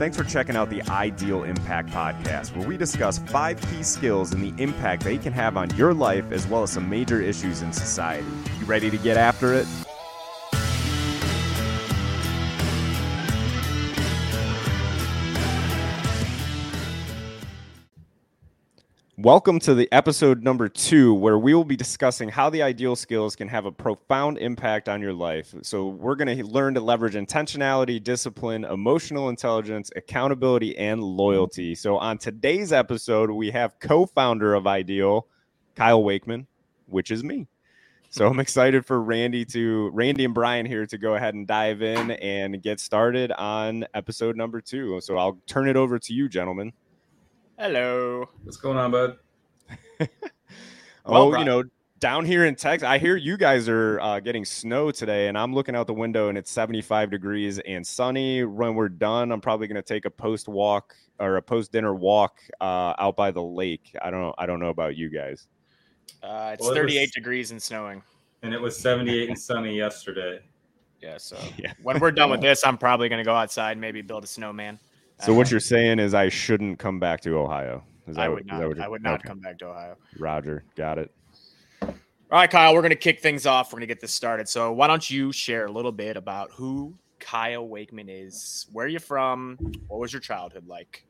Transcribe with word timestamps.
Thanks 0.00 0.16
for 0.16 0.24
checking 0.24 0.56
out 0.56 0.70
the 0.70 0.82
Ideal 0.84 1.44
Impact 1.44 1.90
Podcast, 1.90 2.56
where 2.56 2.66
we 2.66 2.78
discuss 2.78 3.18
five 3.18 3.60
key 3.60 3.82
skills 3.82 4.32
and 4.32 4.42
the 4.42 4.54
impact 4.56 5.04
they 5.04 5.18
can 5.18 5.30
have 5.34 5.58
on 5.58 5.68
your 5.76 5.92
life 5.92 6.32
as 6.32 6.46
well 6.46 6.62
as 6.62 6.70
some 6.70 6.88
major 6.88 7.20
issues 7.20 7.60
in 7.60 7.70
society. 7.70 8.26
You 8.58 8.64
ready 8.64 8.88
to 8.88 8.96
get 8.96 9.18
after 9.18 9.52
it? 9.52 9.66
Welcome 19.22 19.58
to 19.60 19.74
the 19.74 19.86
episode 19.92 20.42
number 20.42 20.66
two, 20.66 21.12
where 21.12 21.38
we 21.38 21.52
will 21.52 21.66
be 21.66 21.76
discussing 21.76 22.30
how 22.30 22.48
the 22.48 22.62
ideal 22.62 22.96
skills 22.96 23.36
can 23.36 23.48
have 23.48 23.66
a 23.66 23.70
profound 23.70 24.38
impact 24.38 24.88
on 24.88 25.02
your 25.02 25.12
life. 25.12 25.54
So, 25.60 25.88
we're 25.88 26.14
going 26.14 26.34
to 26.34 26.42
learn 26.42 26.72
to 26.72 26.80
leverage 26.80 27.12
intentionality, 27.12 28.02
discipline, 28.02 28.64
emotional 28.64 29.28
intelligence, 29.28 29.90
accountability, 29.94 30.74
and 30.78 31.02
loyalty. 31.02 31.74
So, 31.74 31.98
on 31.98 32.16
today's 32.16 32.72
episode, 32.72 33.30
we 33.30 33.50
have 33.50 33.78
co 33.78 34.06
founder 34.06 34.54
of 34.54 34.66
Ideal, 34.66 35.26
Kyle 35.74 36.02
Wakeman, 36.02 36.46
which 36.86 37.10
is 37.10 37.22
me. 37.22 37.46
So, 38.08 38.26
I'm 38.26 38.40
excited 38.40 38.86
for 38.86 39.02
Randy 39.02 39.44
to 39.44 39.90
Randy 39.92 40.24
and 40.24 40.32
Brian 40.32 40.64
here 40.64 40.86
to 40.86 40.96
go 40.96 41.16
ahead 41.16 41.34
and 41.34 41.46
dive 41.46 41.82
in 41.82 42.12
and 42.12 42.62
get 42.62 42.80
started 42.80 43.32
on 43.32 43.84
episode 43.92 44.34
number 44.38 44.62
two. 44.62 44.98
So, 45.02 45.18
I'll 45.18 45.38
turn 45.46 45.68
it 45.68 45.76
over 45.76 45.98
to 45.98 46.14
you, 46.14 46.26
gentlemen. 46.26 46.72
Hello. 47.60 48.26
What's 48.42 48.56
going 48.56 48.78
on, 48.78 48.90
bud? 48.90 49.18
oh, 51.04 51.36
you 51.36 51.44
know, 51.44 51.62
down 51.98 52.24
here 52.24 52.46
in 52.46 52.56
Texas, 52.56 52.88
I 52.88 52.96
hear 52.96 53.16
you 53.16 53.36
guys 53.36 53.68
are 53.68 54.00
uh, 54.00 54.18
getting 54.18 54.46
snow 54.46 54.90
today, 54.90 55.28
and 55.28 55.36
I'm 55.36 55.54
looking 55.54 55.76
out 55.76 55.86
the 55.86 55.92
window 55.92 56.30
and 56.30 56.38
it's 56.38 56.50
75 56.50 57.10
degrees 57.10 57.58
and 57.58 57.86
sunny. 57.86 58.44
When 58.44 58.74
we're 58.74 58.88
done, 58.88 59.30
I'm 59.30 59.42
probably 59.42 59.66
going 59.66 59.76
to 59.76 59.82
take 59.82 60.06
a 60.06 60.10
post 60.10 60.48
walk 60.48 60.96
or 61.18 61.36
a 61.36 61.42
post 61.42 61.70
dinner 61.70 61.94
walk 61.94 62.38
uh, 62.62 62.94
out 62.98 63.14
by 63.14 63.30
the 63.30 63.42
lake. 63.42 63.94
I 64.00 64.10
don't, 64.10 64.34
I 64.38 64.46
don't 64.46 64.58
know 64.58 64.70
about 64.70 64.96
you 64.96 65.10
guys. 65.10 65.46
Uh, 66.22 66.52
it's 66.54 66.62
well, 66.62 66.72
it 66.72 66.76
38 66.76 67.00
was, 67.02 67.10
degrees 67.10 67.50
and 67.50 67.62
snowing, 67.62 68.02
and 68.42 68.54
it 68.54 68.60
was 68.62 68.74
78 68.78 69.28
and 69.28 69.38
sunny 69.38 69.76
yesterday. 69.76 70.40
Yeah, 71.02 71.18
so 71.18 71.36
yeah. 71.58 71.74
when 71.82 72.00
we're 72.00 72.10
done 72.10 72.30
with 72.30 72.40
this, 72.40 72.64
I'm 72.64 72.78
probably 72.78 73.10
going 73.10 73.20
to 73.20 73.24
go 73.24 73.34
outside, 73.34 73.72
and 73.72 73.82
maybe 73.82 74.00
build 74.00 74.24
a 74.24 74.26
snowman. 74.26 74.78
So 75.22 75.34
what 75.34 75.50
you're 75.50 75.60
saying 75.60 75.98
is 75.98 76.14
I 76.14 76.28
shouldn't 76.28 76.78
come 76.78 76.98
back 76.98 77.20
to 77.22 77.36
Ohio. 77.36 77.84
Is 78.06 78.16
that 78.16 78.22
I 78.22 78.28
would 78.28 78.46
what, 78.46 78.46
not. 78.46 78.80
I 78.80 78.88
would 78.88 79.02
not 79.02 79.20
okay. 79.20 79.28
come 79.28 79.40
back 79.40 79.58
to 79.58 79.66
Ohio. 79.66 79.96
Roger, 80.18 80.64
got 80.76 80.98
it. 80.98 81.12
All 81.82 82.38
right, 82.38 82.50
Kyle, 82.50 82.74
we're 82.74 82.80
going 82.80 82.90
to 82.90 82.96
kick 82.96 83.20
things 83.20 83.44
off. 83.44 83.72
We're 83.72 83.78
going 83.78 83.88
to 83.88 83.94
get 83.94 84.00
this 84.00 84.12
started. 84.12 84.48
So 84.48 84.72
why 84.72 84.86
don't 84.86 85.08
you 85.08 85.32
share 85.32 85.66
a 85.66 85.70
little 85.70 85.92
bit 85.92 86.16
about 86.16 86.50
who 86.52 86.94
Kyle 87.18 87.66
Wakeman 87.66 88.08
is? 88.08 88.66
Where 88.72 88.86
are 88.86 88.88
you 88.88 89.00
from? 89.00 89.58
What 89.88 89.98
was 89.98 90.12
your 90.12 90.20
childhood 90.20 90.66
like? 90.66 91.04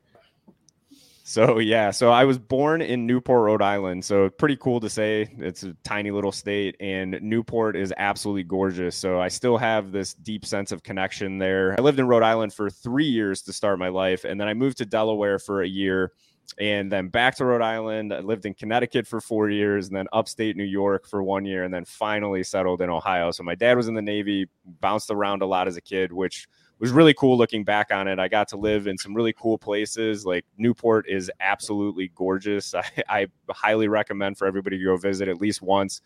So 1.31 1.59
yeah, 1.59 1.91
so 1.91 2.11
I 2.11 2.25
was 2.25 2.37
born 2.37 2.81
in 2.81 3.07
Newport, 3.07 3.45
Rhode 3.45 3.61
Island. 3.61 4.03
So 4.03 4.29
pretty 4.29 4.57
cool 4.57 4.81
to 4.81 4.89
say. 4.89 5.29
It's 5.37 5.63
a 5.63 5.73
tiny 5.81 6.11
little 6.11 6.33
state, 6.33 6.75
and 6.81 7.17
Newport 7.21 7.77
is 7.77 7.93
absolutely 7.95 8.43
gorgeous. 8.43 8.97
So 8.97 9.21
I 9.21 9.29
still 9.29 9.57
have 9.57 9.93
this 9.93 10.13
deep 10.13 10.45
sense 10.45 10.73
of 10.73 10.83
connection 10.83 11.37
there. 11.37 11.73
I 11.79 11.81
lived 11.81 11.99
in 11.99 12.07
Rhode 12.09 12.23
Island 12.23 12.51
for 12.51 12.69
three 12.69 13.05
years 13.05 13.43
to 13.43 13.53
start 13.53 13.79
my 13.79 13.87
life, 13.87 14.25
and 14.25 14.41
then 14.41 14.49
I 14.49 14.53
moved 14.53 14.79
to 14.79 14.85
Delaware 14.85 15.39
for 15.39 15.61
a 15.61 15.67
year, 15.67 16.11
and 16.59 16.91
then 16.91 17.07
back 17.07 17.37
to 17.37 17.45
Rhode 17.45 17.61
Island. 17.61 18.13
I 18.13 18.19
lived 18.19 18.45
in 18.45 18.53
Connecticut 18.53 19.07
for 19.07 19.21
four 19.21 19.49
years, 19.49 19.87
and 19.87 19.95
then 19.95 20.07
upstate 20.11 20.57
New 20.57 20.65
York 20.65 21.07
for 21.07 21.23
one 21.23 21.45
year, 21.45 21.63
and 21.63 21.73
then 21.73 21.85
finally 21.85 22.43
settled 22.43 22.81
in 22.81 22.89
Ohio. 22.89 23.31
So 23.31 23.43
my 23.43 23.55
dad 23.55 23.77
was 23.77 23.87
in 23.87 23.93
the 23.93 24.01
Navy, 24.01 24.49
bounced 24.65 25.09
around 25.09 25.43
a 25.43 25.45
lot 25.45 25.69
as 25.69 25.77
a 25.77 25.81
kid, 25.81 26.11
which 26.11 26.49
was 26.81 26.91
really 26.91 27.13
cool 27.13 27.37
looking 27.37 27.63
back 27.63 27.91
on 27.91 28.07
it. 28.07 28.17
I 28.17 28.27
got 28.27 28.47
to 28.49 28.57
live 28.57 28.87
in 28.87 28.97
some 28.97 29.13
really 29.13 29.33
cool 29.33 29.57
places. 29.57 30.25
Like 30.25 30.45
Newport 30.57 31.07
is 31.07 31.31
absolutely 31.39 32.11
gorgeous. 32.15 32.73
I, 32.75 32.83
I 33.07 33.27
highly 33.49 33.87
recommend 33.87 34.37
for 34.37 34.47
everybody 34.47 34.79
to 34.79 34.83
go 34.83 34.97
visit 34.97 35.27
at 35.27 35.39
least 35.39 35.61
once. 35.61 36.01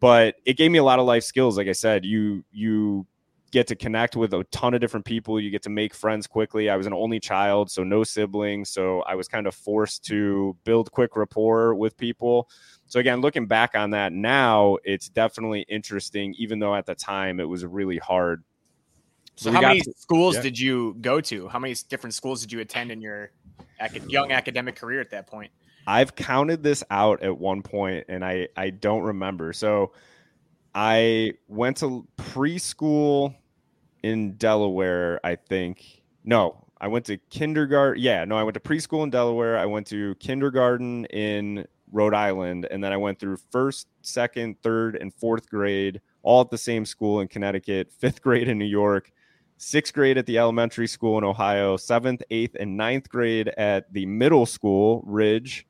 But 0.00 0.36
it 0.46 0.56
gave 0.56 0.70
me 0.70 0.78
a 0.78 0.84
lot 0.84 0.98
of 0.98 1.06
life 1.06 1.24
skills. 1.24 1.58
Like 1.58 1.68
I 1.68 1.72
said, 1.72 2.06
you 2.06 2.42
you 2.50 3.06
get 3.50 3.66
to 3.66 3.76
connect 3.76 4.16
with 4.16 4.32
a 4.32 4.44
ton 4.44 4.72
of 4.72 4.80
different 4.80 5.04
people. 5.04 5.38
You 5.38 5.50
get 5.50 5.62
to 5.64 5.70
make 5.70 5.92
friends 5.92 6.26
quickly. 6.26 6.70
I 6.70 6.76
was 6.76 6.86
an 6.86 6.94
only 6.94 7.20
child, 7.20 7.70
so 7.70 7.82
no 7.82 8.02
siblings. 8.02 8.70
So 8.70 9.02
I 9.02 9.16
was 9.16 9.28
kind 9.28 9.46
of 9.46 9.54
forced 9.54 10.04
to 10.06 10.56
build 10.64 10.90
quick 10.92 11.16
rapport 11.16 11.74
with 11.74 11.96
people. 11.96 12.48
So 12.86 13.00
again, 13.00 13.20
looking 13.20 13.46
back 13.46 13.74
on 13.74 13.90
that 13.90 14.12
now, 14.12 14.78
it's 14.84 15.08
definitely 15.08 15.66
interesting, 15.68 16.34
even 16.38 16.58
though 16.58 16.74
at 16.74 16.86
the 16.86 16.94
time 16.94 17.40
it 17.40 17.48
was 17.48 17.66
really 17.66 17.98
hard 17.98 18.44
so, 19.36 19.50
how 19.50 19.60
many 19.60 19.80
to, 19.80 19.92
schools 19.96 20.36
yeah. 20.36 20.42
did 20.42 20.58
you 20.58 20.96
go 21.00 21.20
to? 21.22 21.48
How 21.48 21.58
many 21.58 21.74
different 21.88 22.14
schools 22.14 22.40
did 22.40 22.52
you 22.52 22.60
attend 22.60 22.90
in 22.90 23.00
your 23.00 23.30
young 24.06 24.32
academic 24.32 24.76
career 24.76 25.00
at 25.00 25.10
that 25.10 25.26
point? 25.26 25.50
I've 25.86 26.14
counted 26.14 26.62
this 26.62 26.84
out 26.90 27.22
at 27.22 27.36
one 27.36 27.62
point, 27.62 28.04
and 28.08 28.24
I 28.24 28.48
I 28.56 28.70
don't 28.70 29.02
remember. 29.02 29.52
So 29.52 29.92
I 30.74 31.34
went 31.48 31.78
to 31.78 32.06
preschool 32.16 33.34
in 34.02 34.34
Delaware. 34.36 35.20
I 35.24 35.36
think 35.36 36.02
no, 36.24 36.66
I 36.80 36.88
went 36.88 37.06
to 37.06 37.16
kindergarten. 37.16 38.02
Yeah, 38.02 38.24
no, 38.24 38.36
I 38.36 38.42
went 38.42 38.54
to 38.54 38.60
preschool 38.60 39.04
in 39.04 39.10
Delaware. 39.10 39.58
I 39.58 39.66
went 39.66 39.86
to 39.88 40.14
kindergarten 40.16 41.06
in 41.06 41.66
Rhode 41.92 42.14
Island, 42.14 42.68
and 42.70 42.84
then 42.84 42.92
I 42.92 42.96
went 42.96 43.18
through 43.18 43.38
first, 43.50 43.88
second, 44.02 44.62
third, 44.62 44.96
and 44.96 45.12
fourth 45.12 45.48
grade 45.48 46.00
all 46.22 46.42
at 46.42 46.50
the 46.50 46.58
same 46.58 46.84
school 46.84 47.20
in 47.20 47.28
Connecticut. 47.28 47.90
Fifth 47.90 48.22
grade 48.22 48.48
in 48.48 48.58
New 48.58 48.64
York 48.64 49.10
sixth 49.60 49.92
grade 49.92 50.16
at 50.16 50.24
the 50.24 50.38
elementary 50.38 50.88
school 50.88 51.18
in 51.18 51.24
Ohio, 51.24 51.76
seventh, 51.76 52.22
eighth, 52.30 52.56
and 52.58 52.76
ninth 52.78 53.08
grade 53.10 53.48
at 53.58 53.92
the 53.92 54.06
middle 54.06 54.46
school, 54.46 55.02
Ridge, 55.06 55.66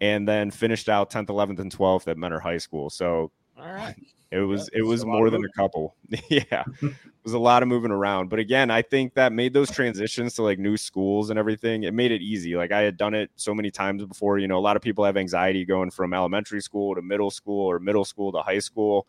and 0.00 0.26
then 0.26 0.50
finished 0.50 0.88
out 0.88 1.10
10th, 1.10 1.26
11th, 1.26 1.58
and 1.58 1.70
12th 1.70 2.08
at 2.08 2.16
Mentor 2.16 2.40
High 2.40 2.56
School. 2.56 2.88
So 2.88 3.30
all 3.58 3.72
right. 3.72 3.94
It 4.30 4.40
was 4.40 4.68
it 4.74 4.82
was 4.82 5.04
more 5.06 5.30
than 5.30 5.42
a 5.44 5.48
couple. 5.56 5.96
yeah. 6.28 6.64
it 6.82 6.94
was 7.22 7.32
a 7.32 7.38
lot 7.38 7.62
of 7.62 7.68
moving 7.68 7.90
around. 7.90 8.28
But 8.28 8.38
again, 8.38 8.70
I 8.70 8.82
think 8.82 9.14
that 9.14 9.32
made 9.32 9.52
those 9.52 9.70
transitions 9.70 10.34
to 10.34 10.42
like 10.42 10.58
new 10.58 10.76
schools 10.76 11.30
and 11.30 11.38
everything. 11.38 11.84
It 11.84 11.94
made 11.94 12.12
it 12.12 12.22
easy. 12.22 12.54
Like 12.56 12.72
I 12.72 12.80
had 12.80 12.96
done 12.96 13.14
it 13.14 13.30
so 13.36 13.54
many 13.54 13.70
times 13.70 14.04
before. 14.04 14.38
You 14.38 14.48
know, 14.48 14.58
a 14.58 14.60
lot 14.60 14.76
of 14.76 14.82
people 14.82 15.04
have 15.04 15.16
anxiety 15.16 15.64
going 15.64 15.90
from 15.90 16.14
elementary 16.14 16.60
school 16.60 16.94
to 16.94 17.02
middle 17.02 17.30
school 17.30 17.66
or 17.66 17.78
middle 17.78 18.04
school 18.04 18.32
to 18.32 18.40
high 18.40 18.58
school 18.58 19.06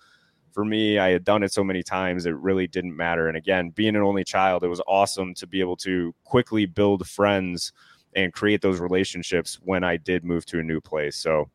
for 0.60 0.66
me, 0.66 1.00
I 1.00 1.12
had 1.12 1.24
done 1.24 1.42
it 1.42 1.54
so 1.54 1.64
many 1.64 1.82
times, 1.82 2.26
it 2.26 2.36
really 2.36 2.68
didn't 2.68 2.94
matter. 2.94 3.30
And 3.30 3.38
again, 3.38 3.70
being 3.70 3.96
an 3.96 4.02
only 4.02 4.26
child, 4.26 4.62
it 4.66 4.68
was 4.68 4.82
awesome 4.88 5.34
to 5.36 5.48
be 5.48 5.62
able 5.62 5.78
to 5.78 6.14
quickly 6.26 6.66
build 6.66 7.08
friends 7.08 7.72
and 8.14 8.34
create 8.34 8.62
those 8.62 8.82
relationships 8.82 9.58
when 9.64 9.86
I 9.86 9.96
did 9.96 10.26
move 10.26 10.46
to 10.48 10.60
a 10.60 10.64
new 10.64 10.82
place. 10.82 11.16
So, 11.16 11.50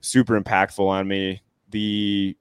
super 0.00 0.40
impactful 0.40 0.86
on 0.86 1.08
me. 1.08 1.42
The 1.70 2.36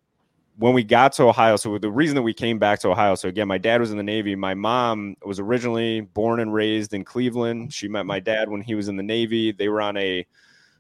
when 0.58 0.76
we 0.76 0.84
got 0.84 1.12
to 1.14 1.24
Ohio, 1.24 1.56
so 1.56 1.80
the 1.80 1.90
reason 1.90 2.16
that 2.18 2.22
we 2.22 2.36
came 2.36 2.60
back 2.60 2.80
to 2.82 2.90
Ohio, 2.90 3.16
so 3.16 3.28
again, 3.28 3.48
my 3.48 3.58
dad 3.58 3.82
was 3.82 3.90
in 3.90 3.98
the 3.98 4.04
Navy. 4.04 4.36
My 4.36 4.54
mom 4.54 5.16
was 5.26 5.40
originally 5.40 6.02
born 6.02 6.40
and 6.40 6.54
raised 6.54 6.94
in 6.94 7.04
Cleveland. 7.04 7.74
She 7.74 7.88
met 7.88 8.06
my 8.06 8.20
dad 8.20 8.48
when 8.48 8.62
he 8.62 8.76
was 8.76 8.90
in 8.90 8.96
the 8.96 9.02
Navy. 9.02 9.54
They 9.54 9.70
were 9.70 9.82
on 9.82 9.98
a 9.98 10.28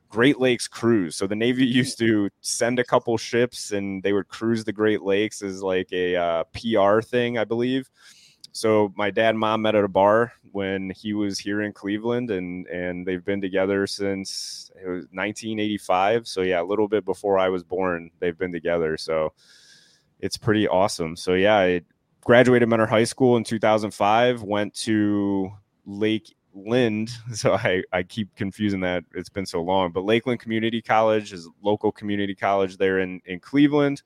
Great 0.09 0.39
Lakes 0.39 0.67
cruise. 0.67 1.15
So 1.15 1.27
the 1.27 1.35
Navy 1.35 1.65
used 1.65 1.97
to 1.99 2.29
send 2.41 2.79
a 2.79 2.83
couple 2.83 3.17
ships 3.17 3.71
and 3.71 4.03
they 4.03 4.13
would 4.13 4.27
cruise 4.27 4.63
the 4.63 4.73
Great 4.73 5.01
Lakes 5.01 5.41
as 5.41 5.61
like 5.61 5.91
a 5.93 6.15
uh, 6.15 6.43
PR 6.53 7.01
thing, 7.01 7.37
I 7.37 7.45
believe. 7.45 7.89
So 8.51 8.91
my 8.95 9.11
dad 9.11 9.31
and 9.31 9.39
mom 9.39 9.61
met 9.61 9.75
at 9.75 9.83
a 9.83 9.89
bar 9.89 10.33
when 10.51 10.89
he 10.89 11.13
was 11.13 11.37
here 11.37 11.61
in 11.61 11.71
Cleveland, 11.71 12.31
and 12.31 12.65
and 12.67 13.05
they've 13.05 13.23
been 13.23 13.41
together 13.41 13.85
since 13.85 14.71
it 14.75 14.87
was 14.87 15.05
1985. 15.11 16.27
So 16.27 16.41
yeah, 16.41 16.61
a 16.61 16.63
little 16.63 16.87
bit 16.87 17.05
before 17.05 17.37
I 17.37 17.49
was 17.49 17.63
born, 17.63 18.09
they've 18.19 18.37
been 18.37 18.51
together. 18.51 18.97
So 18.97 19.33
it's 20.19 20.37
pretty 20.37 20.67
awesome. 20.67 21.15
So 21.15 21.33
yeah, 21.33 21.57
I 21.57 21.81
graduated 22.21 22.67
Mentor 22.67 22.87
High 22.87 23.03
School 23.03 23.37
in 23.37 23.43
2005. 23.43 24.41
Went 24.41 24.73
to 24.75 25.51
Lake 25.85 26.35
Lind. 26.53 27.11
So 27.33 27.53
I, 27.53 27.83
I 27.93 28.03
keep 28.03 28.35
confusing 28.35 28.81
that. 28.81 29.03
It's 29.13 29.29
been 29.29 29.45
so 29.45 29.61
long. 29.61 29.91
But 29.91 30.03
Lakeland 30.03 30.39
Community 30.39 30.81
College 30.81 31.31
is 31.31 31.47
local 31.61 31.91
community 31.91 32.35
college 32.35 32.77
there 32.77 32.99
in, 32.99 33.21
in 33.25 33.39
Cleveland 33.39 34.01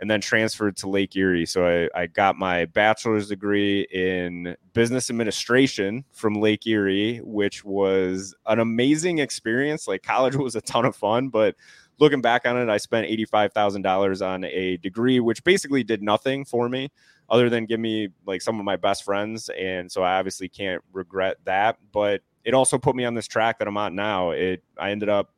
and 0.00 0.10
then 0.10 0.20
transferred 0.20 0.76
to 0.76 0.88
Lake 0.88 1.14
Erie. 1.16 1.46
So 1.46 1.88
I, 1.94 2.02
I 2.02 2.06
got 2.06 2.36
my 2.36 2.64
bachelor's 2.66 3.28
degree 3.28 3.82
in 3.92 4.56
business 4.72 5.08
administration 5.08 6.04
from 6.12 6.34
Lake 6.34 6.66
Erie, 6.66 7.20
which 7.22 7.64
was 7.64 8.34
an 8.46 8.58
amazing 8.58 9.18
experience. 9.18 9.86
Like 9.86 10.02
college 10.02 10.34
was 10.36 10.56
a 10.56 10.60
ton 10.60 10.84
of 10.84 10.96
fun, 10.96 11.28
but 11.28 11.54
looking 11.98 12.20
back 12.20 12.46
on 12.46 12.56
it, 12.56 12.68
I 12.68 12.76
spent 12.78 13.08
$85,000 13.08 14.26
on 14.26 14.44
a 14.44 14.76
degree, 14.78 15.20
which 15.20 15.44
basically 15.44 15.84
did 15.84 16.02
nothing 16.02 16.44
for 16.44 16.68
me 16.68 16.90
other 17.28 17.48
than 17.48 17.66
give 17.66 17.80
me 17.80 18.08
like 18.26 18.42
some 18.42 18.58
of 18.58 18.64
my 18.64 18.76
best 18.76 19.04
friends. 19.04 19.48
And 19.50 19.90
so 19.90 20.02
I 20.02 20.18
obviously 20.18 20.48
can't 20.48 20.82
regret 20.92 21.38
that. 21.44 21.78
But 21.92 22.22
it 22.44 22.54
also 22.54 22.78
put 22.78 22.94
me 22.94 23.04
on 23.04 23.14
this 23.14 23.26
track 23.26 23.58
that 23.58 23.68
I'm 23.68 23.76
on 23.76 23.94
now. 23.94 24.30
It 24.30 24.62
I 24.78 24.90
ended 24.90 25.08
up 25.08 25.30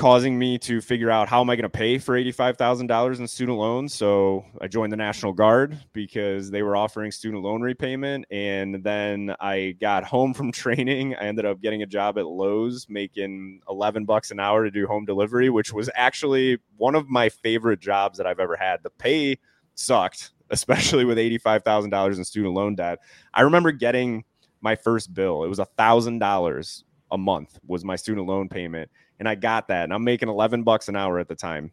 causing 0.00 0.38
me 0.38 0.56
to 0.56 0.80
figure 0.80 1.10
out 1.10 1.28
how 1.28 1.42
am 1.42 1.50
I 1.50 1.56
going 1.56 1.64
to 1.64 1.68
pay 1.68 1.98
for 1.98 2.14
$85,000 2.14 3.18
in 3.18 3.28
student 3.28 3.58
loans. 3.58 3.92
So 3.92 4.46
I 4.58 4.66
joined 4.66 4.90
the 4.90 4.96
National 4.96 5.34
Guard 5.34 5.78
because 5.92 6.50
they 6.50 6.62
were 6.62 6.74
offering 6.74 7.12
student 7.12 7.42
loan 7.42 7.60
repayment. 7.60 8.24
And 8.30 8.82
then 8.82 9.36
I 9.40 9.76
got 9.78 10.04
home 10.04 10.32
from 10.32 10.52
training. 10.62 11.16
I 11.16 11.24
ended 11.24 11.44
up 11.44 11.60
getting 11.60 11.82
a 11.82 11.86
job 11.86 12.16
at 12.16 12.24
Lowe's 12.24 12.86
making 12.88 13.60
11 13.68 14.06
bucks 14.06 14.30
an 14.30 14.40
hour 14.40 14.64
to 14.64 14.70
do 14.70 14.86
home 14.86 15.04
delivery, 15.04 15.50
which 15.50 15.70
was 15.70 15.90
actually 15.94 16.56
one 16.78 16.94
of 16.94 17.10
my 17.10 17.28
favorite 17.28 17.80
jobs 17.80 18.16
that 18.16 18.26
I've 18.26 18.40
ever 18.40 18.56
had. 18.56 18.82
The 18.82 18.88
pay 18.88 19.36
sucked, 19.74 20.30
especially 20.48 21.04
with 21.04 21.18
$85,000 21.18 22.16
in 22.16 22.24
student 22.24 22.54
loan 22.54 22.74
debt. 22.74 23.00
I 23.34 23.42
remember 23.42 23.70
getting 23.70 24.24
my 24.62 24.76
first 24.76 25.12
bill. 25.12 25.44
It 25.44 25.48
was 25.48 25.58
$1,000 25.58 26.84
a 27.12 27.18
month 27.18 27.58
was 27.66 27.84
my 27.84 27.96
student 27.96 28.26
loan 28.26 28.48
payment 28.48 28.90
and 29.20 29.28
I 29.28 29.36
got 29.36 29.68
that, 29.68 29.84
and 29.84 29.92
I'm 29.92 30.02
making 30.02 30.30
11 30.30 30.64
bucks 30.64 30.88
an 30.88 30.96
hour 30.96 31.18
at 31.18 31.28
the 31.28 31.36
time. 31.36 31.70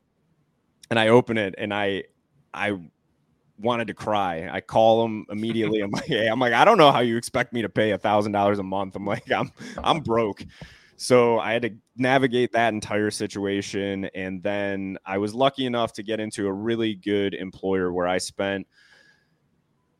And 0.91 0.99
I 0.99 1.07
open 1.07 1.37
it, 1.37 1.55
and 1.57 1.73
I, 1.73 2.03
I 2.53 2.77
wanted 3.57 3.87
to 3.87 3.93
cry. 3.93 4.49
I 4.51 4.59
call 4.59 5.01
them 5.01 5.25
immediately. 5.29 5.79
I'm 5.79 5.89
like, 5.89 6.03
hey, 6.07 6.27
I'm 6.27 6.39
like, 6.39 6.53
I 6.53 6.65
don't 6.65 6.77
know 6.77 6.91
how 6.91 6.99
you 6.99 7.17
expect 7.17 7.53
me 7.53 7.61
to 7.61 7.69
pay 7.69 7.91
a 7.91 7.97
thousand 7.97 8.33
dollars 8.33 8.59
a 8.59 8.63
month. 8.63 8.97
I'm 8.97 9.05
like, 9.05 9.31
I'm, 9.31 9.51
I'm 9.81 10.01
broke. 10.01 10.43
So 10.97 11.39
I 11.39 11.53
had 11.53 11.61
to 11.61 11.75
navigate 11.95 12.51
that 12.51 12.73
entire 12.73 13.11
situation, 13.11 14.09
and 14.13 14.43
then 14.43 14.97
I 15.05 15.17
was 15.17 15.33
lucky 15.33 15.65
enough 15.65 15.93
to 15.93 16.03
get 16.03 16.19
into 16.19 16.47
a 16.47 16.53
really 16.53 16.95
good 16.95 17.33
employer 17.33 17.93
where 17.93 18.07
I 18.07 18.17
spent 18.17 18.67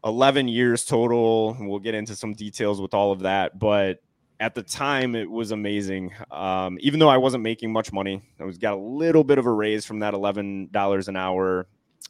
11 0.04 0.50
years 0.50 0.84
total. 0.84 1.56
We'll 1.60 1.80
get 1.80 1.96
into 1.96 2.16
some 2.16 2.34
details 2.34 2.82
with 2.82 2.94
all 2.94 3.14
of 3.14 3.20
that, 3.22 3.58
but 3.58 4.00
at 4.40 4.54
the 4.54 4.64
time 4.64 5.16
it 5.16 5.30
was 5.30 5.52
amazing. 5.52 6.14
Um, 6.32 6.78
even 6.82 7.00
though 7.00 7.10
i 7.10 7.18
wasn't 7.18 7.44
making 7.44 7.72
much 7.72 7.92
money 7.92 8.22
i 8.40 8.44
was 8.44 8.58
got 8.58 8.74
a 8.74 8.82
little 8.82 9.24
bit 9.24 9.38
of 9.38 9.46
a 9.46 9.52
raise 9.52 9.86
from 9.86 10.00
that 10.00 10.14
$11 10.14 11.08
an 11.08 11.16
hour. 11.16 11.68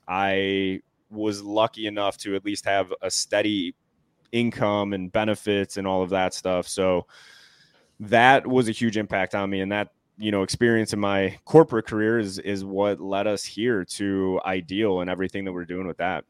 I 0.08 0.82
was 1.10 1.42
lucky 1.42 1.88
enough 1.88 2.18
to 2.18 2.36
at 2.36 2.46
least 2.46 2.66
have 2.66 2.94
a 3.02 3.10
steady 3.10 3.76
income 4.32 4.94
and 4.94 5.12
benefits 5.12 5.78
and 5.78 5.88
all 5.88 6.04
of 6.04 6.10
that 6.10 6.34
stuff. 6.34 6.68
So 6.68 7.08
that 8.00 8.46
was 8.46 8.70
a 8.70 8.72
huge 8.72 8.98
impact 8.98 9.36
on 9.36 9.50
me 9.50 9.62
and 9.62 9.72
that 9.72 9.90
you 10.18 10.32
know 10.32 10.44
experience 10.44 10.94
in 10.94 11.00
my 11.00 11.38
corporate 11.46 11.86
career 11.86 12.20
is 12.20 12.40
is 12.40 12.64
what 12.66 13.00
led 13.00 13.28
us 13.28 13.44
here 13.44 13.86
to 13.86 14.40
ideal 14.46 15.02
and 15.02 15.10
everything 15.10 15.46
that 15.46 15.54
we're 15.54 15.66
doing 15.66 15.88
with 15.88 15.98
that 15.98 16.26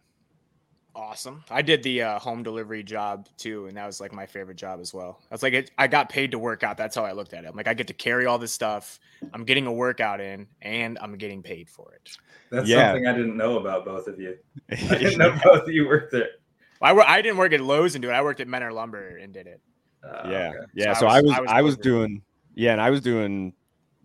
awesome. 0.98 1.44
I 1.50 1.62
did 1.62 1.84
the 1.84 2.02
uh, 2.02 2.20
home 2.20 2.44
delivery 2.44 2.84
job 2.84 3.28
too, 3.38 3.68
and 3.68 3.78
that 3.78 3.86
was 3.86 4.02
like 4.02 4.12
my 4.12 4.26
favorite 4.26 4.58
job 4.58 4.80
as 4.82 4.94
well. 4.94 5.22
I 5.30 5.34
was 5.34 5.44
like, 5.44 5.54
it, 5.54 5.72
I 5.78 5.88
got 5.88 6.10
paid 6.10 6.32
to 6.32 6.40
work 6.40 6.64
out. 6.64 6.76
That's 6.76 6.96
how 6.96 7.06
I 7.06 7.12
looked 7.12 7.34
at 7.34 7.46
it. 7.46 7.48
I'm 7.48 7.56
like, 7.56 7.68
I 7.68 7.74
get 7.74 7.88
to 7.88 7.94
carry 7.94 8.26
all 8.26 8.40
this 8.40 8.52
stuff. 8.52 9.00
I'm 9.34 9.46
getting 9.46 9.68
a 9.68 9.72
workout 9.72 10.20
in, 10.20 10.48
and 10.62 10.98
I'm 11.00 11.16
getting 11.18 11.44
paid 11.44 11.70
for 11.70 11.94
it. 11.94 12.18
That's 12.50 12.68
yeah. 12.68 12.88
something 12.88 13.08
I 13.08 13.14
didn't 13.14 13.38
know 13.38 13.60
about 13.60 13.86
both 13.86 14.08
of 14.08 14.20
you. 14.20 14.38
I 14.72 14.76
didn't 14.76 15.20
know 15.20 15.38
both 15.44 15.64
of 15.64 15.70
you 15.70 15.88
worked 15.88 16.12
there. 16.12 16.30
I, 16.82 16.92
I 16.94 17.22
didn't 17.22 17.38
work 17.38 17.54
at 17.54 17.62
Lowe's 17.62 17.96
and 17.96 18.02
do 18.02 18.10
it. 18.10 18.14
I 18.14 18.22
worked 18.22 18.40
at 18.40 18.48
Mentor 18.48 18.74
Lumber 18.74 19.18
and 19.18 19.34
did 19.34 19.48
it. 19.48 19.62
Uh, 20.04 20.30
yeah, 20.30 20.50
okay. 20.50 20.60
yeah. 20.74 20.94
So, 20.94 21.02
so 21.02 21.08
I 21.08 21.22
was, 21.22 21.32
I 21.32 21.42
was, 21.42 21.50
I 21.52 21.62
was 21.62 21.78
doing, 21.78 22.22
yeah, 22.56 22.72
and 22.72 22.82
I 22.82 22.90
was 22.90 23.02
doing 23.02 23.54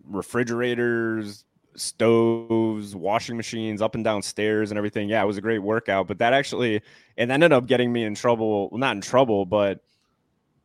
refrigerators, 0.05 1.45
stoves, 1.75 2.95
washing 2.95 3.37
machines, 3.37 3.81
up 3.81 3.95
and 3.95 4.03
down 4.03 4.21
stairs 4.21 4.71
and 4.71 4.77
everything. 4.77 5.09
Yeah, 5.09 5.23
it 5.23 5.25
was 5.25 5.37
a 5.37 5.41
great 5.41 5.59
workout, 5.59 6.07
but 6.07 6.19
that 6.19 6.33
actually 6.33 6.75
it 6.75 7.29
ended 7.29 7.51
up 7.51 7.67
getting 7.67 7.91
me 7.91 8.03
in 8.03 8.15
trouble. 8.15 8.69
Well, 8.69 8.79
not 8.79 8.95
in 8.95 9.01
trouble, 9.01 9.45
but 9.45 9.83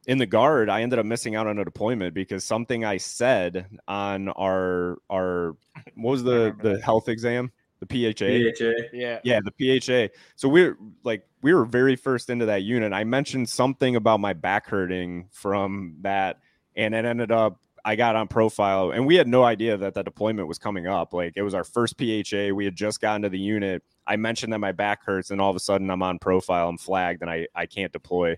in 0.07 0.19
the 0.19 0.27
guard, 0.27 0.71
I 0.71 0.83
ended 0.83 0.99
up 0.99 1.07
missing 1.07 1.35
out 1.35 1.47
on 1.47 1.59
a 1.59 1.65
deployment 1.65 2.15
because 2.15 2.45
something 2.45 2.85
I 2.85 2.97
said 2.97 3.67
on 3.87 4.29
our 4.31 4.99
our 5.11 5.57
what 5.95 6.13
was 6.13 6.25
the 6.25 6.57
the 6.63 6.81
health 6.83 7.09
exam? 7.09 7.53
The 7.81 7.87
PHA. 7.87 8.57
PHA. 8.59 8.89
Yeah. 8.93 9.21
Yeah, 9.23 9.41
the 9.45 9.81
PHA. 9.81 10.15
So 10.35 10.49
we're 10.49 10.77
like 11.05 11.27
we 11.43 11.55
were 11.55 11.65
very 11.65 11.95
first 11.95 12.31
into 12.31 12.47
that 12.47 12.63
unit. 12.63 12.93
I 12.93 13.05
mentioned 13.05 13.49
something 13.49 13.97
about 13.97 14.19
my 14.19 14.33
back 14.33 14.67
hurting 14.67 15.29
from 15.31 15.97
that 16.01 16.41
and 16.75 16.95
it 16.95 17.05
ended 17.05 17.31
up 17.31 17.61
I 17.89 17.97
got 17.97 18.17
on 18.17 18.29
profile 18.29 18.91
and 18.91 19.07
we 19.07 19.15
had 19.15 19.27
no 19.27 19.45
idea 19.45 19.79
that 19.79 19.95
the 19.95 20.03
deployment 20.03 20.47
was 20.47 20.59
coming 20.59 20.87
up. 20.87 21.15
Like 21.15 21.33
it 21.37 21.43
was 21.43 21.55
our 21.55 21.65
first 21.65 21.97
PHA. 21.97 22.53
We 22.55 22.67
had 22.67 22.77
just 22.77 23.01
gotten 23.01 23.23
to 23.23 23.31
the 23.31 23.39
unit. 23.39 23.83
I 24.07 24.17
mentioned 24.17 24.53
that 24.53 24.59
my 24.59 24.73
back 24.73 25.03
hurts 25.07 25.31
and 25.31 25.41
all 25.41 25.49
of 25.49 25.57
a 25.57 25.61
sudden 25.61 25.89
I'm 25.89 26.03
on 26.03 26.19
profile. 26.19 26.69
I'm 26.69 26.77
flagged 26.77 27.23
and 27.23 27.31
I, 27.31 27.47
I 27.55 27.65
can't 27.65 27.91
deploy. 27.91 28.37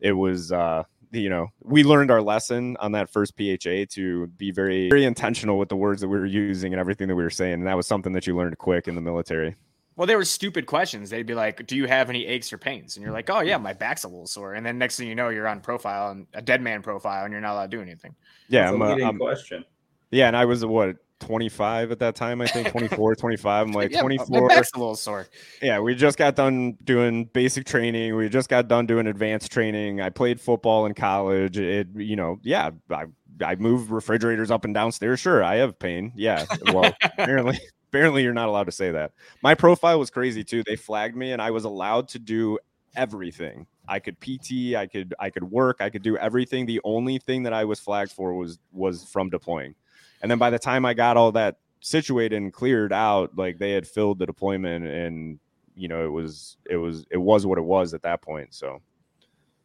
It 0.00 0.10
was, 0.10 0.50
uh, 0.50 0.82
you 1.12 1.30
know, 1.30 1.46
we 1.62 1.84
learned 1.84 2.10
our 2.10 2.20
lesson 2.20 2.76
on 2.80 2.90
that 2.92 3.10
first 3.10 3.34
PHA 3.36 3.84
to 3.90 4.26
be 4.36 4.50
very, 4.50 4.88
very 4.88 5.04
intentional 5.04 5.56
with 5.56 5.68
the 5.68 5.76
words 5.76 6.00
that 6.00 6.08
we 6.08 6.18
were 6.18 6.26
using 6.26 6.72
and 6.72 6.80
everything 6.80 7.06
that 7.06 7.14
we 7.14 7.22
were 7.22 7.30
saying. 7.30 7.54
And 7.54 7.68
that 7.68 7.76
was 7.76 7.86
something 7.86 8.12
that 8.14 8.26
you 8.26 8.36
learned 8.36 8.58
quick 8.58 8.88
in 8.88 8.96
the 8.96 9.00
military. 9.00 9.54
Well, 9.96 10.06
they 10.06 10.16
were 10.16 10.24
stupid 10.24 10.66
questions. 10.66 11.10
They'd 11.10 11.26
be 11.26 11.34
like, 11.34 11.66
"Do 11.66 11.76
you 11.76 11.86
have 11.86 12.10
any 12.10 12.26
aches 12.26 12.52
or 12.52 12.58
pains?" 12.58 12.96
And 12.96 13.04
you're 13.04 13.12
like, 13.12 13.30
"Oh 13.30 13.40
yeah, 13.40 13.58
my 13.58 13.72
back's 13.72 14.04
a 14.04 14.08
little 14.08 14.26
sore." 14.26 14.54
And 14.54 14.66
then 14.66 14.78
next 14.78 14.96
thing 14.96 15.08
you 15.08 15.14
know, 15.14 15.28
you're 15.28 15.46
on 15.46 15.60
profile 15.60 16.10
and 16.10 16.26
a 16.34 16.42
dead 16.42 16.62
man 16.62 16.82
profile, 16.82 17.24
and 17.24 17.32
you're 17.32 17.40
not 17.40 17.52
allowed 17.52 17.70
to 17.70 17.76
do 17.76 17.82
anything. 17.82 18.14
Yeah, 18.48 18.70
I'm, 18.70 18.82
a, 18.82 18.92
I'm 19.04 19.18
question. 19.18 19.64
Yeah, 20.10 20.26
and 20.26 20.36
I 20.36 20.44
was 20.44 20.64
what 20.64 20.96
25 21.20 21.90
at 21.90 21.98
that 22.00 22.14
time, 22.14 22.40
I 22.40 22.46
think 22.46 22.68
24, 22.68 23.14
25. 23.16 23.66
I'm 23.66 23.72
like 23.72 23.92
yeah, 23.92 24.00
24. 24.00 24.42
My 24.42 24.54
back's 24.54 24.70
a 24.74 24.78
little 24.78 24.96
sore. 24.96 25.26
Yeah, 25.62 25.80
we 25.80 25.94
just 25.94 26.18
got 26.18 26.36
done 26.36 26.76
doing 26.84 27.26
basic 27.26 27.64
training. 27.64 28.16
We 28.16 28.28
just 28.28 28.48
got 28.48 28.68
done 28.68 28.86
doing 28.86 29.06
advanced 29.06 29.50
training. 29.50 30.00
I 30.00 30.10
played 30.10 30.40
football 30.40 30.86
in 30.86 30.94
college. 30.94 31.58
It, 31.58 31.88
you 31.94 32.16
know, 32.16 32.38
yeah, 32.42 32.70
I 32.90 33.06
I 33.44 33.54
move 33.56 33.90
refrigerators 33.90 34.50
up 34.50 34.64
and 34.64 34.74
downstairs. 34.74 35.20
Sure, 35.20 35.42
I 35.42 35.56
have 35.56 35.78
pain. 35.78 36.12
Yeah, 36.14 36.44
well, 36.72 36.92
apparently 37.02 37.58
apparently 37.94 38.24
you're 38.24 38.34
not 38.34 38.48
allowed 38.48 38.64
to 38.64 38.72
say 38.72 38.90
that. 38.90 39.12
My 39.40 39.54
profile 39.54 40.00
was 40.00 40.10
crazy 40.10 40.42
too. 40.42 40.64
They 40.64 40.74
flagged 40.74 41.14
me 41.14 41.30
and 41.30 41.40
I 41.40 41.52
was 41.52 41.62
allowed 41.62 42.08
to 42.08 42.18
do 42.18 42.58
everything. 42.96 43.68
I 43.86 44.00
could 44.00 44.18
PT, 44.18 44.74
I 44.76 44.88
could 44.90 45.14
I 45.20 45.30
could 45.30 45.44
work, 45.44 45.76
I 45.78 45.90
could 45.90 46.02
do 46.02 46.16
everything. 46.16 46.66
The 46.66 46.80
only 46.82 47.18
thing 47.18 47.44
that 47.44 47.52
I 47.52 47.64
was 47.64 47.78
flagged 47.78 48.10
for 48.10 48.34
was 48.34 48.58
was 48.72 49.04
from 49.04 49.30
deploying. 49.30 49.76
And 50.22 50.30
then 50.30 50.38
by 50.38 50.50
the 50.50 50.58
time 50.58 50.84
I 50.84 50.94
got 50.94 51.16
all 51.16 51.30
that 51.32 51.58
situated 51.80 52.36
and 52.36 52.52
cleared 52.52 52.92
out, 52.92 53.36
like 53.36 53.58
they 53.58 53.70
had 53.70 53.86
filled 53.86 54.18
the 54.18 54.26
deployment 54.26 54.86
and 54.86 55.38
you 55.76 55.86
know, 55.86 56.04
it 56.04 56.10
was 56.10 56.56
it 56.68 56.76
was 56.78 57.06
it 57.12 57.18
was 57.18 57.46
what 57.46 57.58
it 57.58 57.64
was 57.64 57.94
at 57.94 58.02
that 58.02 58.22
point. 58.22 58.54
So 58.54 58.82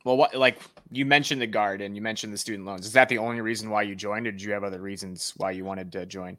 well, 0.05 0.17
what 0.17 0.35
like 0.35 0.59
you 0.91 1.03
mentioned 1.03 1.41
the 1.41 1.47
guard 1.47 1.81
and 1.81 1.95
you 1.95 2.01
mentioned 2.03 2.31
the 2.31 2.37
student 2.37 2.67
loans. 2.67 2.85
Is 2.85 2.93
that 2.93 3.09
the 3.09 3.17
only 3.17 3.41
reason 3.41 3.71
why 3.71 3.81
you 3.81 3.95
joined, 3.95 4.27
or 4.27 4.31
did 4.31 4.41
you 4.43 4.51
have 4.51 4.63
other 4.63 4.81
reasons 4.81 5.33
why 5.37 5.49
you 5.49 5.65
wanted 5.65 5.91
to 5.93 6.05
join? 6.05 6.37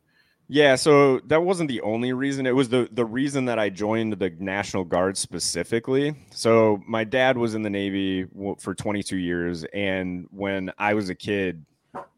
Yeah, 0.53 0.75
so 0.75 1.21
that 1.27 1.45
wasn't 1.45 1.69
the 1.69 1.81
only 1.83 2.13
reason. 2.13 2.45
It 2.45 2.57
was 2.57 2.69
the 2.69 2.89
the 2.91 3.05
reason 3.05 3.45
that 3.45 3.61
I 3.61 3.69
joined 3.71 4.15
the 4.15 4.31
National 4.41 4.83
Guard 4.83 5.17
specifically. 5.17 6.17
So 6.33 6.83
my 6.89 7.05
dad 7.05 7.39
was 7.39 7.55
in 7.55 7.63
the 7.63 7.71
Navy 7.71 8.27
for 8.59 8.75
22 8.75 9.17
years, 9.17 9.65
and 9.73 10.27
when 10.33 10.73
I 10.77 10.95
was 10.95 11.09
a 11.09 11.15
kid, 11.15 11.65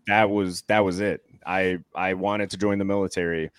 that 0.06 0.30
was 0.30 0.62
that 0.62 0.80
was 0.80 0.98
it. 0.98 1.20
I 1.44 1.80
I 1.94 2.14
wanted 2.14 2.48
to 2.50 2.56
join 2.56 2.78
the 2.78 2.86
military, 2.86 3.50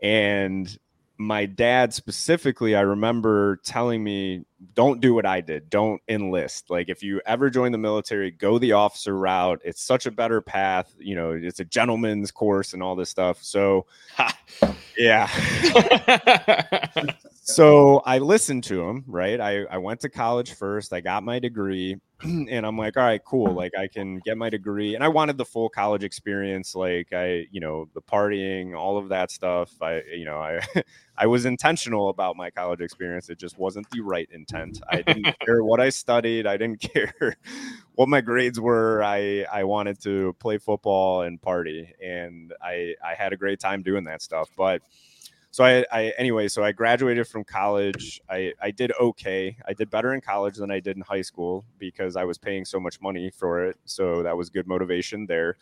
and 0.00 0.78
my 1.18 1.46
dad 1.46 1.94
specifically, 1.94 2.74
I 2.74 2.80
remember 2.80 3.56
telling 3.64 4.02
me, 4.02 4.44
don't 4.74 5.00
do 5.00 5.14
what 5.14 5.26
I 5.26 5.40
did. 5.40 5.70
Don't 5.70 6.00
enlist. 6.08 6.70
Like, 6.70 6.88
if 6.88 7.02
you 7.02 7.20
ever 7.26 7.50
join 7.50 7.72
the 7.72 7.78
military, 7.78 8.30
go 8.30 8.58
the 8.58 8.72
officer 8.72 9.16
route. 9.16 9.60
It's 9.64 9.82
such 9.82 10.06
a 10.06 10.10
better 10.10 10.40
path. 10.40 10.94
You 10.98 11.14
know, 11.14 11.30
it's 11.32 11.60
a 11.60 11.64
gentleman's 11.64 12.30
course 12.30 12.72
and 12.72 12.82
all 12.82 12.96
this 12.96 13.10
stuff. 13.10 13.42
So, 13.42 13.86
yeah. 14.98 15.28
so 17.44 17.98
I 18.06 18.18
listened 18.18 18.64
to 18.64 18.88
him, 18.88 19.04
right? 19.06 19.40
I, 19.40 19.64
I 19.64 19.78
went 19.78 20.00
to 20.00 20.08
college 20.08 20.54
first. 20.54 20.92
I 20.92 21.00
got 21.00 21.24
my 21.24 21.38
degree. 21.38 21.96
and 22.22 22.64
I'm 22.64 22.78
like, 22.78 22.96
all 22.96 23.02
right, 23.02 23.22
cool. 23.24 23.48
Mm-hmm. 23.48 23.56
Like 23.56 23.72
I 23.76 23.88
can 23.88 24.20
get 24.24 24.36
my 24.38 24.48
degree, 24.48 24.94
and 24.94 25.02
I 25.02 25.08
wanted 25.08 25.38
the 25.38 25.44
full 25.44 25.68
college 25.68 26.04
experience, 26.04 26.74
like 26.74 27.12
I, 27.12 27.46
you 27.50 27.60
know, 27.60 27.88
the 27.94 28.00
partying, 28.00 28.76
all 28.78 28.96
of 28.96 29.08
that 29.08 29.30
stuff. 29.30 29.70
I, 29.82 30.02
you 30.14 30.24
know, 30.24 30.38
I, 30.38 30.60
I 31.18 31.26
was 31.26 31.44
intentional 31.44 32.08
about 32.08 32.36
my 32.36 32.50
college 32.50 32.80
experience. 32.80 33.28
It 33.28 33.38
just 33.38 33.58
wasn't 33.58 33.90
the 33.90 34.00
right 34.00 34.28
intent. 34.30 34.80
I 34.88 35.02
didn't 35.02 35.36
care 35.44 35.64
what 35.64 35.80
I 35.80 35.88
studied. 35.88 36.46
I 36.46 36.56
didn't 36.56 36.80
care 36.94 37.36
what 37.94 38.08
my 38.08 38.20
grades 38.20 38.60
were. 38.60 39.02
I, 39.02 39.44
I 39.52 39.64
wanted 39.64 40.00
to 40.02 40.36
play 40.38 40.58
football 40.58 41.22
and 41.22 41.42
party, 41.42 41.92
and 42.00 42.52
I, 42.62 42.94
I 43.04 43.14
had 43.14 43.32
a 43.32 43.36
great 43.36 43.58
time 43.58 43.82
doing 43.82 44.04
that 44.04 44.22
stuff. 44.22 44.48
But 44.56 44.82
so 45.52 45.64
I, 45.64 45.84
I 45.92 46.14
anyway, 46.16 46.48
so 46.48 46.64
I 46.64 46.72
graduated 46.72 47.28
from 47.28 47.44
college. 47.44 48.22
I, 48.28 48.54
I 48.60 48.70
did 48.70 48.90
okay. 48.98 49.54
I 49.68 49.74
did 49.74 49.90
better 49.90 50.14
in 50.14 50.22
college 50.22 50.56
than 50.56 50.70
I 50.70 50.80
did 50.80 50.96
in 50.96 51.02
high 51.02 51.20
school 51.20 51.66
because 51.78 52.16
I 52.16 52.24
was 52.24 52.38
paying 52.38 52.64
so 52.64 52.80
much 52.80 53.02
money 53.02 53.28
for 53.28 53.66
it. 53.66 53.76
So 53.84 54.22
that 54.22 54.34
was 54.34 54.48
good 54.48 54.66
motivation 54.66 55.26
there. 55.26 55.58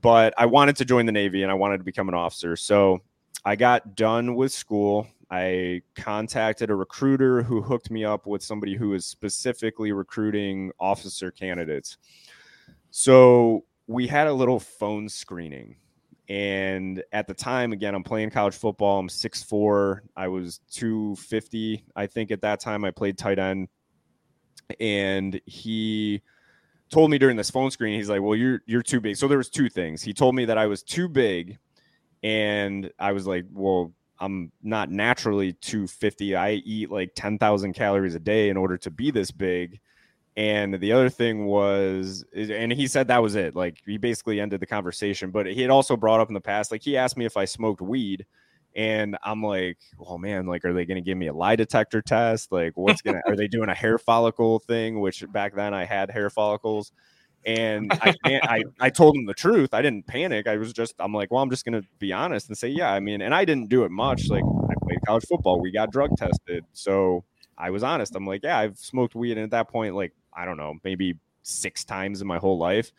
But 0.00 0.32
I 0.38 0.46
wanted 0.46 0.76
to 0.76 0.86
join 0.86 1.04
the 1.04 1.12
Navy 1.12 1.42
and 1.42 1.52
I 1.52 1.54
wanted 1.54 1.78
to 1.78 1.84
become 1.84 2.08
an 2.08 2.14
officer. 2.14 2.56
So 2.56 3.00
I 3.44 3.56
got 3.56 3.94
done 3.94 4.36
with 4.36 4.52
school. 4.52 5.06
I 5.30 5.82
contacted 5.94 6.70
a 6.70 6.74
recruiter 6.74 7.42
who 7.42 7.60
hooked 7.60 7.90
me 7.90 8.06
up 8.06 8.26
with 8.26 8.42
somebody 8.42 8.74
who 8.74 8.88
was 8.88 9.04
specifically 9.04 9.92
recruiting 9.92 10.72
officer 10.80 11.30
candidates. 11.30 11.98
So 12.90 13.66
we 13.86 14.06
had 14.06 14.28
a 14.28 14.32
little 14.32 14.60
phone 14.60 15.10
screening 15.10 15.76
And 16.30 17.02
at 17.10 17.26
the 17.26 17.34
time, 17.34 17.72
again, 17.72 17.92
I'm 17.92 18.04
playing 18.04 18.30
college 18.30 18.54
football. 18.54 19.00
I'm 19.00 19.08
6'4. 19.08 19.98
I 20.16 20.28
was 20.28 20.60
250, 20.70 21.84
I 21.96 22.06
think, 22.06 22.30
at 22.30 22.42
that 22.42 22.60
time. 22.60 22.84
I 22.84 22.92
played 22.92 23.18
tight 23.18 23.40
end. 23.40 23.66
And 24.78 25.40
he 25.44 26.22
told 26.88 27.10
me 27.10 27.18
during 27.18 27.36
this 27.36 27.50
phone 27.50 27.72
screen, 27.72 27.96
he's 27.96 28.08
like, 28.08 28.22
Well, 28.22 28.36
you're 28.36 28.60
you're 28.64 28.80
too 28.80 29.00
big. 29.00 29.16
So 29.16 29.26
there 29.26 29.38
was 29.38 29.50
two 29.50 29.68
things. 29.68 30.02
He 30.02 30.14
told 30.14 30.36
me 30.36 30.44
that 30.44 30.56
I 30.56 30.66
was 30.66 30.84
too 30.84 31.08
big. 31.08 31.58
And 32.22 32.92
I 32.96 33.10
was 33.10 33.26
like, 33.26 33.46
Well, 33.52 33.92
I'm 34.20 34.52
not 34.62 34.88
naturally 34.88 35.54
250. 35.54 36.36
I 36.36 36.52
eat 36.52 36.92
like 36.92 37.10
10,000 37.16 37.72
calories 37.72 38.14
a 38.14 38.20
day 38.20 38.50
in 38.50 38.56
order 38.56 38.76
to 38.76 38.90
be 38.92 39.10
this 39.10 39.32
big. 39.32 39.80
And 40.36 40.80
the 40.80 40.92
other 40.92 41.10
thing 41.10 41.46
was, 41.46 42.24
and 42.34 42.72
he 42.72 42.86
said 42.86 43.08
that 43.08 43.22
was 43.22 43.34
it. 43.34 43.56
Like 43.56 43.78
he 43.84 43.98
basically 43.98 44.40
ended 44.40 44.60
the 44.60 44.66
conversation, 44.66 45.30
but 45.30 45.46
he 45.46 45.60
had 45.60 45.70
also 45.70 45.96
brought 45.96 46.20
up 46.20 46.28
in 46.28 46.34
the 46.34 46.40
past, 46.40 46.70
like 46.70 46.82
he 46.82 46.96
asked 46.96 47.16
me 47.16 47.24
if 47.24 47.36
I 47.36 47.44
smoked 47.44 47.82
weed. 47.82 48.26
And 48.76 49.18
I'm 49.24 49.42
like, 49.42 49.78
oh 49.98 50.16
man, 50.16 50.46
like, 50.46 50.64
are 50.64 50.72
they 50.72 50.84
going 50.84 51.02
to 51.02 51.04
give 51.04 51.18
me 51.18 51.26
a 51.26 51.32
lie 51.32 51.56
detector 51.56 52.00
test? 52.00 52.52
Like, 52.52 52.74
what's 52.76 53.02
going 53.02 53.16
to, 53.16 53.22
are 53.28 53.34
they 53.34 53.48
doing 53.48 53.68
a 53.68 53.74
hair 53.74 53.98
follicle 53.98 54.60
thing? 54.60 55.00
Which 55.00 55.24
back 55.32 55.56
then 55.56 55.74
I 55.74 55.84
had 55.84 56.08
hair 56.08 56.30
follicles. 56.30 56.92
And 57.44 57.90
I, 57.92 58.14
I, 58.24 58.62
I 58.78 58.90
told 58.90 59.16
him 59.16 59.26
the 59.26 59.34
truth. 59.34 59.74
I 59.74 59.82
didn't 59.82 60.06
panic. 60.06 60.46
I 60.46 60.56
was 60.56 60.72
just, 60.72 60.94
I'm 61.00 61.12
like, 61.12 61.32
well, 61.32 61.42
I'm 61.42 61.50
just 61.50 61.64
going 61.64 61.82
to 61.82 61.88
be 61.98 62.12
honest 62.12 62.48
and 62.48 62.56
say, 62.56 62.68
yeah, 62.68 62.92
I 62.92 63.00
mean, 63.00 63.22
and 63.22 63.34
I 63.34 63.44
didn't 63.44 63.70
do 63.70 63.82
it 63.82 63.90
much. 63.90 64.28
Like, 64.28 64.44
I 64.44 64.74
played 64.84 64.98
college 65.04 65.24
football. 65.28 65.60
We 65.60 65.72
got 65.72 65.90
drug 65.90 66.10
tested. 66.16 66.64
So 66.72 67.24
I 67.60 67.70
was 67.70 67.82
honest. 67.82 68.16
I'm 68.16 68.26
like, 68.26 68.42
yeah, 68.42 68.58
I've 68.58 68.78
smoked 68.78 69.14
weed. 69.14 69.32
And 69.32 69.44
at 69.44 69.50
that 69.50 69.68
point, 69.68 69.94
like, 69.94 70.12
I 70.32 70.44
don't 70.44 70.56
know, 70.56 70.74
maybe 70.82 71.16
six 71.42 71.84
times 71.84 72.20
in 72.20 72.26
my 72.26 72.38
whole 72.38 72.58
life. 72.58 72.92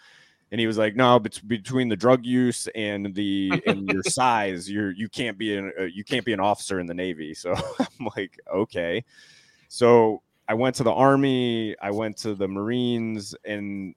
And 0.51 0.60
he 0.60 0.68
was 0.68 0.77
like, 0.77 0.98
"No, 0.98 1.18
but 1.18 1.39
between 1.48 1.88
the 1.88 1.96
drug 1.96 2.25
use 2.25 2.68
and 2.75 3.15
the 3.15 3.63
and 3.65 3.89
your 3.94 4.03
size, 4.03 4.70
you're 4.70 4.91
you 4.91 5.08
can't 5.08 5.38
be 5.38 5.56
an 5.56 5.72
uh, 5.80 5.84
you 5.84 6.03
can't 6.03 6.25
be 6.25 6.34
an 6.34 6.41
officer 6.41 6.82
in 6.82 6.88
the 6.88 6.94
Navy." 6.94 7.34
So 7.38 7.53
I'm 7.53 8.10
like, 8.18 8.38
"Okay." 8.53 9.06
So 9.70 10.22
I 10.50 10.53
went 10.53 10.75
to 10.75 10.84
the 10.84 10.91
Army, 10.91 11.77
I 11.82 11.91
went 11.91 12.18
to 12.18 12.36
the 12.36 12.50
Marines, 12.50 13.34
and 13.46 13.96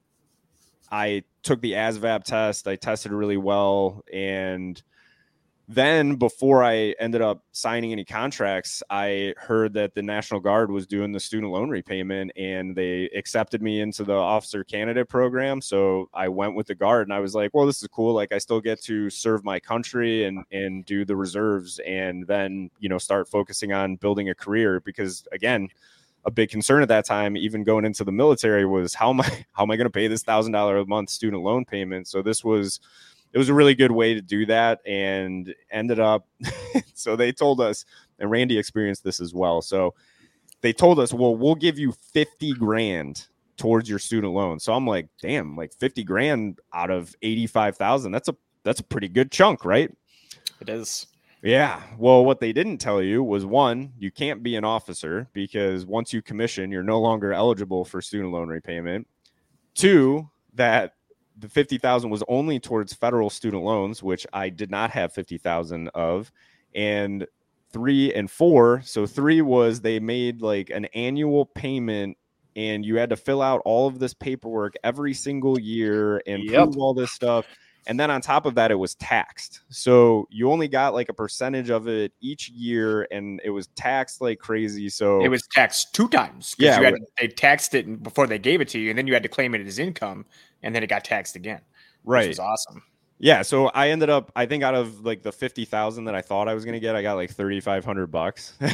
I 0.89 1.23
took 1.43 1.59
the 1.59 1.73
ASVAB 1.73 2.23
test. 2.23 2.69
I 2.69 2.77
tested 2.77 3.11
really 3.11 3.35
well, 3.35 4.01
and 4.13 4.81
then 5.67 6.15
before 6.15 6.63
I 6.63 6.93
ended 6.99 7.21
up 7.21 7.41
signing 7.51 7.91
any 7.91 8.05
contracts, 8.05 8.83
I 8.91 9.33
heard 9.35 9.73
that 9.73 9.95
the 9.95 10.03
National 10.03 10.39
Guard 10.39 10.69
was 10.69 10.85
doing 10.85 11.11
the 11.11 11.19
student 11.19 11.51
loan 11.51 11.69
repayment 11.69 12.31
and 12.35 12.75
they 12.75 13.05
accepted 13.15 13.63
me 13.63 13.81
into 13.81 14.03
the 14.03 14.13
officer 14.13 14.63
candidate 14.63 15.09
program. 15.09 15.61
So 15.61 16.07
I 16.13 16.27
went 16.27 16.55
with 16.55 16.67
the 16.67 16.75
Guard 16.75 17.07
and 17.07 17.13
I 17.13 17.19
was 17.19 17.33
like, 17.33 17.51
well, 17.53 17.65
this 17.65 17.81
is 17.81 17.87
cool. 17.87 18.13
Like 18.13 18.31
I 18.31 18.37
still 18.37 18.61
get 18.61 18.79
to 18.83 19.09
serve 19.09 19.43
my 19.43 19.59
country 19.59 20.25
and 20.25 20.43
and 20.51 20.85
do 20.85 21.03
the 21.03 21.15
reserves 21.15 21.79
and 21.79 22.27
then, 22.27 22.69
you 22.79 22.87
know, 22.87 22.99
start 22.99 23.27
focusing 23.27 23.73
on 23.73 23.95
building 23.95 24.29
a 24.29 24.35
career 24.35 24.81
because 24.81 25.27
again, 25.31 25.69
a 26.25 26.31
big 26.31 26.49
concern 26.49 26.83
at 26.83 26.89
that 26.89 27.05
time, 27.05 27.37
even 27.37 27.63
going 27.63 27.85
into 27.85 28.03
the 28.03 28.11
military, 28.11 28.65
was 28.65 28.93
how 28.93 29.09
am 29.09 29.21
I 29.21 29.45
how 29.53 29.63
am 29.63 29.71
I 29.71 29.77
going 29.77 29.85
to 29.85 29.91
pay 29.91 30.07
this 30.07 30.21
thousand 30.21 30.51
dollar 30.51 30.77
a 30.77 30.85
month 30.85 31.09
student 31.09 31.41
loan 31.41 31.65
payment? 31.65 32.07
So 32.07 32.21
this 32.21 32.43
was 32.43 32.79
it 33.35 33.37
was 33.37 33.49
a 33.49 33.53
really 33.53 33.75
good 33.75 33.91
way 33.91 34.13
to 34.13 34.21
do 34.21 34.45
that 34.45 34.79
and 34.87 35.53
ended 35.69 35.99
up 35.99 36.25
so 36.95 37.17
they 37.17 37.33
told 37.33 37.59
us 37.59 37.83
and 38.17 38.31
randy 38.31 38.57
experienced 38.57 39.03
this 39.03 39.19
as 39.19 39.33
well. 39.33 39.61
So 39.61 39.93
they 40.61 40.71
told 40.71 40.99
us 40.99 41.13
well 41.13 41.35
we'll 41.35 41.53
give 41.53 41.77
you 41.77 41.91
50 41.91 42.53
grand 42.53 43.27
towards 43.57 43.89
your 43.89 43.99
student 43.99 44.33
loan. 44.33 44.59
So 44.59 44.73
i'm 44.73 44.87
like 44.87 45.09
damn 45.21 45.55
like 45.57 45.73
50 45.73 46.03
grand 46.05 46.59
out 46.73 46.89
of 46.89 47.13
85000 47.21 48.11
that's 48.11 48.29
a 48.29 48.35
that's 48.63 48.79
a 48.79 48.83
pretty 48.83 49.09
good 49.09 49.31
chunk 49.31 49.65
right? 49.65 49.91
It 50.61 50.69
is. 50.69 51.07
Yeah. 51.43 51.83
Well 51.97 52.23
what 52.23 52.39
they 52.39 52.53
didn't 52.53 52.77
tell 52.77 53.01
you 53.01 53.21
was 53.21 53.45
one 53.45 53.91
you 53.99 54.11
can't 54.11 54.43
be 54.43 54.55
an 54.55 54.63
officer 54.63 55.27
because 55.33 55.85
once 55.85 56.13
you 56.13 56.21
commission 56.21 56.71
you're 56.71 56.83
no 56.83 57.01
longer 57.01 57.33
eligible 57.33 57.83
for 57.83 58.01
student 58.01 58.31
loan 58.31 58.47
repayment. 58.47 59.07
Two 59.73 60.29
that 60.53 60.93
the 61.37 61.49
50,000 61.49 62.09
was 62.09 62.23
only 62.27 62.59
towards 62.59 62.93
federal 62.93 63.29
student 63.29 63.63
loans, 63.63 64.01
which 64.01 64.25
I 64.33 64.49
did 64.49 64.71
not 64.71 64.91
have 64.91 65.13
50,000 65.13 65.89
of. 65.89 66.31
And 66.73 67.25
three 67.71 68.13
and 68.13 68.31
four. 68.31 68.81
So 68.85 69.05
three 69.05 69.41
was 69.41 69.81
they 69.81 69.99
made 69.99 70.41
like 70.41 70.69
an 70.69 70.85
annual 70.93 71.45
payment 71.45 72.17
and 72.55 72.85
you 72.85 72.95
had 72.95 73.09
to 73.09 73.17
fill 73.17 73.41
out 73.41 73.61
all 73.65 73.85
of 73.87 73.99
this 73.99 74.13
paperwork 74.13 74.75
every 74.81 75.13
single 75.13 75.59
year 75.59 76.21
and 76.25 76.43
yep. 76.43 76.63
prove 76.63 76.77
all 76.77 76.93
this 76.93 77.11
stuff. 77.11 77.45
And 77.87 77.99
then 77.99 78.09
on 78.09 78.21
top 78.21 78.45
of 78.45 78.55
that, 78.55 78.71
it 78.71 78.75
was 78.75 78.95
taxed. 78.95 79.59
So 79.69 80.27
you 80.31 80.49
only 80.49 80.67
got 80.67 80.93
like 80.93 81.09
a 81.09 81.13
percentage 81.13 81.69
of 81.69 81.87
it 81.87 82.13
each 82.19 82.49
year, 82.49 83.07
and 83.11 83.39
it 83.43 83.51
was 83.51 83.67
taxed 83.75 84.21
like 84.21 84.39
crazy. 84.39 84.89
So 84.89 85.23
it 85.23 85.27
was 85.27 85.45
taxed 85.51 85.93
two 85.93 86.07
times. 86.07 86.55
Yeah, 86.57 86.81
had, 86.81 86.95
they 87.19 87.27
taxed 87.27 87.75
it 87.75 88.01
before 88.01 88.25
they 88.25 88.39
gave 88.39 88.59
it 88.59 88.69
to 88.69 88.79
you, 88.79 88.89
and 88.89 88.97
then 88.97 89.05
you 89.05 89.13
had 89.13 89.21
to 89.21 89.29
claim 89.29 89.53
it 89.53 89.67
as 89.67 89.77
income, 89.77 90.25
and 90.65 90.75
then 90.75 90.83
it 90.83 90.87
got 90.87 91.05
taxed 91.05 91.37
again. 91.37 91.61
Right, 92.03 92.23
which 92.23 92.29
was 92.29 92.39
awesome. 92.39 92.83
Yeah, 93.17 93.43
so 93.43 93.67
I 93.67 93.91
ended 93.91 94.09
up, 94.09 94.29
I 94.35 94.45
think, 94.45 94.61
out 94.61 94.75
of 94.75 95.05
like 95.05 95.21
the 95.21 95.31
fifty 95.31 95.63
thousand 95.63 96.05
that 96.05 96.15
I 96.15 96.21
thought 96.21 96.49
I 96.49 96.53
was 96.53 96.65
going 96.65 96.73
to 96.73 96.81
get, 96.81 96.97
I 96.97 97.01
got 97.01 97.13
like 97.13 97.31
thirty 97.31 97.61
five 97.61 97.85
hundred 97.85 98.07
bucks. 98.07 98.53
so, 98.59 98.67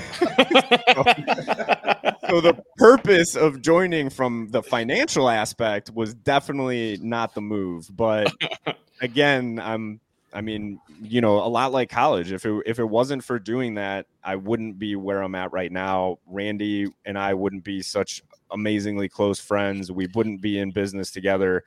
so 2.28 2.42
the 2.42 2.64
purpose 2.78 3.36
of 3.36 3.62
joining 3.62 4.10
from 4.10 4.48
the 4.50 4.64
financial 4.64 5.30
aspect 5.30 5.92
was 5.92 6.16
definitely 6.16 6.98
not 7.02 7.36
the 7.36 7.42
move, 7.42 7.88
but 7.96 8.34
again, 9.02 9.60
I'm 9.62 10.00
I 10.34 10.42
mean, 10.42 10.80
you 11.02 11.22
know, 11.22 11.38
a 11.38 11.48
lot 11.48 11.72
like 11.72 11.90
college. 11.90 12.32
If 12.32 12.46
it 12.46 12.64
if 12.66 12.80
it 12.80 12.86
wasn't 12.86 13.24
for 13.24 13.38
doing 13.38 13.76
that, 13.76 14.08
I 14.24 14.38
wouldn't 14.38 14.80
be 14.80 14.96
where 14.96 15.22
I'm 15.22 15.36
at 15.36 15.52
right 15.52 15.72
now. 15.72 16.20
Randy 16.26 16.88
and 17.06 17.18
I 17.18 17.34
wouldn't 17.34 17.64
be 17.64 17.82
such 17.82 18.24
amazingly 18.52 19.10
close 19.10 19.40
friends. 19.40 19.92
We 19.92 20.08
wouldn't 20.14 20.42
be 20.42 20.60
in 20.60 20.72
business 20.72 21.12
together. 21.12 21.64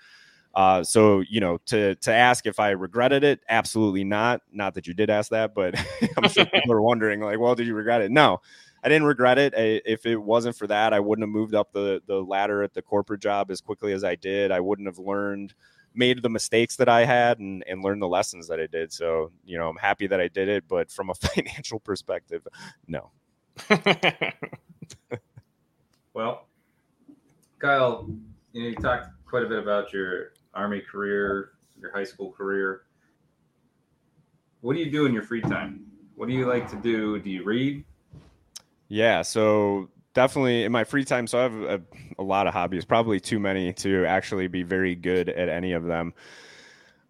Uh, 0.55 0.85
so 0.85 1.21
you 1.29 1.41
know, 1.41 1.59
to 1.67 1.97
to 1.97 2.13
ask 2.13 2.47
if 2.47 2.61
I 2.61 2.71
regretted 2.71 3.25
it, 3.25 3.41
absolutely 3.49 4.05
not. 4.05 4.43
Not 4.53 4.75
that 4.75 4.87
you 4.87 4.95
did 4.95 5.11
ask 5.11 5.31
that, 5.31 5.55
but 5.55 5.75
I'm 6.17 6.29
sure 6.29 6.47
people 6.47 6.73
are 6.73 6.83
wondering, 6.83 7.21
like, 7.21 7.39
well, 7.39 7.55
did 7.55 7.67
you 7.67 7.75
regret 7.75 8.03
it? 8.03 8.13
No, 8.13 8.41
I 8.83 8.89
didn't 8.89 9.07
regret 9.07 9.39
it. 9.39 9.55
I, 9.57 9.81
if 9.85 10.07
it 10.07 10.17
wasn't 10.17 10.57
for 10.57 10.67
that, 10.69 10.93
I 10.93 11.01
wouldn't 11.01 11.25
have 11.25 11.35
moved 11.35 11.55
up 11.55 11.73
the 11.73 12.01
the 12.07 12.23
ladder 12.23 12.63
at 12.63 12.75
the 12.75 12.83
corporate 12.83 13.21
job 13.21 13.51
as 13.51 13.61
quickly 13.61 13.93
as 13.93 14.05
I 14.05 14.15
did. 14.15 14.53
I 14.53 14.61
wouldn't 14.61 14.87
have 14.87 14.99
learned 14.99 15.55
made 15.95 16.23
the 16.23 16.29
mistakes 16.29 16.77
that 16.77 16.89
I 16.89 17.05
had 17.05 17.39
and, 17.39 17.65
and 17.67 17.83
learned 17.83 18.03
the 18.03 18.09
lessons 18.09 18.49
that 18.49 18.61
I 18.61 18.67
did. 18.67 18.93
So, 18.93 19.31
you 19.45 19.57
know, 19.57 19.69
I'm 19.69 19.77
happy 19.77 20.07
that 20.09 20.21
I 20.21 20.29
did 20.29 20.49
it, 20.49 20.65
but 20.69 20.91
from 20.91 21.11
a 21.11 21.15
financial 21.29 21.79
perspective, 21.81 22.47
no. 22.87 23.11
well, 26.13 26.49
Kyle, 27.65 28.07
you 28.53 28.63
know, 28.63 28.69
you 28.69 28.75
talked 28.75 29.09
quite 29.25 29.43
a 29.43 29.49
bit 29.49 29.59
about 29.59 29.91
your 29.91 30.33
army 30.53 30.83
career, 30.83 31.53
your 31.81 31.91
high 31.93 32.05
school 32.05 32.31
career. 32.31 32.83
What 34.61 34.75
do 34.75 34.81
you 34.81 34.91
do 34.91 35.07
in 35.07 35.15
your 35.15 35.23
free 35.23 35.41
time? 35.41 35.87
What 36.15 36.29
do 36.29 36.35
you 36.35 36.45
like 36.45 36.69
to 36.73 36.77
do? 36.77 37.19
Do 37.19 37.31
you 37.31 37.43
read? 37.43 37.83
Yeah, 38.89 39.23
so 39.23 39.89
definitely 40.13 40.65
in 40.65 40.73
my 40.73 40.85
free 40.85 41.07
time. 41.07 41.27
So 41.27 41.39
I 41.39 41.43
have 41.45 41.55
a, 41.55 41.81
a, 42.19 42.23
lot 42.23 42.47
of 42.47 42.53
hobbies, 42.53 42.85
probably 42.85 43.19
too 43.19 43.41
many 43.41 43.73
to 43.73 44.05
actually 44.05 44.47
be 44.49 44.63
very 44.63 44.95
good 44.95 45.31
at 45.31 45.49
any 45.49 45.73
of 45.73 45.85
them. 45.85 46.13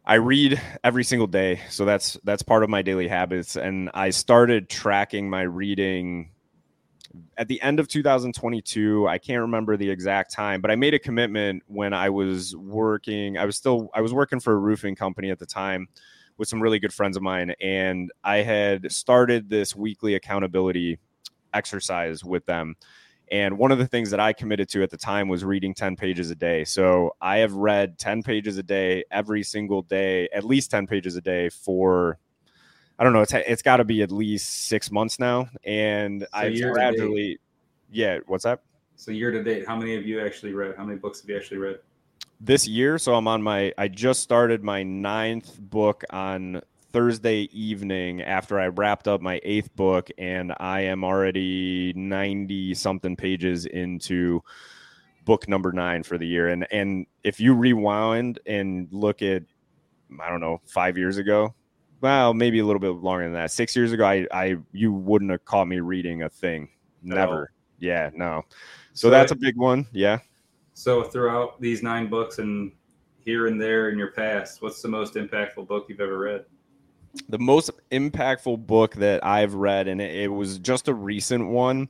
I 0.06 0.14
read 0.14 0.60
every 0.84 1.02
single 1.02 1.26
day, 1.26 1.62
so 1.68 1.84
that's 1.84 2.16
that's 2.22 2.42
part 2.42 2.62
of 2.62 2.70
my 2.70 2.82
daily 2.82 3.08
habits. 3.08 3.56
And 3.56 3.90
I 3.92 4.10
started 4.10 4.68
tracking 4.68 5.28
my 5.28 5.42
reading 5.42 6.30
at 7.36 7.48
the 7.48 7.60
end 7.62 7.80
of 7.80 7.88
2022. 7.88 9.06
I 9.08 9.18
can't 9.18 9.40
remember 9.40 9.76
the 9.76 9.90
exact 9.90 10.32
time, 10.32 10.60
but 10.60 10.70
I 10.70 10.76
made 10.76 10.94
a 10.94 10.98
commitment 10.98 11.62
when 11.66 11.92
I 11.92 12.10
was 12.10 12.56
working. 12.56 13.38
I 13.38 13.44
was 13.44 13.56
still 13.56 13.90
I 13.94 14.00
was 14.00 14.12
working 14.12 14.40
for 14.40 14.52
a 14.52 14.58
roofing 14.58 14.94
company 14.96 15.30
at 15.30 15.38
the 15.38 15.46
time 15.46 15.88
with 16.36 16.48
some 16.48 16.60
really 16.60 16.78
good 16.78 16.92
friends 16.92 17.16
of 17.16 17.22
mine, 17.22 17.54
and 17.60 18.10
I 18.24 18.38
had 18.38 18.90
started 18.90 19.48
this 19.48 19.76
weekly 19.76 20.14
accountability 20.14 20.98
exercise 21.52 22.24
with 22.24 22.44
them. 22.46 22.74
And 23.30 23.56
one 23.56 23.72
of 23.72 23.78
the 23.78 23.86
things 23.86 24.10
that 24.10 24.20
I 24.20 24.32
committed 24.32 24.68
to 24.70 24.82
at 24.82 24.90
the 24.90 24.96
time 24.96 25.28
was 25.28 25.44
reading 25.44 25.72
10 25.74 25.96
pages 25.96 26.30
a 26.30 26.34
day. 26.34 26.64
So 26.64 27.16
I 27.20 27.38
have 27.38 27.54
read 27.54 27.98
10 27.98 28.22
pages 28.22 28.58
a 28.58 28.62
day 28.62 29.04
every 29.10 29.42
single 29.42 29.82
day, 29.82 30.28
at 30.32 30.44
least 30.44 30.70
10 30.70 30.86
pages 30.86 31.16
a 31.16 31.22
day 31.22 31.48
for, 31.48 32.18
I 32.98 33.04
don't 33.04 33.12
know, 33.12 33.22
it's, 33.22 33.32
it's 33.32 33.62
got 33.62 33.78
to 33.78 33.84
be 33.84 34.02
at 34.02 34.12
least 34.12 34.66
six 34.68 34.90
months 34.90 35.18
now. 35.18 35.48
And 35.64 36.22
so 36.22 36.28
I've 36.32 36.60
gradually, 36.60 37.38
yeah, 37.90 38.18
what's 38.26 38.44
that? 38.44 38.60
So 38.96 39.10
year 39.10 39.30
to 39.30 39.42
date, 39.42 39.66
how 39.66 39.76
many 39.76 39.96
of 39.96 40.06
you 40.06 40.24
actually 40.24 40.52
read? 40.52 40.76
How 40.76 40.84
many 40.84 40.98
books 40.98 41.20
have 41.20 41.28
you 41.28 41.36
actually 41.36 41.58
read? 41.58 41.78
This 42.40 42.68
year, 42.68 42.98
so 42.98 43.14
I'm 43.14 43.26
on 43.26 43.42
my, 43.42 43.72
I 43.78 43.88
just 43.88 44.20
started 44.20 44.62
my 44.62 44.82
ninth 44.82 45.58
book 45.58 46.04
on 46.10 46.62
Thursday 46.94 47.48
evening 47.52 48.22
after 48.22 48.60
I 48.60 48.68
wrapped 48.68 49.08
up 49.08 49.20
my 49.20 49.40
eighth 49.42 49.74
book, 49.74 50.10
and 50.16 50.54
I 50.60 50.82
am 50.82 51.02
already 51.02 51.92
90 51.96 52.74
something 52.74 53.16
pages 53.16 53.66
into 53.66 54.42
book 55.24 55.48
number 55.48 55.72
nine 55.72 56.04
for 56.04 56.18
the 56.18 56.26
year. 56.26 56.48
And 56.48 56.66
and 56.70 57.06
if 57.24 57.40
you 57.40 57.54
rewind 57.54 58.38
and 58.46 58.86
look 58.92 59.22
at, 59.22 59.42
I 60.20 60.30
don't 60.30 60.40
know, 60.40 60.60
five 60.66 60.96
years 60.96 61.18
ago, 61.18 61.54
well, 62.04 62.34
maybe 62.34 62.58
a 62.58 62.66
little 62.66 62.80
bit 62.80 62.90
longer 63.02 63.24
than 63.24 63.32
that. 63.32 63.50
Six 63.50 63.74
years 63.74 63.92
ago, 63.92 64.04
I, 64.04 64.26
I, 64.30 64.56
you 64.72 64.92
wouldn't 64.92 65.30
have 65.30 65.42
caught 65.46 65.66
me 65.66 65.80
reading 65.80 66.24
a 66.24 66.28
thing. 66.28 66.68
Never. 67.02 67.50
Yeah, 67.78 68.10
no. 68.14 68.42
So, 68.92 69.06
so 69.06 69.10
that's 69.10 69.32
a 69.32 69.34
big 69.34 69.56
one. 69.56 69.86
Yeah. 69.90 70.18
So 70.74 71.02
throughout 71.02 71.58
these 71.62 71.82
nine 71.82 72.10
books 72.10 72.40
and 72.40 72.72
here 73.16 73.46
and 73.46 73.58
there 73.58 73.88
in 73.88 73.96
your 73.96 74.10
past, 74.10 74.60
what's 74.60 74.82
the 74.82 74.88
most 74.88 75.14
impactful 75.14 75.66
book 75.66 75.86
you've 75.88 76.02
ever 76.02 76.18
read? 76.18 76.44
The 77.30 77.38
most 77.38 77.70
impactful 77.90 78.66
book 78.66 78.96
that 78.96 79.24
I've 79.24 79.54
read, 79.54 79.88
and 79.88 79.98
it, 79.98 80.14
it 80.14 80.28
was 80.28 80.58
just 80.58 80.88
a 80.88 80.94
recent 80.94 81.48
one. 81.48 81.88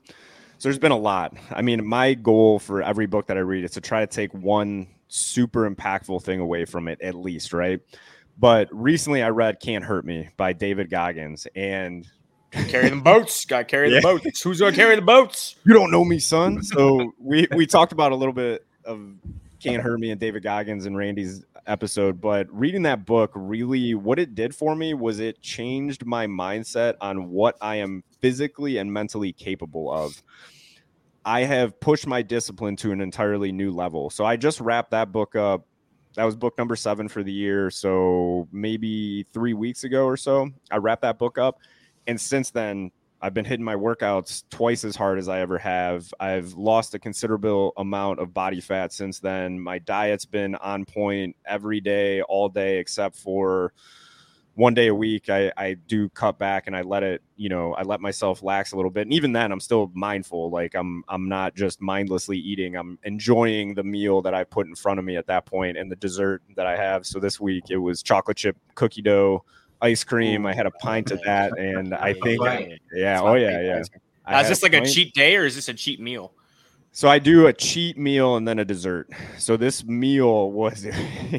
So 0.59 0.69
there's 0.69 0.79
been 0.79 0.93
a 0.93 0.97
lot. 0.97 1.37
I 1.51 1.61
mean, 1.61 1.85
my 1.85 2.15
goal 2.15 2.61
for 2.61 2.83
every 2.83 3.07
book 3.07 3.27
that 3.27 3.37
I 3.37 3.41
read 3.41 3.65
is 3.65 3.73
to 3.73 3.81
try 3.81 3.99
to 3.99 4.07
take 4.07 4.33
one 4.33 4.87
super 5.09 5.69
impactful 5.69 6.23
thing 6.23 6.39
away 6.39 6.67
from 6.67 6.87
it, 6.87 7.01
at 7.01 7.17
least, 7.17 7.53
right? 7.53 7.81
But 8.39 8.69
recently 8.73 9.23
I 9.23 9.29
read 9.29 9.61
Can't 9.61 9.85
Hurt 9.85 10.05
Me 10.05 10.29
by 10.37 10.53
David 10.53 10.91
Goggins, 10.91 11.47
and 11.55 12.07
carry 12.51 12.89
the 12.89 12.97
boats. 12.97 13.45
Got 13.47 13.59
to 13.59 13.65
carry 13.65 13.91
yeah. 13.91 14.01
the 14.01 14.03
boats. 14.03 14.43
Who's 14.43 14.61
gonna 14.61 14.75
carry 14.75 14.97
the 14.97 15.03
boats? 15.03 15.57
You 15.65 15.75
don't 15.75 15.91
know 15.91 16.05
me, 16.05 16.19
son. 16.19 16.63
So 16.63 17.13
we 17.19 17.47
we 17.55 17.67
talked 17.67 17.93
about 17.93 18.13
a 18.13 18.17
little 18.17 18.35
bit 18.35 18.67
of 18.85 19.01
Can't 19.61 19.83
Hurt 19.83 20.01
Me 20.01 20.11
and 20.11 20.21
David 20.21 20.43
Goggins 20.43 20.87
and 20.87 20.97
Randy's 20.97 21.45
episode, 21.67 22.21
but 22.21 22.47
reading 22.53 22.83
that 22.83 23.07
book 23.07 23.31
really 23.35 23.95
what 23.95 24.19
it 24.19 24.35
did 24.35 24.55
for 24.55 24.75
me 24.77 24.95
was 24.95 25.21
it 25.21 25.41
changed 25.41 26.05
my 26.05 26.27
mindset 26.27 26.95
on 27.01 27.31
what 27.31 27.57
I 27.61 27.77
am 27.77 28.05
physically 28.21 28.79
and 28.79 28.93
mentally 28.93 29.33
capable 29.33 29.91
of. 29.91 30.23
I 31.25 31.43
have 31.45 31.81
pushed 31.81 32.07
my 32.07 32.21
discipline 32.21 32.77
to 32.77 32.93
an 32.93 33.01
entirely 33.01 33.51
new 33.51 33.71
level. 33.71 34.11
So 34.11 34.27
I 34.27 34.37
just 34.37 34.61
wrapped 34.61 34.91
that 34.91 35.11
book 35.11 35.35
up. 35.35 35.67
That 36.15 36.25
was 36.25 36.37
book 36.37 36.57
number 36.59 36.77
seven 36.77 37.09
for 37.09 37.23
the 37.23 37.33
year. 37.33 37.71
So 37.71 38.49
maybe 38.53 39.27
three 39.33 39.55
weeks 39.55 39.85
ago 39.85 40.05
or 40.05 40.17
so, 40.17 40.51
I 40.71 40.77
wrapped 40.77 41.03
that 41.03 41.19
book 41.19 41.39
up. 41.39 41.59
And 42.07 42.21
since 42.21 42.51
then, 42.51 42.91
I've 43.21 43.33
been 43.33 43.47
hitting 43.47 43.65
my 43.65 43.75
workouts 43.75 44.45
twice 44.51 44.85
as 44.85 44.97
hard 44.97 45.19
as 45.19 45.29
I 45.31 45.41
ever 45.41 45.57
have. 45.57 46.13
I've 46.21 46.53
lost 46.53 46.95
a 46.95 46.99
considerable 46.99 47.73
amount 47.79 48.21
of 48.21 48.35
body 48.35 48.61
fat 48.61 48.93
since 48.93 49.19
then. 49.19 49.59
My 49.59 49.79
diet's 49.79 50.27
been 50.27 50.55
on 50.57 50.85
point 50.85 51.35
every 51.47 51.81
day, 51.81 52.21
all 52.21 52.51
day, 52.51 52.79
except 52.79 53.17
for 53.17 53.73
one 54.55 54.75
day 54.75 54.87
a 54.89 54.95
week. 54.95 55.29
I, 55.29 55.53
I 55.57 55.75
do 55.75 56.09
cut 56.11 56.39
back 56.39 56.67
and 56.67 56.77
I 56.77 56.83
let 56.83 57.03
it, 57.03 57.23
you 57.37 57.49
know, 57.49 57.75
I 57.75 57.83
let 57.83 58.01
myself 58.01 58.43
lax 58.43 58.73
a 58.73 58.77
little 58.77 58.91
bit. 58.91 59.03
And 59.03 59.13
even 59.13 59.33
then, 59.33 59.53
I'm 59.53 59.61
still 59.61 59.91
mindful. 59.95 60.51
Like 60.51 60.75
I'm, 60.75 61.05
I'm 61.09 61.29
not 61.29 61.55
just 61.55 61.81
mindlessly 61.81 62.39
eating. 62.39 62.77
I'm 62.77 62.99
enjoying 63.03 63.75
the 63.75 63.85
meal 63.85 64.23
that 64.23 64.35
I 64.35 64.45
put 64.45 64.67
in 64.67 64.75
front 64.75 64.99
of 64.99 65.05
me 65.05 65.17
at 65.17 65.27
that 65.27 65.47
point 65.47 65.77
and 65.77 65.91
the 65.91 65.97
dessert 65.97 66.43
that 66.57 66.67
I 66.67 66.77
have. 66.77 67.07
So 67.07 67.19
this 67.19 67.41
week 67.41 67.65
it 67.71 67.79
was 67.79 68.03
chocolate 68.03 68.37
chip 68.37 68.57
cookie 68.75 69.03
dough 69.03 69.45
ice 69.81 70.03
cream. 70.03 70.47
I 70.47 70.55
had 70.55 70.67
a 70.67 70.71
pint 70.71 71.11
of 71.11 71.21
that, 71.23 71.53
and 71.59 71.95
I 71.95 72.15
think, 72.15 72.41
yeah, 72.95 73.21
oh 73.21 73.35
yeah, 73.35 73.61
yeah. 73.61 73.83
Uh, 74.27 74.41
is 74.41 74.49
this 74.49 74.63
like 74.63 74.73
a, 74.73 74.81
a 74.81 74.87
cheat 74.87 75.13
day 75.13 75.37
or 75.37 75.45
is 75.45 75.55
this 75.55 75.69
a 75.69 75.75
cheat 75.75 76.01
meal? 76.01 76.33
So 76.93 77.09
I 77.09 77.19
do 77.19 77.49
a 77.49 77.53
cheat 77.53 77.99
meal 77.99 78.37
and 78.37 78.47
then 78.47 78.59
a 78.61 78.65
dessert. 78.65 79.11
So 79.37 79.57
this 79.57 79.85
meal 79.85 80.51
was, 80.53 80.87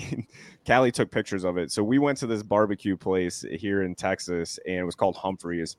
Callie 0.65 0.91
took 0.91 1.11
pictures 1.11 1.43
of 1.43 1.57
it. 1.57 1.71
So 1.71 1.83
we 1.83 1.99
went 1.99 2.17
to 2.19 2.27
this 2.27 2.43
barbecue 2.43 2.97
place 2.97 3.45
here 3.51 3.83
in 3.83 3.95
Texas, 3.95 4.59
and 4.65 4.77
it 4.77 4.83
was 4.83 4.95
called 4.95 5.15
Humphreys. 5.15 5.77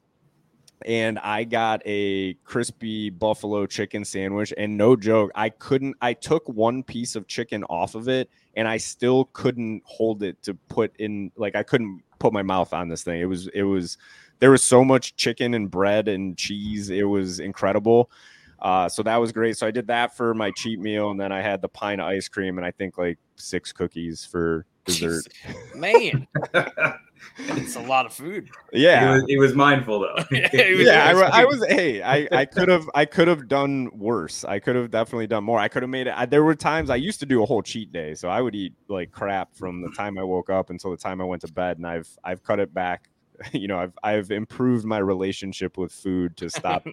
And 0.85 1.19
I 1.21 1.45
got 1.45 1.83
a 1.87 2.35
crispy 2.45 3.11
buffalo 3.11 3.67
chicken 3.67 4.05
sandwich, 4.05 4.53
and 4.57 4.77
no 4.77 4.95
joke, 4.95 5.31
I 5.35 5.49
couldn't. 5.49 5.97
I 6.03 6.13
took 6.13 6.47
one 6.49 6.83
piece 6.83 7.17
of 7.17 7.27
chicken 7.27 7.65
off 7.65 7.95
of 7.95 8.09
it, 8.09 8.29
and 8.55 8.69
I 8.69 8.77
still 8.77 9.25
couldn't 9.33 9.83
hold 9.87 10.23
it 10.23 10.43
to 10.43 10.55
put 10.55 10.95
in. 10.99 11.33
Like 11.37 11.57
I 11.57 11.63
couldn't 11.63 12.03
put 12.19 12.33
my 12.33 12.43
mouth 12.43 12.75
on 12.75 12.89
this 12.89 13.03
thing. 13.03 13.21
It 13.21 13.25
was 13.25 13.49
it 13.49 13.63
was 13.63 13.97
there 14.39 14.51
was 14.51 14.63
so 14.63 14.85
much 14.85 15.17
chicken 15.17 15.55
and 15.55 15.71
bread 15.71 16.09
and 16.09 16.37
cheese. 16.37 16.91
It 16.91 17.05
was 17.05 17.41
incredible. 17.41 18.11
Uh, 18.59 18.89
so 18.89 19.03
that 19.03 19.17
was 19.17 19.33
great. 19.33 19.57
So 19.57 19.67
I 19.67 19.71
did 19.71 19.87
that 19.87 20.15
for 20.15 20.35
my 20.35 20.51
cheat 20.51 20.79
meal, 20.79 21.11
and 21.11 21.19
then 21.19 21.33
I 21.33 21.41
had 21.41 21.63
the 21.63 21.69
pint 21.69 22.03
of 22.03 22.07
ice 22.07 22.29
cream, 22.29 22.59
and 22.59 22.67
I 22.67 22.71
think 22.71 22.99
like 22.99 23.19
six 23.37 23.73
cookies 23.73 24.27
for 24.27 24.67
dessert. 24.87 25.27
Man, 25.75 26.27
it's 27.39 27.77
a 27.77 27.81
lot 27.81 28.07
of 28.07 28.13
food. 28.13 28.49
Yeah, 28.73 29.01
he 29.01 29.15
was, 29.15 29.25
he 29.29 29.37
was 29.39 29.55
mindful 29.55 30.01
though. 30.01 30.25
yeah, 30.31 30.49
yeah 30.53 31.13
I, 31.15 31.43
I, 31.43 31.45
was. 31.45 31.65
Hey, 31.67 32.03
I 32.03 32.29
I 32.33 32.45
could 32.45 32.69
have 32.69 32.89
I 32.95 33.05
could 33.05 33.29
have 33.29 33.49
done 33.49 33.91
worse. 33.93 34.45
I 34.45 34.59
could 34.59 34.77
have 34.77 34.91
definitely 34.91 35.27
done 35.27 35.45
more. 35.45 35.59
I 35.59 35.69
could 35.69 35.83
have 35.83 35.91
made 35.91 36.07
it. 36.07 36.15
I, 36.17 36.27
there 36.27 36.45
were 36.45 36.55
times 36.55 36.91
I 36.91 36.97
used 36.97 37.21
to 37.21 37.27
do 37.27 37.43
a 37.43 37.47
whole 37.47 37.63
cheat 37.63 37.93
day, 37.93 38.15
so 38.15 38.29
I 38.29 38.41
would 38.41 38.55
eat 38.55 38.75
like 38.89 39.13
crap 39.13 39.55
from 39.55 39.83
the 39.83 39.91
time 39.91 40.19
I 40.19 40.23
woke 40.23 40.51
up 40.51 40.71
until 40.71 40.91
the 40.91 40.97
time 40.97 41.21
I 41.21 41.25
went 41.25 41.43
to 41.43 41.53
bed, 41.53 41.77
and 41.77 41.87
I've 41.87 42.09
I've 42.25 42.43
cut 42.43 42.61
it 42.61 42.73
back. 42.73 43.11
You 43.53 43.69
know, 43.69 43.79
I've 43.79 43.93
I've 44.03 44.31
improved 44.31 44.87
my 44.87 44.99
relationship 44.99 45.77
with 45.77 45.93
food 45.93 46.37
to 46.39 46.49
stop. 46.49 46.87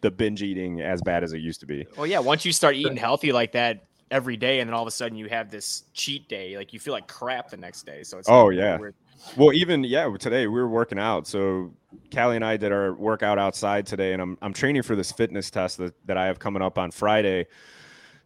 the 0.00 0.10
binge 0.10 0.42
eating 0.42 0.80
as 0.80 1.02
bad 1.02 1.22
as 1.22 1.32
it 1.34 1.40
used 1.40 1.60
to 1.60 1.66
be. 1.66 1.86
Well, 1.96 2.06
yeah, 2.06 2.20
once 2.20 2.44
you 2.44 2.52
start 2.52 2.74
eating 2.74 2.96
healthy 2.96 3.32
like 3.32 3.52
that, 3.52 3.84
every 4.10 4.36
day, 4.36 4.60
and 4.60 4.68
then 4.68 4.74
all 4.74 4.82
of 4.82 4.88
a 4.88 4.92
sudden 4.92 5.16
you 5.16 5.28
have 5.28 5.50
this 5.50 5.84
cheat 5.94 6.28
day. 6.28 6.56
Like 6.56 6.72
you 6.72 6.80
feel 6.80 6.92
like 6.92 7.06
crap 7.06 7.50
the 7.50 7.56
next 7.56 7.86
day. 7.86 8.02
So 8.02 8.18
it's 8.18 8.28
oh 8.28 8.50
yeah. 8.50 8.78
Weird. 8.78 8.94
Well, 9.36 9.52
even 9.52 9.84
yeah, 9.84 10.14
today 10.18 10.46
we 10.46 10.54
were 10.60 10.68
working 10.68 10.98
out. 10.98 11.26
So 11.26 11.72
Callie 12.12 12.36
and 12.36 12.44
I 12.44 12.56
did 12.56 12.72
our 12.72 12.94
workout 12.94 13.38
outside 13.38 13.86
today, 13.86 14.12
and 14.12 14.22
I'm 14.22 14.38
I'm 14.42 14.52
training 14.52 14.82
for 14.82 14.96
this 14.96 15.12
fitness 15.12 15.50
test 15.50 15.78
that, 15.78 15.94
that 16.06 16.16
I 16.16 16.26
have 16.26 16.38
coming 16.38 16.62
up 16.62 16.78
on 16.78 16.90
Friday. 16.90 17.46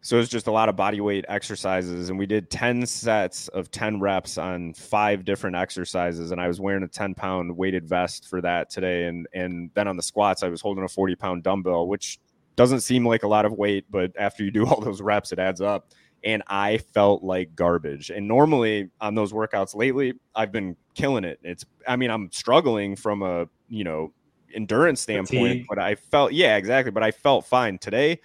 So 0.00 0.18
it's 0.18 0.28
just 0.28 0.48
a 0.48 0.52
lot 0.52 0.68
of 0.68 0.76
body 0.76 1.00
weight 1.00 1.24
exercises, 1.28 2.10
and 2.10 2.18
we 2.18 2.26
did 2.26 2.50
10 2.50 2.84
sets 2.84 3.48
of 3.48 3.70
10 3.70 4.00
reps 4.00 4.36
on 4.36 4.74
five 4.74 5.24
different 5.24 5.56
exercises. 5.56 6.30
And 6.30 6.38
I 6.38 6.46
was 6.46 6.60
wearing 6.60 6.82
a 6.82 6.88
10 6.88 7.14
pound 7.14 7.56
weighted 7.56 7.88
vest 7.88 8.28
for 8.28 8.42
that 8.42 8.68
today. 8.68 9.06
And 9.06 9.26
and 9.32 9.70
then 9.74 9.88
on 9.88 9.96
the 9.96 10.02
squats, 10.02 10.42
I 10.42 10.48
was 10.48 10.60
holding 10.60 10.84
a 10.84 10.88
40 10.88 11.16
pound 11.16 11.42
dumbbell, 11.42 11.88
which 11.88 12.18
doesn't 12.56 12.80
seem 12.80 13.06
like 13.06 13.22
a 13.22 13.28
lot 13.28 13.44
of 13.44 13.52
weight, 13.52 13.86
but 13.90 14.12
after 14.18 14.44
you 14.44 14.50
do 14.50 14.66
all 14.66 14.80
those 14.80 15.00
reps, 15.00 15.32
it 15.32 15.38
adds 15.38 15.60
up. 15.60 15.90
And 16.22 16.42
I 16.46 16.78
felt 16.78 17.22
like 17.22 17.54
garbage. 17.54 18.10
And 18.10 18.26
normally 18.26 18.88
on 19.00 19.14
those 19.14 19.32
workouts 19.32 19.74
lately, 19.74 20.14
I've 20.34 20.52
been 20.52 20.76
killing 20.94 21.24
it. 21.24 21.38
It's, 21.42 21.66
I 21.86 21.96
mean, 21.96 22.10
I'm 22.10 22.30
struggling 22.32 22.96
from 22.96 23.22
a, 23.22 23.46
you 23.68 23.84
know, 23.84 24.12
endurance 24.54 25.02
standpoint, 25.02 25.48
Fatigue. 25.48 25.66
but 25.68 25.78
I 25.78 25.96
felt, 25.96 26.32
yeah, 26.32 26.56
exactly. 26.56 26.92
But 26.92 27.02
I 27.02 27.10
felt 27.10 27.44
fine 27.44 27.78
today. 27.78 28.20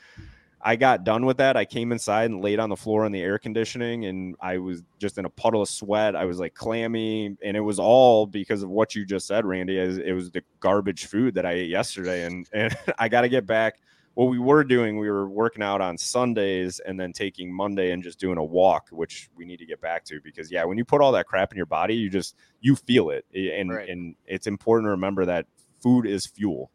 I 0.61 0.75
got 0.75 1.03
done 1.03 1.25
with 1.25 1.37
that. 1.37 1.55
I 1.55 1.65
came 1.65 1.91
inside 1.91 2.29
and 2.29 2.41
laid 2.41 2.59
on 2.59 2.69
the 2.69 2.75
floor 2.75 3.05
in 3.05 3.11
the 3.11 3.21
air 3.21 3.37
conditioning, 3.37 4.05
and 4.05 4.35
I 4.41 4.57
was 4.57 4.83
just 4.97 5.17
in 5.17 5.25
a 5.25 5.29
puddle 5.29 5.61
of 5.61 5.69
sweat. 5.69 6.15
I 6.15 6.25
was 6.25 6.39
like 6.39 6.53
clammy, 6.53 7.37
and 7.41 7.55
it 7.55 7.61
was 7.61 7.79
all 7.79 8.25
because 8.25 8.61
of 8.61 8.69
what 8.69 8.93
you 8.93 9.05
just 9.05 9.25
said, 9.25 9.45
Randy. 9.45 9.77
It 9.77 10.13
was 10.13 10.31
the 10.31 10.43
garbage 10.59 11.05
food 11.05 11.35
that 11.35 11.45
I 11.45 11.51
ate 11.51 11.69
yesterday, 11.69 12.25
and 12.25 12.47
and 12.51 12.75
I 12.99 13.07
got 13.07 13.21
to 13.21 13.29
get 13.29 13.45
back 13.45 13.79
what 14.19 14.29
we 14.29 14.38
were 14.38 14.65
doing, 14.65 14.99
we 14.99 15.10
were 15.10 15.29
working 15.29 15.63
out 15.63 15.79
on 15.79 15.97
Sundays 15.97 16.82
and 16.86 16.99
then 16.99 17.13
taking 17.13 17.53
Monday 17.53 17.93
and 17.93 18.03
just 18.03 18.19
doing 18.19 18.38
a 18.38 18.43
walk, 18.43 18.89
which 18.91 19.29
we 19.34 19.45
need 19.45 19.60
to 19.60 19.65
get 19.65 19.79
back 19.79 20.03
to 20.03 20.19
because 20.21 20.51
yeah, 20.51 20.65
when 20.65 20.77
you 20.77 20.84
put 20.84 20.99
all 20.99 21.13
that 21.13 21.25
crap 21.25 21.53
in 21.53 21.55
your 21.55 21.65
body, 21.65 21.95
you 21.95 22.10
just 22.10 22.36
you 22.60 22.75
feel 22.75 23.12
it, 23.12 23.23
and 23.34 23.71
right. 23.71 23.88
and 23.88 24.15
it's 24.25 24.45
important 24.45 24.88
to 24.88 24.89
remember 24.89 25.25
that 25.25 25.45
food 25.82 26.05
is 26.05 26.25
fuel. 26.25 26.69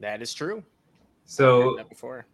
That 0.00 0.20
is 0.20 0.34
true. 0.34 0.62
So 1.24 1.82
before 1.88 2.26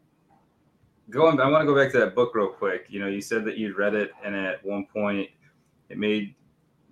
going, 1.08 1.40
I 1.40 1.48
want 1.48 1.62
to 1.62 1.66
go 1.66 1.80
back 1.80 1.92
to 1.92 1.98
that 2.00 2.16
book 2.16 2.34
real 2.34 2.48
quick. 2.48 2.86
You 2.88 2.98
know, 2.98 3.06
you 3.06 3.20
said 3.20 3.44
that 3.44 3.58
you'd 3.58 3.78
read 3.78 3.94
it, 3.94 4.10
and 4.24 4.34
at 4.34 4.64
one 4.64 4.86
point, 4.86 5.28
it 5.88 5.98
made 5.98 6.34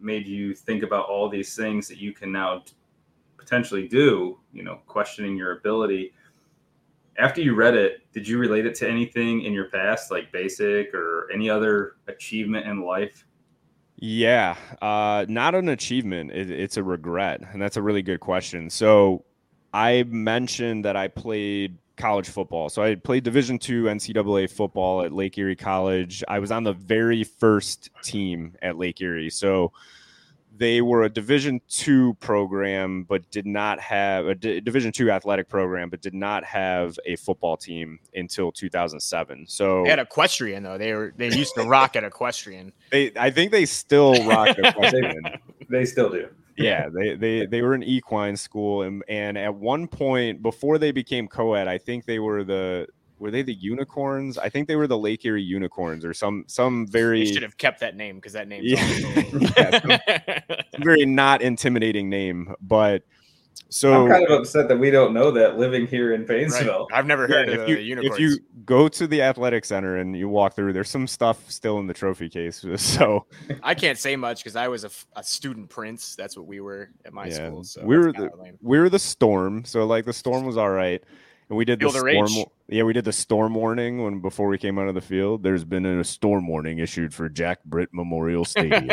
made 0.01 0.29
you 0.29 0.55
think 0.55 0.85
about 0.85 1.07
all 1.07 1.29
these 1.29 1.57
things 1.57 1.89
that 1.89 1.99
you 1.99 2.13
can 2.13 2.31
now 2.31 2.63
potentially 3.37 3.89
do. 3.89 4.39
You 4.53 4.63
know, 4.63 4.79
questioning 4.87 5.37
your 5.37 5.59
ability 5.59 6.13
after 7.19 7.41
you 7.41 7.55
read 7.55 7.75
it, 7.75 8.11
did 8.13 8.27
you 8.27 8.39
relate 8.39 8.67
it 8.67 8.75
to 8.77 8.89
anything 8.89 9.43
in 9.43 9.53
your 9.53 9.67
past, 9.67 10.11
like 10.11 10.33
basic 10.33 10.95
or 10.95 11.29
any 11.33 11.51
other 11.51 11.97
achievement 12.07 12.67
in 12.67 12.83
life? 12.83 13.25
Yeah, 13.97 14.57
uh, 14.81 15.27
not 15.29 15.55
an 15.55 15.69
achievement. 15.69 16.31
It, 16.31 16.51
it's 16.51 16.77
a 16.77 16.83
regret, 16.83 17.41
and 17.53 17.61
that's 17.61 17.77
a 17.77 17.83
really 17.83 18.03
good 18.03 18.21
question. 18.21 18.71
So, 18.71 19.25
I 19.73 20.05
mentioned 20.05 20.85
that 20.85 20.97
I 20.97 21.09
played 21.09 21.79
college 21.99 22.29
football. 22.29 22.69
So 22.71 22.83
I 22.83 22.95
played 22.95 23.25
Division 23.25 23.59
two 23.59 23.85
NCAA 23.85 24.51
football 24.51 25.03
at 25.03 25.13
Lake 25.13 25.37
Erie 25.37 25.57
College. 25.57 26.25
I 26.29 26.39
was 26.39 26.51
on 26.51 26.63
the 26.63 26.73
very 26.73 27.25
first 27.25 27.91
team 28.03 28.55
at 28.63 28.79
Lake 28.79 29.01
Erie. 29.01 29.31
So 29.31 29.73
they 30.59 30.81
were 30.83 31.05
a 31.05 31.09
division 31.09 31.61
two 31.69 32.15
program 32.21 33.05
but 33.05 33.31
did 33.31 33.47
not 33.47 33.81
have 33.81 34.27
a 34.27 34.35
D- 34.35 34.61
division 34.61 34.93
two 34.93 35.11
athletic 35.11 35.49
program 35.49 35.89
but 35.89 36.01
did 36.03 36.15
not 36.15 36.45
have 36.45 36.99
a 37.07 37.17
football 37.17 37.57
team 37.57 37.99
until 38.15 38.51
2007 38.53 39.47
so 39.49 39.85
they 39.85 39.91
had 39.91 39.99
equestrian 39.99 40.63
though. 40.63 40.77
They 40.79 40.93
were 40.93 41.15
they 41.17 41.31
used 41.31 41.55
to 41.55 41.63
rock 41.63 41.97
at 41.97 42.05
equestrian. 42.05 42.73
They 42.91 43.13
i 43.17 43.31
think 43.31 43.53
they 43.53 43.67
still 43.67 44.27
rock 44.27 44.59
equestrian. 44.59 45.23
They 45.71 45.85
still 45.85 46.09
do. 46.09 46.29
Yeah 46.57 46.89
they, 46.89 47.15
they 47.15 47.47
they 47.47 47.63
were 47.63 47.75
an 47.75 47.83
equine 47.83 48.37
school 48.37 48.83
and 48.83 49.05
and 49.09 49.37
at 49.37 49.55
one 49.55 49.87
point 49.87 50.43
before 50.43 50.79
they 50.79 50.93
became 50.93 51.29
co-ed 51.29 51.69
i 51.69 51.79
think 51.79 52.05
they 52.07 52.19
were 52.19 52.43
the 52.43 52.89
were 53.19 53.31
they 53.31 53.43
the 53.43 53.55
unicorns? 53.55 54.39
I 54.39 54.49
think 54.49 54.69
they 54.69 54.77
were 54.77 54.87
the 54.87 54.99
Lake 54.99 55.25
Erie 55.25 55.43
unicorns 55.43 56.05
or 56.05 56.15
some 56.15 56.45
some 56.47 56.87
very. 56.87 57.25
They 57.25 57.33
should 57.33 57.43
have 57.43 57.57
kept 57.57 57.81
that 57.81 57.97
name 57.97 58.17
because 58.17 58.33
that 58.33 58.49
name. 58.49 58.63
Yeah, 58.65 58.85
yeah 59.57 60.41
some, 60.51 60.61
very 60.83 61.05
not 61.05 61.43
intimidating 61.43 62.09
name, 62.09 62.55
but 62.61 63.03
so 63.71 64.05
I'm 64.07 64.11
kind 64.11 64.25
of 64.25 64.31
upset 64.31 64.69
that 64.69 64.79
we 64.79 64.91
don't 64.91 65.13
know 65.13 65.31
that 65.33 65.59
living 65.59 65.87
here 65.87 66.15
in 66.15 66.25
Painesville. 66.25 66.87
Right. 66.91 66.99
I've 66.99 67.07
never 67.07 67.27
heard 67.27 67.49
yeah, 67.49 67.55
of 67.55 67.61
if 67.63 67.69
you, 67.69 67.77
the 67.77 67.83
unicorns. 67.83 68.15
If 68.15 68.21
you 68.21 68.39
go 68.65 68.89
to 68.89 69.07
the 69.07 69.21
athletic 69.21 69.65
center 69.65 69.99
and 69.99 70.17
you 70.17 70.29
walk 70.29 70.55
through, 70.55 70.73
there's 70.73 70.89
some 70.89 71.07
stuff 71.07 71.51
still 71.51 71.79
in 71.79 71.87
the 71.87 71.95
trophy 71.95 72.29
case. 72.29 72.65
So 72.79 73.27
I 73.63 73.75
can't 73.75 73.99
say 73.99 74.17
much 74.17 74.43
because 74.43 74.57
I 74.57 74.69
was 74.69 74.85
a, 74.85 74.91
a, 75.15 75.23
student 75.23 75.69
prince. 75.69 76.17
That's 76.17 76.37
what 76.37 76.47
we 76.47 76.61
were 76.61 76.91
at 77.05 77.13
my 77.13 77.27
yeah, 77.27 77.35
school. 77.35 77.65
So 77.65 77.85
we 77.85 77.99
were 77.99 78.13
the 78.13 78.31
we 78.63 78.79
were 78.79 78.89
the 78.89 78.99
storm. 78.99 79.65
So 79.65 79.85
like 79.85 80.05
the 80.05 80.13
storm 80.13 80.45
was 80.45 80.57
all 80.57 80.71
right. 80.71 81.03
And 81.49 81.57
we 81.57 81.65
did 81.65 81.81
Feel 81.81 81.91
the 81.91 81.99
storm. 81.99 82.27
Rage. 82.27 82.47
Yeah, 82.69 82.83
we 82.83 82.93
did 82.93 83.05
the 83.05 83.13
storm 83.13 83.55
warning 83.55 84.03
when 84.03 84.21
before 84.21 84.49
we 84.49 84.59
came 84.59 84.79
out 84.79 84.89
of 84.89 84.95
the 84.95 85.01
field. 85.01 85.43
There's 85.43 85.65
been 85.65 85.87
a 85.87 86.05
storm 86.05 86.47
warning 86.47 86.79
issued 86.79 87.15
for 87.15 87.29
Jack 87.29 87.65
Britt 87.65 87.89
Memorial 87.93 88.45
Stadium. 88.45 88.87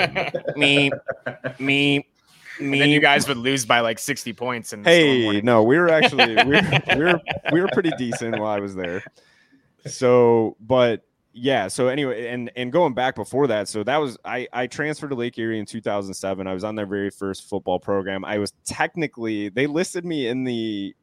me, 0.56 0.92
me, 1.60 2.08
me. 2.60 2.82
And 2.82 2.92
you 2.92 3.02
guys 3.02 3.28
would 3.28 3.38
lose 3.38 3.66
by 3.66 3.82
like 3.82 4.00
60 4.00 4.32
points. 4.34 4.72
And 4.72 4.86
hey, 4.86 5.42
no, 5.42 5.64
we 5.64 5.78
were 5.78 5.90
actually 5.92 6.36
we 6.46 6.56
were, 6.56 6.62
we 6.96 7.04
were 7.04 7.22
we 7.52 7.62
were 7.62 7.70
pretty 7.74 7.92
decent 7.98 8.40
while 8.40 8.52
I 8.52 8.60
was 8.60 8.74
there. 8.74 9.04
So, 9.86 10.56
but 10.62 11.04
yeah. 11.34 11.68
So 11.68 11.90
anyway, 11.90 12.28
and 12.28 12.50
and 12.56 12.72
going 12.72 12.94
back 12.94 13.16
before 13.16 13.48
that, 13.48 13.68
so 13.68 13.84
that 13.84 13.98
was 13.98 14.18
I 14.24 14.48
I 14.54 14.68
transferred 14.68 15.10
to 15.10 15.16
Lake 15.16 15.38
Erie 15.38 15.60
in 15.60 15.66
2007. 15.66 16.48
I 16.48 16.54
was 16.54 16.64
on 16.64 16.76
their 16.76 16.86
very 16.86 17.10
first 17.10 17.50
football 17.50 17.80
program. 17.80 18.24
I 18.24 18.38
was 18.38 18.54
technically 18.64 19.50
they 19.50 19.68
listed 19.68 20.06
me 20.06 20.28
in 20.28 20.46
the 20.46 20.96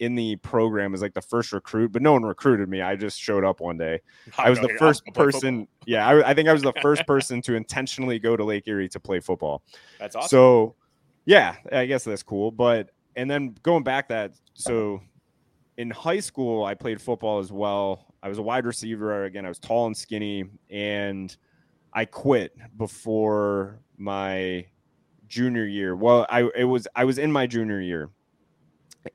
in 0.00 0.14
the 0.14 0.34
program 0.36 0.94
as 0.94 1.02
like 1.02 1.12
the 1.12 1.20
first 1.20 1.52
recruit, 1.52 1.92
but 1.92 2.00
no 2.00 2.14
one 2.14 2.22
recruited 2.22 2.68
me. 2.68 2.80
I 2.80 2.96
just 2.96 3.20
showed 3.20 3.44
up 3.44 3.60
one 3.60 3.76
day. 3.76 4.00
I 4.38 4.48
was 4.50 4.58
the 4.58 4.74
first 4.78 5.04
person. 5.14 5.68
Yeah, 5.86 6.06
I, 6.06 6.30
I, 6.30 6.34
think 6.34 6.46
I 6.48 6.52
was 6.52 6.62
the 6.62 6.74
first 6.82 7.06
person 7.06 7.40
to 7.42 7.54
intentionally 7.54 8.18
go 8.18 8.36
to 8.36 8.44
Lake 8.44 8.68
Erie 8.68 8.88
to 8.90 9.00
play 9.00 9.18
football. 9.18 9.62
That's 9.98 10.14
awesome. 10.14 10.28
So, 10.28 10.74
yeah, 11.24 11.56
I 11.72 11.86
guess 11.86 12.04
that's 12.04 12.22
cool. 12.22 12.50
But 12.50 12.90
and 13.16 13.28
then 13.28 13.56
going 13.62 13.82
back 13.82 14.08
that 14.08 14.34
so 14.54 15.00
in 15.78 15.90
high 15.90 16.20
school 16.20 16.64
I 16.64 16.74
played 16.74 17.00
football 17.00 17.38
as 17.38 17.50
well. 17.50 18.14
I 18.22 18.28
was 18.28 18.36
a 18.38 18.42
wide 18.42 18.66
receiver. 18.66 19.24
Again, 19.24 19.46
I 19.46 19.48
was 19.48 19.58
tall 19.58 19.86
and 19.86 19.96
skinny, 19.96 20.44
and 20.68 21.34
I 21.94 22.04
quit 22.04 22.54
before 22.76 23.80
my 23.96 24.66
junior 25.26 25.66
year. 25.66 25.96
Well, 25.96 26.26
I 26.28 26.50
it 26.54 26.64
was 26.64 26.86
I 26.94 27.04
was 27.04 27.18
in 27.18 27.32
my 27.32 27.46
junior 27.46 27.80
year 27.80 28.10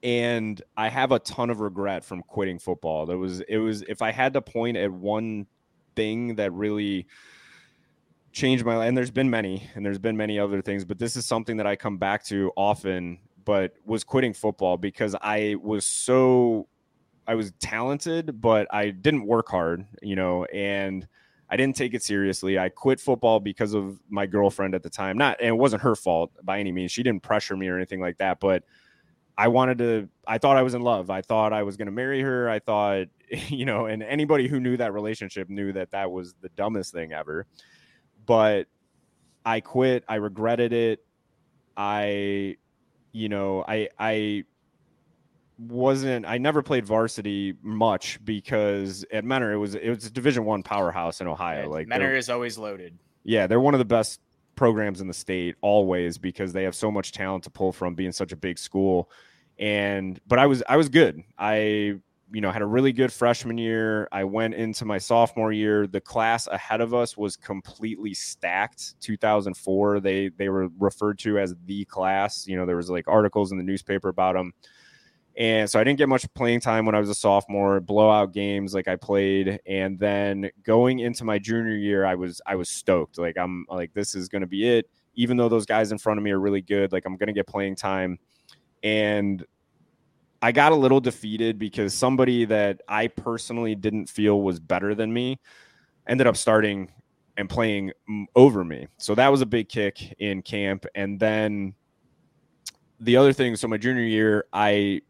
and 0.01 0.61
I 0.75 0.89
have 0.89 1.11
a 1.11 1.19
ton 1.19 1.49
of 1.49 1.59
regret 1.59 2.03
from 2.03 2.21
quitting 2.23 2.59
football. 2.59 3.05
There 3.05 3.17
was 3.17 3.41
it 3.41 3.57
was 3.57 3.83
if 3.83 4.01
I 4.01 4.11
had 4.11 4.33
to 4.33 4.41
point 4.41 4.77
at 4.77 4.91
one 4.91 5.47
thing 5.95 6.35
that 6.35 6.51
really 6.53 7.07
changed 8.31 8.65
my 8.65 8.77
life, 8.77 8.87
and 8.87 8.97
there's 8.97 9.11
been 9.11 9.29
many, 9.29 9.69
and 9.75 9.85
there's 9.85 9.99
been 9.99 10.17
many 10.17 10.39
other 10.39 10.61
things, 10.61 10.85
but 10.85 10.99
this 10.99 11.15
is 11.15 11.25
something 11.25 11.57
that 11.57 11.67
I 11.67 11.75
come 11.75 11.97
back 11.97 12.23
to 12.25 12.51
often. 12.55 13.19
But 13.43 13.73
was 13.85 14.03
quitting 14.03 14.33
football 14.33 14.75
because 14.75 15.15
I 15.21 15.55
was 15.61 15.85
so 15.85 16.67
I 17.27 17.35
was 17.35 17.51
talented, 17.59 18.41
but 18.41 18.67
I 18.73 18.89
didn't 18.89 19.27
work 19.27 19.49
hard, 19.49 19.85
you 20.01 20.15
know, 20.15 20.45
and 20.45 21.07
I 21.47 21.57
didn't 21.57 21.75
take 21.75 21.93
it 21.93 22.01
seriously. 22.01 22.57
I 22.57 22.69
quit 22.69 22.99
football 22.99 23.39
because 23.39 23.75
of 23.75 23.99
my 24.09 24.25
girlfriend 24.25 24.73
at 24.73 24.81
the 24.81 24.89
time. 24.89 25.15
Not 25.17 25.37
and 25.39 25.49
it 25.49 25.57
wasn't 25.57 25.83
her 25.83 25.95
fault 25.95 26.31
by 26.43 26.59
any 26.59 26.71
means. 26.71 26.91
She 26.91 27.03
didn't 27.03 27.21
pressure 27.21 27.55
me 27.55 27.67
or 27.67 27.75
anything 27.75 28.01
like 28.01 28.17
that, 28.17 28.39
but 28.39 28.63
I 29.37 29.49
wanted 29.49 29.77
to, 29.79 30.09
I 30.25 30.37
thought 30.37 30.57
I 30.57 30.61
was 30.61 30.73
in 30.73 30.81
love. 30.81 31.09
I 31.09 31.21
thought 31.21 31.53
I 31.53 31.63
was 31.63 31.77
going 31.77 31.87
to 31.87 31.91
marry 31.91 32.21
her. 32.21 32.49
I 32.49 32.59
thought, 32.59 33.07
you 33.29 33.65
know, 33.65 33.85
and 33.85 34.01
anybody 34.03 34.47
who 34.47 34.59
knew 34.59 34.77
that 34.77 34.93
relationship 34.93 35.49
knew 35.49 35.73
that 35.73 35.91
that 35.91 36.11
was 36.11 36.33
the 36.41 36.49
dumbest 36.49 36.93
thing 36.93 37.13
ever. 37.13 37.45
But 38.25 38.67
I 39.45 39.59
quit. 39.59 40.03
I 40.07 40.15
regretted 40.15 40.73
it. 40.73 41.05
I, 41.77 42.57
you 43.11 43.29
know, 43.29 43.63
I, 43.67 43.89
I, 43.99 44.45
wasn't 45.57 46.25
I 46.25 46.37
never 46.37 46.61
played 46.61 46.85
varsity 46.85 47.55
much 47.61 48.19
because 48.23 49.05
at 49.11 49.23
Mentor 49.23 49.53
it 49.53 49.57
was 49.57 49.75
it 49.75 49.89
was 49.89 50.05
a 50.05 50.11
division 50.11 50.43
one 50.45 50.63
powerhouse 50.63 51.21
in 51.21 51.27
Ohio. 51.27 51.69
Like 51.69 51.87
Mentor 51.87 52.13
is 52.13 52.29
always 52.29 52.57
loaded. 52.57 52.97
Yeah, 53.23 53.47
they're 53.47 53.59
one 53.59 53.73
of 53.73 53.79
the 53.79 53.85
best 53.85 54.19
programs 54.55 55.01
in 55.01 55.07
the 55.07 55.13
state 55.13 55.55
always 55.61 56.17
because 56.17 56.53
they 56.53 56.63
have 56.63 56.75
so 56.75 56.91
much 56.91 57.11
talent 57.11 57.43
to 57.45 57.49
pull 57.49 57.71
from 57.71 57.95
being 57.95 58.11
such 58.11 58.31
a 58.31 58.35
big 58.35 58.57
school. 58.57 59.09
And 59.57 60.19
but 60.27 60.37
i 60.37 60.45
was 60.45 60.63
i 60.67 60.77
was 60.77 60.89
good. 60.89 61.21
I 61.37 61.99
you 62.31 62.41
know 62.41 62.51
had 62.51 62.61
a 62.61 62.65
really 62.65 62.91
good 62.91 63.13
freshman 63.13 63.57
year. 63.57 64.07
I 64.11 64.23
went 64.23 64.55
into 64.55 64.85
my 64.85 64.97
sophomore 64.97 65.51
year. 65.51 65.87
The 65.87 66.01
class 66.01 66.47
ahead 66.47 66.81
of 66.81 66.93
us 66.93 67.15
was 67.15 67.37
completely 67.37 68.13
stacked. 68.13 68.99
2004 69.01 69.99
they 69.99 70.29
they 70.29 70.49
were 70.49 70.69
referred 70.79 71.19
to 71.19 71.39
as 71.39 71.55
the 71.65 71.85
class. 71.85 72.47
You 72.47 72.57
know 72.57 72.65
there 72.65 72.77
was 72.77 72.89
like 72.89 73.07
articles 73.07 73.51
in 73.51 73.57
the 73.57 73.63
newspaper 73.63 74.09
about 74.09 74.35
them 74.35 74.53
and 75.37 75.69
so 75.69 75.79
I 75.79 75.83
didn't 75.83 75.97
get 75.97 76.07
much 76.07 76.31
playing 76.33 76.61
time 76.61 76.85
when 76.85 76.95
I 76.95 76.99
was 76.99 77.09
a 77.09 77.15
sophomore, 77.15 77.81
blowout 77.81 78.31
games 78.31 78.73
like 78.73 78.87
I 78.87 78.95
played. 78.95 79.59
And 79.65 79.99
then 79.99 80.49
going 80.63 80.99
into 80.99 81.25
my 81.25 81.39
junior 81.39 81.75
year, 81.75 82.05
I 82.05 82.15
was 82.15 82.41
I 82.45 82.55
was 82.55 82.69
stoked. 82.69 83.17
Like 83.17 83.37
I'm 83.37 83.65
like 83.69 83.93
this 83.93 84.15
is 84.15 84.29
gonna 84.29 84.47
be 84.47 84.67
it. 84.77 84.89
Even 85.15 85.35
though 85.35 85.49
those 85.49 85.65
guys 85.65 85.91
in 85.91 85.97
front 85.97 86.17
of 86.17 86.23
me 86.23 86.31
are 86.31 86.39
really 86.39 86.61
good, 86.61 86.93
like 86.93 87.05
I'm 87.05 87.17
gonna 87.17 87.33
get 87.33 87.47
playing 87.47 87.75
time. 87.75 88.17
And 88.81 89.45
I 90.41 90.51
got 90.53 90.71
a 90.71 90.75
little 90.75 91.01
defeated 91.01 91.59
because 91.59 91.93
somebody 91.93 92.45
that 92.45 92.81
I 92.87 93.07
personally 93.07 93.75
didn't 93.75 94.07
feel 94.07 94.41
was 94.41 94.59
better 94.59 94.95
than 94.95 95.11
me 95.11 95.39
ended 96.07 96.27
up 96.27 96.37
starting 96.37 96.91
and 97.35 97.49
playing 97.49 97.91
over 98.35 98.63
me. 98.63 98.87
So 98.97 99.15
that 99.15 99.29
was 99.29 99.41
a 99.41 99.45
big 99.45 99.67
kick 99.67 100.15
in 100.19 100.41
camp. 100.41 100.85
And 100.95 101.19
then 101.19 101.75
the 103.01 103.17
other 103.17 103.33
thing, 103.33 103.55
so 103.57 103.67
my 103.67 103.77
junior 103.77 104.03
year, 104.03 104.45
I 104.53 105.01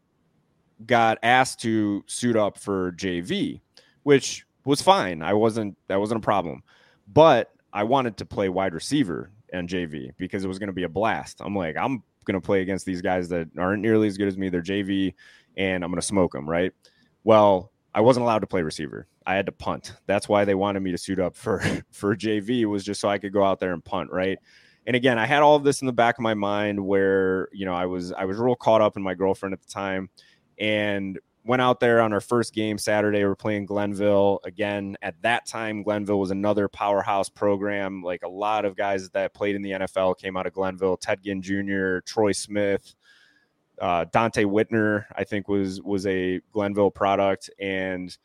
got 0.84 1.18
asked 1.22 1.60
to 1.60 2.04
suit 2.06 2.36
up 2.36 2.58
for 2.58 2.92
JV, 2.92 3.60
which 4.02 4.46
was 4.64 4.82
fine. 4.82 5.22
I 5.22 5.32
wasn't 5.32 5.76
that 5.88 6.00
wasn't 6.00 6.18
a 6.18 6.24
problem. 6.24 6.62
But 7.08 7.52
I 7.72 7.84
wanted 7.84 8.16
to 8.18 8.26
play 8.26 8.48
wide 8.48 8.74
receiver 8.74 9.30
and 9.52 9.68
JV 9.68 10.10
because 10.16 10.44
it 10.44 10.48
was 10.48 10.58
going 10.58 10.68
to 10.68 10.72
be 10.72 10.82
a 10.82 10.88
blast. 10.88 11.40
I'm 11.40 11.54
like, 11.54 11.76
I'm 11.76 12.02
going 12.24 12.34
to 12.34 12.44
play 12.44 12.62
against 12.62 12.84
these 12.84 13.00
guys 13.00 13.28
that 13.28 13.48
aren't 13.56 13.82
nearly 13.82 14.08
as 14.08 14.18
good 14.18 14.28
as 14.28 14.36
me. 14.36 14.48
They're 14.48 14.62
JV 14.62 15.14
and 15.56 15.84
I'm 15.84 15.90
going 15.90 16.00
to 16.00 16.06
smoke 16.06 16.32
them, 16.32 16.48
right? 16.48 16.72
Well, 17.24 17.70
I 17.94 18.00
wasn't 18.00 18.24
allowed 18.24 18.40
to 18.40 18.46
play 18.46 18.62
receiver. 18.62 19.06
I 19.26 19.34
had 19.34 19.46
to 19.46 19.52
punt. 19.52 19.94
That's 20.06 20.28
why 20.28 20.44
they 20.44 20.54
wanted 20.54 20.80
me 20.80 20.90
to 20.92 20.98
suit 20.98 21.18
up 21.18 21.36
for 21.36 21.62
for 21.90 22.16
JV 22.16 22.64
was 22.66 22.84
just 22.84 23.00
so 23.00 23.08
I 23.08 23.18
could 23.18 23.32
go 23.32 23.44
out 23.44 23.60
there 23.60 23.72
and 23.72 23.84
punt, 23.84 24.10
right? 24.10 24.38
And 24.86 24.94
again, 24.94 25.18
I 25.18 25.26
had 25.26 25.42
all 25.42 25.56
of 25.56 25.64
this 25.64 25.80
in 25.80 25.86
the 25.86 25.92
back 25.92 26.16
of 26.16 26.22
my 26.22 26.34
mind 26.34 26.84
where, 26.84 27.48
you 27.52 27.66
know, 27.66 27.74
I 27.74 27.86
was 27.86 28.12
I 28.12 28.24
was 28.24 28.38
real 28.38 28.54
caught 28.54 28.80
up 28.80 28.96
in 28.96 29.02
my 29.02 29.14
girlfriend 29.14 29.52
at 29.52 29.60
the 29.60 29.72
time 29.72 30.10
and 30.58 31.18
went 31.46 31.62
out 31.62 31.78
there 31.78 32.00
on 32.00 32.12
our 32.12 32.20
first 32.20 32.52
game 32.52 32.76
Saturday. 32.76 33.24
We're 33.24 33.36
playing 33.36 33.66
Glenville 33.66 34.40
again. 34.44 34.96
At 35.00 35.20
that 35.22 35.46
time, 35.46 35.82
Glenville 35.82 36.18
was 36.18 36.32
another 36.32 36.68
powerhouse 36.68 37.28
program. 37.28 38.02
Like 38.02 38.22
a 38.24 38.28
lot 38.28 38.64
of 38.64 38.76
guys 38.76 39.08
that 39.10 39.32
played 39.32 39.54
in 39.54 39.62
the 39.62 39.72
NFL 39.72 40.18
came 40.18 40.36
out 40.36 40.46
of 40.46 40.52
Glenville. 40.52 40.96
Ted 40.96 41.22
Ginn 41.22 41.40
Jr., 41.40 42.00
Troy 42.00 42.32
Smith, 42.32 42.94
uh, 43.80 44.06
Donte 44.06 44.44
Whitner, 44.44 45.04
I 45.14 45.24
think 45.24 45.48
was 45.48 45.80
was 45.82 46.06
a 46.06 46.40
Glenville 46.52 46.90
product, 46.90 47.50
and 47.60 48.16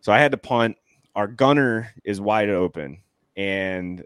so 0.00 0.12
I 0.12 0.18
had 0.18 0.32
to 0.32 0.38
punt. 0.38 0.76
Our 1.14 1.26
gunner 1.26 1.92
is 2.04 2.20
wide 2.20 2.48
open, 2.48 3.02
and 3.36 4.04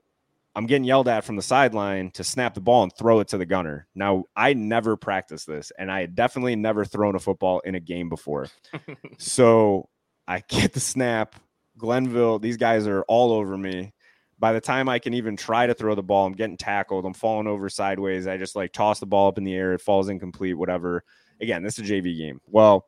I'm 0.56 0.64
getting 0.64 0.84
yelled 0.84 1.06
at 1.06 1.22
from 1.22 1.36
the 1.36 1.42
sideline 1.42 2.10
to 2.12 2.24
snap 2.24 2.54
the 2.54 2.62
ball 2.62 2.82
and 2.82 2.90
throw 2.96 3.20
it 3.20 3.28
to 3.28 3.38
the 3.38 3.44
gunner. 3.44 3.86
Now, 3.94 4.24
I 4.34 4.54
never 4.54 4.96
practiced 4.96 5.46
this, 5.46 5.70
and 5.78 5.92
I 5.92 6.00
had 6.00 6.14
definitely 6.14 6.56
never 6.56 6.86
thrown 6.86 7.14
a 7.14 7.18
football 7.18 7.60
in 7.60 7.74
a 7.74 7.80
game 7.80 8.08
before. 8.08 8.48
so 9.18 9.90
I 10.26 10.42
get 10.48 10.72
the 10.72 10.80
snap. 10.80 11.36
Glenville, 11.76 12.38
these 12.38 12.56
guys 12.56 12.86
are 12.86 13.02
all 13.02 13.32
over 13.32 13.58
me. 13.58 13.92
By 14.38 14.54
the 14.54 14.60
time 14.60 14.88
I 14.88 14.98
can 14.98 15.12
even 15.12 15.36
try 15.36 15.66
to 15.66 15.74
throw 15.74 15.94
the 15.94 16.02
ball, 16.02 16.26
I'm 16.26 16.32
getting 16.32 16.56
tackled. 16.56 17.04
I'm 17.04 17.12
falling 17.12 17.46
over 17.46 17.68
sideways. 17.68 18.26
I 18.26 18.38
just 18.38 18.56
like 18.56 18.72
toss 18.72 18.98
the 18.98 19.04
ball 19.04 19.28
up 19.28 19.36
in 19.36 19.44
the 19.44 19.54
air. 19.54 19.74
It 19.74 19.82
falls 19.82 20.08
incomplete, 20.08 20.56
whatever. 20.56 21.04
Again, 21.38 21.62
this 21.62 21.78
is 21.78 21.88
a 21.88 21.92
JV 21.92 22.16
game. 22.16 22.40
Well, 22.46 22.86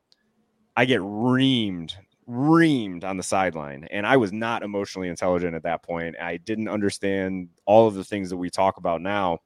I 0.75 0.87
get 0.87 1.01
reamed 1.01 1.93
reamed 2.29 3.05
on 3.05 3.17
the 3.17 3.23
sideline. 3.23 3.89
And 3.91 4.07
I 4.07 4.17
was 4.17 4.33
not 4.33 4.63
emotionally 4.63 5.09
intelligent 5.09 5.55
at 5.55 5.63
that 5.63 5.83
point. 5.83 6.17
I 6.21 6.37
didn't 6.37 6.69
understand 6.69 7.49
all 7.65 7.89
of 7.89 7.95
the 7.95 8.05
things 8.05 8.31
that 8.31 8.37
we 8.37 8.51
talk 8.51 8.77
about 8.77 9.01
now. 9.01 9.39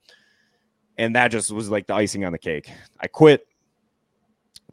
And 0.98 1.14
that 1.16 1.28
just 1.28 1.50
was 1.50 1.70
like 1.70 1.86
the 1.86 1.94
icing 1.94 2.24
on 2.24 2.32
the 2.32 2.38
cake. 2.38 2.70
I 3.00 3.06
quit, 3.06 3.46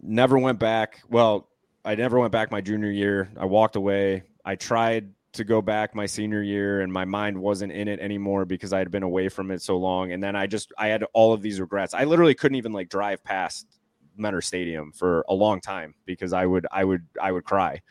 never 0.01 0.37
went 0.37 0.59
back. 0.59 1.01
Well, 1.09 1.47
I 1.85 1.95
never 1.95 2.19
went 2.19 2.31
back 2.31 2.51
my 2.51 2.61
junior 2.61 2.91
year. 2.91 3.31
I 3.37 3.45
walked 3.45 3.75
away. 3.75 4.23
I 4.43 4.55
tried 4.55 5.09
to 5.31 5.43
go 5.43 5.61
back 5.61 5.93
my 5.93 6.07
senior 6.07 6.41
year 6.41 6.81
and 6.81 6.91
my 6.91 7.05
mind 7.05 7.37
wasn't 7.37 7.71
in 7.71 7.87
it 7.87 7.99
anymore 7.99 8.45
because 8.45 8.73
I 8.73 8.79
had 8.79 8.89
been 8.89 9.03
away 9.03 9.29
from 9.29 9.51
it 9.51 9.61
so 9.61 9.77
long. 9.77 10.11
And 10.11 10.21
then 10.21 10.35
I 10.35 10.47
just 10.47 10.73
I 10.77 10.87
had 10.87 11.03
all 11.13 11.31
of 11.33 11.41
these 11.41 11.61
regrets. 11.61 11.93
I 11.93 12.03
literally 12.03 12.33
couldn't 12.33 12.55
even 12.55 12.73
like 12.73 12.89
drive 12.89 13.23
past 13.23 13.78
Mentor 14.19 14.41
Stadium 14.41 14.91
for 14.91 15.25
a 15.29 15.33
long 15.33 15.61
time 15.61 15.95
because 16.05 16.33
I 16.33 16.45
would 16.45 16.67
I 16.71 16.83
would 16.83 17.05
I 17.21 17.31
would 17.31 17.43
cry 17.43 17.81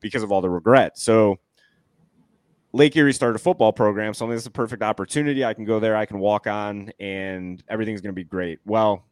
because 0.00 0.22
of 0.22 0.30
all 0.30 0.40
the 0.40 0.50
regret. 0.50 0.98
So 0.98 1.38
Lake 2.72 2.96
Erie 2.96 3.12
started 3.12 3.36
a 3.36 3.42
football 3.42 3.72
program. 3.72 4.12
So 4.14 4.26
this 4.26 4.40
is 4.40 4.46
a 4.46 4.50
perfect 4.50 4.82
opportunity. 4.82 5.44
I 5.44 5.54
can 5.54 5.64
go 5.64 5.78
there, 5.78 5.96
I 5.96 6.06
can 6.06 6.18
walk 6.18 6.46
on, 6.46 6.90
and 6.98 7.62
everything's 7.68 8.00
going 8.00 8.12
to 8.12 8.14
be 8.14 8.24
great. 8.24 8.58
Well, 8.66 9.04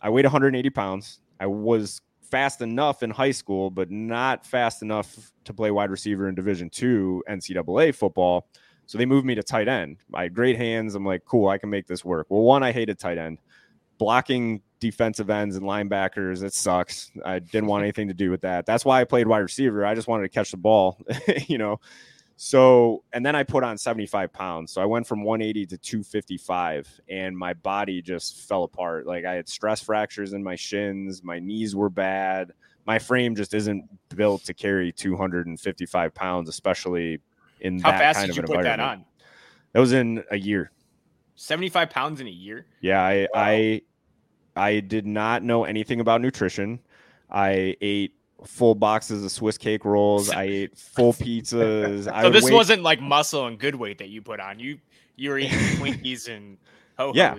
I 0.00 0.10
weighed 0.10 0.24
180 0.24 0.70
pounds. 0.70 1.20
I 1.40 1.46
was 1.46 2.00
fast 2.22 2.62
enough 2.62 3.02
in 3.02 3.10
high 3.10 3.32
school, 3.32 3.70
but 3.70 3.90
not 3.90 4.46
fast 4.46 4.82
enough 4.82 5.32
to 5.44 5.52
play 5.52 5.70
wide 5.70 5.90
receiver 5.90 6.28
in 6.28 6.34
Division 6.34 6.70
two 6.70 7.22
NCAA 7.28 7.94
football. 7.94 8.46
So 8.86 8.98
they 8.98 9.06
moved 9.06 9.26
me 9.26 9.34
to 9.34 9.42
tight 9.42 9.66
end. 9.66 9.98
I 10.12 10.24
had 10.24 10.34
great 10.34 10.56
hands. 10.56 10.94
I'm 10.94 11.04
like, 11.04 11.24
cool, 11.24 11.48
I 11.48 11.58
can 11.58 11.70
make 11.70 11.86
this 11.86 12.04
work. 12.04 12.26
Well, 12.28 12.42
one, 12.42 12.62
I 12.62 12.70
hated 12.70 12.98
tight 12.98 13.18
end. 13.18 13.38
Blocking 13.98 14.62
defensive 14.80 15.30
ends 15.30 15.56
and 15.56 15.64
linebackers, 15.64 16.42
it 16.42 16.52
sucks. 16.52 17.10
I 17.24 17.38
didn't 17.38 17.66
want 17.66 17.82
anything 17.82 18.08
to 18.08 18.14
do 18.14 18.30
with 18.30 18.42
that. 18.42 18.66
That's 18.66 18.84
why 18.84 19.00
I 19.00 19.04
played 19.04 19.26
wide 19.26 19.38
receiver. 19.38 19.86
I 19.86 19.94
just 19.94 20.08
wanted 20.08 20.24
to 20.24 20.28
catch 20.28 20.50
the 20.50 20.56
ball, 20.56 20.98
you 21.46 21.58
know. 21.58 21.80
So, 22.36 23.04
and 23.12 23.24
then 23.24 23.36
I 23.36 23.44
put 23.44 23.62
on 23.62 23.78
75 23.78 24.32
pounds. 24.32 24.72
So 24.72 24.82
I 24.82 24.84
went 24.86 25.06
from 25.06 25.22
180 25.22 25.66
to 25.66 25.78
255, 25.78 27.00
and 27.08 27.36
my 27.36 27.54
body 27.54 28.02
just 28.02 28.48
fell 28.48 28.64
apart. 28.64 29.06
Like 29.06 29.24
I 29.24 29.34
had 29.34 29.48
stress 29.48 29.80
fractures 29.80 30.32
in 30.32 30.42
my 30.42 30.56
shins, 30.56 31.22
my 31.22 31.38
knees 31.38 31.76
were 31.76 31.90
bad. 31.90 32.52
My 32.86 32.98
frame 32.98 33.34
just 33.34 33.54
isn't 33.54 33.88
built 34.14 34.44
to 34.44 34.52
carry 34.52 34.92
255 34.92 36.14
pounds, 36.14 36.50
especially 36.50 37.20
in 37.60 37.80
How 37.80 37.92
that 37.92 37.98
fast 37.98 38.18
kind 38.18 38.26
did 38.30 38.38
of 38.38 38.48
you 38.50 38.54
put 38.54 38.62
that 38.64 38.80
on? 38.80 39.04
That 39.72 39.80
was 39.80 39.92
in 39.92 40.22
a 40.30 40.36
year. 40.36 40.70
75 41.36 41.90
pounds 41.90 42.20
in 42.20 42.26
a 42.26 42.30
year? 42.30 42.66
Yeah, 42.80 43.02
I 43.02 43.20
Wow. 43.22 43.28
I 43.34 43.82
I 44.56 44.80
did 44.80 45.06
not 45.06 45.42
know 45.42 45.64
anything 45.64 46.00
about 46.00 46.20
nutrition. 46.20 46.78
I 47.30 47.76
ate 47.80 48.14
full 48.44 48.74
boxes 48.74 49.24
of 49.24 49.32
Swiss 49.32 49.58
cake 49.58 49.84
rolls. 49.84 50.30
I 50.30 50.44
ate 50.44 50.78
full 50.78 51.12
pizzas. 51.14 52.04
So 52.04 52.22
would 52.24 52.32
this 52.32 52.50
wasn't 52.50 52.82
like 52.82 53.00
muscle 53.00 53.46
and 53.46 53.58
good 53.58 53.74
weight 53.74 53.98
that 53.98 54.08
you 54.08 54.22
put 54.22 54.40
on. 54.40 54.58
You 54.58 54.78
you 55.16 55.30
were 55.30 55.38
eating 55.38 55.58
Twinkies 55.58 56.28
and 56.28 56.58
ho 56.98 57.08
hos. 57.08 57.16
Yeah. 57.16 57.36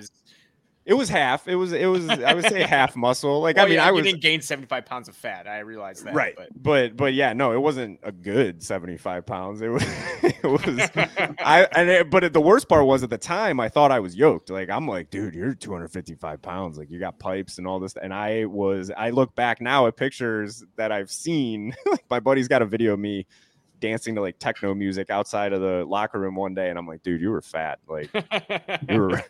It 0.86 0.94
was 0.94 1.10
half. 1.10 1.48
It 1.48 1.56
was 1.56 1.72
it 1.74 1.88
was 1.88 2.08
I 2.10 2.36
would 2.36 2.46
say 2.46 2.62
half 2.68 2.96
muscle. 2.96 3.42
Like 3.42 3.58
I 3.58 3.66
mean 3.66 3.80
I 3.80 3.88
you 3.88 3.96
was 3.96 4.04
didn't 4.04 4.22
gain 4.22 4.40
75 4.42 4.86
pounds 4.86 5.10
of 5.10 5.16
fat. 5.16 5.48
I 5.48 5.60
realized 5.60 6.06
that. 6.06 6.14
right, 6.14 6.36
But 6.38 6.50
but 6.56 6.96
but 6.96 7.14
yeah, 7.16 7.34
no, 7.34 7.54
it 7.54 7.60
wasn't 7.60 8.00
a 8.04 8.12
good 8.12 8.62
seventy 8.62 8.96
five 8.96 9.26
pounds. 9.26 9.62
It 9.62 9.70
was 9.70 9.84
it 10.24 10.44
was 10.44 10.90
I 11.40 11.68
and 11.76 11.90
it, 11.90 12.12
but 12.12 12.32
the 12.32 12.42
worst 12.42 12.70
part 12.70 12.86
was 12.86 13.02
at 13.02 13.10
the 13.10 13.18
time 13.18 13.60
I 13.60 13.68
thought 13.68 13.92
I 13.92 14.00
was 14.00 14.16
yoked. 14.16 14.52
Like 14.52 14.70
I'm 14.70 14.88
like, 14.88 15.10
dude, 15.10 15.34
you're 15.34 15.56
255 15.56 16.42
pounds. 16.44 16.78
Like 16.78 16.92
you 16.92 17.00
got 17.00 17.18
pipes 17.18 17.58
and 17.58 17.66
all 17.66 17.80
this. 17.80 17.96
And 17.96 18.14
I 18.14 18.46
was. 18.46 18.92
I 18.96 19.10
look 19.10 19.34
back 19.34 19.62
now 19.62 19.88
at 19.88 19.98
pictures 19.98 20.64
that 20.76 20.92
I've 20.92 21.10
seen. 21.10 21.74
like 21.88 22.04
my 22.12 22.20
buddy's 22.20 22.48
got 22.48 22.62
a 22.62 22.66
video 22.66 22.94
of 22.94 23.00
me 23.00 23.26
dancing 23.80 24.16
to 24.16 24.22
like 24.22 24.38
techno 24.40 24.74
music 24.74 25.10
outside 25.10 25.52
of 25.52 25.62
the 25.62 25.84
locker 25.86 26.20
room 26.20 26.36
one 26.36 26.54
day, 26.54 26.70
and 26.70 26.78
I'm 26.78 26.88
like, 26.88 27.02
dude, 27.04 27.22
you 27.22 27.32
were 27.32 27.42
fat. 27.42 27.80
Like 27.88 28.10
you 28.88 29.00
were 29.02 29.24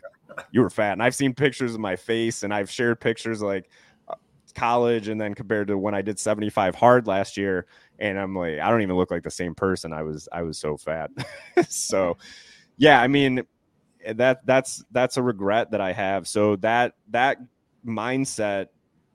you 0.52 0.60
were 0.60 0.70
fat. 0.70 0.92
And 0.92 1.02
I've 1.02 1.14
seen 1.14 1.34
pictures 1.34 1.74
of 1.74 1.80
my 1.80 1.96
face, 1.96 2.42
and 2.42 2.52
I've 2.52 2.70
shared 2.70 3.00
pictures 3.00 3.42
like 3.42 3.70
uh, 4.08 4.14
college, 4.54 5.08
and 5.08 5.20
then 5.20 5.34
compared 5.34 5.68
to 5.68 5.78
when 5.78 5.94
I 5.94 6.02
did 6.02 6.18
75 6.18 6.74
hard 6.74 7.06
last 7.06 7.36
year 7.36 7.66
and 7.98 8.18
I'm 8.18 8.34
like, 8.34 8.58
I 8.58 8.70
don't 8.70 8.82
even 8.82 8.96
look 8.96 9.10
like 9.10 9.22
the 9.22 9.30
same 9.30 9.54
person. 9.54 9.92
I 9.92 10.02
was 10.02 10.28
I 10.32 10.42
was 10.42 10.58
so 10.58 10.76
fat. 10.76 11.10
so 11.68 12.16
yeah, 12.76 13.00
I 13.00 13.08
mean 13.08 13.42
that 14.14 14.44
that's 14.46 14.84
that's 14.90 15.16
a 15.16 15.22
regret 15.22 15.70
that 15.70 15.80
I 15.80 15.92
have. 15.92 16.28
So 16.28 16.56
that 16.56 16.94
that 17.10 17.38
mindset, 17.86 18.66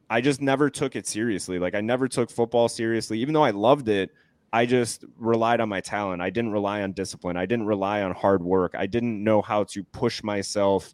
I 0.09 0.21
just 0.21 0.41
never 0.41 0.69
took 0.69 0.95
it 0.95 1.07
seriously. 1.07 1.59
Like 1.59 1.75
I 1.75 1.81
never 1.81 2.07
took 2.07 2.31
football 2.31 2.69
seriously, 2.69 3.19
even 3.19 3.33
though 3.33 3.43
I 3.43 3.51
loved 3.51 3.89
it. 3.89 4.11
I 4.53 4.65
just 4.65 5.05
relied 5.17 5.61
on 5.61 5.69
my 5.69 5.79
talent. 5.79 6.21
I 6.21 6.29
didn't 6.29 6.51
rely 6.51 6.81
on 6.81 6.91
discipline. 6.91 7.37
I 7.37 7.45
didn't 7.45 7.67
rely 7.67 8.01
on 8.01 8.11
hard 8.13 8.43
work. 8.43 8.73
I 8.77 8.85
didn't 8.85 9.23
know 9.23 9.41
how 9.41 9.63
to 9.65 9.81
push 9.85 10.23
myself 10.23 10.93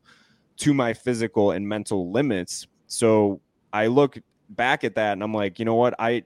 to 0.58 0.74
my 0.74 0.94
physical 0.94 1.52
and 1.52 1.68
mental 1.68 2.12
limits. 2.12 2.68
So 2.88 3.42
I 3.74 3.88
look 3.88 4.18
back 4.50 4.84
at 4.84 4.96
that 4.96 5.14
and 5.14 5.24
I'm 5.24 5.34
like, 5.34 5.60
you 5.60 5.66
know 5.66 5.76
what? 5.76 5.94
I 6.00 6.24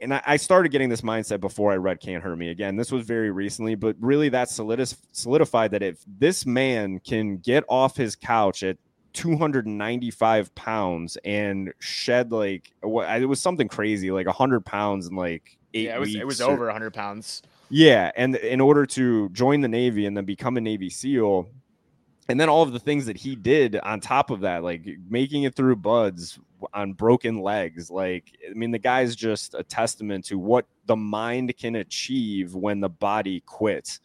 and 0.00 0.14
I, 0.14 0.22
I 0.26 0.36
started 0.36 0.70
getting 0.70 0.88
this 0.88 1.00
mindset 1.00 1.40
before 1.40 1.72
I 1.72 1.76
read 1.76 2.00
Can't 2.00 2.22
Hurt 2.22 2.36
Me. 2.36 2.50
Again, 2.50 2.76
this 2.76 2.92
was 2.92 3.04
very 3.04 3.30
recently, 3.32 3.74
but 3.74 3.96
really 3.98 4.28
that 4.28 4.48
solidified 4.48 5.72
that 5.72 5.82
if 5.82 5.98
this 6.06 6.46
man 6.46 7.00
can 7.00 7.38
get 7.38 7.64
off 7.68 7.96
his 7.96 8.14
couch 8.14 8.62
at 8.62 8.76
295 9.14 10.54
pounds 10.54 11.16
and 11.24 11.72
shed 11.80 12.30
like 12.32 12.70
what 12.82 13.08
it 13.20 13.26
was 13.26 13.40
something 13.40 13.68
crazy, 13.68 14.10
like 14.10 14.26
100 14.26 14.64
pounds 14.64 15.08
in 15.08 15.16
like 15.16 15.58
eight 15.74 15.86
yeah, 15.86 15.96
it 15.96 16.00
was 16.00 16.14
it 16.14 16.26
was 16.26 16.40
or- 16.40 16.52
over 16.52 16.64
100 16.66 16.92
pounds. 16.94 17.42
yeah, 17.70 18.10
and 18.16 18.36
in 18.36 18.60
order 18.60 18.86
to 18.86 19.28
join 19.30 19.60
the 19.60 19.68
Navy 19.68 20.06
and 20.06 20.16
then 20.16 20.24
become 20.24 20.56
a 20.56 20.60
Navy 20.60 20.90
SEAL, 20.90 21.48
and 22.28 22.38
then 22.38 22.48
all 22.48 22.62
of 22.62 22.72
the 22.72 22.78
things 22.78 23.06
that 23.06 23.16
he 23.16 23.34
did 23.34 23.76
on 23.76 24.00
top 24.00 24.30
of 24.30 24.40
that, 24.40 24.62
like 24.62 24.86
making 25.08 25.44
it 25.44 25.54
through 25.54 25.76
BUD/S 25.76 26.38
on 26.74 26.92
broken 26.92 27.40
legs, 27.40 27.90
like 27.90 28.36
I 28.48 28.54
mean, 28.54 28.70
the 28.70 28.78
guy's 28.78 29.16
just 29.16 29.54
a 29.54 29.62
testament 29.62 30.24
to 30.26 30.38
what 30.38 30.66
the 30.86 30.96
mind 30.96 31.56
can 31.56 31.76
achieve 31.76 32.54
when 32.54 32.80
the 32.80 32.88
body 32.88 33.40
quits, 33.46 34.00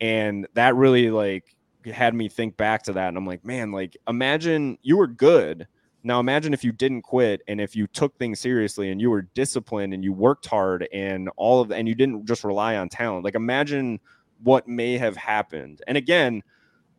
and 0.00 0.46
that 0.54 0.74
really 0.74 1.10
like 1.10 1.56
had 1.86 2.14
me 2.14 2.28
think 2.28 2.56
back 2.56 2.82
to 2.84 2.92
that, 2.92 3.08
and 3.08 3.16
I'm 3.16 3.26
like, 3.26 3.44
man, 3.44 3.72
like 3.72 3.96
imagine 4.08 4.78
you 4.82 4.96
were 4.96 5.06
good. 5.06 5.66
Now 6.06 6.20
imagine 6.20 6.52
if 6.52 6.62
you 6.62 6.72
didn't 6.72 7.00
quit 7.00 7.40
and 7.48 7.62
if 7.62 7.74
you 7.74 7.86
took 7.86 8.18
things 8.18 8.38
seriously 8.38 8.90
and 8.90 9.00
you 9.00 9.08
were 9.08 9.22
disciplined 9.22 9.94
and 9.94 10.04
you 10.04 10.12
worked 10.12 10.44
hard 10.44 10.86
and 10.92 11.30
all 11.36 11.62
of 11.62 11.72
and 11.72 11.88
you 11.88 11.94
didn't 11.94 12.26
just 12.26 12.44
rely 12.44 12.76
on 12.76 12.90
talent. 12.90 13.24
Like 13.24 13.34
imagine 13.34 14.00
what 14.42 14.68
may 14.68 14.98
have 14.98 15.16
happened. 15.16 15.80
And 15.86 15.96
again, 15.96 16.42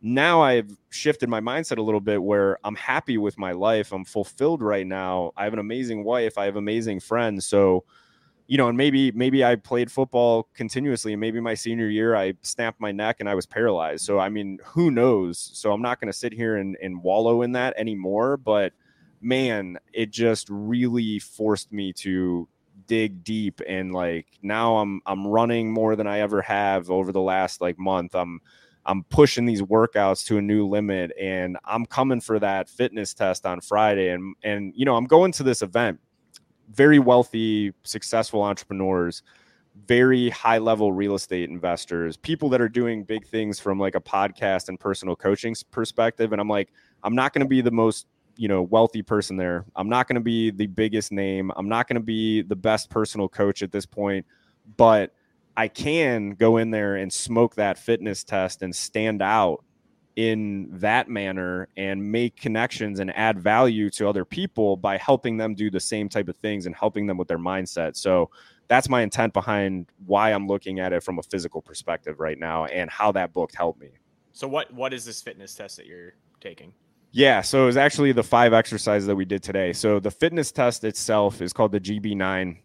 now 0.02 0.42
I've 0.42 0.76
shifted 0.90 1.28
my 1.28 1.40
mindset 1.40 1.78
a 1.78 1.82
little 1.82 2.00
bit 2.00 2.22
where 2.22 2.58
I'm 2.64 2.74
happy 2.76 3.18
with 3.18 3.38
my 3.38 3.52
life. 3.52 3.92
I'm 3.92 4.04
fulfilled 4.04 4.62
right 4.62 4.86
now. 4.86 5.32
I 5.36 5.44
have 5.44 5.52
an 5.52 5.58
amazing 5.58 6.04
wife. 6.04 6.38
I 6.38 6.44
have 6.44 6.56
amazing 6.56 7.00
friends. 7.00 7.46
So, 7.46 7.84
you 8.46 8.58
know, 8.58 8.68
and 8.68 8.76
maybe 8.76 9.10
maybe 9.12 9.44
I 9.44 9.56
played 9.56 9.90
football 9.90 10.48
continuously, 10.54 11.12
and 11.12 11.20
maybe 11.20 11.40
my 11.40 11.54
senior 11.54 11.88
year 11.88 12.14
I 12.14 12.34
snapped 12.42 12.80
my 12.80 12.92
neck 12.92 13.16
and 13.20 13.28
I 13.28 13.34
was 13.34 13.46
paralyzed. 13.46 14.04
So 14.04 14.18
I 14.18 14.28
mean, 14.28 14.58
who 14.64 14.90
knows? 14.90 15.50
So 15.54 15.72
I'm 15.72 15.82
not 15.82 16.00
going 16.00 16.12
to 16.12 16.18
sit 16.18 16.32
here 16.32 16.56
and, 16.56 16.76
and 16.82 17.02
wallow 17.02 17.42
in 17.42 17.52
that 17.52 17.74
anymore. 17.76 18.36
But 18.36 18.72
man, 19.20 19.78
it 19.92 20.10
just 20.10 20.46
really 20.50 21.18
forced 21.18 21.72
me 21.72 21.92
to 21.94 22.48
dig 22.86 23.24
deep 23.24 23.60
and 23.66 23.92
like 23.92 24.26
now 24.42 24.76
I'm 24.76 25.00
I'm 25.06 25.26
running 25.26 25.72
more 25.72 25.96
than 25.96 26.06
I 26.06 26.20
ever 26.20 26.40
have 26.42 26.90
over 26.90 27.10
the 27.10 27.20
last 27.20 27.60
like 27.60 27.78
month. 27.78 28.14
I'm 28.14 28.40
I'm 28.86 29.04
pushing 29.04 29.44
these 29.44 29.62
workouts 29.62 30.24
to 30.26 30.38
a 30.38 30.42
new 30.42 30.66
limit 30.66 31.12
and 31.20 31.58
I'm 31.64 31.84
coming 31.84 32.20
for 32.20 32.38
that 32.38 32.68
fitness 32.68 33.12
test 33.12 33.44
on 33.44 33.60
Friday. 33.60 34.10
And 34.10 34.34
and 34.42 34.72
you 34.76 34.84
know, 34.84 34.96
I'm 34.96 35.06
going 35.06 35.32
to 35.32 35.42
this 35.42 35.62
event. 35.62 36.00
Very 36.70 36.98
wealthy, 36.98 37.72
successful 37.84 38.42
entrepreneurs, 38.42 39.22
very 39.86 40.30
high 40.30 40.58
level 40.58 40.92
real 40.92 41.14
estate 41.14 41.50
investors, 41.50 42.16
people 42.16 42.48
that 42.48 42.60
are 42.60 42.68
doing 42.68 43.04
big 43.04 43.26
things 43.26 43.60
from 43.60 43.78
like 43.78 43.94
a 43.94 44.00
podcast 44.00 44.68
and 44.68 44.80
personal 44.80 45.14
coaching 45.16 45.54
perspective. 45.70 46.32
And 46.32 46.40
I'm 46.40 46.48
like 46.48 46.72
I'm 47.02 47.14
not 47.14 47.32
going 47.32 47.44
to 47.44 47.48
be 47.48 47.60
the 47.60 47.70
most 47.70 48.06
you 48.36 48.48
know 48.48 48.62
wealthy 48.62 49.02
person 49.02 49.36
there. 49.36 49.64
I'm 49.74 49.88
not 49.88 50.06
going 50.06 50.14
to 50.14 50.20
be 50.20 50.50
the 50.50 50.66
biggest 50.66 51.10
name. 51.10 51.50
I'm 51.56 51.68
not 51.68 51.88
going 51.88 52.00
to 52.00 52.04
be 52.04 52.42
the 52.42 52.56
best 52.56 52.90
personal 52.90 53.28
coach 53.28 53.62
at 53.62 53.72
this 53.72 53.86
point. 53.86 54.24
But 54.76 55.12
i 55.56 55.68
can 55.68 56.30
go 56.30 56.56
in 56.56 56.70
there 56.70 56.96
and 56.96 57.12
smoke 57.12 57.54
that 57.54 57.78
fitness 57.78 58.24
test 58.24 58.62
and 58.62 58.74
stand 58.74 59.22
out 59.22 59.64
in 60.16 60.68
that 60.72 61.08
manner 61.08 61.68
and 61.76 62.10
make 62.10 62.36
connections 62.36 63.00
and 63.00 63.14
add 63.16 63.38
value 63.38 63.90
to 63.90 64.08
other 64.08 64.24
people 64.24 64.76
by 64.76 64.96
helping 64.96 65.36
them 65.36 65.54
do 65.54 65.70
the 65.70 65.80
same 65.80 66.08
type 66.08 66.28
of 66.28 66.36
things 66.38 66.64
and 66.66 66.74
helping 66.74 67.06
them 67.06 67.16
with 67.16 67.28
their 67.28 67.38
mindset 67.38 67.96
so 67.96 68.30
that's 68.68 68.88
my 68.88 69.02
intent 69.02 69.32
behind 69.32 69.86
why 70.06 70.32
i'm 70.32 70.46
looking 70.46 70.80
at 70.80 70.92
it 70.92 71.02
from 71.02 71.18
a 71.18 71.22
physical 71.22 71.60
perspective 71.60 72.18
right 72.18 72.38
now 72.38 72.64
and 72.66 72.90
how 72.90 73.12
that 73.12 73.32
book 73.32 73.50
helped 73.54 73.80
me 73.80 73.90
So 74.32 74.46
what 74.46 74.70
what 74.74 74.92
is 74.92 75.06
this 75.06 75.22
fitness 75.22 75.54
test 75.54 75.78
that 75.78 75.86
you're 75.86 76.12
taking? 76.42 76.74
Yeah, 77.12 77.40
so 77.40 77.62
it 77.62 77.66
was 77.66 77.78
actually 77.78 78.12
the 78.12 78.22
five 78.22 78.52
exercises 78.52 79.06
that 79.06 79.16
we 79.16 79.24
did 79.24 79.42
today. 79.42 79.72
So 79.72 79.98
the 79.98 80.10
fitness 80.10 80.52
test 80.52 80.84
itself 80.84 81.40
is 81.40 81.54
called 81.54 81.72
the 81.72 81.80
GB9, 81.80 82.58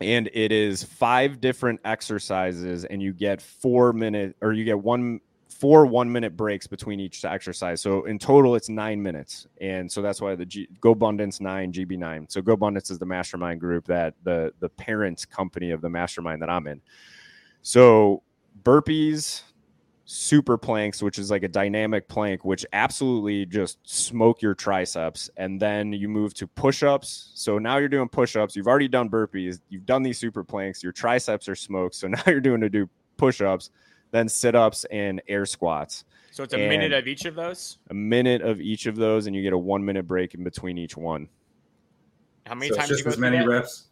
and 0.00 0.28
it 0.32 0.52
is 0.52 0.82
five 0.82 1.40
different 1.40 1.80
exercises, 1.84 2.84
and 2.84 3.02
you 3.02 3.12
get 3.12 3.40
four 3.40 3.92
minute 3.92 4.36
or 4.40 4.52
you 4.52 4.64
get 4.64 4.78
one 4.78 5.20
four 5.48 5.86
one 5.86 6.10
minute 6.10 6.36
breaks 6.36 6.66
between 6.66 7.00
each 7.00 7.24
exercise. 7.24 7.80
So 7.80 8.04
in 8.04 8.18
total, 8.18 8.56
it's 8.56 8.68
nine 8.68 9.02
minutes, 9.02 9.46
and 9.60 9.90
so 9.90 10.02
that's 10.02 10.20
why 10.20 10.34
the 10.34 10.44
G, 10.44 10.68
GoBundance 10.80 11.40
nine 11.40 11.72
GB9. 11.72 12.30
So 12.30 12.42
GoBundance 12.42 12.90
is 12.90 12.98
the 12.98 13.06
mastermind 13.06 13.60
group 13.60 13.86
that 13.86 14.14
the 14.22 14.52
the 14.60 14.68
parent 14.68 15.26
company 15.30 15.70
of 15.70 15.80
the 15.80 15.88
mastermind 15.88 16.42
that 16.42 16.50
I'm 16.50 16.66
in. 16.66 16.80
So 17.62 18.22
burpees, 18.62 19.42
super 20.06 20.56
planks, 20.56 21.02
which 21.02 21.18
is 21.18 21.30
like 21.30 21.42
a 21.42 21.48
dynamic 21.48 22.08
plank, 22.08 22.44
which 22.44 22.64
absolutely 22.72 23.44
just 23.44 23.78
smoke 23.82 24.40
your 24.40 24.54
triceps. 24.54 25.28
And 25.36 25.60
then 25.60 25.92
you 25.92 26.08
move 26.08 26.32
to 26.34 26.46
push 26.46 26.82
ups. 26.82 27.32
So 27.34 27.58
now 27.58 27.76
you're 27.78 27.88
doing 27.88 28.08
push 28.08 28.36
ups. 28.36 28.56
You've 28.56 28.68
already 28.68 28.88
done 28.88 29.10
burpees. 29.10 29.60
You've 29.68 29.84
done 29.84 30.04
these 30.04 30.16
super 30.16 30.44
planks. 30.44 30.82
Your 30.82 30.92
triceps 30.92 31.48
are 31.48 31.56
smoked. 31.56 31.96
So 31.96 32.06
now 32.08 32.22
you're 32.26 32.40
doing 32.40 32.60
to 32.60 32.70
do 32.70 32.88
push 33.16 33.40
ups. 33.40 33.70
then 34.12 34.28
sit 34.28 34.54
ups 34.54 34.84
and 34.90 35.20
air 35.28 35.44
squats. 35.44 36.04
So 36.30 36.44
it's 36.44 36.54
a 36.54 36.58
and 36.58 36.68
minute 36.68 36.92
of 36.92 37.08
each 37.08 37.24
of 37.24 37.34
those? 37.34 37.78
A 37.90 37.94
minute 37.94 38.42
of 38.42 38.60
each 38.60 38.86
of 38.86 38.96
those, 38.96 39.26
and 39.26 39.34
you 39.34 39.42
get 39.42 39.52
a 39.52 39.58
one 39.58 39.84
minute 39.84 40.06
break 40.06 40.34
in 40.34 40.44
between 40.44 40.78
each 40.78 40.96
one. 40.96 41.28
How 42.46 42.54
many 42.54 42.68
so 42.68 42.76
times 42.76 42.90
just 42.90 43.06
as 43.06 43.18
many 43.18 43.38
that? 43.38 43.48
reps? 43.48 43.86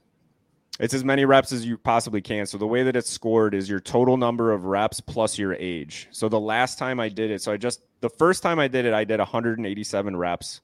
It's 0.81 0.95
as 0.95 1.05
many 1.05 1.25
reps 1.25 1.53
as 1.53 1.65
you 1.65 1.79
possibly 1.79 2.21
can. 2.21 2.47
So 2.47 2.59
the 2.59 2.67
way 2.67 2.83
that 2.83 2.97
it's 2.97 3.09
scored 3.09 3.55
is 3.55 3.69
your 3.69 3.79
total 3.79 4.17
number 4.17 4.53
of 4.53 4.65
reps 4.65 5.01
plus 5.01 5.39
your 5.39 5.55
age. 5.55 6.09
So 6.11 6.29
the 6.29 6.41
last 6.41 6.79
time 6.79 6.99
I 6.99 7.09
did 7.09 7.31
it, 7.31 7.43
so 7.43 7.53
I 7.53 7.57
just 7.57 7.83
the 8.01 8.11
first 8.11 8.43
time 8.43 8.59
I 8.59 8.67
did 8.67 8.85
it, 8.85 8.93
I 8.93 9.05
did 9.05 9.21
187 9.21 10.17
reps. 10.17 10.61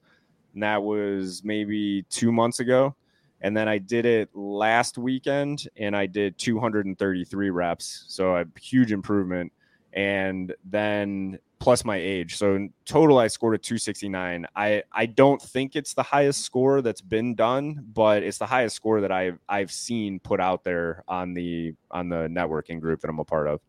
And 0.53 0.63
that 0.63 0.83
was 0.83 1.43
maybe 1.45 2.03
two 2.09 2.31
months 2.31 2.59
ago. 2.59 2.95
And 3.39 3.55
then 3.55 3.69
I 3.69 3.77
did 3.77 4.05
it 4.05 4.29
last 4.35 4.97
weekend 4.97 5.67
and 5.77 5.95
I 5.95 6.05
did 6.07 6.37
233 6.37 7.49
reps. 7.49 8.05
So 8.07 8.35
a 8.35 8.45
huge 8.59 8.91
improvement. 8.91 9.53
And 9.93 10.53
then 10.65 11.39
plus 11.61 11.85
my 11.85 11.95
age. 11.95 12.37
So 12.37 12.55
in 12.55 12.73
total, 12.85 13.19
I 13.19 13.27
scored 13.27 13.53
a 13.53 13.57
269. 13.57 14.47
I, 14.55 14.83
I 14.91 15.05
don't 15.05 15.39
think 15.39 15.75
it's 15.75 15.93
the 15.93 16.01
highest 16.03 16.41
score 16.41 16.81
that's 16.81 17.01
been 17.01 17.35
done, 17.35 17.85
but 17.93 18.23
it's 18.23 18.39
the 18.39 18.47
highest 18.47 18.75
score 18.75 18.99
that 18.99 19.11
I've 19.11 19.39
I've 19.47 19.71
seen 19.71 20.19
put 20.19 20.41
out 20.41 20.63
there 20.63 21.03
on 21.07 21.33
the 21.35 21.73
on 21.91 22.09
the 22.09 22.27
networking 22.27 22.81
group 22.81 22.99
that 23.01 23.09
I'm 23.09 23.19
a 23.19 23.23
part 23.23 23.47
of. 23.47 23.61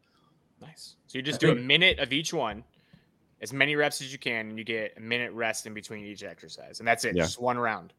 Nice. 0.60 0.96
So 1.06 1.18
you 1.18 1.22
just 1.22 1.38
do 1.38 1.52
a 1.52 1.54
minute 1.54 1.98
of 1.98 2.12
each 2.12 2.32
one, 2.32 2.64
as 3.42 3.52
many 3.52 3.76
reps 3.76 4.00
as 4.00 4.10
you 4.10 4.18
can, 4.18 4.48
and 4.48 4.58
you 4.58 4.64
get 4.64 4.94
a 4.96 5.00
minute 5.00 5.32
rest 5.32 5.66
in 5.66 5.74
between 5.74 6.06
each 6.06 6.24
exercise, 6.24 6.78
and 6.78 6.88
that's 6.88 7.04
it. 7.04 7.14
Yeah. 7.14 7.24
Just 7.24 7.40
one 7.40 7.58
round. 7.58 7.92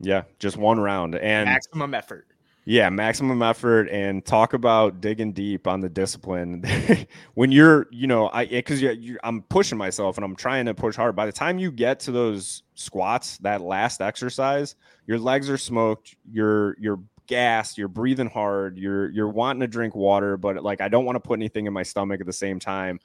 Yeah, 0.00 0.22
just 0.40 0.56
one 0.56 0.80
round 0.80 1.14
and 1.14 1.46
maximum 1.46 1.94
effort. 1.94 2.26
Yeah, 2.68 2.90
maximum 2.90 3.40
effort 3.40 3.88
and 3.88 4.22
talk 4.22 4.52
about 4.52 5.00
digging 5.00 5.32
deep 5.32 5.66
on 5.66 5.80
the 5.80 5.88
discipline. 5.88 6.62
when 7.34 7.50
you're, 7.50 7.86
you 7.90 8.06
know, 8.06 8.28
I 8.30 8.44
because 8.44 8.84
I'm 9.24 9.40
pushing 9.44 9.78
myself 9.78 10.18
and 10.18 10.24
I'm 10.24 10.36
trying 10.36 10.66
to 10.66 10.74
push 10.74 10.94
hard. 10.94 11.16
By 11.16 11.24
the 11.24 11.32
time 11.32 11.58
you 11.58 11.72
get 11.72 11.98
to 12.00 12.12
those 12.12 12.64
squats, 12.74 13.38
that 13.38 13.62
last 13.62 14.02
exercise, 14.02 14.76
your 15.06 15.18
legs 15.18 15.48
are 15.48 15.56
smoked. 15.56 16.14
You're 16.30 16.76
you're 16.78 17.00
gassed. 17.26 17.78
You're 17.78 17.88
breathing 17.88 18.28
hard. 18.28 18.76
You're 18.76 19.08
you're 19.12 19.30
wanting 19.30 19.60
to 19.60 19.66
drink 19.66 19.94
water, 19.94 20.36
but 20.36 20.62
like 20.62 20.82
I 20.82 20.88
don't 20.88 21.06
want 21.06 21.16
to 21.16 21.20
put 21.20 21.38
anything 21.38 21.66
in 21.66 21.72
my 21.72 21.84
stomach 21.84 22.20
at 22.20 22.26
the 22.26 22.34
same 22.34 22.58
time. 22.58 23.00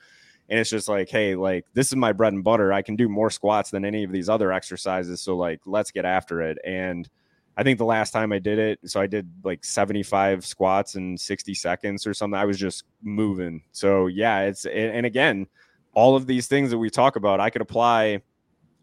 And 0.49 0.59
it's 0.59 0.71
just 0.71 0.89
like, 0.89 1.07
hey, 1.07 1.35
like 1.35 1.65
this 1.73 1.87
is 1.87 1.95
my 1.95 2.11
bread 2.11 2.33
and 2.33 2.43
butter. 2.43 2.73
I 2.73 2.81
can 2.81 2.97
do 2.97 3.07
more 3.07 3.29
squats 3.29 3.71
than 3.71 3.85
any 3.85 4.03
of 4.03 4.11
these 4.11 4.27
other 4.27 4.51
exercises. 4.51 5.21
So 5.21 5.37
like, 5.37 5.61
let's 5.65 5.91
get 5.91 6.03
after 6.03 6.41
it. 6.41 6.57
And 6.65 7.07
I 7.55 7.63
think 7.63 7.77
the 7.77 7.85
last 7.85 8.11
time 8.11 8.31
I 8.31 8.39
did 8.39 8.57
it, 8.57 8.79
so 8.85 8.99
I 8.99 9.07
did 9.07 9.29
like 9.43 9.63
75 9.63 10.45
squats 10.45 10.95
in 10.95 11.17
60 11.17 11.53
seconds 11.53 12.07
or 12.07 12.13
something. 12.13 12.37
I 12.37 12.45
was 12.45 12.57
just 12.57 12.85
moving. 13.03 13.61
So 13.71 14.07
yeah, 14.07 14.41
it's 14.41 14.65
and 14.65 15.05
again, 15.05 15.47
all 15.93 16.15
of 16.15 16.25
these 16.25 16.47
things 16.47 16.71
that 16.71 16.77
we 16.79 16.89
talk 16.89 17.15
about, 17.15 17.39
I 17.39 17.51
could 17.51 17.61
apply 17.61 18.21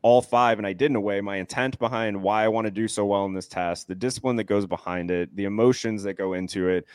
all 0.02 0.22
five, 0.22 0.58
and 0.58 0.66
I 0.66 0.72
did 0.72 0.90
in 0.90 0.96
a 0.96 1.00
way. 1.00 1.20
My 1.20 1.36
intent 1.36 1.78
behind 1.78 2.20
why 2.20 2.44
I 2.44 2.48
want 2.48 2.66
to 2.66 2.70
do 2.70 2.88
so 2.88 3.04
well 3.04 3.26
in 3.26 3.34
this 3.34 3.48
test, 3.48 3.88
the 3.88 3.94
discipline 3.94 4.36
that 4.36 4.44
goes 4.44 4.66
behind 4.66 5.10
it, 5.10 5.34
the 5.36 5.44
emotions 5.44 6.02
that 6.04 6.14
go 6.14 6.32
into 6.34 6.68
it. 6.68 6.86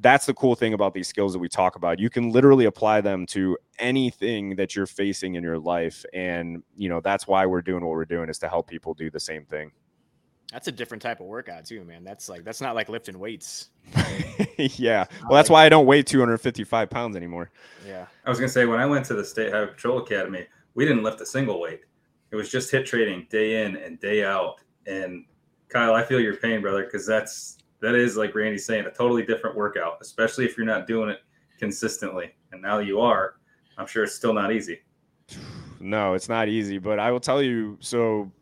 That's 0.00 0.24
the 0.24 0.32
cool 0.32 0.54
thing 0.54 0.72
about 0.72 0.94
these 0.94 1.08
skills 1.08 1.34
that 1.34 1.38
we 1.38 1.50
talk 1.50 1.76
about. 1.76 1.98
You 1.98 2.08
can 2.08 2.30
literally 2.30 2.64
apply 2.64 3.02
them 3.02 3.26
to 3.26 3.58
anything 3.78 4.56
that 4.56 4.74
you're 4.74 4.86
facing 4.86 5.34
in 5.34 5.42
your 5.42 5.58
life, 5.58 6.04
and 6.14 6.62
you 6.76 6.88
know 6.88 7.00
that's 7.00 7.26
why 7.26 7.44
we're 7.44 7.60
doing 7.60 7.84
what 7.84 7.90
we're 7.90 8.04
doing 8.06 8.30
is 8.30 8.38
to 8.38 8.48
help 8.48 8.68
people 8.68 8.94
do 8.94 9.10
the 9.10 9.20
same 9.20 9.44
thing. 9.44 9.72
That's 10.52 10.68
a 10.68 10.72
different 10.72 11.02
type 11.02 11.20
of 11.20 11.26
workout 11.26 11.64
too, 11.64 11.82
man. 11.82 12.04
That's 12.04 12.28
like 12.28 12.44
that's 12.44 12.60
not 12.60 12.74
like 12.74 12.90
lifting 12.90 13.18
weights. 13.18 13.70
yeah. 14.58 15.06
Well, 15.22 15.36
that's 15.36 15.48
like, 15.48 15.50
why 15.50 15.64
I 15.64 15.68
don't 15.70 15.86
weigh 15.86 16.02
255 16.02 16.90
pounds 16.90 17.16
anymore. 17.16 17.50
Yeah. 17.86 18.06
I 18.26 18.30
was 18.30 18.38
gonna 18.38 18.50
say 18.50 18.66
when 18.66 18.78
I 18.78 18.84
went 18.84 19.06
to 19.06 19.14
the 19.14 19.24
State 19.24 19.50
Highway 19.50 19.68
Patrol 19.68 19.98
Academy, 19.98 20.46
we 20.74 20.84
didn't 20.84 21.02
lift 21.02 21.20
a 21.22 21.26
single 21.26 21.58
weight. 21.58 21.80
It 22.30 22.36
was 22.36 22.50
just 22.50 22.70
HIIT 22.70 22.84
training 22.84 23.26
day 23.30 23.64
in 23.64 23.76
and 23.76 23.98
day 23.98 24.24
out. 24.24 24.56
And 24.86 25.24
Kyle, 25.68 25.94
I 25.94 26.04
feel 26.04 26.20
your 26.20 26.36
pain, 26.36 26.60
brother, 26.60 26.84
because 26.84 27.06
that's 27.06 27.56
that 27.80 27.94
is 27.94 28.16
like 28.18 28.34
Randy's 28.34 28.66
saying, 28.66 28.84
a 28.84 28.90
totally 28.90 29.24
different 29.24 29.56
workout, 29.56 29.98
especially 30.02 30.44
if 30.44 30.56
you're 30.56 30.66
not 30.66 30.86
doing 30.86 31.08
it 31.08 31.20
consistently. 31.58 32.34
And 32.52 32.60
now 32.60 32.78
you 32.78 33.00
are. 33.00 33.36
I'm 33.78 33.86
sure 33.86 34.04
it's 34.04 34.14
still 34.14 34.34
not 34.34 34.52
easy. 34.52 34.80
No, 35.84 36.14
it's 36.14 36.28
not 36.28 36.46
easy, 36.46 36.78
but 36.78 37.00
I 37.00 37.10
will 37.10 37.18
tell 37.18 37.42
you. 37.42 37.76
So 37.80 38.30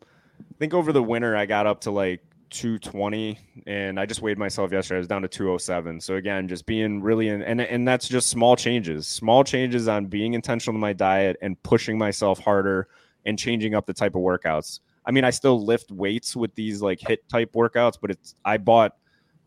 think 0.61 0.75
over 0.75 0.93
the 0.93 1.01
winter 1.01 1.35
I 1.35 1.47
got 1.47 1.65
up 1.65 1.81
to 1.81 1.91
like 1.91 2.21
220 2.51 3.39
and 3.65 3.99
I 3.99 4.05
just 4.05 4.21
weighed 4.21 4.37
myself 4.37 4.71
yesterday. 4.71 4.97
I 4.97 4.99
was 4.99 5.07
down 5.07 5.23
to 5.23 5.27
207. 5.27 5.99
So 6.01 6.17
again, 6.17 6.47
just 6.47 6.67
being 6.67 7.01
really 7.01 7.29
in, 7.29 7.41
and 7.41 7.59
and 7.59 7.87
that's 7.87 8.07
just 8.07 8.29
small 8.29 8.55
changes. 8.55 9.07
Small 9.07 9.43
changes 9.43 9.87
on 9.87 10.05
being 10.05 10.35
intentional 10.35 10.75
in 10.75 10.79
my 10.79 10.93
diet 10.93 11.37
and 11.41 11.61
pushing 11.63 11.97
myself 11.97 12.37
harder 12.37 12.87
and 13.25 13.39
changing 13.39 13.73
up 13.73 13.87
the 13.87 13.93
type 13.93 14.13
of 14.13 14.21
workouts. 14.21 14.81
I 15.03 15.09
mean, 15.09 15.23
I 15.23 15.31
still 15.31 15.65
lift 15.65 15.89
weights 15.89 16.35
with 16.35 16.53
these 16.53 16.79
like 16.79 16.99
HIIT 16.99 17.27
type 17.27 17.53
workouts, 17.53 17.97
but 17.99 18.11
it's 18.11 18.35
I 18.45 18.57
bought 18.57 18.91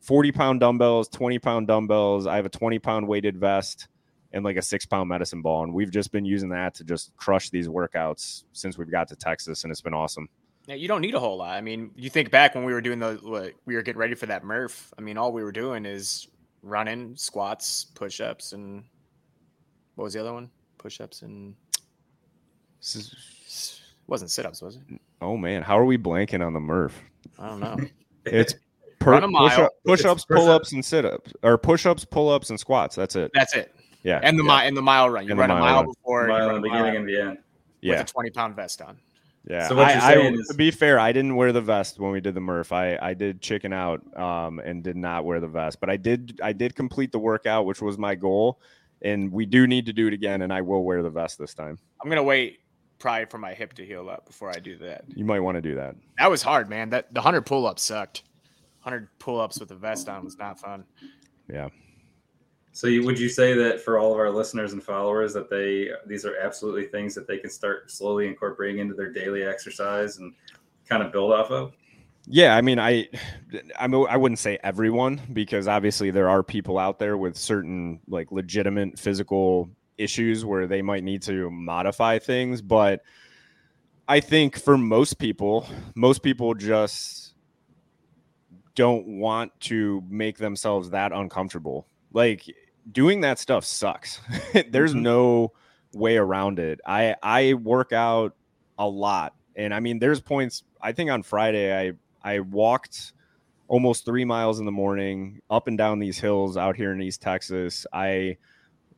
40 0.01 0.33
pound 0.33 0.59
dumbbells, 0.59 1.09
20 1.11 1.39
pound 1.39 1.69
dumbbells. 1.69 2.27
I 2.27 2.35
have 2.35 2.47
a 2.47 2.51
20 2.51 2.81
pound 2.81 3.07
weighted 3.07 3.37
vest 3.37 3.87
and 4.33 4.45
like 4.45 4.57
a 4.57 4.63
six 4.63 4.85
pound 4.85 5.09
medicine 5.09 5.43
ball. 5.43 5.63
And 5.63 5.73
we've 5.73 5.93
just 5.93 6.11
been 6.11 6.25
using 6.25 6.49
that 6.49 6.75
to 6.75 6.85
just 6.85 7.17
crush 7.17 7.51
these 7.51 7.69
workouts 7.69 8.43
since 8.51 8.77
we've 8.77 8.91
got 8.91 9.07
to 9.11 9.17
Texas 9.17 9.63
and 9.63 9.71
it's 9.71 9.81
been 9.81 9.95
awesome. 9.95 10.29
Yeah, 10.67 10.77
you 10.77 10.89
don't 10.89 11.03
need 11.03 11.15
a 11.15 11.21
whole 11.21 11.37
lot. 11.37 11.57
I 11.57 11.61
mean, 11.61 11.91
you 11.95 12.09
think 12.09 12.31
back 12.31 12.55
when 12.55 12.65
we 12.65 12.73
were 12.73 12.81
doing 12.81 12.99
the 12.99 13.19
like, 13.23 13.57
we 13.67 13.75
were 13.75 13.83
getting 13.83 13.99
ready 13.99 14.15
for 14.15 14.27
that 14.27 14.45
Murph. 14.45 14.93
I 14.99 15.03
mean, 15.03 15.19
all 15.19 15.33
we 15.33 15.43
were 15.43 15.53
doing 15.53 15.85
is 15.85 16.29
running, 16.63 17.15
squats, 17.17 17.85
push 17.85 18.21
ups, 18.21 18.53
and 18.53 18.85
what 19.97 20.05
was 20.05 20.15
the 20.15 20.21
other 20.21 20.33
one? 20.33 20.51
Push 20.79 21.01
ups 21.01 21.23
and 21.23 21.55
wasn't 24.07 24.31
sit 24.31 24.47
ups, 24.47 24.63
was 24.63 24.77
it? 24.77 25.01
Oh 25.21 25.37
man, 25.37 25.63
how 25.63 25.79
are 25.79 25.85
we 25.85 25.99
blanking 25.99 26.45
on 26.45 26.53
the 26.53 26.61
Murph? 26.61 26.99
I 27.39 27.49
don't 27.49 27.61
know. 27.61 27.77
it's 28.25 28.55
per, 28.99 29.21
push, 29.87 30.05
ups, 30.05 30.25
pull 30.25 30.51
ups, 30.51 30.73
and 30.73 30.85
sit 30.85 31.05
ups, 31.05 31.33
or 31.43 31.59
push 31.59 31.87
ups, 31.87 32.05
pull 32.05 32.31
ups, 32.31 32.51
and 32.51 32.59
squats. 32.59 32.97
That's 32.97 33.17
it. 33.17 33.31
That's 33.35 33.55
it. 33.55 33.75
Yeah, 34.03 34.21
and 34.23 34.39
the 34.39 34.43
yeah. 34.43 34.49
mile 34.49 34.69
and 34.69 34.77
the 34.77 34.83
mile 34.83 35.11
run. 35.11 35.25
You 35.25 35.31
and 35.31 35.41
run 35.41 35.51
a 35.51 35.55
mile, 35.55 35.85
before, 35.85 36.27
mile 36.27 36.51
in 36.51 36.57
the 36.57 36.61
beginning 36.61 36.97
and 36.97 37.09
the 37.09 37.21
end. 37.21 37.39
Yeah, 37.81 37.99
with 37.99 38.11
a 38.11 38.13
twenty 38.13 38.31
pound 38.31 38.57
vest 38.57 38.83
on. 38.83 38.99
Yeah. 39.49 39.69
So 39.69 39.79
I, 39.79 39.93
I, 39.93 40.13
is, 40.15 40.49
to 40.49 40.55
be 40.55 40.71
fair, 40.71 40.99
I 40.99 41.13
didn't 41.13 41.37
wear 41.37 41.53
the 41.53 41.61
vest 41.61 41.99
when 41.99 42.13
we 42.13 42.21
did 42.21 42.35
the 42.35 42.41
Murph. 42.41 42.73
I, 42.73 42.99
I 43.01 43.15
did 43.15 43.43
chicken 43.43 43.73
out 43.73 44.01
um, 44.17 44.59
and 44.59 44.83
did 44.83 44.97
not 44.97 45.25
wear 45.25 45.41
the 45.41 45.49
vest, 45.49 45.81
but 45.81 45.91
I 45.91 45.97
did 45.97 46.41
I 46.43 46.53
did 46.53 46.75
complete 46.75 47.13
the 47.13 47.19
workout, 47.19 47.67
which 47.67 47.83
was 47.83 47.99
my 47.99 48.15
goal. 48.15 48.61
And 49.03 49.31
we 49.31 49.45
do 49.45 49.67
need 49.67 49.85
to 49.87 49.93
do 49.93 50.07
it 50.07 50.15
again, 50.15 50.43
and 50.43 50.53
I 50.53 50.63
will 50.63 50.83
wear 50.83 51.03
the 51.03 51.11
vest 51.11 51.39
this 51.39 51.53
time. 51.53 51.79
I'm 52.03 52.09
gonna 52.09 52.23
wait 52.23 52.61
probably 52.99 53.27
for 53.27 53.37
my 53.37 53.53
hip 53.53 53.75
to 53.75 53.85
heal 53.85 54.09
up 54.09 54.25
before 54.25 54.49
I 54.49 54.59
do 54.61 54.79
that. 54.79 55.05
You 55.09 55.27
might 55.27 55.41
want 55.41 55.57
to 55.57 55.63
do 55.63 55.75
that. 55.75 55.95
That 56.19 56.31
was 56.31 56.43
hard, 56.43 56.71
man. 56.71 56.89
That 56.91 57.13
the 57.13 57.21
hundred 57.21 57.43
pull 57.43 57.67
ups 57.67 57.83
sucked. 57.83 58.23
Hundred 58.81 59.09
pull 59.19 59.41
ups 59.41 59.61
with 59.61 59.69
the 59.69 59.75
vest 59.75 60.09
on 60.09 60.25
was 60.25 60.39
not 60.39 60.59
fun. 60.59 60.85
Yeah. 61.53 61.69
So, 62.75 62.89
you, 62.89 63.05
would 63.05 63.21
you 63.21 63.29
say 63.29 63.55
that 63.55 63.81
for 63.81 64.01
all 64.01 64.13
of 64.13 64.19
our 64.19 64.31
listeners 64.31 64.73
and 64.73 64.83
followers 64.83 65.33
that 65.35 65.49
they 65.49 65.91
these 66.07 66.25
are 66.25 66.37
absolutely 66.37 66.87
things 66.87 67.15
that 67.15 67.29
they 67.29 67.39
can 67.39 67.49
start 67.49 67.89
slowly 67.89 68.27
incorporating 68.27 68.81
into 68.81 68.95
their 68.95 69.13
daily 69.13 69.45
exercise 69.45 70.19
and 70.19 70.35
kind 70.89 71.01
of 71.01 71.13
build 71.13 71.33
off 71.33 71.53
of? 71.53 71.73
Yeah, 72.27 72.57
I 72.57 72.63
mean, 72.63 72.81
I, 72.81 73.09
I, 73.79 73.87
I 73.87 74.17
wouldn't 74.17 74.41
say 74.41 74.59
everyone 74.65 75.21
because 75.33 75.69
obviously 75.69 76.11
there 76.11 76.29
are 76.29 76.43
people 76.43 76.77
out 76.77 76.99
there 76.99 77.17
with 77.17 77.37
certain 77.37 78.01
like 78.09 78.33
legitimate 78.33 78.99
physical 78.99 79.69
issues 79.97 80.45
where 80.45 80.67
they 80.67 80.83
might 80.83 81.05
need 81.05 81.23
to 81.23 81.51
modify 81.51 82.19
things, 82.19 82.61
but 82.61 83.03
I 84.09 84.19
think 84.19 84.59
for 84.59 84.77
most 84.77 85.21
people, 85.21 85.67
most 85.95 86.25
people 86.25 86.55
just 86.55 87.35
don't 88.75 89.07
want 89.07 89.53
to 89.61 90.03
make 90.09 90.39
themselves 90.39 90.91
that 90.91 91.13
uncomfortable. 91.13 91.87
Like 92.13 92.45
doing 92.91 93.21
that 93.23 93.39
stuff 93.39 93.65
sucks. 93.65 94.21
There's 94.69 94.93
mm-hmm. 94.93 95.03
no 95.03 95.53
way 95.93 96.17
around 96.17 96.59
it. 96.59 96.81
I 96.87 97.17
I 97.23 97.55
work 97.55 97.93
out 97.93 98.35
a 98.79 98.89
lot, 98.89 99.35
and 99.57 99.73
I 99.73 99.81
mean, 99.81 99.99
there's 99.99 100.21
points. 100.21 100.65
I 100.81 100.93
think 100.93 101.11
on 101.11 101.23
Friday, 101.23 101.73
I 101.77 101.93
I 102.23 102.41
walked 102.41 103.13
almost 103.69 104.05
three 104.05 104.25
miles 104.25 104.59
in 104.59 104.67
the 104.67 104.73
morning 104.73 105.41
up 105.49 105.69
and 105.69 105.79
down 105.79 105.99
these 105.99 106.19
hills 106.19 106.57
out 106.57 106.77
here 106.77 106.93
in 106.93 107.01
East 107.01 107.23
Texas. 107.23 107.87
I 107.93 108.37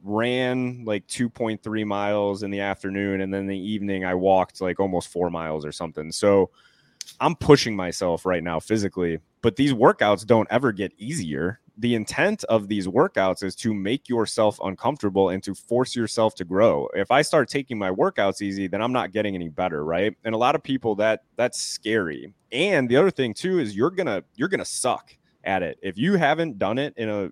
ran 0.03 0.85
like 0.85 1.07
2.3 1.07 1.85
miles 1.87 2.43
in 2.43 2.51
the 2.51 2.61
afternoon, 2.61 3.21
and 3.21 3.33
then 3.33 3.47
the 3.47 3.59
evening 3.59 4.05
I 4.05 4.15
walked 4.15 4.61
like 4.61 4.81
almost 4.81 5.09
four 5.09 5.31
miles 5.31 5.65
or 5.65 5.73
something. 5.73 6.11
So 6.13 6.51
I'm 7.21 7.37
pushing 7.37 7.77
myself 7.77 8.27
right 8.27 8.43
now 8.43 8.61
physically, 8.61 9.21
but 9.43 9.57
these 9.57 9.73
workouts 9.73 10.27
don't 10.27 10.49
ever 10.51 10.73
get 10.73 10.93
easier 10.99 11.61
the 11.79 11.95
intent 11.95 12.43
of 12.45 12.69
these 12.69 12.87
workouts 12.87 13.43
is 13.43 13.55
to 13.57 13.75
make 13.75 14.09
yourself 14.09 14.59
uncomfortable 14.63 15.29
and 15.29 15.43
to 15.43 15.55
force 15.55 15.95
yourself 15.95 16.35
to 16.37 16.45
grow. 16.45 16.89
If 16.95 17.11
I 17.11 17.23
start 17.23 17.49
taking 17.49 17.79
my 17.79 17.91
workouts 17.91 18.41
easy, 18.41 18.67
then 18.67 18.81
I'm 18.81 18.93
not 18.93 19.13
getting 19.13 19.35
any 19.35 19.49
better, 19.49 19.85
right? 19.85 20.15
And 20.25 20.35
a 20.35 20.39
lot 20.39 20.55
of 20.55 20.63
people 20.63 20.95
that 20.97 21.25
that's 21.37 21.61
scary. 21.61 22.33
And 22.51 22.89
the 22.89 22.97
other 22.97 23.11
thing 23.11 23.35
too 23.35 23.59
is 23.59 23.77
you're 23.77 23.91
going 23.91 24.07
to 24.07 24.25
you're 24.37 24.49
going 24.49 24.61
to 24.61 24.65
suck 24.65 25.15
at 25.45 25.63
it. 25.63 25.79
If 25.83 25.99
you 25.99 26.17
haven't 26.17 26.59
done 26.59 26.79
it 26.79 26.95
in 26.97 27.09
a 27.09 27.31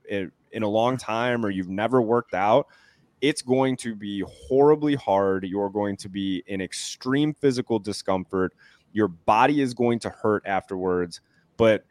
in 0.52 0.62
a 0.62 0.68
long 0.68 0.96
mm-hmm. 0.96 1.10
time 1.10 1.44
or 1.44 1.50
you've 1.50 1.70
never 1.70 2.02
worked 2.02 2.34
out, 2.34 2.66
it's 3.22 3.40
going 3.40 3.76
to 3.78 3.94
be 3.94 4.22
horribly 4.48 4.94
hard. 4.94 5.44
You're 5.44 5.70
going 5.70 5.96
to 5.98 6.10
be 6.10 6.42
in 6.46 6.60
extreme 6.60 7.32
physical 7.32 7.78
discomfort. 7.78 8.52
Your 8.92 9.08
body 9.08 9.62
is 9.62 9.72
going 9.72 10.00
to 10.00 10.10
hurt 10.10 10.42
afterwards. 10.46 11.22
But 11.56 11.84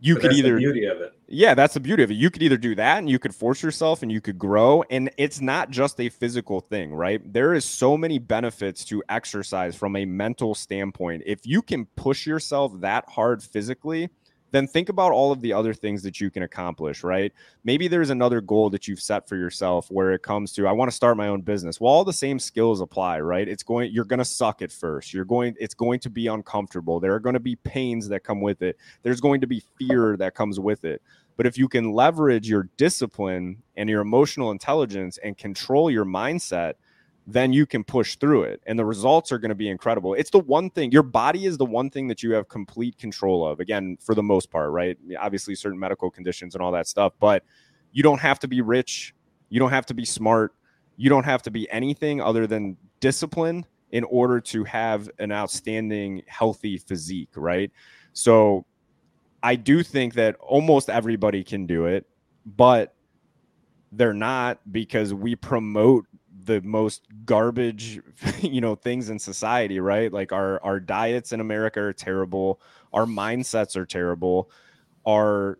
you 0.00 0.14
But 0.14 0.22
could 0.22 0.32
either 0.32 0.54
the 0.54 0.58
beauty 0.58 0.84
of 0.86 1.00
it. 1.00 1.12
yeah, 1.28 1.54
that's 1.54 1.74
the 1.74 1.80
beauty 1.80 2.02
of 2.02 2.10
it. 2.10 2.14
You 2.14 2.30
could 2.30 2.42
either 2.42 2.56
do 2.56 2.74
that 2.74 2.98
and 2.98 3.08
you 3.08 3.18
could 3.18 3.34
force 3.34 3.62
yourself 3.62 4.02
and 4.02 4.10
you 4.10 4.20
could 4.20 4.38
grow. 4.38 4.82
And 4.90 5.10
it's 5.18 5.40
not 5.40 5.70
just 5.70 6.00
a 6.00 6.08
physical 6.08 6.60
thing, 6.60 6.94
right? 6.94 7.20
There 7.32 7.54
is 7.54 7.64
so 7.64 7.96
many 7.96 8.18
benefits 8.18 8.84
to 8.86 9.02
exercise 9.08 9.76
from 9.76 9.96
a 9.96 10.04
mental 10.04 10.54
standpoint. 10.54 11.22
If 11.26 11.46
you 11.46 11.62
can 11.62 11.86
push 11.96 12.26
yourself 12.26 12.72
that 12.80 13.04
hard 13.08 13.42
physically, 13.42 14.08
then 14.50 14.66
think 14.66 14.88
about 14.88 15.12
all 15.12 15.32
of 15.32 15.40
the 15.40 15.52
other 15.52 15.74
things 15.74 16.02
that 16.02 16.20
you 16.20 16.30
can 16.30 16.42
accomplish, 16.42 17.02
right? 17.02 17.32
Maybe 17.64 17.88
there's 17.88 18.10
another 18.10 18.40
goal 18.40 18.70
that 18.70 18.88
you've 18.88 19.00
set 19.00 19.28
for 19.28 19.36
yourself 19.36 19.90
where 19.90 20.12
it 20.12 20.22
comes 20.22 20.52
to 20.52 20.66
I 20.66 20.72
want 20.72 20.90
to 20.90 20.96
start 20.96 21.16
my 21.16 21.28
own 21.28 21.40
business. 21.40 21.80
Well, 21.80 21.92
all 21.92 22.04
the 22.04 22.12
same 22.12 22.38
skills 22.38 22.80
apply, 22.80 23.20
right? 23.20 23.48
It's 23.48 23.62
going 23.62 23.92
you're 23.92 24.04
going 24.04 24.18
to 24.18 24.24
suck 24.24 24.62
at 24.62 24.72
first. 24.72 25.12
You're 25.12 25.24
going 25.24 25.54
it's 25.58 25.74
going 25.74 26.00
to 26.00 26.10
be 26.10 26.26
uncomfortable. 26.26 27.00
There 27.00 27.14
are 27.14 27.20
going 27.20 27.34
to 27.34 27.40
be 27.40 27.56
pains 27.56 28.08
that 28.08 28.24
come 28.24 28.40
with 28.40 28.62
it. 28.62 28.76
There's 29.02 29.20
going 29.20 29.40
to 29.40 29.46
be 29.46 29.62
fear 29.78 30.16
that 30.16 30.34
comes 30.34 30.58
with 30.58 30.84
it. 30.84 31.02
But 31.36 31.46
if 31.46 31.56
you 31.56 31.68
can 31.68 31.92
leverage 31.92 32.48
your 32.48 32.68
discipline 32.76 33.62
and 33.76 33.88
your 33.88 34.02
emotional 34.02 34.50
intelligence 34.50 35.18
and 35.24 35.38
control 35.38 35.90
your 35.90 36.04
mindset, 36.04 36.74
then 37.32 37.52
you 37.52 37.66
can 37.66 37.84
push 37.84 38.16
through 38.16 38.44
it. 38.44 38.60
And 38.66 38.78
the 38.78 38.84
results 38.84 39.32
are 39.32 39.38
going 39.38 39.50
to 39.50 39.54
be 39.54 39.68
incredible. 39.68 40.14
It's 40.14 40.30
the 40.30 40.38
one 40.40 40.70
thing, 40.70 40.90
your 40.92 41.02
body 41.02 41.46
is 41.46 41.58
the 41.58 41.66
one 41.66 41.90
thing 41.90 42.08
that 42.08 42.22
you 42.22 42.32
have 42.32 42.48
complete 42.48 42.98
control 42.98 43.46
of. 43.46 43.60
Again, 43.60 43.98
for 44.00 44.14
the 44.14 44.22
most 44.22 44.50
part, 44.50 44.70
right? 44.70 44.96
Obviously, 45.18 45.54
certain 45.54 45.78
medical 45.78 46.10
conditions 46.10 46.54
and 46.54 46.62
all 46.62 46.72
that 46.72 46.86
stuff, 46.86 47.12
but 47.20 47.44
you 47.92 48.02
don't 48.02 48.20
have 48.20 48.38
to 48.40 48.48
be 48.48 48.60
rich. 48.60 49.14
You 49.48 49.58
don't 49.60 49.70
have 49.70 49.86
to 49.86 49.94
be 49.94 50.04
smart. 50.04 50.54
You 50.96 51.08
don't 51.10 51.24
have 51.24 51.42
to 51.42 51.50
be 51.50 51.70
anything 51.70 52.20
other 52.20 52.46
than 52.46 52.76
discipline 53.00 53.64
in 53.90 54.04
order 54.04 54.40
to 54.40 54.64
have 54.64 55.10
an 55.18 55.32
outstanding, 55.32 56.22
healthy 56.26 56.78
physique, 56.78 57.30
right? 57.34 57.72
So 58.12 58.64
I 59.42 59.56
do 59.56 59.82
think 59.82 60.14
that 60.14 60.36
almost 60.36 60.90
everybody 60.90 61.42
can 61.42 61.66
do 61.66 61.86
it, 61.86 62.06
but 62.44 62.94
they're 63.92 64.14
not 64.14 64.60
because 64.70 65.12
we 65.12 65.34
promote 65.34 66.06
the 66.44 66.60
most 66.62 67.02
garbage 67.24 68.00
you 68.40 68.60
know 68.60 68.74
things 68.74 69.10
in 69.10 69.18
society 69.18 69.80
right? 69.80 70.12
Like 70.12 70.32
our 70.32 70.62
our 70.62 70.80
diets 70.80 71.32
in 71.32 71.40
america 71.40 71.80
are 71.80 71.92
terrible. 71.92 72.60
Our 72.92 73.06
mindsets 73.06 73.76
are 73.76 73.86
terrible. 73.86 74.50
Our 75.06 75.58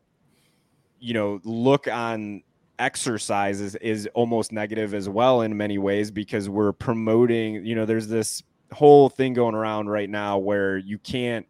you 0.98 1.14
know 1.14 1.40
look 1.44 1.88
on 1.88 2.42
exercise 2.78 3.60
is, 3.60 3.74
is 3.76 4.08
almost 4.14 4.52
negative 4.52 4.94
as 4.94 5.08
well 5.08 5.42
in 5.42 5.54
many 5.56 5.76
ways 5.78 6.10
because 6.10 6.48
we're 6.48 6.72
promoting 6.72 7.64
you 7.64 7.74
know 7.74 7.84
there's 7.84 8.08
this 8.08 8.42
whole 8.72 9.08
thing 9.08 9.34
going 9.34 9.54
around 9.54 9.88
right 9.88 10.08
now 10.08 10.38
where 10.38 10.78
you 10.78 10.98
can't 10.98 11.46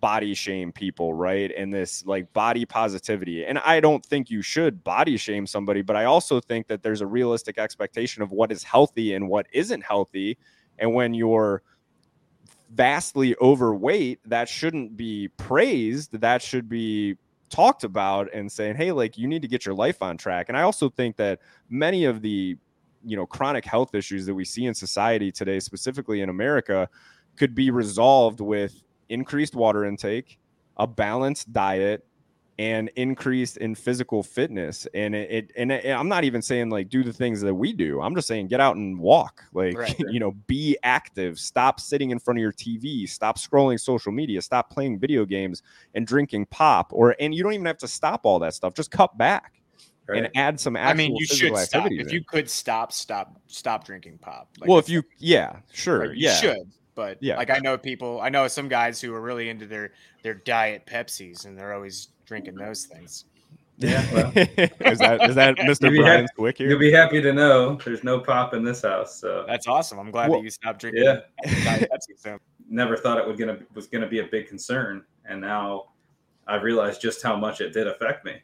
body 0.00 0.34
shame 0.34 0.72
people, 0.72 1.14
right? 1.14 1.52
And 1.56 1.72
this 1.72 2.04
like 2.06 2.32
body 2.32 2.64
positivity. 2.64 3.44
And 3.44 3.58
I 3.58 3.80
don't 3.80 4.04
think 4.04 4.30
you 4.30 4.42
should 4.42 4.82
body 4.84 5.16
shame 5.16 5.46
somebody, 5.46 5.82
but 5.82 5.96
I 5.96 6.04
also 6.04 6.40
think 6.40 6.66
that 6.68 6.82
there's 6.82 7.00
a 7.00 7.06
realistic 7.06 7.58
expectation 7.58 8.22
of 8.22 8.30
what 8.30 8.52
is 8.52 8.62
healthy 8.62 9.14
and 9.14 9.28
what 9.28 9.46
isn't 9.52 9.82
healthy. 9.82 10.38
And 10.78 10.94
when 10.94 11.14
you're 11.14 11.62
vastly 12.70 13.34
overweight, 13.40 14.20
that 14.26 14.48
shouldn't 14.48 14.96
be 14.96 15.28
praised. 15.36 16.20
That 16.20 16.42
should 16.42 16.68
be 16.68 17.16
talked 17.50 17.84
about 17.84 18.32
and 18.34 18.50
saying, 18.50 18.76
hey, 18.76 18.92
like 18.92 19.16
you 19.16 19.26
need 19.26 19.42
to 19.42 19.48
get 19.48 19.64
your 19.64 19.74
life 19.74 20.02
on 20.02 20.16
track. 20.16 20.48
And 20.48 20.56
I 20.56 20.62
also 20.62 20.88
think 20.88 21.16
that 21.16 21.40
many 21.68 22.04
of 22.04 22.22
the 22.22 22.56
you 23.04 23.16
know 23.16 23.26
chronic 23.26 23.64
health 23.64 23.94
issues 23.94 24.26
that 24.26 24.34
we 24.34 24.44
see 24.44 24.66
in 24.66 24.74
society 24.74 25.30
today 25.30 25.60
specifically 25.60 26.20
in 26.20 26.28
america 26.28 26.88
could 27.36 27.54
be 27.54 27.70
resolved 27.70 28.40
with 28.40 28.82
increased 29.08 29.54
water 29.54 29.84
intake, 29.84 30.38
a 30.76 30.86
balanced 30.86 31.52
diet, 31.52 32.04
and 32.58 32.90
increased 32.96 33.56
in 33.58 33.74
physical 33.74 34.22
fitness. 34.22 34.86
And 34.92 35.14
it, 35.14 35.30
it 35.30 35.52
and 35.56 35.70
it, 35.70 35.86
I'm 35.86 36.08
not 36.08 36.24
even 36.24 36.42
saying 36.42 36.70
like 36.70 36.88
do 36.88 37.04
the 37.04 37.12
things 37.12 37.40
that 37.40 37.54
we 37.54 37.72
do. 37.72 38.00
I'm 38.00 38.14
just 38.14 38.26
saying 38.26 38.48
get 38.48 38.60
out 38.60 38.76
and 38.76 38.98
walk. 38.98 39.44
Like 39.52 39.78
Right. 39.78 39.94
you 40.10 40.18
know, 40.18 40.32
be 40.48 40.76
active. 40.82 41.38
Stop 41.38 41.78
sitting 41.78 42.10
in 42.10 42.18
front 42.18 42.38
of 42.38 42.42
your 42.42 42.52
TV. 42.52 43.08
Stop 43.08 43.38
scrolling 43.38 43.78
social 43.78 44.10
media. 44.10 44.42
Stop 44.42 44.70
playing 44.70 44.98
video 44.98 45.24
games 45.24 45.62
and 45.94 46.06
drinking 46.06 46.46
pop. 46.46 46.92
Or 46.92 47.14
and 47.20 47.32
you 47.32 47.44
don't 47.44 47.52
even 47.52 47.66
have 47.66 47.78
to 47.78 47.88
stop 47.88 48.22
all 48.24 48.40
that 48.40 48.54
stuff. 48.54 48.74
Just 48.74 48.90
cut 48.90 49.16
back 49.16 49.54
Right? 50.08 50.24
and 50.24 50.30
add 50.36 50.58
some. 50.58 50.74
I 50.74 50.94
mean, 50.94 51.14
you 51.14 51.26
should 51.26 51.54
stop. 51.58 51.92
If 51.92 52.06
in. 52.06 52.08
you 52.08 52.24
could 52.24 52.48
stop, 52.48 52.92
stop, 52.92 53.38
stop 53.46 53.84
drinking 53.84 54.16
pop. 54.16 54.48
Like, 54.58 54.66
well, 54.66 54.78
if 54.78 54.86
if 54.86 54.90
you 54.90 55.02
yeah, 55.18 55.56
sure, 55.70 56.06
Like, 56.06 56.16
you 56.16 56.28
yeah, 56.28 56.34
should. 56.36 56.72
But 56.98 57.18
Yeah. 57.20 57.36
like 57.36 57.48
I 57.48 57.58
know 57.58 57.78
people, 57.78 58.20
I 58.20 58.28
know 58.28 58.48
some 58.48 58.66
guys 58.66 59.00
who 59.00 59.14
are 59.14 59.20
really 59.20 59.50
into 59.50 59.66
their 59.66 59.92
their 60.24 60.34
diet 60.34 60.84
Pepsis, 60.84 61.46
and 61.46 61.56
they're 61.56 61.72
always 61.72 62.08
drinking 62.26 62.54
mm-hmm. 62.54 62.64
those 62.64 62.86
things. 62.86 63.24
Yeah, 63.76 64.04
well. 64.12 64.32
is 64.34 64.98
that 64.98 65.30
is 65.30 65.36
that 65.36 65.54
Mr. 65.58 65.82
Maybe 65.82 65.98
Brian 65.98 66.22
have- 66.22 66.30
Swick 66.34 66.58
here? 66.58 66.68
You'll 66.68 66.80
be 66.80 66.90
happy 66.90 67.22
to 67.22 67.32
know 67.32 67.76
there's 67.84 68.02
no 68.02 68.18
pop 68.18 68.52
in 68.52 68.64
this 68.64 68.82
house. 68.82 69.20
So 69.20 69.44
That's 69.46 69.68
awesome. 69.68 70.00
I'm 70.00 70.10
glad 70.10 70.28
Well, 70.28 70.40
that 70.40 70.44
you 70.44 70.50
stopped 70.50 70.80
drinking 70.80 71.04
yeah. 71.04 71.20
diet 71.62 71.88
Pepsi. 71.88 72.18
So 72.18 72.36
never 72.68 72.96
thought 72.96 73.16
it 73.16 73.24
was 73.28 73.38
gonna 73.38 73.60
was 73.74 73.86
gonna 73.86 74.08
be 74.08 74.18
a 74.18 74.26
big 74.26 74.48
concern, 74.48 75.04
and 75.24 75.40
now 75.40 75.90
I 76.48 76.56
realized 76.56 77.00
just 77.00 77.22
how 77.22 77.36
much 77.36 77.60
it 77.60 77.72
did 77.72 77.86
affect 77.86 78.24
me. 78.24 78.42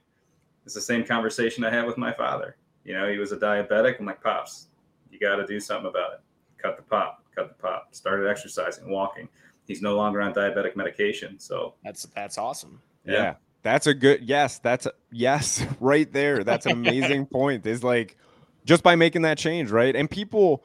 It's 0.65 0.75
the 0.75 0.81
same 0.81 1.05
conversation 1.05 1.65
I 1.65 1.71
had 1.71 1.87
with 1.87 1.99
my 1.99 2.13
father. 2.13 2.55
You 2.85 2.95
know, 2.95 3.11
he 3.11 3.19
was 3.19 3.33
a 3.33 3.37
diabetic. 3.37 3.99
I'm 3.99 4.07
like, 4.07 4.23
pops, 4.23 4.69
you 5.11 5.19
got 5.19 5.37
to 5.37 5.45
do 5.45 5.59
something 5.59 5.89
about 5.91 6.13
it. 6.13 6.21
Cut 6.65 6.79
the 6.79 6.83
pop. 6.83 7.23
Cut 7.37 7.49
the 7.49 7.63
pop. 7.63 7.95
Started 7.95 8.27
exercising, 8.27 8.89
walking. 8.89 9.29
He's 9.67 9.83
no 9.83 9.95
longer 9.97 10.23
on 10.23 10.33
diabetic 10.33 10.77
medication. 10.77 11.39
So 11.39 11.75
that's 11.85 12.07
that's 12.15 12.39
awesome. 12.39 12.81
Yeah. 13.05 13.35
That's 13.63 13.87
a 13.87 13.93
good 13.93 14.23
yes, 14.23 14.59
that's 14.61 14.87
a, 14.87 14.93
yes, 15.13 15.65
right 15.81 16.11
there. 16.11 16.43
That's 16.43 16.65
an 16.65 16.73
amazing 16.73 17.27
point. 17.27 17.67
Is 17.67 17.85
like 17.85 18.17
just 18.65 18.83
by 18.83 18.97
making 18.97 19.23
that 19.23 19.37
change, 19.37 19.71
right? 19.71 19.95
And 19.95 20.11
people 20.11 20.65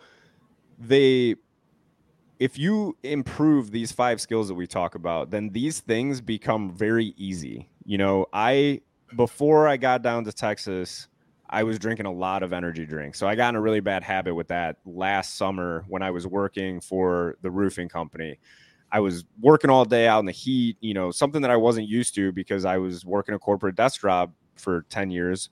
they 0.77 1.35
if 2.39 2.57
you 2.57 2.95
improve 3.03 3.71
these 3.71 3.91
five 3.91 4.21
skills 4.21 4.47
that 4.47 4.53
we 4.53 4.67
talk 4.67 4.95
about, 4.95 5.31
then 5.31 5.49
these 5.49 5.81
things 5.81 6.21
become 6.21 6.71
very 6.71 7.13
easy. 7.17 7.67
You 7.83 7.97
know, 7.97 8.25
I 8.31 8.81
before 9.17 9.67
I 9.67 9.75
got 9.75 10.01
down 10.01 10.23
to 10.23 10.31
Texas, 10.31 11.09
I 11.49 11.63
was 11.63 11.79
drinking 11.79 12.05
a 12.05 12.11
lot 12.11 12.43
of 12.43 12.53
energy 12.53 12.85
drinks. 12.85 13.17
So 13.17 13.27
I 13.27 13.35
got 13.35 13.49
in 13.49 13.55
a 13.55 13.61
really 13.61 13.79
bad 13.79 14.03
habit 14.03 14.35
with 14.35 14.47
that 14.49 14.77
last 14.85 15.35
summer 15.35 15.83
when 15.87 16.03
I 16.03 16.11
was 16.11 16.27
working 16.27 16.79
for 16.79 17.37
the 17.41 17.49
roofing 17.49 17.89
company. 17.89 18.39
I 18.91 18.99
was 18.99 19.25
working 19.39 19.69
all 19.69 19.85
day 19.85 20.07
out 20.07 20.19
in 20.19 20.25
the 20.25 20.31
heat, 20.31 20.77
you 20.79 20.93
know, 20.93 21.11
something 21.11 21.41
that 21.41 21.51
I 21.51 21.57
wasn't 21.57 21.87
used 21.87 22.15
to 22.15 22.31
because 22.31 22.65
I 22.65 22.77
was 22.77 23.05
working 23.05 23.35
a 23.35 23.39
corporate 23.39 23.75
desk 23.75 24.01
job 24.01 24.33
for 24.55 24.85
10 24.89 25.09
years. 25.11 25.49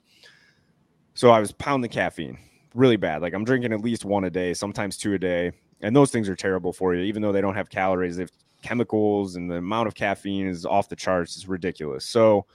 So 1.15 1.31
I 1.31 1.39
was 1.39 1.51
pounding 1.51 1.89
caffeine 1.89 2.37
really 2.77 2.95
bad. 2.95 3.21
Like 3.21 3.33
I'm 3.33 3.43
drinking 3.43 3.73
at 3.73 3.81
least 3.81 4.05
one 4.05 4.23
a 4.23 4.29
day, 4.29 4.53
sometimes 4.53 4.97
two 4.97 5.13
a 5.13 5.19
day. 5.19 5.51
And 5.81 5.95
those 5.95 6.11
things 6.11 6.29
are 6.29 6.35
terrible 6.35 6.71
for 6.73 6.95
you, 6.95 7.03
even 7.03 7.21
though 7.21 7.31
they 7.31 7.41
don't 7.41 7.55
have 7.55 7.69
calories. 7.69 8.17
They 8.17 8.23
have 8.23 8.31
chemicals, 8.63 9.35
and 9.35 9.49
the 9.49 9.57
amount 9.57 9.87
of 9.87 9.95
caffeine 9.95 10.47
is 10.47 10.65
off 10.65 10.89
the 10.89 10.95
charts. 10.95 11.35
It's 11.35 11.47
ridiculous. 11.47 12.05
So 12.05 12.45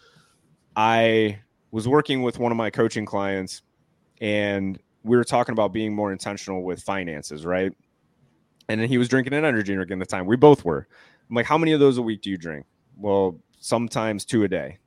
I 0.74 1.38
was 1.72 1.88
working 1.88 2.22
with 2.22 2.38
one 2.38 2.52
of 2.52 2.56
my 2.56 2.70
coaching 2.70 3.04
clients, 3.04 3.62
and 4.20 4.78
we 5.02 5.16
were 5.16 5.24
talking 5.24 5.52
about 5.52 5.72
being 5.72 5.92
more 5.94 6.12
intentional 6.12 6.62
with 6.62 6.80
finances, 6.80 7.44
right? 7.44 7.72
And 8.68 8.80
then 8.80 8.88
he 8.88 8.98
was 8.98 9.08
drinking 9.08 9.32
an 9.32 9.44
energy 9.44 9.74
drink 9.74 9.90
at 9.90 9.98
the 9.98 10.06
time. 10.06 10.26
We 10.26 10.36
both 10.36 10.64
were. 10.64 10.86
I'm 11.28 11.34
like, 11.34 11.46
how 11.46 11.58
many 11.58 11.72
of 11.72 11.80
those 11.80 11.98
a 11.98 12.02
week 12.02 12.22
do 12.22 12.30
you 12.30 12.36
drink? 12.36 12.66
Well, 12.96 13.40
sometimes 13.58 14.24
two 14.24 14.44
a 14.44 14.48
day. 14.48 14.78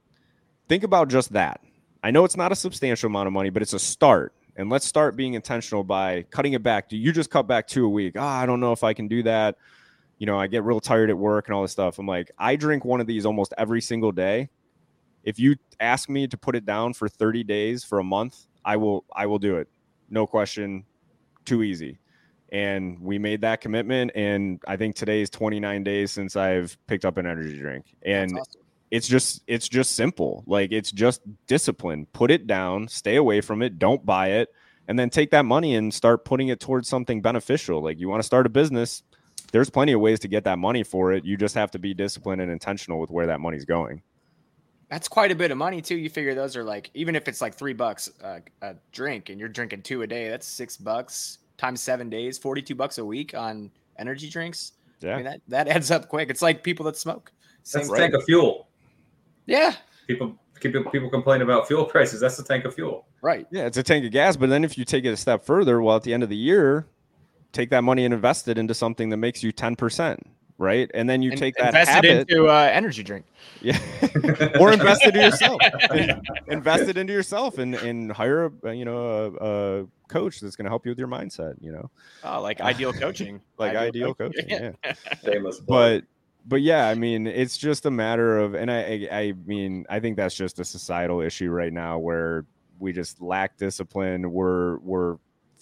Think 0.69 0.83
about 0.83 1.09
just 1.09 1.33
that. 1.33 1.59
I 2.03 2.11
know 2.11 2.23
it's 2.23 2.37
not 2.37 2.51
a 2.51 2.55
substantial 2.55 3.07
amount 3.07 3.27
of 3.27 3.33
money, 3.33 3.49
but 3.49 3.61
it's 3.61 3.73
a 3.73 3.79
start. 3.79 4.33
And 4.55 4.69
let's 4.69 4.85
start 4.85 5.17
being 5.17 5.33
intentional 5.33 5.83
by 5.83 6.23
cutting 6.29 6.53
it 6.53 6.63
back. 6.63 6.87
Do 6.87 6.97
you 6.97 7.11
just 7.11 7.29
cut 7.29 7.47
back 7.47 7.67
two 7.67 7.85
a 7.85 7.89
week? 7.89 8.13
Ah, 8.17 8.39
I 8.39 8.45
don't 8.45 8.59
know 8.59 8.71
if 8.71 8.83
I 8.83 8.93
can 8.93 9.07
do 9.07 9.23
that. 9.23 9.57
You 10.17 10.27
know, 10.27 10.39
I 10.39 10.47
get 10.47 10.63
real 10.63 10.79
tired 10.79 11.09
at 11.09 11.17
work 11.17 11.47
and 11.47 11.55
all 11.55 11.63
this 11.63 11.73
stuff. 11.73 11.99
I'm 11.99 12.05
like, 12.05 12.31
I 12.37 12.55
drink 12.55 12.85
one 12.85 13.01
of 13.01 13.07
these 13.07 13.25
almost 13.25 13.53
every 13.57 13.81
single 13.81 14.13
day. 14.13 14.49
If 15.25 15.39
you 15.39 15.55
ask 15.79 16.07
me 16.07 16.27
to 16.27 16.37
put 16.37 16.55
it 16.55 16.65
down 16.65 16.93
for 16.93 17.09
30 17.09 17.43
days 17.43 17.83
for 17.83 17.99
a 17.99 18.03
month, 18.03 18.45
I 18.63 18.77
will 18.77 19.03
I 19.13 19.25
will 19.25 19.39
do 19.39 19.57
it. 19.57 19.67
No 20.09 20.25
question. 20.27 20.85
Too 21.43 21.63
easy. 21.63 21.97
And 22.51 22.99
we 23.01 23.17
made 23.17 23.41
that 23.41 23.59
commitment. 23.59 24.11
And 24.15 24.61
I 24.67 24.77
think 24.77 24.95
today 24.95 25.21
is 25.21 25.29
29 25.31 25.83
days 25.83 26.11
since 26.11 26.35
I've 26.35 26.77
picked 26.87 27.03
up 27.03 27.17
an 27.17 27.25
energy 27.25 27.57
drink. 27.57 27.85
And 28.03 28.37
awesome. 28.37 28.61
it's 28.91 29.07
just 29.07 29.43
it's 29.47 29.67
just 29.67 29.95
simple 29.95 30.43
like 30.45 30.71
it's 30.71 30.91
just 30.91 31.21
discipline 31.47 32.05
put 32.13 32.29
it 32.29 32.45
down 32.45 32.87
stay 32.87 33.15
away 33.15 33.41
from 33.41 33.63
it 33.63 33.79
don't 33.79 34.05
buy 34.05 34.27
it 34.29 34.49
and 34.87 34.97
then 34.97 35.09
take 35.09 35.31
that 35.31 35.43
money 35.43 35.75
and 35.75 35.91
start 35.91 36.23
putting 36.23 36.49
it 36.49 36.59
towards 36.59 36.87
something 36.87 37.19
beneficial 37.19 37.81
like 37.81 37.99
you 37.99 38.07
want 38.07 38.19
to 38.19 38.25
start 38.25 38.45
a 38.45 38.49
business 38.49 39.01
there's 39.51 39.71
plenty 39.71 39.91
of 39.91 39.99
ways 39.99 40.19
to 40.19 40.27
get 40.27 40.43
that 40.43 40.59
money 40.59 40.83
for 40.83 41.11
it 41.11 41.25
you 41.25 41.35
just 41.35 41.55
have 41.55 41.71
to 41.71 41.79
be 41.79 41.95
disciplined 41.95 42.41
and 42.41 42.51
intentional 42.51 42.99
with 42.99 43.09
where 43.09 43.25
that 43.25 43.39
money's 43.39 43.65
going 43.65 44.01
That's 44.89 45.07
quite 45.07 45.31
a 45.31 45.35
bit 45.35 45.51
of 45.51 45.57
money 45.57 45.81
too. 45.81 45.95
You 45.95 46.09
figure 46.09 46.35
those 46.35 46.55
are 46.55 46.63
like 46.63 46.91
even 46.93 47.15
if 47.15 47.27
it's 47.27 47.41
like 47.41 47.55
three 47.55 47.73
bucks 47.73 48.09
uh, 48.23 48.39
a 48.61 48.75
drink, 48.91 49.29
and 49.29 49.39
you're 49.39 49.49
drinking 49.49 49.81
two 49.81 50.03
a 50.03 50.07
day, 50.07 50.29
that's 50.29 50.47
six 50.47 50.77
bucks 50.77 51.39
times 51.57 51.81
seven 51.81 52.09
days, 52.09 52.37
forty-two 52.37 52.75
bucks 52.75 52.97
a 52.97 53.05
week 53.05 53.33
on 53.33 53.71
energy 53.97 54.29
drinks. 54.29 54.73
Yeah. 55.01 55.13
I 55.13 55.15
mean 55.15 55.25
that 55.25 55.41
that 55.47 55.67
adds 55.67 55.91
up 55.91 56.07
quick. 56.07 56.29
It's 56.29 56.41
like 56.41 56.63
people 56.63 56.85
that 56.85 56.97
smoke. 56.97 57.31
That's 57.59 57.87
Same 57.87 57.93
a 57.93 57.97
tank 57.97 58.13
of 58.13 58.23
fuel. 58.25 58.67
Yeah. 59.47 59.73
People 60.07 60.37
people 60.59 60.83
people 60.91 61.09
complain 61.09 61.41
about 61.41 61.67
fuel 61.67 61.85
prices. 61.93 62.19
That's 62.19 62.37
the 62.37 62.43
tank 62.43 62.65
of 62.65 62.75
fuel. 62.75 63.05
Right. 63.21 63.47
Yeah, 63.51 63.65
it's 63.65 63.77
a 63.77 63.83
tank 63.83 64.05
of 64.05 64.11
gas. 64.11 64.35
But 64.35 64.49
then 64.49 64.63
if 64.63 64.77
you 64.77 64.85
take 64.85 65.05
it 65.05 65.09
a 65.09 65.17
step 65.17 65.43
further, 65.43 65.81
well, 65.81 65.95
at 65.95 66.03
the 66.03 66.13
end 66.13 66.21
of 66.21 66.29
the 66.29 66.35
year, 66.35 66.85
take 67.51 67.69
that 67.71 67.83
money 67.83 68.05
and 68.05 68.13
invest 68.13 68.47
it 68.47 68.57
into 68.57 68.73
something 68.73 69.09
that 69.09 69.17
makes 69.17 69.41
you 69.41 69.51
10%, 69.51 70.19
right? 70.57 70.89
And 70.93 71.09
then 71.09 71.21
you 71.21 71.31
And 71.31 71.39
take 71.39 71.55
that 71.55 71.67
invest 71.67 71.89
habit. 71.91 72.09
it 72.11 72.29
into 72.29 72.47
uh, 72.47 72.69
energy 72.71 73.03
drink. 73.03 73.25
yeah. 73.61 73.77
or 74.59 74.71
invest 74.71 75.01
it 75.05 75.15
in 75.15 75.21
yourself. 75.21 75.59
Invest 76.47 76.83
it 76.89 76.97
into 76.97 77.11
yourself 77.13 77.57
and, 77.57 77.75
and 77.75 78.11
hire 78.11 78.51
a, 78.63 78.73
you 78.73 78.85
know, 78.85 78.97
a, 79.39 79.81
a 79.81 79.87
coach 80.07 80.39
that's 80.39 80.55
going 80.55 80.65
to 80.65 80.69
help 80.69 80.85
you 80.85 80.91
with 80.91 80.99
your 80.99 81.07
mindset, 81.07 81.55
you 81.59 81.71
know, 81.71 81.89
Oh, 82.23 82.41
like 82.41 82.61
ideal 82.73 82.93
coaching. 82.93 83.41
like 83.57 83.75
ideal, 83.75 84.13
coaching. 84.13 84.45
Yeah. 84.47 84.71
Shameless 85.23 85.59
plug. 85.61 85.67
but 85.67 86.03
but 86.47 86.61
yeah 86.61 86.87
i 86.89 86.93
mean 86.93 87.25
it's 87.25 87.57
just 87.57 87.87
a 87.87 87.91
matter 87.91 88.37
of 88.37 88.53
and 88.53 88.69
I, 88.69 89.07
I 89.11 89.17
i 89.17 89.33
mean 89.47 89.83
i 89.89 89.99
think 89.99 90.15
that's 90.15 90.35
just 90.35 90.59
a 90.59 90.63
societal 90.63 91.19
issue 91.21 91.49
right 91.49 91.73
now 91.73 91.97
where 91.97 92.45
we 92.77 92.93
just 92.93 93.19
lack 93.19 93.57
discipline 93.57 94.31
we're 94.31 94.77
we're 94.77 95.17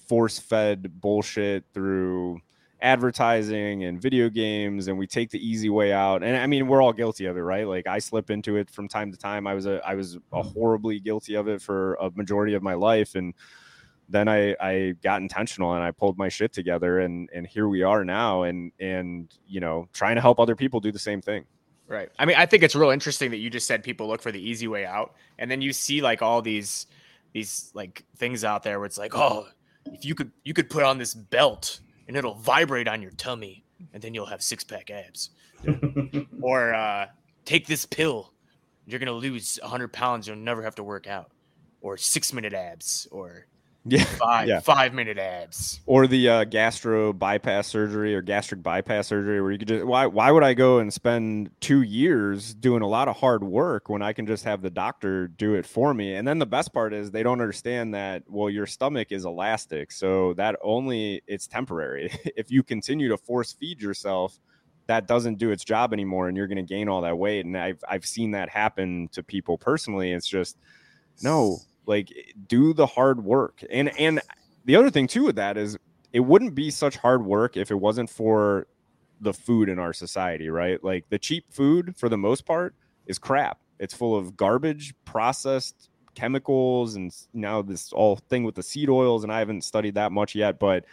force 0.10 0.40
fed 0.40 1.00
bullshit 1.00 1.64
through 1.74 2.42
advertising 2.84 3.86
and 3.86 4.02
video 4.02 4.30
games 4.30 4.88
and 4.88 4.98
we 4.98 5.08
take 5.08 5.30
the 5.30 5.40
easy 5.40 5.70
way 5.70 5.94
out 5.94 6.22
and 6.22 6.36
i 6.36 6.46
mean 6.46 6.68
we're 6.68 6.82
all 6.82 6.92
guilty 6.92 7.26
of 7.26 7.38
it 7.38 7.42
right 7.42 7.66
like 7.66 7.88
i 7.88 7.98
slip 7.98 8.30
into 8.30 8.58
it 8.58 8.70
from 8.70 8.90
time 8.90 9.10
to 9.10 9.18
time 9.18 9.48
i 9.48 9.54
was 9.54 9.66
a 9.66 9.82
i 9.88 9.96
was 9.96 10.16
a 10.16 10.20
mm. 10.44 10.54
horribly 10.54 11.00
guilty 11.00 11.36
of 11.36 11.48
it 11.48 11.62
for 11.62 11.94
a 11.96 12.12
majority 12.12 12.54
of 12.54 12.62
my 12.62 12.74
life 12.74 13.16
and 13.16 13.34
then 14.10 14.28
I, 14.28 14.56
I 14.60 14.96
got 15.02 15.22
intentional 15.22 15.74
and 15.74 15.84
I 15.84 15.92
pulled 15.92 16.18
my 16.18 16.30
shit 16.30 16.54
together 16.54 17.00
and 17.00 17.30
and 17.34 17.48
here 17.48 17.68
we 17.68 17.84
are 17.84 18.04
now 18.04 18.44
and 18.44 18.72
and 18.80 19.34
you 19.48 19.60
know 19.60 19.88
trying 19.94 20.16
to 20.16 20.22
help 20.22 20.40
other 20.40 20.56
people 20.56 20.80
do 20.80 20.92
the 20.92 21.00
same 21.00 21.22
thing. 21.22 21.46
Right. 21.88 22.10
I 22.18 22.26
mean, 22.26 22.38
I 22.38 22.46
think 22.46 22.64
it's 22.64 22.76
real 22.76 22.92
interesting 22.92 23.32
that 23.32 23.38
you 23.38 23.50
just 23.50 23.68
said 23.68 23.84
people 23.84 24.08
look 24.08 24.22
for 24.22 24.32
the 24.32 24.40
easy 24.40 24.68
way 24.68 24.86
out, 24.86 25.16
and 25.38 25.52
then 25.52 25.62
you 25.62 25.74
see 25.74 26.02
like 26.02 26.22
all 26.22 26.42
these 26.42 26.88
these 27.34 27.72
like 27.74 28.06
things 28.16 28.44
out 28.44 28.64
there 28.64 28.80
where 28.80 28.86
it's 28.86 28.98
like, 28.98 29.16
oh, 29.16 29.48
if 29.86 30.06
you 30.06 30.16
could 30.16 30.32
you 30.44 30.54
could 30.54 30.70
put 30.70 30.84
on 30.84 30.98
this 30.98 31.14
belt 31.14 31.80
and 32.08 32.18
it'll 32.18 32.36
vibrate 32.36 32.88
on 32.88 33.02
your 33.02 33.12
tummy, 33.12 33.64
and 33.94 34.02
then 34.02 34.14
you'll 34.14 34.26
have 34.26 34.42
six 34.42 34.64
pack 34.64 34.90
abs, 34.90 35.30
or 36.42 36.74
uh, 36.74 37.08
take 37.46 37.68
this 37.68 37.86
pill, 37.86 38.34
you're 38.86 39.00
gonna 39.00 39.12
lose 39.12 39.60
hundred 39.64 39.94
pounds, 39.94 40.28
you'll 40.28 40.38
never 40.38 40.64
have 40.64 40.76
to 40.76 40.84
work 40.84 41.08
out, 41.08 41.32
or 41.82 41.98
six 41.98 42.34
minute 42.34 42.54
abs, 42.54 43.08
or 43.12 43.48
Yeah. 43.86 44.04
five 44.18 44.48
Yeah. 44.48 44.60
five 44.62 44.94
minute 44.94 45.18
abs. 45.18 45.82
Or 45.86 46.08
the 46.08 46.30
uh, 46.30 46.44
gastro 46.46 47.12
bypass 47.12 47.68
surgery 47.68 48.16
or 48.16 48.22
gastric 48.22 48.64
bypass 48.64 49.08
surgery 49.08 49.42
where 49.42 49.52
you 49.52 49.58
could 49.60 49.68
just 49.68 49.86
why 49.86 50.06
why 50.06 50.32
would 50.32 50.44
I 50.44 50.54
go 50.54 50.80
and 50.80 50.92
spend 50.94 51.50
two 51.60 51.82
years 51.82 52.54
doing 52.54 52.82
a 52.82 52.88
lot 52.88 53.08
of 53.08 53.18
hard 53.18 53.44
work 53.44 53.90
when 53.90 54.02
I 54.02 54.14
can 54.14 54.26
just 54.26 54.46
have 54.46 54.62
the 54.62 54.70
doctor 54.70 55.28
do 55.28 55.56
it 55.56 55.66
for 55.66 55.94
me? 55.94 56.16
And 56.16 56.26
then 56.28 56.40
the 56.40 56.46
best 56.46 56.74
part 56.74 56.94
is 56.94 57.12
they 57.12 57.24
don't 57.24 57.42
understand 57.42 57.94
that 57.94 58.24
well 58.28 58.50
your 58.50 58.66
stomach 58.68 59.12
is 59.12 59.26
elastic, 59.26 59.92
so 59.92 60.34
that 60.36 60.56
only 60.64 61.22
it's 61.28 61.48
temporary. 61.48 62.10
if 62.38 62.50
you 62.52 62.64
continue 62.64 63.10
to 63.10 63.18
force 63.18 63.52
feed 63.54 63.82
yourself, 63.82 64.40
that 64.88 65.08
doesn't 65.08 65.40
do 65.40 65.52
its 65.52 65.64
job 65.64 65.92
anymore, 65.94 66.28
and 66.30 66.38
you're 66.38 66.48
going 66.48 66.56
to 66.58 66.62
gain 66.64 66.88
all 66.88 67.02
that 67.02 67.18
weight. 67.18 67.46
And 67.46 67.58
I've 67.58 67.84
I've 67.90 68.06
seen 68.06 68.32
that 68.32 68.48
happen 68.50 69.10
to 69.12 69.24
people 69.24 69.58
personally. 69.58 70.14
It's 70.14 70.28
just 70.28 70.58
no 71.22 71.60
like 71.86 72.12
eh, 72.12 72.32
do 72.48 72.74
the 72.74 72.86
hard 72.86 73.24
work. 73.24 73.64
And 73.70 73.90
and 74.00 74.22
the 74.66 74.76
other 74.76 74.90
thing 74.90 75.08
too 75.08 75.24
with 75.26 75.36
that 75.38 75.58
is 75.58 75.78
it 76.12 76.22
wouldn't 76.22 76.56
be 76.56 76.70
such 76.70 76.98
hard 76.98 77.26
work 77.26 77.58
if 77.58 77.72
it 77.72 77.76
wasn't 77.76 78.10
for 78.10 78.68
the 79.22 79.34
food 79.34 79.70
in 79.70 79.80
our 79.80 79.94
society 79.94 80.50
right? 80.50 80.84
Like 80.84 81.06
the 81.10 81.20
cheap 81.20 81.46
food 81.52 81.96
for 81.98 82.10
the 82.10 82.18
most 82.18 82.46
part 82.46 82.76
is 83.08 83.18
crap. 83.20 83.60
It's 83.80 83.94
full 83.94 84.16
of 84.18 84.38
garbage 84.38 84.94
processed 85.06 85.90
chemicals 86.16 86.96
and 86.96 87.12
now 87.34 87.62
this 87.62 87.92
all 87.92 88.18
thing 88.30 88.44
with 88.44 88.54
the 88.54 88.62
seed 88.62 88.88
oils 88.88 89.24
and 89.24 89.34
i 89.34 89.40
haven't 89.40 89.64
studied 89.64 89.96
that 89.96 90.12
much 90.12 90.36
yet 90.36 90.60
but 90.60 90.86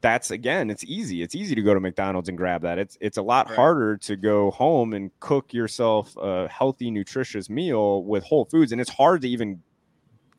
that's 0.00 0.30
again 0.30 0.70
it's 0.70 0.82
easy. 0.84 1.20
It's 1.22 1.34
easy 1.34 1.54
to 1.54 1.60
go 1.60 1.74
to 1.74 1.80
mcdonald's 1.80 2.30
and 2.30 2.38
grab 2.38 2.62
that. 2.62 2.78
It's 2.78 2.96
it's 3.02 3.18
a 3.18 3.22
lot 3.22 3.48
Right. 3.48 3.56
harder 3.56 3.98
to 3.98 4.16
go 4.16 4.50
home 4.50 4.94
and 4.94 5.10
cook 5.20 5.52
yourself 5.52 6.16
a 6.16 6.48
healthy 6.48 6.90
nutritious 6.90 7.50
meal 7.50 8.02
with 8.04 8.24
whole 8.24 8.46
foods 8.46 8.72
and 8.72 8.80
it's 8.80 8.88
hard 8.90 9.20
to 9.22 9.28
even 9.28 9.60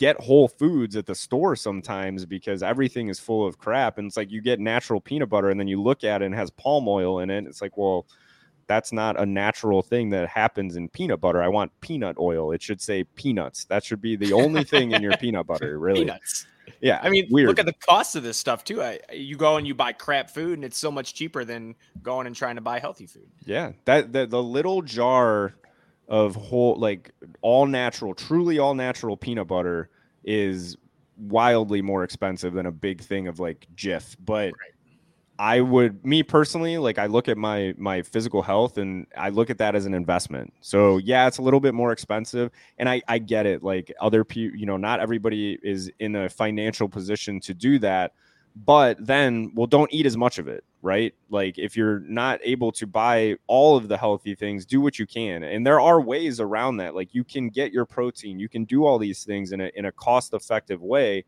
get 0.01 0.19
whole 0.19 0.47
foods 0.47 0.95
at 0.95 1.05
the 1.05 1.13
store 1.13 1.55
sometimes 1.55 2.25
because 2.25 2.63
everything 2.63 3.07
is 3.07 3.19
full 3.19 3.45
of 3.45 3.59
crap 3.59 3.99
and 3.99 4.07
it's 4.07 4.17
like 4.17 4.31
you 4.31 4.41
get 4.41 4.59
natural 4.59 4.99
peanut 4.99 5.29
butter 5.29 5.51
and 5.51 5.59
then 5.59 5.67
you 5.67 5.79
look 5.79 6.03
at 6.03 6.23
it 6.23 6.25
and 6.25 6.33
it 6.33 6.37
has 6.37 6.49
palm 6.49 6.87
oil 6.87 7.19
in 7.19 7.29
it 7.29 7.45
it's 7.45 7.61
like 7.61 7.77
well 7.77 8.07
that's 8.65 8.91
not 8.91 9.19
a 9.19 9.25
natural 9.27 9.83
thing 9.83 10.09
that 10.09 10.27
happens 10.27 10.75
in 10.75 10.89
peanut 10.89 11.21
butter 11.21 11.39
i 11.39 11.47
want 11.47 11.71
peanut 11.81 12.17
oil 12.17 12.51
it 12.51 12.63
should 12.63 12.81
say 12.81 13.03
peanuts 13.13 13.65
that 13.65 13.83
should 13.83 14.01
be 14.01 14.15
the 14.15 14.33
only 14.33 14.63
thing 14.63 14.91
in 14.91 15.03
your 15.03 15.15
peanut 15.17 15.45
butter 15.45 15.77
really 15.85 15.99
Peanuts. 15.99 16.47
yeah 16.81 16.99
I 17.03 17.11
mean, 17.11 17.27
weird 17.29 17.49
look 17.49 17.59
at 17.59 17.67
the 17.67 17.73
cost 17.73 18.15
of 18.15 18.23
this 18.23 18.37
stuff 18.37 18.63
too. 18.63 18.81
I, 18.81 18.97
you 19.13 19.35
go 19.35 19.57
and 19.57 19.67
you 19.67 19.75
buy 19.75 19.93
crap 19.93 20.31
food, 20.31 20.53
and 20.53 20.65
it's 20.65 20.77
so 20.77 20.91
much 20.91 21.13
cheaper 21.13 21.43
than 21.43 21.75
going 22.01 22.27
and 22.27 22.35
trying 22.35 22.55
to 22.55 22.61
buy 22.61 22.79
healthy 22.79 23.07
food. 23.07 23.29
Yeah, 23.45 23.73
that, 23.85 24.13
that 24.13 24.29
the 24.29 24.41
little 24.41 24.81
jar 24.81 25.55
of 26.11 26.35
whole 26.35 26.75
like 26.75 27.11
all 27.41 27.65
natural, 27.65 28.13
truly 28.13 28.59
all 28.59 28.75
natural 28.75 29.15
peanut 29.15 29.47
butter 29.47 29.89
is 30.25 30.75
wildly 31.17 31.81
more 31.81 32.03
expensive 32.03 32.53
than 32.53 32.65
a 32.65 32.71
big 32.71 33.01
thing 33.01 33.27
of 33.27 33.39
like 33.39 33.65
Jif. 33.75 34.17
But 34.23 34.51
I 35.39 35.61
would, 35.61 36.05
me 36.05 36.21
personally, 36.21 36.77
like 36.77 36.99
I 36.99 37.05
look 37.05 37.29
at 37.29 37.37
my 37.37 37.73
my 37.77 38.01
physical 38.01 38.41
health 38.41 38.77
and 38.77 39.07
I 39.17 39.29
look 39.29 39.49
at 39.49 39.57
that 39.59 39.73
as 39.73 39.85
an 39.85 39.93
investment. 39.93 40.53
So 40.59 40.97
yeah, 40.97 41.27
it's 41.27 41.37
a 41.37 41.41
little 41.41 41.61
bit 41.61 41.73
more 41.73 41.93
expensive, 41.93 42.51
and 42.77 42.89
I 42.89 43.01
I 43.07 43.17
get 43.17 43.45
it. 43.45 43.63
Like 43.63 43.93
other 44.01 44.25
people, 44.25 44.59
you 44.59 44.65
know, 44.65 44.77
not 44.77 44.99
everybody 44.99 45.57
is 45.63 45.89
in 45.99 46.17
a 46.17 46.27
financial 46.27 46.89
position 46.89 47.39
to 47.39 47.53
do 47.53 47.79
that 47.79 48.11
but 48.55 48.97
then 49.05 49.51
well 49.55 49.67
don't 49.67 49.91
eat 49.93 50.05
as 50.05 50.17
much 50.17 50.37
of 50.39 50.47
it 50.47 50.63
right? 50.81 51.13
Like 51.29 51.57
if 51.57 51.77
you're 51.77 51.99
not 51.99 52.39
able 52.43 52.71
to 52.73 52.87
buy 52.87 53.35
all 53.47 53.77
of 53.77 53.87
the 53.87 53.97
healthy 53.97 54.35
things 54.35 54.65
do 54.65 54.81
what 54.81 54.97
you 54.97 55.05
can. 55.05 55.43
And 55.43 55.65
there 55.65 55.79
are 55.79 56.01
ways 56.01 56.39
around 56.39 56.77
that. 56.77 56.95
Like 56.95 57.13
you 57.13 57.23
can 57.23 57.49
get 57.49 57.71
your 57.71 57.85
protein 57.85 58.39
you 58.39 58.49
can 58.49 58.65
do 58.65 58.85
all 58.85 58.97
these 58.97 59.23
things 59.23 59.51
in 59.51 59.61
a 59.61 59.71
in 59.75 59.85
a 59.85 59.91
cost 59.91 60.33
effective 60.33 60.81
way 60.81 61.23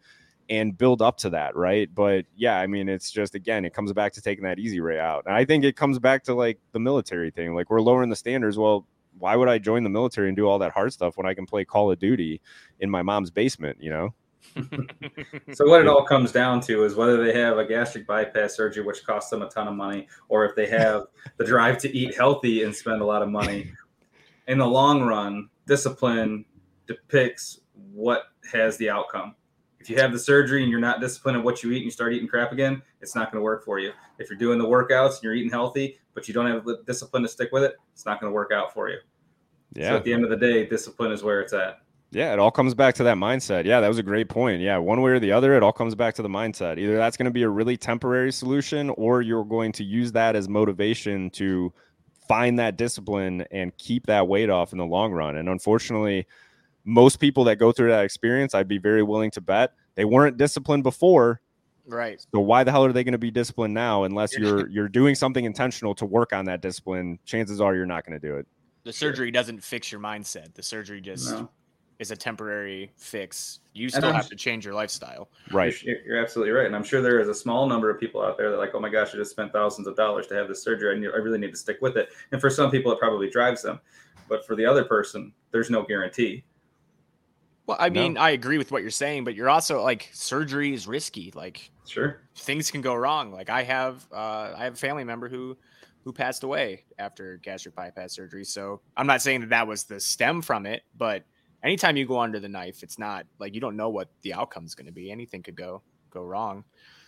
and 0.50 0.78
build 0.78 1.02
up 1.02 1.18
to 1.18 1.30
that 1.30 1.56
right? 1.56 1.90
But 1.94 2.26
yeah 2.36 2.60
i 2.60 2.68
mean 2.68 2.90
it's 2.90 3.12
just 3.12 3.36
again 3.36 3.66
it 3.66 3.74
comes 3.74 3.94
back 3.94 4.14
to 4.14 4.22
taking 4.22 4.44
that 4.46 4.60
easy 4.60 4.82
way 4.82 5.00
out. 5.00 5.24
And 5.26 5.36
i 5.36 5.46
think 5.46 5.64
it 5.64 5.76
comes 5.76 6.00
back 6.00 6.24
to 6.26 6.34
like 6.34 6.60
the 6.72 6.80
military 6.80 7.32
thing. 7.32 7.54
Like 7.56 7.70
we're 7.70 7.82
lowering 7.82 8.10
the 8.10 8.16
standards. 8.16 8.58
Well 8.58 8.88
why 9.20 9.36
would 9.36 9.48
i 9.48 9.60
join 9.60 9.84
the 9.84 9.90
military 9.92 10.28
and 10.28 10.36
do 10.36 10.48
all 10.48 10.58
that 10.58 10.72
hard 10.72 10.92
stuff 10.92 11.18
when 11.18 11.28
i 11.28 11.36
can 11.36 11.46
play 11.46 11.64
call 11.64 11.92
of 11.92 12.00
duty 12.00 12.42
in 12.80 12.90
my 12.90 13.04
mom's 13.04 13.30
basement 13.30 13.78
you 13.80 13.92
know 13.92 14.12
So 15.54 15.68
what 15.68 15.82
it 15.82 15.88
all 15.88 16.04
comes 16.04 16.32
down 16.32 16.62
to 16.62 16.84
is 16.84 16.96
whether 16.96 17.24
they 17.24 17.38
have 17.40 17.58
a 17.58 17.66
gastric 17.66 18.08
bypass 18.08 18.56
surgery, 18.56 18.84
which 18.84 19.06
costs 19.06 19.30
them 19.30 19.42
a 19.42 19.50
ton 19.50 19.68
of 19.68 19.76
money, 19.76 20.08
or 20.30 20.46
if 20.46 20.56
they 20.56 20.68
have 20.68 21.06
the 21.38 21.46
drive 21.46 21.78
to 21.80 21.96
eat 21.96 22.16
healthy 22.16 22.64
and 22.64 22.76
spend 22.76 23.02
a 23.02 23.06
lot 23.06 23.22
of 23.22 23.30
money. 23.30 23.72
In 24.48 24.58
the 24.58 24.68
long 24.68 25.04
run, 25.04 25.50
discipline 25.68 26.46
depicts 26.88 27.60
what 27.94 28.24
has 28.52 28.78
the 28.78 28.90
outcome. 28.90 29.36
If 29.80 29.90
you 29.90 29.98
have 29.98 30.12
the 30.12 30.20
surgery 30.20 30.62
and 30.64 30.72
you're 30.72 30.80
not 30.80 31.02
disciplined 31.02 31.38
in 31.38 31.44
what 31.44 31.62
you 31.62 31.72
eat 31.72 31.78
and 31.78 31.86
you 31.86 31.92
start 31.92 32.14
eating 32.14 32.28
crap 32.28 32.52
again, 32.52 32.82
it's 33.02 33.16
not 33.16 33.32
going 33.32 33.42
to 33.42 33.44
work 33.44 33.66
for 33.66 33.80
you. 33.80 33.92
If 34.18 34.30
you're 34.30 34.40
doing 34.40 34.58
the 34.58 34.66
workouts 34.66 35.16
and 35.16 35.24
you're 35.24 35.34
eating 35.34 35.52
healthy, 35.52 36.00
but 36.14 36.28
you 36.28 36.34
don't 36.34 36.48
have 36.48 36.64
the 36.64 36.82
discipline 36.88 37.24
to 37.24 37.30
stick 37.30 37.52
with 37.52 37.64
it, 37.64 37.76
it's 37.92 38.06
not 38.06 38.22
going 38.22 38.32
to 38.32 38.34
work 38.34 38.52
out 38.54 38.74
for 38.74 38.90
you. 38.90 38.98
So 39.76 39.82
yeah 39.82 39.96
at 39.96 40.04
the 40.04 40.14
end 40.14 40.24
of 40.24 40.30
the 40.30 40.38
day, 40.38 40.66
discipline 40.66 41.12
is 41.12 41.22
where 41.22 41.42
it's 41.42 41.52
at. 41.52 41.83
Yeah, 42.14 42.34
it 42.34 42.40
all 42.40 42.52
comes 42.52 42.74
back 42.74 42.96
to 42.96 43.04
that 43.04 43.18
mindset. 43.18 43.66
Yeah, 43.66 43.80
that 43.80 43.88
was 43.88 43.98
a 43.98 44.04
great 44.04 44.30
point. 44.30 44.62
Yeah, 44.62 44.78
one 44.78 45.02
way 45.02 45.12
or 45.12 45.20
the 45.20 45.32
other, 45.32 45.56
it 45.56 45.64
all 45.64 45.72
comes 45.72 45.96
back 45.96 46.16
to 46.16 46.22
the 46.22 46.30
mindset. 46.30 46.78
Either 46.78 46.96
that's 46.96 47.18
going 47.18 47.26
to 47.26 47.32
be 47.32 47.44
a 47.44 47.50
really 47.50 47.78
temporary 47.78 48.32
solution 48.32 48.90
or 48.92 49.22
you're 49.22 49.46
going 49.46 49.72
to 49.74 49.84
use 49.84 50.12
that 50.12 50.36
as 50.36 50.48
motivation 50.48 51.30
to 51.32 51.74
find 52.28 52.60
that 52.60 52.78
discipline 52.78 53.46
and 53.52 53.76
keep 53.78 54.06
that 54.08 54.28
weight 54.28 54.50
off 54.50 54.72
in 54.72 54.78
the 54.78 54.86
long 54.86 55.12
run. 55.12 55.38
And 55.38 55.50
unfortunately, 55.50 56.28
most 56.86 57.20
people 57.20 57.44
that 57.46 57.58
go 57.58 57.72
through 57.72 57.90
that 57.90 58.04
experience, 58.04 58.54
I'd 58.54 58.68
be 58.68 58.78
very 58.78 59.04
willing 59.04 59.32
to 59.32 59.42
bet 59.42 59.74
they 59.96 60.06
weren't 60.06 60.38
disciplined 60.38 60.84
before. 60.84 61.42
Right. 61.86 62.24
So 62.34 62.40
why 62.40 62.64
the 62.64 62.72
hell 62.72 62.86
are 62.86 62.94
they 62.94 63.04
going 63.04 63.14
to 63.14 63.18
be 63.18 63.32
disciplined 63.32 63.74
now 63.74 64.04
unless 64.04 64.38
you're 64.38 64.70
you're 64.70 64.88
doing 64.88 65.16
something 65.16 65.44
intentional 65.44 65.94
to 65.96 66.06
work 66.06 66.32
on 66.32 66.46
that 66.46 66.62
discipline? 66.62 67.20
Chances 67.26 67.60
are 67.60 67.76
you're 67.76 67.86
not 67.86 68.06
going 68.06 68.20
to 68.20 68.26
do 68.26 68.38
it. 68.38 68.48
The 68.84 68.94
surgery 68.94 69.32
doesn't 69.32 69.64
fix 69.64 69.92
your 69.92 70.00
mindset. 70.00 70.54
The 70.54 70.64
surgery 70.64 71.02
just 71.02 71.30
No. 71.30 71.50
Is 72.00 72.12
a 72.12 72.16
temporary 72.16 72.92
fix. 72.98 73.60
You 73.74 73.90
still 73.90 74.12
have 74.12 74.24
s- 74.24 74.30
to 74.30 74.36
change 74.36 74.66
your 74.66 74.74
lifestyle. 74.74 75.30
Right. 75.52 75.74
You're, 75.84 76.02
you're 76.06 76.18
absolutely 76.18 76.52
right, 76.52 76.66
and 76.66 76.76
I'm 76.76 76.84
sure 76.84 77.02
there 77.02 77.20
is 77.20 77.28
a 77.30 77.34
small 77.34 77.68
number 77.68 77.90
of 77.90 78.00
people 78.00 78.22
out 78.22 78.38
there 78.38 78.52
that 78.52 78.58
like, 78.58 78.72
oh 78.74 78.80
my 78.80 78.90
gosh, 78.90 79.14
I 79.14 79.18
just 79.18 79.32
spent 79.32 79.52
thousands 79.54 79.88
of 79.88 79.96
dollars 79.96 80.28
to 80.28 80.36
have 80.36 80.48
this 80.48 80.64
surgery. 80.64 80.96
I, 80.96 81.00
need, 81.00 81.10
I 81.14 81.18
really 81.18 81.38
need 81.40 81.52
to 81.52 81.58
stick 81.58 81.78
with 81.82 81.98
it. 81.98 82.10
And 82.32 82.42
for 82.42 82.50
some 82.50 82.72
people, 82.72 82.92
it 82.92 83.00
probably 83.00 83.30
drives 83.30 83.62
them. 83.62 83.80
but 84.28 84.46
for 84.46 84.56
the 84.56 84.66
other 84.66 84.84
person, 84.84 85.34
there's 85.52 85.70
no 85.70 85.84
guarantee. 85.84 86.44
Well, 87.66 87.78
I 87.80 87.90
mean, 87.90 88.14
no. 88.16 88.22
I 88.22 88.32
agree 88.32 88.58
with 88.58 88.72
what 88.72 88.82
you're 88.82 88.92
saying, 88.92 89.24
but 89.24 89.36
you're 89.36 89.50
also 89.50 89.82
like 89.82 90.10
surgery 90.12 90.74
is 90.74 90.86
risky. 90.86 91.32
Like, 91.34 91.72
sure, 91.88 92.22
things 92.36 92.70
can 92.70 92.82
go 92.82 92.94
wrong. 92.94 93.32
Like, 93.32 93.50
I 93.50 93.64
have, 93.64 94.06
uh, 94.12 94.54
I 94.58 94.66
have 94.66 94.74
a 94.74 94.78
family 94.78 95.06
member 95.06 95.30
who, 95.30 95.56
who 96.04 96.12
passed 96.12 96.44
away 96.44 96.84
after 97.00 97.38
gastric 97.38 97.74
bypass 97.76 98.12
surgery. 98.14 98.44
So 98.44 98.82
I'm 98.98 99.08
not 99.08 99.22
saying 99.22 99.40
that 99.42 99.50
that 99.52 99.66
was 99.66 99.86
the 99.86 100.02
stem 100.02 100.42
from 100.42 100.66
it, 100.66 100.84
but 100.98 101.24
anytime 101.64 101.98
you 101.98 102.06
go 102.06 102.20
under 102.20 102.40
the 102.40 102.50
knife, 102.50 102.84
it's 102.84 103.00
not 103.00 103.26
like 103.40 103.54
you 103.54 103.62
don't 103.62 103.76
know 103.76 103.90
what 103.90 104.10
the 104.22 104.34
outcome 104.34 104.66
is 104.66 104.76
going 104.76 104.88
to 104.88 104.92
be. 104.92 105.12
Anything 105.12 105.42
could 105.44 105.56
go 105.56 105.82
go 106.10 106.22
wrong. 106.22 106.64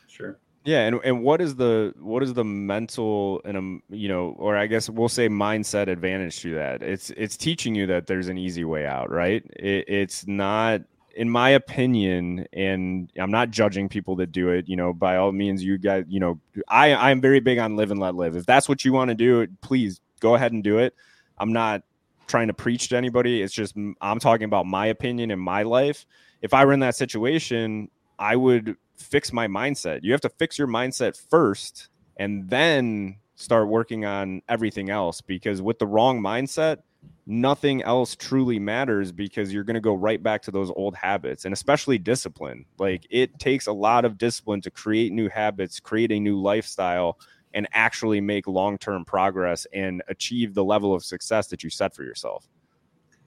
Sure. 0.07 0.39
Yeah, 0.63 0.87
and, 0.87 0.99
and 1.03 1.21
what 1.21 1.41
is 1.41 1.55
the 1.55 1.93
what 1.99 2.23
is 2.23 2.33
the 2.33 2.43
mental 2.43 3.39
and 3.45 3.55
um 3.55 3.83
you 3.89 4.07
know 4.07 4.35
or 4.39 4.57
I 4.57 4.65
guess 4.65 4.89
we'll 4.89 5.09
say 5.09 5.29
mindset 5.29 5.87
advantage 5.87 6.41
to 6.41 6.55
that? 6.55 6.81
It's 6.81 7.11
it's 7.11 7.37
teaching 7.37 7.75
you 7.75 7.85
that 7.87 8.07
there's 8.07 8.29
an 8.29 8.37
easy 8.37 8.65
way 8.65 8.87
out, 8.87 9.11
right? 9.11 9.43
It, 9.55 9.85
it's 9.87 10.25
not 10.25 10.81
in 11.15 11.29
my 11.29 11.51
opinion, 11.51 12.45
and 12.51 13.09
I'm 13.17 13.31
not 13.31 13.49
judging 13.49 13.87
people 13.87 14.17
that 14.17 14.31
do 14.31 14.49
it. 14.49 14.67
You 14.67 14.75
know, 14.75 14.91
by 14.91 15.15
all 15.15 15.31
means, 15.31 15.63
you 15.63 15.77
guys, 15.77 16.03
you 16.07 16.19
know, 16.19 16.39
I 16.67 16.93
I'm 16.93 17.21
very 17.21 17.39
big 17.39 17.59
on 17.59 17.75
live 17.75 17.91
and 17.91 17.99
let 17.99 18.15
live. 18.15 18.35
If 18.35 18.45
that's 18.45 18.67
what 18.67 18.83
you 18.83 18.91
want 18.91 19.09
to 19.09 19.15
do, 19.15 19.47
please 19.61 20.01
go 20.19 20.35
ahead 20.35 20.51
and 20.51 20.63
do 20.63 20.79
it. 20.79 20.95
I'm 21.37 21.53
not 21.53 21.83
trying 22.27 22.47
to 22.47 22.53
preach 22.53 22.89
to 22.89 22.97
anybody. 22.97 23.41
It's 23.41 23.53
just 23.53 23.75
I'm 24.01 24.19
talking 24.19 24.45
about 24.45 24.65
my 24.65 24.87
opinion 24.87 25.31
in 25.31 25.39
my 25.39 25.63
life. 25.63 26.05
If 26.41 26.53
I 26.53 26.65
were 26.65 26.73
in 26.73 26.79
that 26.81 26.95
situation, 26.95 27.89
I 28.19 28.35
would 28.35 28.75
fix 28.97 29.33
my 29.33 29.47
mindset. 29.47 29.99
You 30.03 30.11
have 30.11 30.21
to 30.21 30.29
fix 30.29 30.57
your 30.57 30.67
mindset 30.67 31.17
first 31.29 31.89
and 32.17 32.49
then 32.49 33.17
start 33.35 33.67
working 33.67 34.05
on 34.05 34.41
everything 34.47 34.89
else 34.89 35.21
because 35.21 35.61
with 35.61 35.79
the 35.79 35.87
wrong 35.87 36.21
mindset, 36.21 36.79
nothing 37.27 37.81
else 37.83 38.15
truly 38.15 38.59
matters 38.59 39.11
because 39.11 39.53
you're 39.53 39.63
going 39.63 39.75
to 39.75 39.81
go 39.81 39.93
right 39.93 40.21
back 40.21 40.41
to 40.43 40.51
those 40.51 40.71
old 40.75 40.95
habits 40.95 41.45
and 41.45 41.53
especially 41.53 41.97
discipline. 41.97 42.65
Like 42.77 43.05
it 43.09 43.37
takes 43.39 43.67
a 43.67 43.73
lot 43.73 44.05
of 44.05 44.17
discipline 44.17 44.61
to 44.61 44.71
create 44.71 45.11
new 45.11 45.29
habits, 45.29 45.79
create 45.79 46.11
a 46.11 46.19
new 46.19 46.39
lifestyle 46.39 47.19
and 47.55 47.67
actually 47.71 48.21
make 48.21 48.45
long-term 48.45 49.05
progress 49.05 49.65
and 49.73 50.03
achieve 50.09 50.53
the 50.53 50.63
level 50.63 50.93
of 50.93 51.03
success 51.03 51.47
that 51.47 51.63
you 51.63 51.69
set 51.71 51.95
for 51.95 52.03
yourself. 52.03 52.47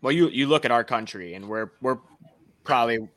Well, 0.03 0.13
you 0.13 0.29
you 0.29 0.47
look 0.47 0.65
at 0.65 0.71
our 0.71 0.85
country 0.85 1.35
and 1.35 1.49
we're 1.49 1.73
we're 1.81 1.99
probably 2.63 3.09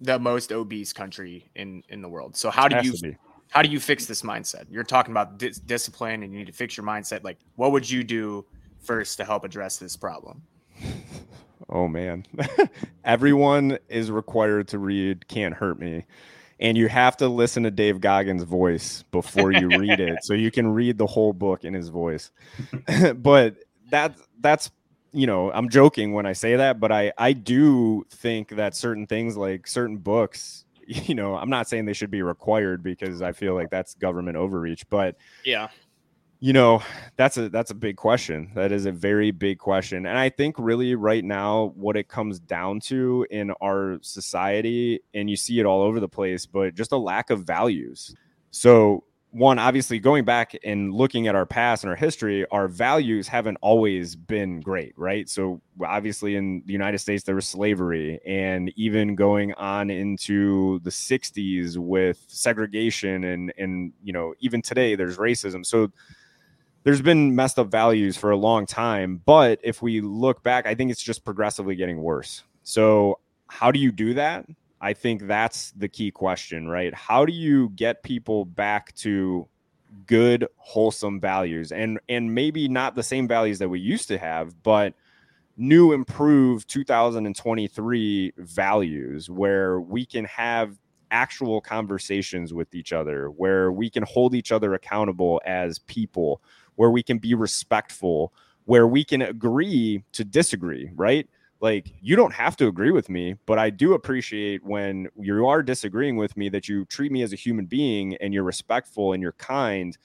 the 0.00 0.18
most 0.18 0.50
obese 0.50 0.92
country 0.92 1.48
in 1.54 1.84
in 1.90 2.02
the 2.02 2.08
world. 2.08 2.36
So 2.36 2.50
how 2.50 2.66
do 2.66 2.80
you 2.82 3.14
how 3.50 3.62
do 3.62 3.68
you 3.68 3.78
fix 3.78 4.06
this 4.06 4.22
mindset? 4.22 4.64
You're 4.70 4.82
talking 4.82 5.12
about 5.12 5.38
dis- 5.38 5.58
discipline 5.58 6.22
and 6.22 6.32
you 6.32 6.38
need 6.38 6.46
to 6.46 6.52
fix 6.52 6.76
your 6.76 6.86
mindset. 6.86 7.22
Like, 7.22 7.38
what 7.56 7.70
would 7.72 7.88
you 7.88 8.02
do 8.02 8.44
first 8.80 9.18
to 9.18 9.24
help 9.24 9.44
address 9.44 9.76
this 9.76 9.96
problem? 9.96 10.42
Oh 11.72 11.86
man, 11.86 12.26
everyone 13.04 13.78
is 13.88 14.10
required 14.10 14.66
to 14.68 14.78
read 14.80 15.28
"Can't 15.28 15.54
Hurt 15.54 15.78
Me." 15.78 16.04
And 16.60 16.76
you 16.76 16.88
have 16.88 17.16
to 17.16 17.28
listen 17.28 17.62
to 17.62 17.70
Dave 17.70 18.00
Goggins' 18.00 18.42
voice 18.42 19.02
before 19.10 19.50
you 19.50 19.68
read 19.68 19.98
it, 19.98 20.22
so 20.22 20.34
you 20.34 20.50
can 20.50 20.68
read 20.68 20.98
the 20.98 21.06
whole 21.06 21.32
book 21.32 21.64
in 21.64 21.74
his 21.74 21.88
voice. 21.88 22.30
but 23.16 23.56
that 23.90 24.14
that's 24.40 24.70
you 25.12 25.26
know, 25.26 25.50
I'm 25.50 25.68
joking 25.68 26.12
when 26.12 26.26
I 26.26 26.34
say 26.34 26.56
that, 26.56 26.78
but 26.78 26.92
I 26.92 27.12
I 27.18 27.32
do 27.32 28.04
think 28.10 28.50
that 28.50 28.76
certain 28.76 29.06
things 29.06 29.36
like 29.36 29.66
certain 29.66 29.96
books, 29.96 30.64
you 30.86 31.14
know, 31.14 31.34
I'm 31.34 31.50
not 31.50 31.68
saying 31.68 31.86
they 31.86 31.94
should 31.94 32.10
be 32.10 32.22
required 32.22 32.82
because 32.82 33.22
I 33.22 33.32
feel 33.32 33.54
like 33.54 33.70
that's 33.70 33.94
government 33.94 34.36
overreach, 34.36 34.88
but 34.88 35.16
yeah. 35.44 35.68
You 36.42 36.54
know, 36.54 36.82
that's 37.16 37.36
a 37.36 37.50
that's 37.50 37.70
a 37.70 37.74
big 37.74 37.96
question. 37.96 38.50
That 38.54 38.72
is 38.72 38.86
a 38.86 38.92
very 38.92 39.30
big 39.30 39.58
question. 39.58 40.06
And 40.06 40.16
I 40.18 40.30
think 40.30 40.56
really 40.58 40.94
right 40.94 41.22
now 41.22 41.72
what 41.76 41.98
it 41.98 42.08
comes 42.08 42.40
down 42.40 42.80
to 42.80 43.26
in 43.30 43.50
our 43.62 43.98
society 44.00 45.00
and 45.12 45.28
you 45.28 45.36
see 45.36 45.60
it 45.60 45.66
all 45.66 45.82
over 45.82 46.00
the 46.00 46.08
place, 46.08 46.46
but 46.46 46.74
just 46.74 46.92
a 46.92 46.96
lack 46.96 47.28
of 47.28 47.44
values. 47.44 48.14
So 48.52 49.04
one 49.32 49.58
obviously 49.58 49.98
going 49.98 50.24
back 50.24 50.56
and 50.64 50.92
looking 50.92 51.28
at 51.28 51.34
our 51.34 51.46
past 51.46 51.84
and 51.84 51.90
our 51.90 51.96
history 51.96 52.44
our 52.50 52.66
values 52.66 53.28
haven't 53.28 53.56
always 53.60 54.16
been 54.16 54.60
great 54.60 54.92
right 54.96 55.28
so 55.28 55.60
obviously 55.84 56.34
in 56.34 56.62
the 56.66 56.72
united 56.72 56.98
states 56.98 57.22
there 57.22 57.36
was 57.36 57.46
slavery 57.46 58.20
and 58.26 58.72
even 58.74 59.14
going 59.14 59.54
on 59.54 59.88
into 59.88 60.80
the 60.80 60.90
60s 60.90 61.76
with 61.76 62.24
segregation 62.26 63.22
and 63.22 63.52
and 63.56 63.92
you 64.02 64.12
know 64.12 64.34
even 64.40 64.60
today 64.60 64.96
there's 64.96 65.16
racism 65.16 65.64
so 65.64 65.88
there's 66.82 67.02
been 67.02 67.34
messed 67.34 67.58
up 67.58 67.70
values 67.70 68.16
for 68.16 68.30
a 68.30 68.36
long 68.36 68.66
time 68.66 69.20
but 69.24 69.58
if 69.62 69.82
we 69.82 70.00
look 70.00 70.42
back 70.42 70.66
i 70.66 70.74
think 70.74 70.90
it's 70.90 71.02
just 71.02 71.24
progressively 71.24 71.74
getting 71.74 72.00
worse. 72.02 72.42
So 72.62 73.18
how 73.48 73.70
do 73.72 73.78
you 73.78 73.90
do 73.90 74.14
that? 74.14 74.46
I 74.80 74.92
think 74.92 75.26
that's 75.26 75.72
the 75.72 75.88
key 75.88 76.10
question, 76.10 76.68
right? 76.68 76.94
How 76.94 77.26
do 77.26 77.32
you 77.32 77.70
get 77.70 78.02
people 78.02 78.44
back 78.44 78.94
to 78.96 79.46
good 80.06 80.46
wholesome 80.56 81.20
values? 81.20 81.72
And 81.72 81.98
and 82.08 82.34
maybe 82.34 82.68
not 82.68 82.94
the 82.94 83.02
same 83.02 83.28
values 83.28 83.58
that 83.58 83.68
we 83.68 83.80
used 83.80 84.08
to 84.08 84.18
have, 84.18 84.62
but 84.62 84.94
new 85.56 85.92
improved 85.92 86.68
2023 86.70 88.32
values 88.38 89.28
where 89.28 89.80
we 89.80 90.06
can 90.06 90.24
have 90.24 90.78
actual 91.10 91.60
conversations 91.60 92.54
with 92.54 92.74
each 92.74 92.92
other, 92.92 93.28
where 93.30 93.72
we 93.72 93.90
can 93.90 94.04
hold 94.04 94.34
each 94.34 94.52
other 94.52 94.74
accountable 94.74 95.42
as 95.44 95.80
people, 95.80 96.40
where 96.80 96.90
we 96.90 97.02
can 97.02 97.18
be 97.18 97.34
respectful, 97.34 98.32
where 98.64 98.86
we 98.86 99.04
can 99.04 99.20
agree 99.20 100.02
to 100.12 100.24
disagree, 100.24 100.90
right? 100.94 101.28
like 101.60 101.92
you 102.00 102.16
don't 102.16 102.32
have 102.32 102.56
to 102.56 102.66
agree 102.68 102.90
with 102.90 103.10
me 103.10 103.36
but 103.44 103.58
i 103.58 103.68
do 103.68 103.92
appreciate 103.92 104.64
when 104.64 105.06
you 105.18 105.46
are 105.46 105.62
disagreeing 105.62 106.16
with 106.16 106.34
me 106.34 106.48
that 106.48 106.68
you 106.70 106.86
treat 106.86 107.12
me 107.12 107.22
as 107.22 107.34
a 107.34 107.36
human 107.36 107.66
being 107.66 108.16
and 108.16 108.32
you're 108.32 108.44
respectful 108.44 109.12
and 109.12 109.22
you're 109.22 109.32
kind 109.32 109.98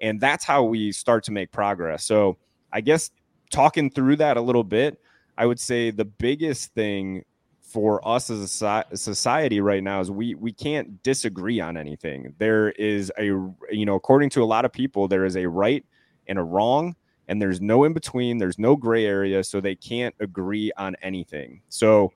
and 0.00 0.18
that's 0.20 0.42
how 0.42 0.62
we 0.62 0.90
start 0.90 1.22
to 1.22 1.30
make 1.30 1.52
progress 1.52 2.02
so 2.02 2.38
i 2.72 2.80
guess 2.80 3.10
talking 3.50 3.90
through 3.90 4.16
that 4.16 4.38
a 4.38 4.40
little 4.40 4.64
bit 4.64 4.98
i 5.36 5.44
would 5.44 5.60
say 5.60 5.90
the 5.90 6.06
biggest 6.06 6.72
thing 6.72 7.22
for 7.60 8.06
us 8.06 8.28
as 8.28 8.62
a 8.62 8.96
society 8.96 9.60
right 9.60 9.82
now 9.82 10.00
is 10.00 10.10
we 10.10 10.34
we 10.34 10.52
can't 10.52 11.02
disagree 11.02 11.58
on 11.58 11.76
anything 11.76 12.34
there 12.38 12.70
is 12.72 13.10
a 13.18 13.24
you 13.24 13.86
know 13.86 13.94
according 13.94 14.28
to 14.28 14.42
a 14.42 14.44
lot 14.44 14.64
of 14.64 14.72
people 14.72 15.08
there 15.08 15.24
is 15.24 15.36
a 15.36 15.46
right 15.46 15.84
and 16.32 16.38
a 16.40 16.42
wrong 16.42 16.96
and 17.28 17.40
there's 17.40 17.60
no 17.60 17.84
in 17.84 17.92
between 17.92 18.38
there's 18.38 18.58
no 18.58 18.74
gray 18.74 19.04
area 19.06 19.44
so 19.44 19.60
they 19.60 19.76
can't 19.76 20.14
agree 20.18 20.72
on 20.76 20.96
anything. 21.02 21.60
So 21.68 22.12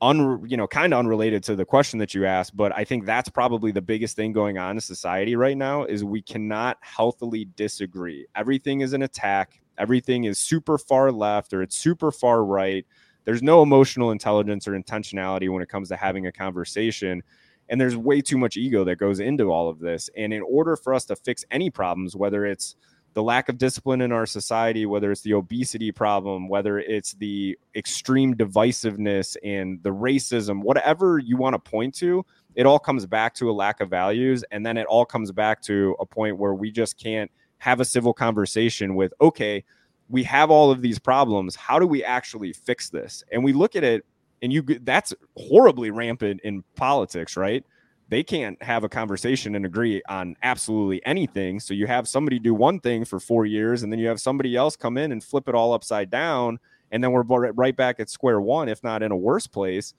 un 0.00 0.44
you 0.46 0.56
know 0.56 0.66
kind 0.66 0.92
of 0.92 0.98
unrelated 0.98 1.42
to 1.42 1.56
the 1.56 1.64
question 1.64 1.98
that 1.98 2.14
you 2.14 2.26
asked 2.26 2.56
but 2.56 2.74
i 2.76 2.82
think 2.84 3.06
that's 3.06 3.28
probably 3.28 3.70
the 3.70 3.80
biggest 3.80 4.16
thing 4.16 4.32
going 4.32 4.58
on 4.58 4.76
in 4.76 4.80
society 4.80 5.36
right 5.36 5.56
now 5.56 5.84
is 5.84 6.04
we 6.04 6.20
cannot 6.20 6.76
healthily 6.80 7.46
disagree. 7.56 8.26
Everything 8.34 8.80
is 8.80 8.92
an 8.92 9.02
attack. 9.02 9.60
Everything 9.78 10.24
is 10.24 10.38
super 10.38 10.78
far 10.78 11.10
left 11.10 11.52
or 11.54 11.62
it's 11.62 11.78
super 11.78 12.10
far 12.10 12.44
right. 12.44 12.84
There's 13.24 13.42
no 13.42 13.62
emotional 13.62 14.10
intelligence 14.10 14.68
or 14.68 14.72
intentionality 14.72 15.48
when 15.48 15.62
it 15.62 15.68
comes 15.68 15.88
to 15.88 15.96
having 15.96 16.26
a 16.26 16.32
conversation 16.32 17.22
and 17.70 17.80
there's 17.80 17.96
way 17.96 18.20
too 18.20 18.36
much 18.36 18.58
ego 18.58 18.84
that 18.84 18.96
goes 18.96 19.20
into 19.20 19.50
all 19.50 19.70
of 19.70 19.78
this. 19.78 20.10
And 20.16 20.34
in 20.34 20.42
order 20.42 20.76
for 20.76 20.92
us 20.92 21.06
to 21.06 21.16
fix 21.16 21.44
any 21.50 21.70
problems 21.70 22.14
whether 22.14 22.44
it's 22.44 22.76
the 23.14 23.22
lack 23.22 23.48
of 23.48 23.58
discipline 23.58 24.00
in 24.00 24.12
our 24.12 24.26
society, 24.26 24.86
whether 24.86 25.10
it's 25.10 25.22
the 25.22 25.32
obesity 25.32 25.90
problem, 25.92 26.48
whether 26.48 26.80
it's 26.80 27.14
the 27.14 27.56
extreme 27.74 28.34
divisiveness 28.34 29.36
and 29.44 29.82
the 29.82 29.90
racism, 29.90 30.62
whatever 30.62 31.18
you 31.18 31.36
want 31.36 31.54
to 31.54 31.70
point 31.70 31.94
to, 31.94 32.26
it 32.56 32.66
all 32.66 32.78
comes 32.78 33.06
back 33.06 33.34
to 33.34 33.50
a 33.50 33.52
lack 33.52 33.80
of 33.80 33.88
values. 33.88 34.44
And 34.50 34.66
then 34.66 34.76
it 34.76 34.86
all 34.86 35.06
comes 35.06 35.32
back 35.32 35.62
to 35.62 35.96
a 36.00 36.06
point 36.06 36.36
where 36.38 36.54
we 36.54 36.70
just 36.70 36.98
can't 36.98 37.30
have 37.58 37.80
a 37.80 37.84
civil 37.84 38.12
conversation 38.12 38.94
with, 38.96 39.14
okay, 39.20 39.64
we 40.08 40.22
have 40.24 40.50
all 40.50 40.70
of 40.70 40.82
these 40.82 40.98
problems. 40.98 41.56
How 41.56 41.78
do 41.78 41.86
we 41.86 42.04
actually 42.04 42.52
fix 42.52 42.90
this? 42.90 43.24
And 43.32 43.42
we 43.42 43.52
look 43.52 43.74
at 43.76 43.84
it, 43.84 44.04
and 44.42 44.52
you 44.52 44.62
that's 44.82 45.14
horribly 45.36 45.90
rampant 45.90 46.40
in 46.42 46.62
politics, 46.74 47.36
right? 47.36 47.64
They 48.08 48.22
can't 48.22 48.62
have 48.62 48.84
a 48.84 48.88
conversation 48.88 49.54
and 49.54 49.64
agree 49.64 50.02
on 50.08 50.36
absolutely 50.42 51.04
anything. 51.06 51.58
So 51.58 51.74
you 51.74 51.86
have 51.86 52.06
somebody 52.06 52.38
do 52.38 52.54
one 52.54 52.80
thing 52.80 53.04
for 53.04 53.18
four 53.18 53.46
years, 53.46 53.82
and 53.82 53.92
then 53.92 53.98
you 53.98 54.08
have 54.08 54.20
somebody 54.20 54.56
else 54.56 54.76
come 54.76 54.98
in 54.98 55.12
and 55.12 55.22
flip 55.22 55.48
it 55.48 55.54
all 55.54 55.72
upside 55.72 56.10
down, 56.10 56.58
and 56.92 57.02
then 57.02 57.12
we're 57.12 57.22
right 57.22 57.76
back 57.76 58.00
at 58.00 58.10
square 58.10 58.40
one, 58.40 58.68
if 58.68 58.82
not 58.84 59.02
in 59.02 59.10
a 59.10 59.16
worse 59.16 59.46
place. 59.46 59.94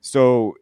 So, 0.00 0.54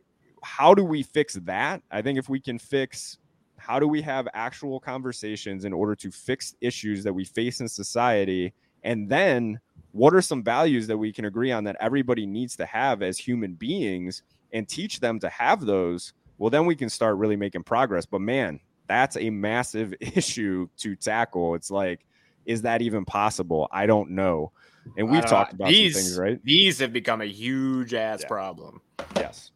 how 0.43 0.73
do 0.73 0.85
we 0.85 1.03
fix 1.03 1.35
that? 1.35 1.83
I 1.91 2.01
think 2.01 2.19
if 2.19 2.29
we 2.29 2.41
can 2.41 2.59
fix 2.59 3.19
how 3.59 3.79
do 3.79 3.87
we 3.87 4.01
have 4.01 4.27
actual 4.33 4.81
conversations 4.81 5.65
in 5.65 5.73
order 5.73 5.95
to 5.97 6.11
fix 6.11 6.55
issues 6.61 7.05
that 7.05 7.13
we 7.13 7.25
face 7.25 7.61
in 7.61 7.69
society, 7.69 8.55
and 8.83 9.09
then 9.11 9.61
what 9.93 10.15
are 10.15 10.23
some 10.23 10.43
values 10.43 10.87
that 10.87 10.97
we 10.97 11.13
can 11.13 11.27
agree 11.27 11.53
on 11.53 11.65
that 11.65 11.77
everybody 11.81 12.25
needs 12.25 12.57
to 12.57 12.65
have 12.65 13.03
as 13.03 13.19
human 13.19 13.55
beings 13.55 14.23
and 14.53 14.69
teach 14.69 15.01
them 15.01 15.19
to 15.19 15.29
have 15.29 15.67
those 15.67 16.15
well, 16.39 16.51
then 16.51 16.67
we 16.67 16.77
can 16.77 16.89
start 16.89 17.17
really 17.17 17.37
making 17.37 17.65
progress. 17.65 18.07
But 18.07 18.21
man, 18.21 18.61
that's 18.87 19.17
a 19.17 19.31
massive 19.31 19.95
issue 20.01 20.69
to 20.79 20.97
tackle. 20.97 21.55
It's 21.55 21.71
like, 21.71 22.07
is 22.47 22.63
that 22.63 22.81
even 22.81 23.05
possible? 23.05 23.69
I 23.71 23.87
don't 23.87 24.11
know. 24.11 24.53
And 24.97 25.11
we've 25.11 25.23
uh, 25.25 25.29
talked 25.29 25.53
about 25.53 25.69
these 25.69 25.95
things, 25.95 26.19
right? 26.19 26.41
These 26.43 26.79
have 26.79 26.93
become 26.93 27.21
a 27.21 27.27
huge 27.27 27.93
ass 27.93 28.21
Yeah. 28.23 28.29
problem. 28.29 28.81
Yes. 29.17 29.51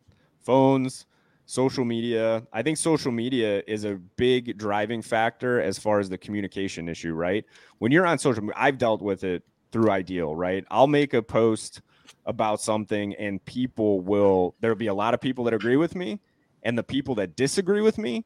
Phones, 0.45 1.07
social 1.47 1.85
media. 1.85 2.47
I 2.53 2.63
think 2.63 2.77
social 2.77 3.13
media 3.13 3.63
is 3.67 3.85
a 3.85 3.95
big 4.17 4.59
driving 4.59 5.01
factor 5.01 5.61
as 5.61 5.79
far 5.79 6.01
as 6.01 6.09
the 6.11 6.19
communication 6.19 6.89
issue, 6.89 7.15
right? 7.15 7.45
When 7.79 7.93
you're 7.93 8.07
on 8.07 8.19
social 8.19 8.43
media, 8.43 8.57
I've 8.57 8.79
dealt 8.79 9.01
with 9.01 9.25
it 9.25 9.43
through 9.71 9.91
Ideal, 9.91 10.37
right? 10.37 10.65
I'll 10.71 10.87
make 10.87 11.15
a 11.15 11.23
post 11.23 11.81
about 12.27 12.61
something 12.61 13.15
and 13.15 13.45
people 13.45 14.01
will 14.01 14.55
there'll 14.61 14.77
be 14.77 14.87
a 14.89 14.95
lot 14.95 15.15
of 15.15 15.21
people 15.21 15.45
that 15.45 15.55
agree 15.55 15.77
with 15.77 15.97
me 15.97 16.21
and 16.63 16.77
the 16.77 16.83
people 16.83 17.15
that 17.15 17.37
disagree 17.37 17.81
with 17.81 17.99
me 17.99 18.25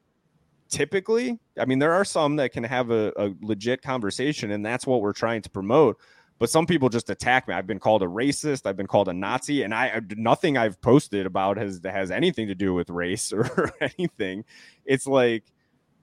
typically 0.69 1.39
i 1.61 1.65
mean 1.65 1.79
there 1.79 1.93
are 1.93 2.05
some 2.05 2.37
that 2.37 2.53
can 2.53 2.65
have 2.65 2.91
a, 2.91 3.13
a 3.17 3.33
legit 3.41 3.83
conversation 3.83 4.51
and 4.51 4.67
that's 4.67 4.87
what 4.87 5.01
we're 5.01 5.13
trying 5.13 5.43
to 5.43 5.51
promote. 5.51 5.99
But 6.39 6.51
some 6.51 6.67
people 6.67 6.89
just 6.91 7.09
attack 7.09 7.49
me. 7.49 7.55
I've 7.55 7.67
been 7.67 7.79
called 7.79 8.03
a 8.03 8.07
racist. 8.07 8.67
I've 8.67 8.77
been 8.77 8.87
called 8.87 9.09
a 9.09 9.13
nazi 9.13 9.63
and 9.63 9.75
i 9.75 10.01
nothing 10.17 10.57
i've 10.57 10.81
posted 10.81 11.25
about 11.27 11.57
has 11.57 11.81
has 11.85 12.11
anything 12.11 12.49
to 12.49 12.55
do 12.55 12.75
with 12.75 12.91
race 12.91 13.33
or 13.33 13.73
anything. 13.81 14.45
It's 14.85 15.07
like 15.07 15.45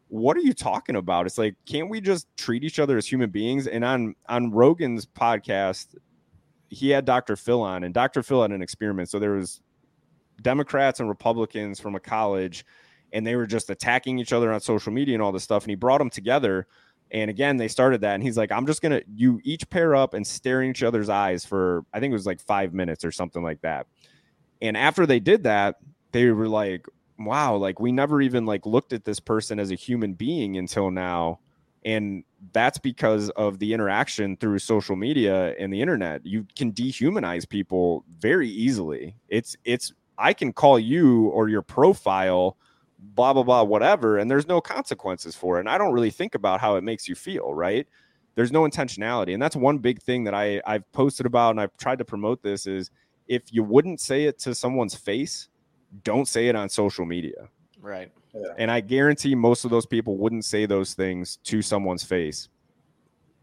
what 0.09 0.37
are 0.37 0.41
you 0.41 0.53
talking 0.53 0.95
about? 0.95 1.25
It's 1.25 1.37
like 1.37 1.55
can't 1.65 1.89
we 1.89 2.01
just 2.01 2.27
treat 2.37 2.63
each 2.63 2.79
other 2.79 2.97
as 2.97 3.07
human 3.07 3.29
beings? 3.29 3.67
And 3.67 3.85
on 3.85 4.15
on 4.27 4.51
rogan's 4.51 5.05
podcast 5.05 5.95
he 6.69 6.89
had 6.89 7.05
dr 7.05 7.35
phil 7.35 7.61
on 7.61 7.83
and 7.83 7.93
dr 7.93 8.23
phil 8.23 8.41
had 8.41 8.51
an 8.51 8.61
experiment. 8.61 9.09
So 9.09 9.19
there 9.19 9.33
was 9.33 9.61
democrats 10.41 10.99
and 10.99 11.09
republicans 11.09 11.79
from 11.79 11.95
a 11.95 11.99
college 11.99 12.65
and 13.11 13.25
they 13.25 13.35
were 13.35 13.45
just 13.45 13.69
attacking 13.69 14.19
each 14.19 14.33
other 14.33 14.51
on 14.51 14.59
social 14.59 14.91
media 14.91 15.13
and 15.13 15.21
all 15.21 15.31
this 15.31 15.43
stuff 15.43 15.63
and 15.63 15.69
he 15.69 15.75
brought 15.75 15.99
them 15.99 16.09
together 16.09 16.67
and 17.11 17.29
again 17.29 17.57
they 17.57 17.67
started 17.67 18.01
that 18.01 18.15
and 18.15 18.23
he's 18.23 18.37
like 18.37 18.51
i'm 18.51 18.65
just 18.65 18.81
gonna 18.81 19.01
you 19.15 19.39
each 19.43 19.69
pair 19.69 19.95
up 19.95 20.13
and 20.13 20.25
stare 20.25 20.61
in 20.61 20.69
each 20.69 20.83
other's 20.83 21.09
eyes 21.09 21.45
for 21.45 21.85
i 21.93 21.99
think 21.99 22.11
it 22.11 22.15
was 22.15 22.25
like 22.25 22.41
five 22.41 22.73
minutes 22.73 23.05
or 23.05 23.11
something 23.11 23.43
like 23.43 23.61
that. 23.61 23.87
And 24.61 24.77
after 24.77 25.05
they 25.05 25.19
did 25.19 25.43
that 25.43 25.75
they 26.11 26.29
were 26.29 26.47
like 26.47 26.85
wow 27.19 27.55
like 27.55 27.79
we 27.79 27.91
never 27.91 28.21
even 28.21 28.45
like 28.45 28.65
looked 28.65 28.93
at 28.93 29.05
this 29.05 29.19
person 29.19 29.59
as 29.59 29.71
a 29.71 29.75
human 29.75 30.13
being 30.13 30.57
until 30.57 30.89
now 30.89 31.39
and 31.85 32.23
that's 32.51 32.77
because 32.77 33.29
of 33.31 33.59
the 33.59 33.73
interaction 33.73 34.37
through 34.37 34.59
social 34.59 34.95
media 34.95 35.53
and 35.59 35.71
the 35.71 35.81
internet. 35.81 36.25
You 36.25 36.45
can 36.55 36.71
dehumanize 36.71 37.47
people 37.47 38.05
very 38.19 38.49
easily. 38.49 39.15
It's 39.29 39.55
it's 39.65 39.93
i 40.17 40.33
can 40.33 40.53
call 40.53 40.79
you 40.79 41.27
or 41.27 41.49
your 41.49 41.61
profile 41.61 42.57
blah 42.99 43.33
blah 43.33 43.43
blah 43.43 43.63
whatever 43.63 44.17
and 44.17 44.29
there's 44.29 44.47
no 44.47 44.61
consequences 44.61 45.35
for 45.35 45.57
it 45.57 45.61
and 45.61 45.69
i 45.69 45.77
don't 45.77 45.93
really 45.93 46.09
think 46.09 46.35
about 46.35 46.59
how 46.59 46.75
it 46.75 46.83
makes 46.83 47.07
you 47.07 47.15
feel 47.15 47.53
right? 47.53 47.87
There's 48.35 48.51
no 48.51 48.63
intentionality 48.63 49.33
and 49.33 49.41
that's 49.41 49.55
one 49.55 49.77
big 49.77 50.01
thing 50.01 50.23
that 50.23 50.33
i 50.33 50.59
i've 50.65 50.89
posted 50.91 51.27
about 51.27 51.51
and 51.51 51.61
i've 51.61 51.75
tried 51.77 51.99
to 51.99 52.05
promote 52.05 52.41
this 52.41 52.65
is 52.65 52.89
if 53.27 53.43
you 53.51 53.63
wouldn't 53.63 54.01
say 54.01 54.23
it 54.23 54.39
to 54.39 54.55
someone's 54.55 54.95
face 54.95 55.49
don't 56.03 56.27
say 56.27 56.47
it 56.47 56.55
on 56.55 56.69
social 56.69 57.05
media. 57.05 57.47
Right. 57.79 58.11
and 58.57 58.71
i 58.71 58.79
guarantee 58.79 59.35
most 59.35 59.65
of 59.65 59.69
those 59.71 59.85
people 59.85 60.17
wouldn't 60.17 60.45
say 60.45 60.65
those 60.65 60.95
things 60.95 61.37
to 61.43 61.61
someone's 61.61 62.03
face. 62.03 62.49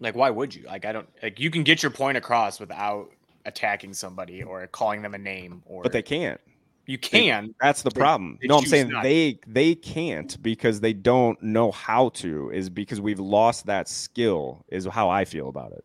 Like, 0.01 0.17
why 0.17 0.31
would 0.31 0.55
you? 0.55 0.65
Like, 0.65 0.87
I 0.87 0.93
don't 0.93 1.09
like 1.23 1.39
you 1.39 1.51
can 1.51 1.63
get 1.63 1.83
your 1.83 1.91
point 1.91 2.17
across 2.17 2.59
without 2.59 3.11
attacking 3.45 3.93
somebody 3.93 4.43
or 4.43 4.67
calling 4.67 5.03
them 5.03 5.15
a 5.15 5.19
name 5.19 5.63
or 5.67 5.83
but 5.83 5.93
they 5.93 6.03
can't 6.03 6.41
you 6.87 6.99
can. 6.99 7.55
that's 7.61 7.83
the 7.83 7.91
They- 7.91 8.01
problem 8.01 8.39
they 8.41 8.49
no 8.49 8.59
i'm 8.59 8.65
saying 8.67 8.89
not. 8.89 9.03
they 9.03 9.39
they 9.47 9.75
can't 9.75 10.43
because 10.43 10.81
they 10.81 10.93
don't 10.93 11.41
know 11.43 11.71
how 11.71 12.09
to 12.11 12.51
is 12.51 12.69
because 12.69 13.01
we've 13.01 13.21
lost 13.21 13.67
that 13.67 13.89
skill 13.89 14.65
is 14.69 14.87
how 14.87 15.09
i 15.09 15.25
feel 15.25 15.49
about 15.49 15.73
it 15.73 15.85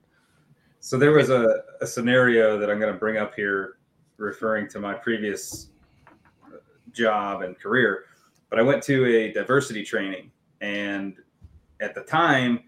So 0.80 0.98
there 0.98 1.12
was 1.12 1.30
a, 1.30 1.64
a 1.82 1.88
scenario 1.88 2.60
that 2.60 2.70
I'm 2.70 2.80
going 2.80 2.94
to 2.94 3.00
bring 3.00 3.18
up 3.18 3.34
here, 3.34 3.78
referring 4.18 4.68
to 4.70 4.80
my 4.80 4.94
previous 4.94 5.70
uh, 6.46 6.58
job 6.92 7.42
and 7.42 7.58
career. 7.58 8.06
But 8.52 8.60
I 8.60 8.62
went 8.62 8.84
to 8.84 9.04
a 9.08 9.34
diversity 9.34 9.84
training, 9.84 10.30
and 10.62 11.16
at 11.82 11.96
the 11.96 12.02
time, 12.02 12.60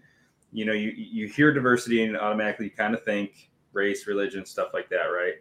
you 0.52 0.64
know, 0.64 0.72
you 0.72 0.90
you 0.96 1.28
hear 1.28 1.52
diversity 1.54 2.02
and 2.02 2.16
automatically 2.18 2.68
kind 2.70 2.92
of 2.92 3.04
think 3.04 3.50
race, 3.72 4.08
religion, 4.08 4.44
stuff 4.44 4.70
like 4.74 4.88
that, 4.90 5.06
right? 5.14 5.34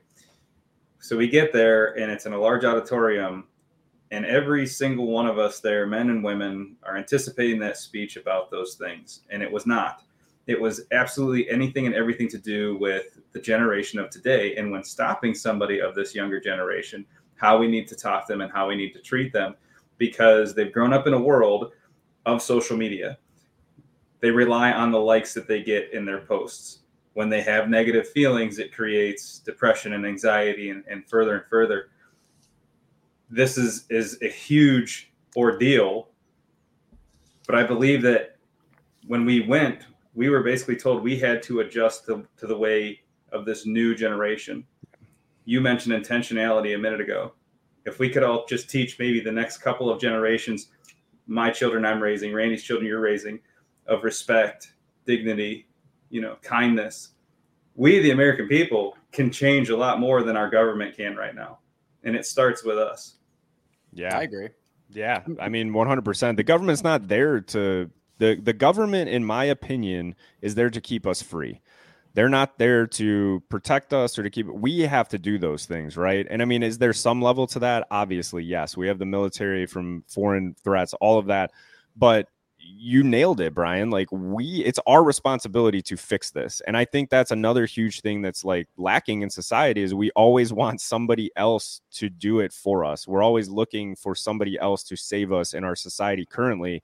So 0.99 1.17
we 1.17 1.27
get 1.27 1.53
there, 1.53 1.97
and 1.97 2.11
it's 2.11 2.25
in 2.25 2.33
a 2.33 2.39
large 2.39 2.65
auditorium, 2.65 3.45
and 4.11 4.25
every 4.25 4.65
single 4.65 5.07
one 5.07 5.27
of 5.27 5.37
us 5.37 5.59
there, 5.59 5.85
men 5.85 6.09
and 6.09 6.23
women, 6.23 6.75
are 6.83 6.97
anticipating 6.97 7.59
that 7.59 7.77
speech 7.77 8.17
about 8.17 8.49
those 8.49 8.75
things, 8.75 9.21
and 9.29 9.43
it 9.43 9.51
was 9.51 9.65
not. 9.65 10.03
It 10.47 10.59
was 10.59 10.81
absolutely 10.91 11.49
anything 11.49 11.85
and 11.85 11.95
everything 11.95 12.29
to 12.29 12.37
do 12.37 12.77
with 12.77 13.19
the 13.33 13.39
generation 13.39 13.99
of 13.99 14.09
today 14.09 14.55
and 14.55 14.71
when 14.71 14.83
stopping 14.83 15.35
somebody 15.35 15.81
of 15.81 15.93
this 15.93 16.15
younger 16.15 16.39
generation 16.39 17.05
how 17.37 17.57
we 17.57 17.67
need 17.67 17.87
to 17.87 17.95
talk 17.95 18.27
to 18.27 18.33
them 18.33 18.41
and 18.41 18.51
how 18.51 18.67
we 18.67 18.75
need 18.75 18.93
to 18.93 18.99
treat 18.99 19.31
them 19.31 19.55
because 19.97 20.53
they've 20.53 20.73
grown 20.73 20.93
up 20.93 21.07
in 21.07 21.13
a 21.13 21.19
world 21.19 21.71
of 22.25 22.41
social 22.41 22.75
media. 22.75 23.17
They 24.19 24.31
rely 24.31 24.71
on 24.71 24.91
the 24.91 24.99
likes 24.99 25.33
that 25.35 25.47
they 25.47 25.61
get 25.61 25.93
in 25.93 26.05
their 26.05 26.21
posts 26.21 26.79
when 27.17 27.29
they 27.29 27.41
have 27.41 27.67
negative 27.67 28.07
feelings 28.09 28.59
it 28.59 28.71
creates 28.73 29.39
depression 29.39 29.93
and 29.93 30.05
anxiety 30.05 30.69
and, 30.69 30.83
and 30.89 31.07
further 31.09 31.35
and 31.35 31.45
further 31.49 31.89
this 33.29 33.57
is 33.57 33.85
is 33.89 34.17
a 34.21 34.29
huge 34.29 35.11
ordeal 35.35 36.09
but 37.47 37.55
i 37.55 37.63
believe 37.63 38.01
that 38.01 38.37
when 39.07 39.25
we 39.25 39.41
went 39.41 39.87
we 40.17 40.29
were 40.29 40.41
basically 40.41 40.75
told 40.75 41.03
we 41.03 41.19
had 41.19 41.43
to 41.43 41.59
adjust 41.59 42.07
to, 42.07 42.25
to 42.37 42.47
the 42.47 42.57
way 42.57 42.99
of 43.31 43.45
this 43.45 43.67
new 43.67 43.93
generation. 43.93 44.65
You 45.45 45.61
mentioned 45.61 45.93
intentionality 45.93 46.73
a 46.73 46.77
minute 46.77 46.99
ago. 46.99 47.33
If 47.85 47.99
we 47.99 48.09
could 48.09 48.23
all 48.23 48.43
just 48.47 48.67
teach 48.67 48.97
maybe 48.97 49.19
the 49.19 49.31
next 49.31 49.59
couple 49.59 49.91
of 49.91 50.01
generations, 50.01 50.69
my 51.27 51.51
children 51.51 51.85
I'm 51.85 52.01
raising, 52.01 52.33
Randy's 52.33 52.63
children 52.63 52.87
you're 52.87 52.99
raising, 52.99 53.39
of 53.85 54.03
respect, 54.03 54.73
dignity, 55.05 55.67
you 56.09 56.21
know, 56.21 56.37
kindness, 56.41 57.09
we, 57.75 57.99
the 57.99 58.11
American 58.11 58.47
people, 58.47 58.95
can 59.11 59.31
change 59.31 59.69
a 59.69 59.77
lot 59.77 59.99
more 59.99 60.23
than 60.23 60.35
our 60.37 60.49
government 60.49 60.95
can 60.95 61.15
right 61.15 61.35
now. 61.35 61.59
And 62.03 62.15
it 62.15 62.25
starts 62.25 62.63
with 62.63 62.77
us. 62.77 63.15
yeah 63.93 64.17
I 64.17 64.23
agree. 64.23 64.49
Yeah, 64.89 65.23
I 65.41 65.49
mean, 65.49 65.73
one 65.73 65.87
hundred 65.87 66.05
percent. 66.05 66.37
The 66.37 66.43
government's 66.43 66.83
not 66.83 67.09
there 67.09 67.41
to 67.41 67.89
the 68.19 68.39
the 68.41 68.53
government, 68.53 69.09
in 69.09 69.25
my 69.25 69.43
opinion, 69.45 70.15
is 70.41 70.55
there 70.55 70.69
to 70.69 70.79
keep 70.79 71.05
us 71.05 71.21
free. 71.21 71.61
They're 72.13 72.29
not 72.29 72.57
there 72.57 72.87
to 72.87 73.43
protect 73.49 73.93
us 73.93 74.17
or 74.17 74.23
to 74.23 74.29
keep. 74.29 74.47
We 74.47 74.79
have 74.81 75.09
to 75.09 75.19
do 75.19 75.37
those 75.37 75.65
things, 75.65 75.97
right? 75.97 76.25
And 76.29 76.41
I 76.41 76.45
mean, 76.45 76.63
is 76.63 76.77
there 76.77 76.93
some 76.93 77.21
level 77.21 77.47
to 77.47 77.59
that? 77.59 77.85
Obviously, 77.91 78.43
yes. 78.43 78.77
We 78.77 78.87
have 78.87 78.97
the 78.97 79.05
military 79.05 79.65
from 79.65 80.03
foreign 80.07 80.55
threats, 80.63 80.93
all 81.01 81.19
of 81.19 81.27
that, 81.27 81.51
but 81.95 82.29
you 82.75 83.03
nailed 83.03 83.39
it, 83.39 83.53
Brian. 83.53 83.89
Like 83.89 84.11
we, 84.11 84.63
it's 84.65 84.79
our 84.85 85.03
responsibility 85.03 85.81
to 85.83 85.97
fix 85.97 86.31
this, 86.31 86.61
and 86.67 86.75
I 86.75 86.85
think 86.85 87.09
that's 87.09 87.31
another 87.31 87.65
huge 87.65 88.01
thing 88.01 88.21
that's 88.21 88.43
like 88.43 88.67
lacking 88.77 89.21
in 89.21 89.29
society 89.29 89.81
is 89.81 89.93
we 89.93 90.11
always 90.11 90.51
want 90.51 90.81
somebody 90.81 91.31
else 91.35 91.81
to 91.91 92.09
do 92.09 92.39
it 92.39 92.51
for 92.51 92.83
us. 92.83 93.07
We're 93.07 93.23
always 93.23 93.49
looking 93.49 93.95
for 93.95 94.15
somebody 94.15 94.59
else 94.59 94.83
to 94.83 94.95
save 94.95 95.31
us 95.31 95.53
in 95.53 95.63
our 95.63 95.75
society 95.75 96.25
currently. 96.25 96.83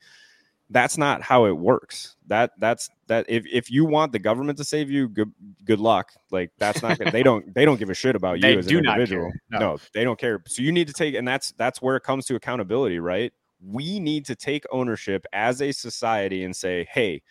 That's 0.69 0.97
not 0.97 1.21
how 1.21 1.45
it 1.45 1.57
works. 1.57 2.15
That 2.27 2.51
that's 2.57 2.89
that. 3.07 3.25
If 3.27 3.45
if 3.51 3.69
you 3.69 3.85
want 3.85 4.11
the 4.11 4.19
government 4.19 4.57
to 4.59 4.63
save 4.63 4.89
you, 4.89 5.09
good 5.09 5.31
good 5.65 5.79
luck. 5.79 6.13
Like 6.31 6.51
that's 6.57 6.81
not. 6.81 6.97
gonna, 6.97 7.11
they 7.11 7.23
don't 7.23 7.53
they 7.53 7.65
don't 7.65 7.77
give 7.77 7.89
a 7.89 7.93
shit 7.93 8.15
about 8.15 8.37
you 8.37 8.41
They 8.41 8.57
as 8.57 8.65
do 8.65 8.79
an 8.79 8.85
individual. 8.85 9.31
No. 9.51 9.59
no, 9.59 9.77
they 9.93 10.03
don't 10.03 10.17
care. 10.17 10.41
So 10.47 10.61
you 10.61 10.71
need 10.71 10.87
to 10.87 10.93
take, 10.93 11.15
and 11.15 11.27
that's 11.27 11.51
that's 11.57 11.81
where 11.81 11.95
it 11.97 12.03
comes 12.03 12.25
to 12.27 12.35
accountability, 12.35 12.99
right? 12.99 13.33
We 13.65 13.99
need 13.99 14.25
to 14.25 14.35
take 14.35 14.65
ownership 14.71 15.25
as 15.33 15.61
a 15.61 15.71
society 15.71 16.43
and 16.43 16.55
say, 16.55 16.87
hey, 16.91 17.21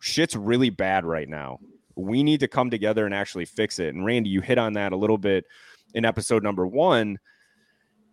shit's 0.00 0.36
really 0.36 0.70
bad 0.70 1.04
right 1.04 1.28
now. 1.28 1.58
We 1.96 2.22
need 2.22 2.40
to 2.40 2.48
come 2.48 2.70
together 2.70 3.06
and 3.06 3.14
actually 3.14 3.46
fix 3.46 3.78
it. 3.78 3.94
And 3.94 4.04
Randy, 4.04 4.30
you 4.30 4.40
hit 4.40 4.58
on 4.58 4.74
that 4.74 4.92
a 4.92 4.96
little 4.96 5.18
bit 5.18 5.44
in 5.94 6.04
episode 6.04 6.42
number 6.42 6.66
one. 6.66 7.18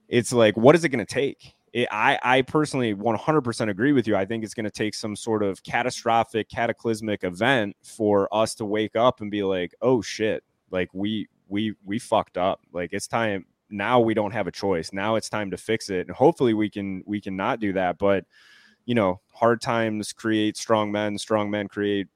It's 0.08 0.32
like, 0.32 0.56
what 0.56 0.76
is 0.76 0.84
it 0.84 0.90
going 0.90 1.06
to 1.06 1.14
take? 1.14 1.56
It, 1.74 1.88
I, 1.92 2.20
I 2.22 2.42
personally 2.44 2.94
100% 2.94 3.70
agree 3.70 3.94
with 3.94 4.08
you. 4.08 4.16
I 4.16 4.26
think 4.26 4.44
it's 4.44 4.54
going 4.54 4.66
to 4.66 4.72
take 4.72 4.94
some 4.94 5.16
sort 5.16 5.42
of 5.42 5.64
catastrophic, 5.64 6.50
cataclysmic 6.50 7.24
event 7.24 7.76
for 7.84 8.34
us 8.34 8.56
to 8.56 8.66
wake 8.66 8.96
up 8.96 9.22
and 9.22 9.32
be 9.32 9.44
like, 9.44 9.74
oh 9.82 10.02
shit, 10.02 10.44
like 10.70 10.90
we, 10.94 11.28
we, 11.48 11.76
we 11.84 11.98
fucked 11.98 12.38
up. 12.38 12.62
Like 12.72 12.94
it's 12.94 13.08
time 13.08 13.46
now. 13.72 14.00
We 14.00 14.14
don't 14.14 14.32
have 14.32 14.48
a 14.48 14.52
choice. 14.52 14.92
Now 14.94 15.16
it's 15.16 15.30
time 15.30 15.52
to 15.52 15.58
fix 15.58 15.90
it. 15.90 16.08
And 16.08 16.16
hopefully 16.16 16.54
we 16.54 16.70
can, 16.70 17.04
we 17.06 17.22
can 17.22 17.36
not 17.36 17.60
do 17.60 17.74
that. 17.74 17.98
But 17.98 18.26
you 18.86 18.96
know, 18.96 19.20
hard 19.34 19.62
times 19.62 20.12
create 20.12 20.58
strong 20.58 20.92
men, 20.92 21.18
strong 21.18 21.52
men 21.52 21.68
create 21.68 22.08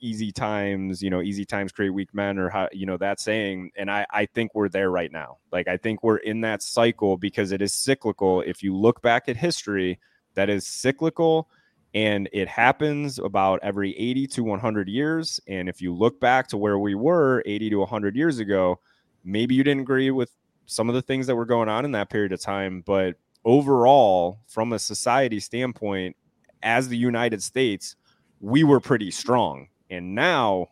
easy 0.00 0.30
times, 0.30 1.02
you 1.02 1.10
know, 1.10 1.20
easy 1.22 1.44
times 1.44 1.72
create 1.72 1.90
weak 1.90 2.14
men 2.14 2.38
or 2.38 2.48
how, 2.48 2.68
you 2.72 2.86
know, 2.86 2.96
that 2.96 3.20
saying. 3.20 3.70
And 3.76 3.90
I, 3.90 4.06
I 4.10 4.26
think 4.26 4.54
we're 4.54 4.68
there 4.68 4.90
right 4.90 5.10
now. 5.10 5.38
Like, 5.52 5.68
I 5.68 5.76
think 5.76 6.02
we're 6.02 6.18
in 6.18 6.40
that 6.42 6.62
cycle 6.62 7.16
because 7.16 7.52
it 7.52 7.60
is 7.60 7.74
cyclical. 7.74 8.42
If 8.42 8.62
you 8.62 8.74
look 8.74 9.02
back 9.02 9.28
at 9.28 9.36
history, 9.36 9.98
that 10.34 10.48
is 10.48 10.66
cyclical 10.66 11.48
and 11.94 12.28
it 12.32 12.48
happens 12.48 13.18
about 13.18 13.60
every 13.62 13.96
80 13.98 14.26
to 14.28 14.44
100 14.44 14.88
years 14.88 15.40
and 15.48 15.68
if 15.68 15.80
you 15.80 15.94
look 15.94 16.20
back 16.20 16.46
to 16.48 16.56
where 16.56 16.78
we 16.78 16.94
were 16.94 17.42
80 17.46 17.70
to 17.70 17.76
100 17.78 18.14
years 18.14 18.38
ago 18.38 18.78
maybe 19.24 19.54
you 19.54 19.64
didn't 19.64 19.80
agree 19.80 20.10
with 20.10 20.30
some 20.70 20.88
of 20.88 20.94
the 20.94 21.02
things 21.02 21.26
that 21.26 21.34
were 21.34 21.46
going 21.46 21.68
on 21.68 21.84
in 21.84 21.92
that 21.92 22.10
period 22.10 22.32
of 22.32 22.40
time 22.40 22.82
but 22.86 23.16
overall 23.44 24.38
from 24.46 24.72
a 24.72 24.78
society 24.78 25.40
standpoint 25.40 26.16
as 26.62 26.88
the 26.88 26.96
united 26.96 27.42
states 27.42 27.96
we 28.40 28.64
were 28.64 28.80
pretty 28.80 29.10
strong. 29.10 29.68
And 29.90 30.14
now 30.14 30.68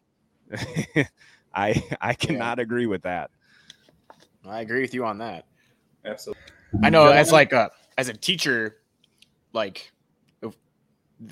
i 1.54 1.82
i 2.00 2.14
cannot 2.14 2.58
yeah. 2.58 2.62
agree 2.62 2.86
with 2.86 3.02
that. 3.02 3.30
I 4.46 4.60
agree 4.60 4.80
with 4.80 4.94
you 4.94 5.04
on 5.04 5.18
that. 5.18 5.46
Absolutely. 6.04 6.42
I 6.82 6.90
know 6.90 7.08
as 7.08 7.32
like 7.32 7.52
a 7.52 7.70
as 7.98 8.08
a 8.08 8.12
teacher 8.12 8.76
like 9.52 9.92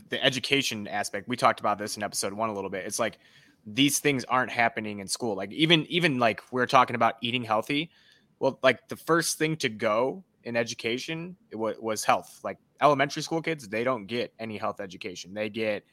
the 0.08 0.24
education 0.24 0.88
aspect 0.88 1.28
we 1.28 1.36
talked 1.36 1.60
about 1.60 1.78
this 1.78 1.98
in 1.98 2.02
episode 2.02 2.32
one 2.32 2.48
a 2.48 2.54
little 2.54 2.70
bit. 2.70 2.86
It's 2.86 2.98
like 2.98 3.18
these 3.66 3.98
things 3.98 4.24
aren't 4.24 4.50
happening 4.50 4.98
in 4.98 5.08
school. 5.08 5.36
Like 5.36 5.52
even 5.52 5.86
even 5.86 6.18
like 6.18 6.42
we 6.50 6.60
are 6.60 6.66
talking 6.66 6.96
about 6.96 7.16
eating 7.20 7.44
healthy 7.44 7.90
well 8.40 8.58
like 8.62 8.88
the 8.88 8.96
first 8.96 9.38
thing 9.38 9.56
to 9.56 9.68
go 9.68 10.22
in 10.44 10.56
education 10.56 11.36
w- 11.52 11.76
was 11.80 12.04
health 12.04 12.40
like 12.44 12.58
elementary 12.80 13.22
school 13.22 13.40
kids 13.40 13.68
they 13.68 13.84
don't 13.84 14.06
get 14.06 14.32
any 14.38 14.56
health 14.56 14.80
education 14.80 15.32
they 15.32 15.48
get 15.48 15.84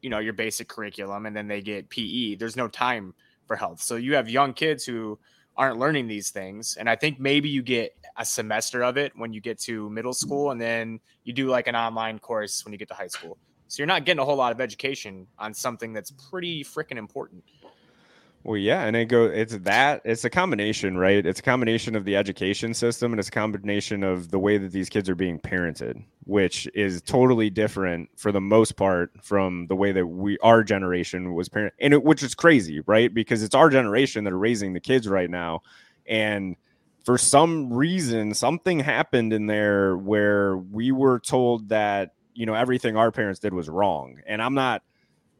you 0.00 0.10
know 0.10 0.18
your 0.18 0.32
basic 0.32 0.68
curriculum 0.68 1.26
and 1.26 1.36
then 1.36 1.46
they 1.46 1.60
get 1.60 1.88
pe 1.90 2.34
there's 2.34 2.56
no 2.56 2.68
time 2.68 3.14
for 3.46 3.56
health 3.56 3.80
so 3.80 3.96
you 3.96 4.14
have 4.14 4.28
young 4.28 4.52
kids 4.52 4.84
who 4.84 5.18
aren't 5.56 5.78
learning 5.78 6.08
these 6.08 6.30
things. 6.30 6.76
And 6.78 6.88
I 6.88 6.96
think 6.96 7.20
maybe 7.20 7.48
you 7.48 7.62
get 7.62 7.92
a 8.16 8.24
semester 8.24 8.82
of 8.82 8.96
it 8.96 9.12
when 9.16 9.32
you 9.32 9.40
get 9.40 9.58
to 9.60 9.90
middle 9.90 10.14
school, 10.14 10.50
and 10.50 10.60
then 10.60 11.00
you 11.24 11.32
do 11.32 11.48
like 11.48 11.66
an 11.66 11.76
online 11.76 12.18
course 12.18 12.64
when 12.64 12.72
you 12.72 12.78
get 12.78 12.88
to 12.88 12.94
high 12.94 13.08
school. 13.08 13.38
So 13.68 13.80
you're 13.80 13.86
not 13.86 14.04
getting 14.04 14.20
a 14.20 14.24
whole 14.24 14.36
lot 14.36 14.52
of 14.52 14.60
education 14.60 15.26
on 15.38 15.54
something 15.54 15.92
that's 15.92 16.10
pretty 16.30 16.62
freaking 16.62 16.98
important. 16.98 17.42
Well, 18.44 18.56
yeah, 18.56 18.84
and 18.86 18.96
it 18.96 19.04
go 19.06 19.24
it's 19.26 19.56
that 19.58 20.02
it's 20.04 20.24
a 20.24 20.30
combination, 20.30 20.98
right? 20.98 21.24
It's 21.24 21.38
a 21.38 21.42
combination 21.44 21.94
of 21.94 22.04
the 22.04 22.16
education 22.16 22.74
system 22.74 23.12
and 23.12 23.20
it's 23.20 23.28
a 23.28 23.32
combination 23.32 24.02
of 24.02 24.32
the 24.32 24.38
way 24.38 24.58
that 24.58 24.72
these 24.72 24.88
kids 24.88 25.08
are 25.08 25.14
being 25.14 25.38
parented, 25.38 26.02
which 26.24 26.68
is 26.74 27.02
totally 27.02 27.50
different 27.50 28.10
for 28.16 28.32
the 28.32 28.40
most 28.40 28.76
part 28.76 29.12
from 29.22 29.68
the 29.68 29.76
way 29.76 29.92
that 29.92 30.06
we 30.06 30.38
our 30.38 30.64
generation 30.64 31.34
was 31.34 31.48
parent 31.48 31.72
and 31.78 31.94
it, 31.94 32.02
which 32.02 32.24
is 32.24 32.34
crazy, 32.34 32.80
right? 32.80 33.14
Because 33.14 33.44
it's 33.44 33.54
our 33.54 33.70
generation 33.70 34.24
that 34.24 34.32
are 34.32 34.38
raising 34.38 34.72
the 34.72 34.80
kids 34.80 35.06
right 35.06 35.30
now 35.30 35.62
and 36.06 36.56
for 37.04 37.18
some 37.18 37.72
reason 37.72 38.34
something 38.34 38.80
happened 38.80 39.32
in 39.32 39.46
there 39.46 39.96
where 39.96 40.56
we 40.56 40.90
were 40.90 41.20
told 41.20 41.68
that, 41.68 42.14
you 42.34 42.46
know, 42.46 42.54
everything 42.54 42.96
our 42.96 43.12
parents 43.12 43.38
did 43.40 43.54
was 43.54 43.68
wrong. 43.68 44.20
And 44.26 44.42
I'm 44.42 44.54
not 44.54 44.82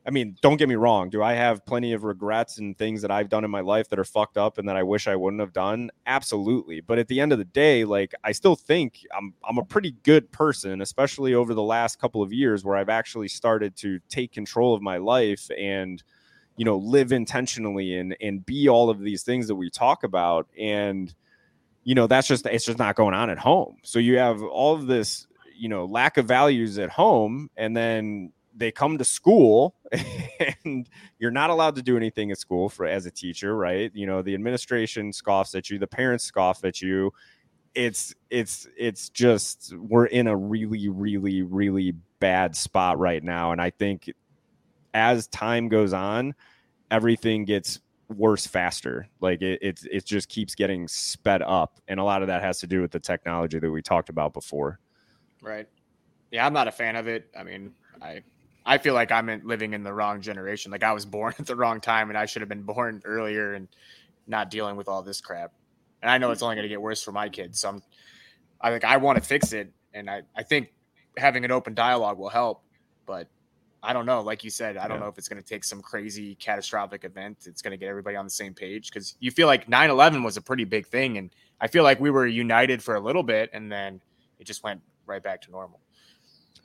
I 0.04 0.10
mean, 0.10 0.36
don't 0.42 0.56
get 0.56 0.68
me 0.68 0.74
wrong. 0.74 1.10
Do 1.10 1.22
I 1.22 1.34
have 1.34 1.64
plenty 1.64 1.92
of 1.92 2.02
regrets 2.02 2.58
and 2.58 2.76
things 2.76 3.02
that 3.02 3.12
I've 3.12 3.28
done 3.28 3.44
in 3.44 3.50
my 3.52 3.60
life 3.60 3.88
that 3.90 4.00
are 4.00 4.04
fucked 4.04 4.36
up 4.36 4.58
and 4.58 4.68
that 4.68 4.76
I 4.76 4.82
wish 4.82 5.06
I 5.06 5.14
wouldn't 5.14 5.40
have 5.40 5.52
done? 5.52 5.90
Absolutely. 6.06 6.80
But 6.80 6.98
at 6.98 7.06
the 7.06 7.20
end 7.20 7.30
of 7.30 7.38
the 7.38 7.44
day, 7.44 7.84
like 7.84 8.12
I 8.24 8.32
still 8.32 8.56
think 8.56 9.06
I'm 9.16 9.34
I'm 9.48 9.58
a 9.58 9.64
pretty 9.64 9.92
good 10.02 10.32
person, 10.32 10.80
especially 10.80 11.34
over 11.34 11.54
the 11.54 11.62
last 11.62 12.00
couple 12.00 12.20
of 12.22 12.32
years 12.32 12.64
where 12.64 12.76
I've 12.76 12.88
actually 12.88 13.28
started 13.28 13.76
to 13.76 14.00
take 14.08 14.32
control 14.32 14.74
of 14.74 14.82
my 14.82 14.96
life 14.96 15.48
and 15.56 16.02
you 16.56 16.64
know, 16.64 16.76
live 16.76 17.12
intentionally 17.12 17.96
and 17.96 18.16
and 18.20 18.44
be 18.44 18.68
all 18.68 18.90
of 18.90 19.00
these 19.00 19.22
things 19.22 19.46
that 19.48 19.54
we 19.54 19.70
talk 19.70 20.02
about 20.02 20.48
and 20.58 21.14
you 21.84 21.94
know, 21.94 22.06
that's 22.06 22.28
just 22.28 22.46
it's 22.46 22.64
just 22.64 22.78
not 22.78 22.96
going 22.96 23.14
on 23.14 23.30
at 23.30 23.38
home. 23.38 23.76
So 23.82 23.98
you 23.98 24.18
have 24.18 24.42
all 24.42 24.74
of 24.74 24.86
this, 24.86 25.26
you 25.56 25.68
know, 25.68 25.84
lack 25.84 26.16
of 26.16 26.26
values 26.26 26.78
at 26.78 26.90
home 26.90 27.50
and 27.56 27.76
then 27.76 28.32
they 28.54 28.70
come 28.70 28.98
to 28.98 29.04
school 29.04 29.74
and 30.64 30.88
you're 31.18 31.30
not 31.30 31.50
allowed 31.50 31.74
to 31.76 31.82
do 31.82 31.96
anything 31.96 32.30
at 32.30 32.38
school 32.38 32.68
for 32.68 32.86
as 32.86 33.06
a 33.06 33.10
teacher 33.10 33.56
right? 33.56 33.90
You 33.94 34.06
know 34.06 34.22
the 34.22 34.34
administration 34.34 35.12
scoffs 35.12 35.54
at 35.54 35.70
you 35.70 35.78
the 35.78 35.86
parents 35.86 36.24
scoff 36.24 36.64
at 36.64 36.80
you. 36.80 37.12
It's 37.74 38.14
it's 38.30 38.66
it's 38.76 39.08
just 39.08 39.74
we're 39.76 40.06
in 40.06 40.26
a 40.26 40.36
really 40.36 40.88
really 40.88 41.42
really 41.42 41.94
bad 42.20 42.54
spot 42.54 42.98
right 42.98 43.22
now. 43.22 43.52
And 43.52 43.60
i 43.60 43.70
think 43.70 44.10
as 44.94 45.26
time 45.28 45.68
goes 45.68 45.92
on 45.92 46.34
everything 46.90 47.46
gets 47.46 47.80
worse 48.08 48.46
faster. 48.46 49.08
Like 49.20 49.42
it 49.42 49.58
it, 49.62 49.80
it 49.90 50.04
just 50.04 50.28
keeps 50.28 50.54
getting 50.54 50.86
sped 50.86 51.42
up. 51.42 51.80
And 51.88 51.98
a 51.98 52.04
lot 52.04 52.22
of 52.22 52.28
that 52.28 52.42
has 52.42 52.60
to 52.60 52.66
do 52.66 52.80
with 52.80 52.90
the 52.90 53.00
technology 53.00 53.58
that 53.58 53.70
we 53.70 53.82
talked 53.82 54.10
about 54.10 54.32
before. 54.32 54.78
Right. 55.42 55.68
Yeah 56.30 56.46
i'm 56.46 56.52
not 56.52 56.68
a 56.68 56.72
fan 56.72 56.96
of 56.96 57.08
it. 57.08 57.30
I 57.36 57.42
mean 57.42 57.72
i 58.00 58.22
I 58.64 58.78
feel 58.78 58.94
like 58.94 59.10
I'm 59.10 59.28
in, 59.28 59.42
living 59.44 59.72
in 59.74 59.82
the 59.82 59.92
wrong 59.92 60.20
generation. 60.20 60.70
Like 60.70 60.82
I 60.82 60.92
was 60.92 61.04
born 61.18 61.34
at 61.38 61.46
the 61.46 61.56
wrong 61.56 61.80
time, 61.80 62.08
and 62.08 62.18
I 62.18 62.26
should 62.26 62.42
have 62.42 62.48
been 62.48 62.62
born 62.62 63.02
earlier 63.04 63.54
and 63.54 63.68
not 64.26 64.50
dealing 64.50 64.76
with 64.76 64.88
all 64.88 65.02
this 65.02 65.20
crap. 65.20 65.52
And 66.00 66.10
I 66.10 66.18
know 66.18 66.30
it's 66.30 66.42
only 66.42 66.56
going 66.56 66.64
to 66.64 66.68
get 66.68 66.80
worse 66.80 67.02
for 67.02 67.12
my 67.12 67.28
kids. 67.28 67.60
So 67.60 67.68
I'm, 67.68 67.82
I 68.60 68.70
think 68.70 68.84
I 68.84 68.96
want 68.96 69.18
to 69.18 69.24
fix 69.24 69.52
it, 69.52 69.72
and 69.92 70.08
I 70.08 70.22
I 70.36 70.42
think 70.42 70.72
having 71.16 71.44
an 71.44 71.50
open 71.50 71.74
dialogue 71.74 72.18
will 72.18 72.28
help. 72.28 72.62
But 73.06 73.28
I 73.82 73.92
don't 73.92 74.06
know. 74.06 74.20
Like 74.20 74.44
you 74.44 74.50
said, 74.50 74.76
I 74.76 74.86
don't 74.86 74.98
yeah. 74.98 75.04
know 75.04 75.08
if 75.08 75.18
it's 75.18 75.28
going 75.28 75.42
to 75.42 75.48
take 75.48 75.64
some 75.64 75.82
crazy 75.82 76.36
catastrophic 76.36 77.04
event. 77.04 77.38
It's 77.46 77.62
going 77.62 77.72
to 77.72 77.76
get 77.76 77.88
everybody 77.88 78.16
on 78.16 78.24
the 78.24 78.30
same 78.30 78.54
page 78.54 78.90
because 78.90 79.16
you 79.18 79.32
feel 79.32 79.48
like 79.48 79.68
9 79.68 79.90
11 79.90 80.22
was 80.22 80.36
a 80.36 80.40
pretty 80.42 80.64
big 80.64 80.86
thing. 80.86 81.18
And 81.18 81.30
I 81.60 81.66
feel 81.66 81.82
like 81.82 81.98
we 81.98 82.10
were 82.10 82.26
united 82.26 82.82
for 82.82 82.94
a 82.94 83.00
little 83.00 83.24
bit 83.24 83.50
and 83.52 83.72
then 83.72 84.00
it 84.38 84.44
just 84.44 84.62
went 84.62 84.82
right 85.06 85.22
back 85.22 85.42
to 85.42 85.50
normal. 85.50 85.80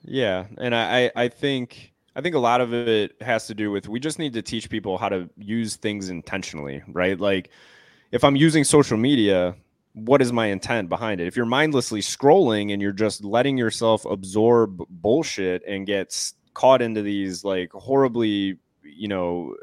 Yeah, 0.04 0.46
and 0.58 0.76
I 0.76 1.12
I 1.16 1.28
think 1.28 1.94
I 2.16 2.22
think 2.22 2.36
a 2.36 2.40
lot 2.40 2.62
of 2.62 2.74
it 2.74 3.16
has 3.22 3.48
to 3.48 3.54
do 3.56 3.72
with 3.72 3.88
we 3.88 4.00
just 4.00 4.20
need 4.20 4.34
to 4.34 4.42
teach 4.42 4.70
people 4.70 4.98
how 4.98 5.10
to 5.10 5.30
use 5.38 5.76
things 5.76 6.10
intentionally, 6.10 6.82
right? 6.88 7.20
Like 7.20 7.50
if 8.12 8.24
I'm 8.24 8.36
using 8.36 8.64
social 8.64 8.98
media, 8.98 9.56
what 9.94 10.22
is 10.22 10.32
my 10.34 10.48
intent 10.48 10.90
behind 10.90 11.22
it? 11.22 11.28
If 11.28 11.36
you're 11.36 11.46
mindlessly 11.46 12.02
scrolling 12.02 12.74
and 12.74 12.82
you're 12.82 12.92
just 12.94 13.24
letting 13.24 13.58
yourself 13.58 14.06
absorb 14.06 14.84
bullshit 14.90 15.64
and 15.68 15.86
get 15.88 16.34
caught 16.54 16.82
into 16.82 17.02
these 17.02 17.44
like 17.44 17.72
horribly, 17.74 18.58
you 18.84 19.08
know, 19.08 19.56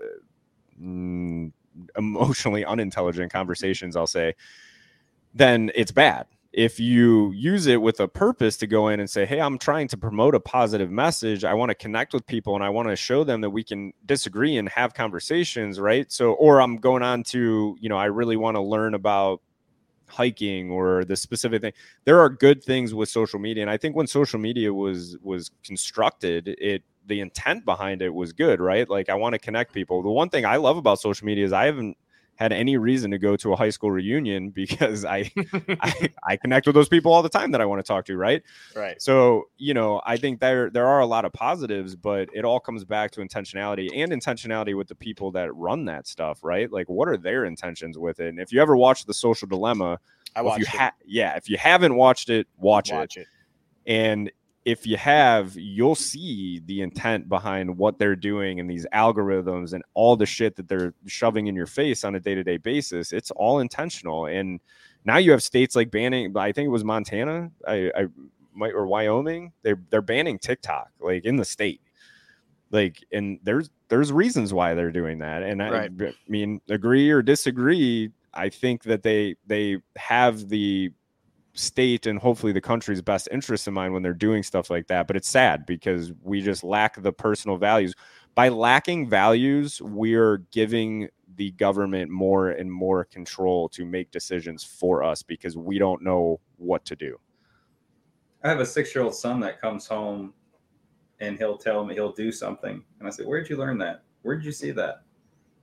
mm, 0.80 1.53
emotionally 1.99 2.64
unintelligent 2.64 3.32
conversations, 3.32 3.97
I'll 3.97 4.07
say, 4.07 4.35
then 5.35 5.70
it's 5.74 5.93
bad 5.93 6.26
if 6.55 6.79
you 6.79 7.33
use 7.33 7.67
it 7.67 7.83
with 7.83 7.99
a 7.99 8.07
purpose 8.07 8.57
to 8.59 8.67
go 8.67 8.89
in 8.89 9.01
and 9.01 9.11
say, 9.11 9.27
Hey, 9.27 9.41
I'm 9.41 9.59
trying 9.59 9.89
to 9.89 9.97
promote 9.97 10.35
a 10.35 10.41
positive 10.41 10.91
message. 10.91 11.45
I 11.45 11.53
want 11.55 11.71
to 11.71 11.75
connect 11.75 12.15
with 12.15 12.27
people 12.27 12.55
and 12.55 12.63
I 12.63 12.69
want 12.69 12.89
to 12.89 12.97
show 12.97 13.25
them 13.25 13.41
that 13.41 13.51
we 13.51 13.65
can 13.65 13.93
disagree 14.07 14.57
and 14.57 14.69
have 14.69 14.95
conversations, 14.95 15.81
right? 15.81 16.11
So, 16.13 16.33
or 16.35 16.61
I'm 16.63 16.77
going 16.77 17.03
on 17.03 17.25
to, 17.25 17.77
you 17.81 17.89
know, 17.89 17.97
I 17.97 18.07
really 18.07 18.37
want 18.37 18.57
to 18.57 18.61
learn 18.61 18.95
about 18.95 19.43
hiking 20.07 20.71
or 20.71 21.05
the 21.05 21.17
specific 21.17 21.61
thing. 21.61 21.73
There 22.05 22.21
are 22.21 22.29
good 22.29 22.63
things 22.63 22.95
with 22.95 23.09
social 23.09 23.41
media. 23.41 23.65
And 23.65 23.71
I 23.71 23.77
think 23.77 23.97
when 23.97 24.07
social 24.07 24.39
media 24.39 24.73
was 24.73 25.17
was 25.23 25.51
constructed, 25.65 26.55
it 26.59 26.85
the 27.07 27.21
intent 27.21 27.65
behind 27.65 28.01
it 28.01 28.15
was 28.15 28.33
good, 28.33 28.61
right? 28.61 28.89
Like 28.89 29.09
I 29.09 29.15
want 29.15 29.33
to 29.35 29.39
connect 29.39 29.75
people. 29.75 30.03
The 30.03 30.09
one 30.09 30.31
thing 30.31 30.47
I 30.47 30.57
love 30.57 30.77
about 30.77 31.01
social 31.01 31.27
media 31.27 31.45
is 31.45 31.53
I 31.53 31.67
haven't 31.67 31.97
had 32.37 32.53
any 32.53 32.76
reason 32.76 33.11
to 33.12 33.18
go 33.18 33.37
to 33.37 33.53
a 33.53 33.57
high 33.57 33.70
school 33.70 33.91
reunion 33.91 34.51
because 34.55 35.05
I, 35.05 35.30
I, 35.80 36.11
I 36.22 36.37
connect 36.37 36.66
with 36.66 36.74
those 36.74 36.89
people 36.89 37.12
all 37.12 37.22
the 37.22 37.28
time 37.28 37.53
that 37.53 37.61
I 37.61 37.64
want 37.66 37.85
to 37.85 37.87
talk 37.87 38.07
to, 38.07 38.16
right? 38.16 38.43
Right. 38.74 39.01
So 39.01 39.49
you 39.57 39.74
know, 39.74 40.01
I 40.05 40.16
think 40.16 40.41
there 40.41 40.70
there 40.70 40.87
are 40.87 41.01
a 41.01 41.07
lot 41.07 41.24
of 41.24 41.32
positives, 41.32 41.97
but 41.97 42.28
it 42.35 42.45
all 42.45 42.61
comes 42.61 42.85
back 42.85 43.11
to 43.12 43.20
intentionality 43.20 43.89
and 43.95 44.12
intentionality 44.12 44.76
with 44.76 44.89
the 44.89 44.95
people 44.95 45.30
that 45.32 45.55
run 45.55 45.85
that 45.87 46.07
stuff, 46.07 46.43
right? 46.43 46.70
Like, 46.70 46.89
what 46.89 47.09
are 47.09 47.16
their 47.16 47.45
intentions 47.45 47.99
with 47.99 48.20
it? 48.20 48.28
And 48.28 48.41
if 48.41 48.53
you 48.53 48.61
ever 48.61 48.76
watch 48.76 49.05
The 49.07 49.14
Social 49.14 49.49
Dilemma, 49.49 49.99
I 50.37 50.43
watched 50.43 50.62
if 50.62 50.72
you 50.72 50.78
ha- 50.78 50.93
yeah, 51.05 51.37
if 51.37 51.49
you 51.49 51.57
haven't 51.57 51.95
watched 51.95 52.30
it, 52.30 52.47
watch, 52.57 52.91
watch 52.93 53.16
it. 53.16 53.20
it. 53.20 53.26
And 53.87 54.32
if 54.65 54.87
you 54.87 54.97
have, 54.97 55.55
you'll 55.57 55.95
see 55.95 56.62
the 56.65 56.81
intent 56.81 57.29
behind 57.29 57.77
what 57.77 57.99
they're 57.99 58.17
doing 58.17 58.61
and 58.61 58.71
these 58.71 58.87
algorithms 58.95 59.75
and 59.75 59.85
all 59.93 60.17
the 60.17 60.25
shit 60.25 60.57
that 60.57 60.69
they're 60.69 60.95
shoving 61.07 61.49
in 61.49 61.55
your 61.55 61.67
face 61.67 62.03
on 62.03 62.15
a 62.15 62.21
day 62.21 62.35
to 62.35 62.43
day 62.43 62.57
basis. 62.57 63.12
It's 63.12 63.31
all 63.33 63.61
intentional. 63.61 64.27
And 64.27 64.61
now 65.05 65.19
you 65.19 65.33
have 65.33 65.43
states 65.43 65.77
like 65.77 65.91
banning, 65.91 66.35
I 66.37 66.53
think 66.53 66.67
it 66.67 66.71
was 66.71 66.85
Montana, 66.85 67.51
I, 67.69 67.91
I 67.95 68.07
might, 68.55 68.73
or 68.73 68.87
Wyoming. 68.87 69.53
They're, 69.62 69.81
they're 69.91 70.01
banning 70.01 70.39
TikTok 70.39 70.91
like 70.99 71.27
in 71.27 71.37
the 71.37 71.45
state. 71.45 71.83
Like, 72.71 73.05
and 73.12 73.39
there's, 73.43 73.69
there's 73.89 74.12
reasons 74.12 74.55
why 74.55 74.73
they're 74.73 74.91
doing 74.91 75.19
that. 75.19 75.43
And 75.43 75.61
right. 75.61 75.91
I, 76.01 76.05
I 76.07 76.12
mean, 76.27 76.62
agree 76.71 77.11
or 77.11 77.21
disagree. 77.21 78.11
I 78.33 78.49
think 78.49 78.85
that 78.85 79.03
they, 79.03 79.37
they 79.47 79.77
have 79.97 80.49
the 80.49 80.91
state 81.55 82.07
and 82.07 82.19
hopefully 82.19 82.53
the 82.53 82.61
country's 82.61 83.01
best 83.01 83.29
interests 83.33 83.67
in 83.67 83.75
mind 83.75 83.95
when 83.95 84.03
they're 84.03 84.13
doing 84.13 84.43
stuff 84.43 84.71
like 84.71 84.89
that. 84.89 85.07
But 85.07 85.17
it's 85.17 85.29
sad 85.29 85.65
because 85.67 86.13
we 86.23 86.43
just 86.43 86.65
lack 86.65 87.01
the 87.01 87.13
personal 87.13 87.57
values. 87.57 87.95
By 88.35 88.49
lacking 88.49 89.09
values, 89.09 89.81
we're 89.81 90.39
giving 90.51 91.09
the 91.37 91.53
government 91.53 92.11
more 92.11 92.51
and 92.51 92.71
more 92.71 93.05
control 93.05 93.69
to 93.71 93.85
make 93.85 94.11
decisions 94.11 94.65
for 94.65 95.03
us 95.03 95.23
because 95.23 95.57
we 95.57 95.79
don't 95.79 96.03
know 96.03 96.41
what 96.57 96.85
to 96.87 96.97
do. 96.97 97.19
I 98.43 98.49
have 98.49 98.61
a 98.61 98.67
six 98.67 98.95
year 98.95 99.05
old 99.05 99.15
son 99.15 99.41
that 99.41 99.61
comes 99.61 99.87
home 99.87 100.35
and 101.21 101.39
he'll 101.39 101.57
tell 101.57 101.85
me 101.85 101.95
he'll 101.95 102.13
do 102.13 102.33
something, 102.33 102.83
and 102.99 103.09
I 103.09 103.11
say, 103.11 103.25
"Where 103.25 103.41
did 103.41 103.49
you 103.49 103.57
learn 103.57 103.79
that? 103.79 104.03
Where 104.23 104.37
did 104.37 104.45
you 104.45 104.53
see 104.53 104.73
that? 104.73 105.03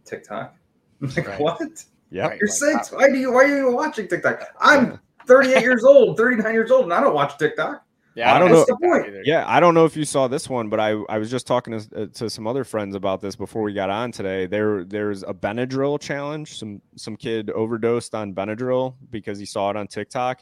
TikTok." 0.05 0.55
I'm 1.01 1.09
like, 1.09 1.27
Right. 1.27 1.39
"What? 1.39 1.61
Yeah. 2.09 2.33
You're 2.33 2.47
like, 2.47 2.47
six. 2.47 2.91
Uh, 2.91 2.97
why 2.97 3.09
do 3.09 3.17
you? 3.17 3.31
Why 3.31 3.43
are 3.43 3.47
you 3.47 3.57
even 3.59 3.73
watching 3.73 4.07
TikTok? 4.07 4.43
I'm 4.59 4.99
38 5.27 5.61
years 5.61 5.83
old, 5.83 6.17
39 6.17 6.53
years 6.53 6.71
old, 6.71 6.83
and 6.85 6.93
I 6.93 7.01
don't 7.01 7.13
watch 7.13 7.37
TikTok. 7.37 7.83
Yeah, 8.15 8.35
I 8.35 8.39
don't 8.39 8.51
know. 8.51 8.57
know- 8.57 8.65
the 8.67 8.77
point. 8.81 9.25
Yeah, 9.25 9.45
I 9.47 9.59
don't 9.59 9.73
know 9.73 9.85
if 9.85 9.95
you 9.95 10.03
saw 10.03 10.27
this 10.27 10.49
one, 10.49 10.67
but 10.67 10.79
I, 10.79 10.91
I 11.07 11.17
was 11.17 11.31
just 11.31 11.47
talking 11.47 11.79
to, 11.79 12.03
uh, 12.03 12.05
to 12.07 12.29
some 12.29 12.45
other 12.45 12.63
friends 12.63 12.93
about 12.93 13.21
this 13.21 13.35
before 13.35 13.61
we 13.61 13.73
got 13.73 13.89
on 13.89 14.11
today. 14.11 14.47
There 14.47 14.83
there's 14.83 15.23
a 15.23 15.33
Benadryl 15.33 15.99
challenge. 15.99 16.57
Some 16.57 16.81
some 16.97 17.15
kid 17.15 17.49
overdosed 17.51 18.13
on 18.13 18.33
Benadryl 18.33 18.95
because 19.11 19.39
he 19.39 19.45
saw 19.45 19.69
it 19.69 19.77
on 19.77 19.87
TikTok, 19.87 20.41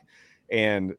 and 0.51 0.95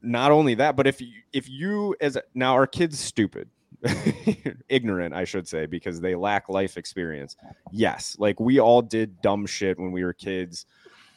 not 0.00 0.30
only 0.30 0.54
that, 0.54 0.76
but 0.76 0.86
if 0.86 1.00
you 1.00 1.12
if 1.32 1.48
you 1.48 1.96
as 2.00 2.14
a, 2.14 2.22
now 2.34 2.52
our 2.52 2.68
kids 2.68 3.00
stupid, 3.00 3.48
ignorant, 4.68 5.12
I 5.12 5.24
should 5.24 5.48
say, 5.48 5.66
because 5.66 6.00
they 6.00 6.14
lack 6.14 6.48
life 6.48 6.76
experience. 6.76 7.36
Yes, 7.72 8.16
like 8.18 8.38
we 8.38 8.60
all 8.60 8.80
did 8.80 9.20
dumb 9.22 9.44
shit 9.46 9.78
when 9.78 9.90
we 9.90 10.04
were 10.04 10.12
kids. 10.12 10.66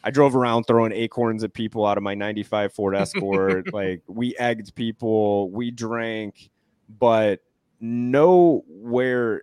I 0.07 0.09
drove 0.09 0.37
around 0.37 0.63
throwing 0.63 0.93
acorns 0.93 1.43
at 1.43 1.51
people 1.51 1.85
out 1.85 1.97
of 1.97 2.03
my 2.03 2.15
95 2.15 2.71
Ford 2.71 2.95
Escort. 2.95 3.73
like 3.73 4.03
we 4.07 4.37
egged 4.37 4.73
people, 4.73 5.51
we 5.51 5.69
drank, 5.69 6.49
but 6.87 7.41
nowhere 7.81 9.41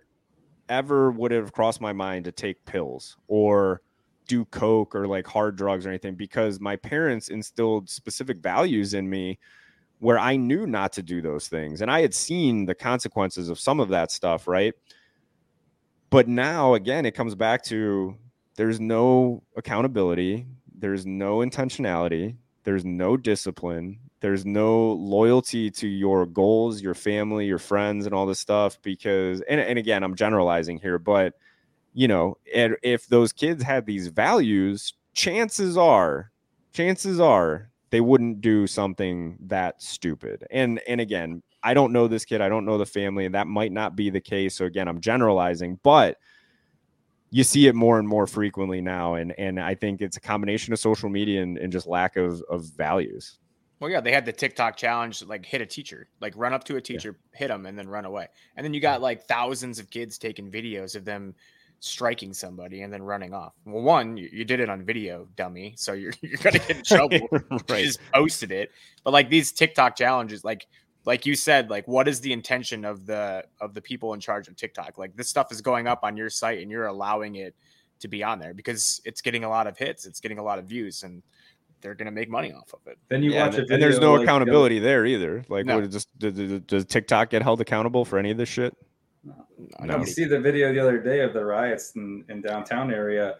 ever 0.67 1.11
would 1.11 1.31
it 1.31 1.35
have 1.35 1.53
crossed 1.53 1.81
my 1.81 1.93
mind 1.93 2.25
to 2.25 2.31
take 2.31 2.65
pills 2.65 3.15
or 3.27 3.83
do 4.25 4.43
coke 4.45 4.95
or 4.95 5.05
like 5.05 5.27
hard 5.27 5.55
drugs 5.55 5.85
or 5.85 5.89
anything 5.89 6.15
because 6.15 6.59
my 6.59 6.75
parents 6.77 7.27
instilled 7.27 7.87
specific 7.87 8.39
values 8.39 8.95
in 8.95 9.07
me 9.07 9.37
where 9.99 10.17
I 10.17 10.35
knew 10.35 10.65
not 10.65 10.93
to 10.93 11.03
do 11.03 11.21
those 11.21 11.47
things 11.47 11.83
and 11.83 11.91
I 11.91 12.01
had 12.01 12.15
seen 12.15 12.65
the 12.65 12.73
consequences 12.73 13.49
of 13.49 13.59
some 13.59 13.79
of 13.79 13.89
that 13.89 14.11
stuff, 14.11 14.47
right? 14.47 14.73
But 16.09 16.27
now 16.27 16.73
again 16.73 17.05
it 17.05 17.11
comes 17.11 17.35
back 17.35 17.63
to 17.65 18.17
there's 18.55 18.79
no 18.79 19.43
accountability, 19.55 20.45
there's 20.77 21.05
no 21.05 21.37
intentionality, 21.37 22.35
there's 22.63 22.85
no 22.85 23.17
discipline, 23.17 23.99
there's 24.21 24.45
no 24.45 24.93
loyalty 24.93 25.69
to 25.69 25.87
your 25.87 26.25
goals, 26.25 26.81
your 26.81 26.93
family, 26.93 27.45
your 27.45 27.59
friends, 27.59 28.05
and 28.05 28.15
all 28.15 28.25
this 28.25 28.39
stuff. 28.39 28.81
Because, 28.81 29.41
and, 29.41 29.59
and 29.59 29.77
again, 29.77 30.03
I'm 30.03 30.15
generalizing 30.15 30.79
here, 30.79 30.99
but 30.99 31.33
you 31.93 32.09
know, 32.09 32.37
if 32.45 33.07
those 33.07 33.31
kids 33.31 33.63
had 33.63 33.85
these 33.85 34.07
values, 34.07 34.93
chances 35.13 35.77
are, 35.77 36.31
chances 36.73 37.21
are 37.21 37.69
they 37.89 38.01
wouldn't 38.01 38.41
do 38.41 38.67
something 38.67 39.37
that 39.39 39.81
stupid. 39.81 40.45
And 40.51 40.81
and 40.87 40.99
again, 40.99 41.41
I 41.63 41.73
don't 41.73 41.93
know 41.93 42.09
this 42.09 42.25
kid, 42.25 42.41
I 42.41 42.49
don't 42.49 42.65
know 42.65 42.77
the 42.77 42.85
family, 42.85 43.25
and 43.25 43.33
that 43.33 43.47
might 43.47 43.71
not 43.71 43.95
be 43.95 44.09
the 44.09 44.19
case. 44.19 44.55
So 44.55 44.65
again, 44.65 44.89
I'm 44.89 44.99
generalizing, 44.99 45.79
but 45.83 46.17
you 47.35 47.43
see 47.43 47.67
it 47.67 47.75
more 47.75 47.99
and 47.99 48.07
more 48.07 48.25
frequently 48.25 48.79
now 48.79 49.15
and 49.15 49.37
and 49.37 49.59
i 49.59 49.75
think 49.75 50.01
it's 50.01 50.15
a 50.15 50.21
combination 50.21 50.71
of 50.71 50.79
social 50.79 51.09
media 51.09 51.43
and, 51.43 51.57
and 51.57 51.69
just 51.69 51.85
lack 51.85 52.15
of 52.15 52.41
of 52.49 52.63
values 52.77 53.39
Well, 53.81 53.91
yeah, 53.91 53.99
they 53.99 54.13
had 54.13 54.25
the 54.25 54.31
TikTok 54.31 54.77
challenge, 54.77 55.21
like 55.23 55.45
hit 55.45 55.61
a 55.61 55.65
teacher, 55.65 56.07
like 56.21 56.33
run 56.37 56.53
up 56.53 56.63
to 56.63 56.77
a 56.77 56.81
teacher, 56.81 57.19
hit 57.33 57.49
them, 57.49 57.65
and 57.65 57.77
then 57.77 57.89
run 57.89 58.05
away. 58.05 58.27
And 58.55 58.63
then 58.63 58.73
you 58.73 58.79
got 58.79 59.01
like 59.01 59.27
thousands 59.27 59.79
of 59.79 59.89
kids 59.89 60.17
taking 60.17 60.49
videos 60.49 60.95
of 60.95 61.03
them 61.03 61.35
striking 61.81 62.33
somebody 62.33 62.83
and 62.83 62.93
then 62.93 63.03
running 63.03 63.33
off. 63.33 63.53
Well, 63.65 63.83
one, 63.83 64.15
you, 64.15 64.29
you 64.31 64.45
did 64.45 64.61
it 64.61 64.69
on 64.69 64.85
video, 64.85 65.27
dummy, 65.35 65.73
so 65.77 65.91
you're 65.91 66.13
you're 66.21 66.37
gonna 66.37 66.59
get 66.59 66.77
in 66.77 66.83
trouble. 66.93 67.27
You 67.31 67.59
just 67.67 67.99
posted 68.13 68.51
it. 68.53 68.71
But 69.03 69.11
like 69.11 69.29
these 69.29 69.51
TikTok 69.51 69.97
challenges, 69.97 70.45
like 70.45 70.67
like 71.05 71.25
you 71.25 71.35
said, 71.35 71.69
like 71.69 71.87
what 71.87 72.07
is 72.07 72.19
the 72.21 72.33
intention 72.33 72.83
of 72.85 73.05
the 73.05 73.45
of 73.61 73.73
the 73.73 73.81
people 73.81 74.13
in 74.13 74.19
charge 74.19 74.47
of 74.47 74.55
TikTok? 74.55 74.97
Like 74.97 75.15
this 75.15 75.29
stuff 75.29 75.51
is 75.51 75.61
going 75.61 75.87
up 75.87 75.99
on 76.03 76.17
your 76.17 76.29
site 76.29 76.59
and 76.61 76.69
you're 76.71 76.87
allowing 76.87 77.35
it 77.35 77.55
to 77.99 78.07
be 78.07 78.23
on 78.23 78.39
there 78.39 78.53
because 78.53 79.01
it's 79.05 79.21
getting 79.21 79.43
a 79.43 79.49
lot 79.49 79.67
of 79.67 79.77
hits, 79.77 80.05
it's 80.05 80.19
getting 80.19 80.37
a 80.39 80.43
lot 80.43 80.59
of 80.59 80.65
views, 80.65 81.03
and 81.03 81.21
they're 81.81 81.95
gonna 81.95 82.11
make 82.11 82.29
money 82.29 82.51
off 82.51 82.73
of 82.73 82.79
it. 82.87 82.97
Then 83.09 83.21
you 83.23 83.31
Yeah, 83.31 83.45
watch 83.45 83.55
a 83.55 83.59
and, 83.59 83.67
video 83.67 83.73
and 83.75 83.83
there's 83.83 83.99
no 84.01 84.11
like 84.13 84.19
the- 84.19 84.23
accountability 84.23 84.79
there 84.79 85.05
either 85.05 85.43
like 85.49 85.65
No. 85.65 85.79
what, 85.79 85.89
just 85.91 86.17
does, 86.17 86.33
does- 86.33 86.61
does 86.61 86.85
tiktok 86.85 87.29
get 87.29 87.43
held 87.43 87.61
accountable 87.61 88.03
for 88.05 88.17
any 88.17 88.31
of 88.31 88.37
this 88.37 88.49
shit 88.49 88.75
No, 89.23 89.33
You 89.59 89.67
nobody- 89.85 90.09
see 90.11 90.25
the 90.25 90.39
video 90.39 90.73
the 90.73 90.79
other 90.79 90.97
day 90.99 91.19
of 91.21 91.33
the 91.33 91.45
riots 91.45 91.95
in, 91.95 92.25
in 92.29 92.41
downtown 92.41 92.91
area, 92.91 93.35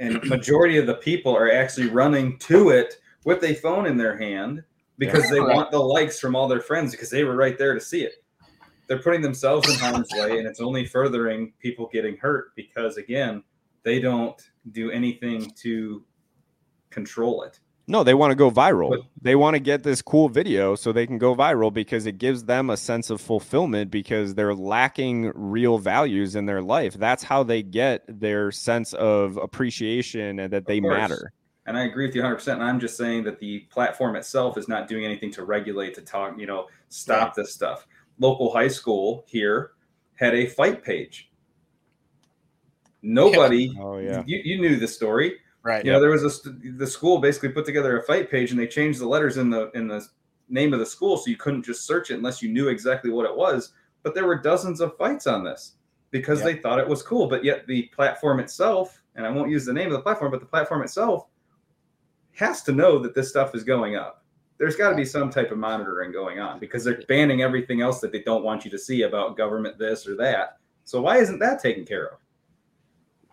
and 0.00 0.22
majority 0.24 0.76
of 0.78 0.86
the 0.86 0.94
people 0.94 1.34
are 1.36 1.50
actually 1.50 1.88
running 1.88 2.38
to 2.38 2.70
it 2.70 3.00
with 3.24 3.42
a 3.42 3.54
phone 3.54 3.86
in 3.86 3.96
their 3.96 4.16
hand 4.16 4.62
because 4.98 5.28
they 5.30 5.40
Right. 5.40 5.54
want 5.56 5.70
the 5.70 5.78
likes 5.78 6.18
from 6.18 6.34
all 6.36 6.48
their 6.48 6.60
friends 6.60 6.90
because 6.92 7.10
they 7.10 7.24
were 7.24 7.36
right 7.36 7.56
there 7.56 7.74
to 7.74 7.80
see 7.80 8.02
it. 8.02 8.14
They're 8.86 8.98
putting 9.02 9.20
themselves 9.20 9.68
in 9.72 9.78
harm's 9.78 10.08
way, 10.12 10.38
and 10.38 10.46
it's 10.46 10.60
only 10.60 10.84
furthering 10.86 11.52
people 11.60 11.88
getting 11.92 12.16
hurt 12.16 12.54
because 12.56 12.96
again, 12.96 13.42
they 13.82 14.00
don't 14.00 14.40
do 14.72 14.90
anything 14.90 15.50
to 15.62 16.04
control 16.90 17.42
it. 17.42 17.60
no 17.90 18.02
they 18.04 18.12
want 18.14 18.30
to 18.30 18.34
go 18.34 18.50
viral 18.50 18.90
But- 18.90 19.00
they 19.22 19.34
want 19.34 19.54
to 19.54 19.60
get 19.60 19.82
this 19.82 20.02
cool 20.02 20.28
video 20.28 20.74
so 20.74 20.90
they 20.92 21.06
can 21.06 21.16
go 21.18 21.34
viral 21.34 21.72
because 21.72 22.04
it 22.06 22.18
gives 22.18 22.44
them 22.44 22.68
a 22.70 22.76
sense 22.76 23.08
of 23.10 23.18
fulfillment 23.20 23.90
because 23.90 24.34
they're 24.34 24.54
lacking 24.54 25.32
real 25.34 25.78
values 25.78 26.34
in 26.36 26.44
their 26.46 26.60
life 26.62 26.94
that's 26.94 27.22
how 27.22 27.42
they 27.42 27.62
get 27.62 28.04
their 28.08 28.50
sense 28.52 28.92
of 28.94 29.36
appreciation 29.38 30.38
and 30.38 30.52
that 30.52 30.66
they 30.66 30.80
course. 30.80 30.96
matter 30.98 31.32
And 31.68 31.76
I 31.76 31.84
agree 31.84 32.06
with 32.06 32.14
you 32.14 32.22
100%. 32.22 32.54
And 32.54 32.64
I'm 32.64 32.80
just 32.80 32.96
saying 32.96 33.24
that 33.24 33.38
the 33.38 33.60
platform 33.70 34.16
itself 34.16 34.56
is 34.56 34.68
not 34.68 34.88
doing 34.88 35.04
anything 35.04 35.30
to 35.32 35.44
regulate, 35.44 35.94
to 35.96 36.00
talk, 36.00 36.38
you 36.38 36.46
know, 36.46 36.66
stop 36.88 37.34
this 37.34 37.52
stuff. 37.52 37.86
Local 38.18 38.50
high 38.50 38.68
school 38.68 39.22
here 39.28 39.72
had 40.14 40.34
a 40.34 40.46
fight 40.46 40.82
page. 40.82 41.30
Nobody, 43.02 43.76
oh 43.78 43.98
yeah 43.98 44.24
you, 44.26 44.40
you 44.44 44.60
knew 44.60 44.76
the 44.76 44.88
story. 44.88 45.36
right. 45.62 45.84
You 45.84 45.92
know, 45.92 46.00
there 46.00 46.10
was 46.10 46.24
a 46.24 46.50
the 46.50 46.86
school 46.86 47.18
basically 47.18 47.50
put 47.50 47.66
together 47.66 48.00
a 48.00 48.02
fight 48.02 48.30
page 48.30 48.50
and 48.50 48.58
they 48.58 48.66
changed 48.66 48.98
the 48.98 49.06
letters 49.06 49.36
in 49.36 49.50
the 49.50 49.70
in 49.72 49.86
the 49.86 50.04
name 50.48 50.72
of 50.72 50.80
the 50.80 50.86
school 50.86 51.18
so 51.18 51.30
you 51.30 51.36
couldn't 51.36 51.64
just 51.64 51.86
search 51.86 52.10
it 52.10 52.14
unless 52.14 52.42
you 52.42 52.48
knew 52.48 52.68
exactly 52.68 53.10
what 53.10 53.26
it 53.26 53.36
was. 53.36 53.72
But 54.02 54.14
there 54.14 54.26
were 54.26 54.40
dozens 54.40 54.80
of 54.80 54.96
fights 54.96 55.26
on 55.26 55.44
this 55.44 55.74
because 56.10 56.42
they 56.42 56.56
thought 56.56 56.80
it 56.80 56.88
was 56.88 57.02
cool. 57.02 57.28
But 57.28 57.44
yet 57.44 57.66
the 57.66 57.82
platform 57.94 58.40
itself, 58.40 59.02
and 59.14 59.26
I 59.26 59.30
won't 59.30 59.50
use 59.50 59.66
the 59.66 59.72
name 59.74 59.88
of 59.88 59.92
the 59.92 60.00
platform, 60.00 60.30
but 60.30 60.40
the 60.40 60.46
platform 60.46 60.82
itself 60.82 61.26
has 62.38 62.62
to 62.64 62.72
know 62.72 62.98
that 62.98 63.14
this 63.14 63.28
stuff 63.28 63.54
is 63.54 63.64
going 63.64 63.96
up. 63.96 64.24
There's 64.58 64.76
got 64.76 64.90
to 64.90 64.96
be 64.96 65.04
some 65.04 65.30
type 65.30 65.52
of 65.52 65.58
monitoring 65.58 66.12
going 66.12 66.40
on 66.40 66.58
because 66.58 66.84
they're 66.84 67.02
banning 67.08 67.42
everything 67.42 67.80
else 67.80 68.00
that 68.00 68.10
they 68.10 68.22
don't 68.22 68.42
want 68.42 68.64
you 68.64 68.70
to 68.72 68.78
see 68.78 69.02
about 69.02 69.36
government 69.36 69.78
this 69.78 70.06
or 70.06 70.16
that. 70.16 70.58
So 70.84 71.00
why 71.00 71.18
isn't 71.18 71.38
that 71.38 71.62
taken 71.62 71.84
care 71.84 72.08
of? 72.08 72.18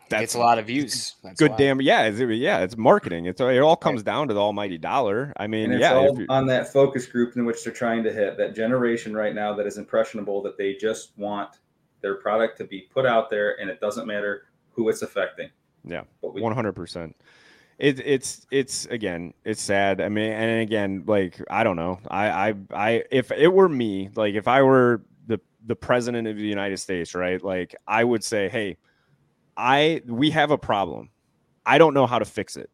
That's 0.08 0.36
a 0.36 0.40
lot 0.40 0.60
of 0.60 0.68
views. 0.68 1.16
That's 1.24 1.40
good 1.40 1.52
why. 1.52 1.58
damn 1.58 1.82
yeah 1.82 2.04
it's, 2.04 2.20
yeah 2.20 2.60
it's 2.60 2.78
marketing 2.78 3.26
it's 3.26 3.42
it 3.42 3.60
all 3.60 3.76
comes 3.76 4.04
down 4.04 4.28
to 4.28 4.36
the 4.36 4.40
almighty 4.40 4.78
dollar 4.78 5.34
i 5.38 5.48
mean 5.48 5.72
And 5.72 5.74
it's 5.74 5.82
yeah 5.82 5.96
all 5.96 6.16
on 6.30 6.46
that 6.46 6.72
focus 6.72 7.08
group 7.08 7.36
in 7.36 7.44
which 7.44 7.64
they're 7.64 7.74
trying 7.74 8.04
to 8.04 8.14
hit 8.14 8.38
that 8.38 8.54
generation 8.54 9.16
right 9.16 9.34
now 9.34 9.56
that 9.56 9.66
is 9.66 9.80
impressionable 9.80 10.44
that 10.44 10.60
they 10.60 10.76
just 10.76 11.18
want 11.18 11.58
their 12.02 12.16
product 12.16 12.56
to 12.60 12.66
be 12.66 12.82
put 12.82 13.08
out 13.08 13.32
there 13.32 13.60
and 13.60 13.68
it 13.68 13.82
doesn't 13.82 14.06
matter 14.06 14.44
who 14.70 14.90
it's 14.90 15.02
affecting. 15.02 15.50
Yeah, 15.84 16.04
But 16.22 16.34
we, 16.34 16.42
One 16.42 16.54
hundred 16.54 16.74
percent. 16.74 17.16
It 17.78 18.00
it's 18.00 18.48
it's 18.52 18.86
again 18.86 19.34
it's 19.44 19.62
sad. 19.62 20.00
I 20.00 20.08
mean, 20.08 20.32
and 20.32 20.62
again, 20.62 21.04
like 21.06 21.42
I 21.50 21.64
don't 21.64 21.76
know. 21.76 22.00
I 22.10 22.50
I 22.50 22.54
I 22.74 23.04
if 23.12 23.32
it 23.32 23.52
were 23.52 23.68
me, 23.68 24.10
like 24.16 24.36
if 24.36 24.48
I 24.48 24.62
were 24.62 25.02
the 25.28 25.42
the 25.66 25.76
president 25.76 26.28
of 26.28 26.38
the 26.38 26.44
United 26.44 26.78
States, 26.78 27.14
right? 27.14 27.44
Like 27.44 27.76
I 27.86 28.04
would 28.04 28.24
say, 28.24 28.48
hey, 28.48 28.78
I 29.58 30.02
we 30.08 30.30
have 30.32 30.52
a 30.52 30.58
problem. 30.58 31.10
I 31.66 31.78
don't 31.78 31.94
know 31.94 32.08
how 32.08 32.20
to 32.20 32.26
fix 32.26 32.56
it. 32.56 32.70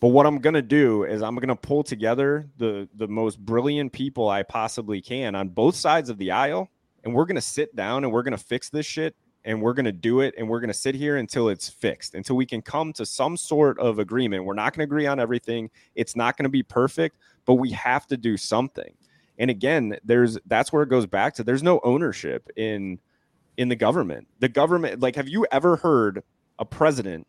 But 0.00 0.08
what 0.08 0.26
I'm 0.26 0.38
gonna 0.38 0.60
do 0.60 1.04
is 1.04 1.22
I'm 1.22 1.36
gonna 1.36 1.56
pull 1.56 1.82
together 1.82 2.50
the 2.58 2.88
the 2.94 3.08
most 3.08 3.38
brilliant 3.38 3.92
people 3.92 4.28
I 4.28 4.42
possibly 4.42 5.00
can 5.00 5.34
on 5.34 5.48
both 5.48 5.76
sides 5.76 6.10
of 6.10 6.18
the 6.18 6.32
aisle, 6.32 6.68
and 7.04 7.14
we're 7.14 7.24
gonna 7.24 7.40
sit 7.40 7.74
down 7.74 8.04
and 8.04 8.12
we're 8.12 8.22
gonna 8.22 8.36
fix 8.36 8.68
this 8.68 8.84
shit 8.84 9.16
and 9.46 9.62
we're 9.62 9.72
going 9.72 9.86
to 9.86 9.92
do 9.92 10.20
it 10.20 10.34
and 10.36 10.46
we're 10.46 10.60
going 10.60 10.68
to 10.68 10.74
sit 10.74 10.94
here 10.94 11.16
until 11.16 11.48
it's 11.48 11.70
fixed 11.70 12.14
until 12.14 12.36
we 12.36 12.44
can 12.44 12.60
come 12.60 12.92
to 12.92 13.06
some 13.06 13.36
sort 13.36 13.78
of 13.78 13.98
agreement. 13.98 14.44
We're 14.44 14.54
not 14.54 14.74
going 14.74 14.86
to 14.86 14.90
agree 14.90 15.06
on 15.06 15.18
everything. 15.18 15.70
It's 15.94 16.16
not 16.16 16.36
going 16.36 16.44
to 16.44 16.50
be 16.50 16.62
perfect 16.62 17.16
but 17.46 17.54
we 17.54 17.70
have 17.70 18.06
to 18.08 18.16
do 18.16 18.36
something. 18.36 18.92
And 19.38 19.50
again 19.50 19.96
there's 20.04 20.36
that's 20.46 20.72
where 20.72 20.82
it 20.82 20.90
goes 20.90 21.06
back 21.06 21.34
to 21.34 21.44
there's 21.44 21.62
no 21.62 21.80
ownership 21.84 22.50
in 22.56 22.98
in 23.56 23.68
the 23.70 23.76
government. 23.76 24.26
The 24.40 24.48
government 24.48 25.00
like 25.00 25.16
have 25.16 25.28
you 25.28 25.46
ever 25.52 25.76
heard 25.76 26.22
a 26.58 26.64
president 26.64 27.26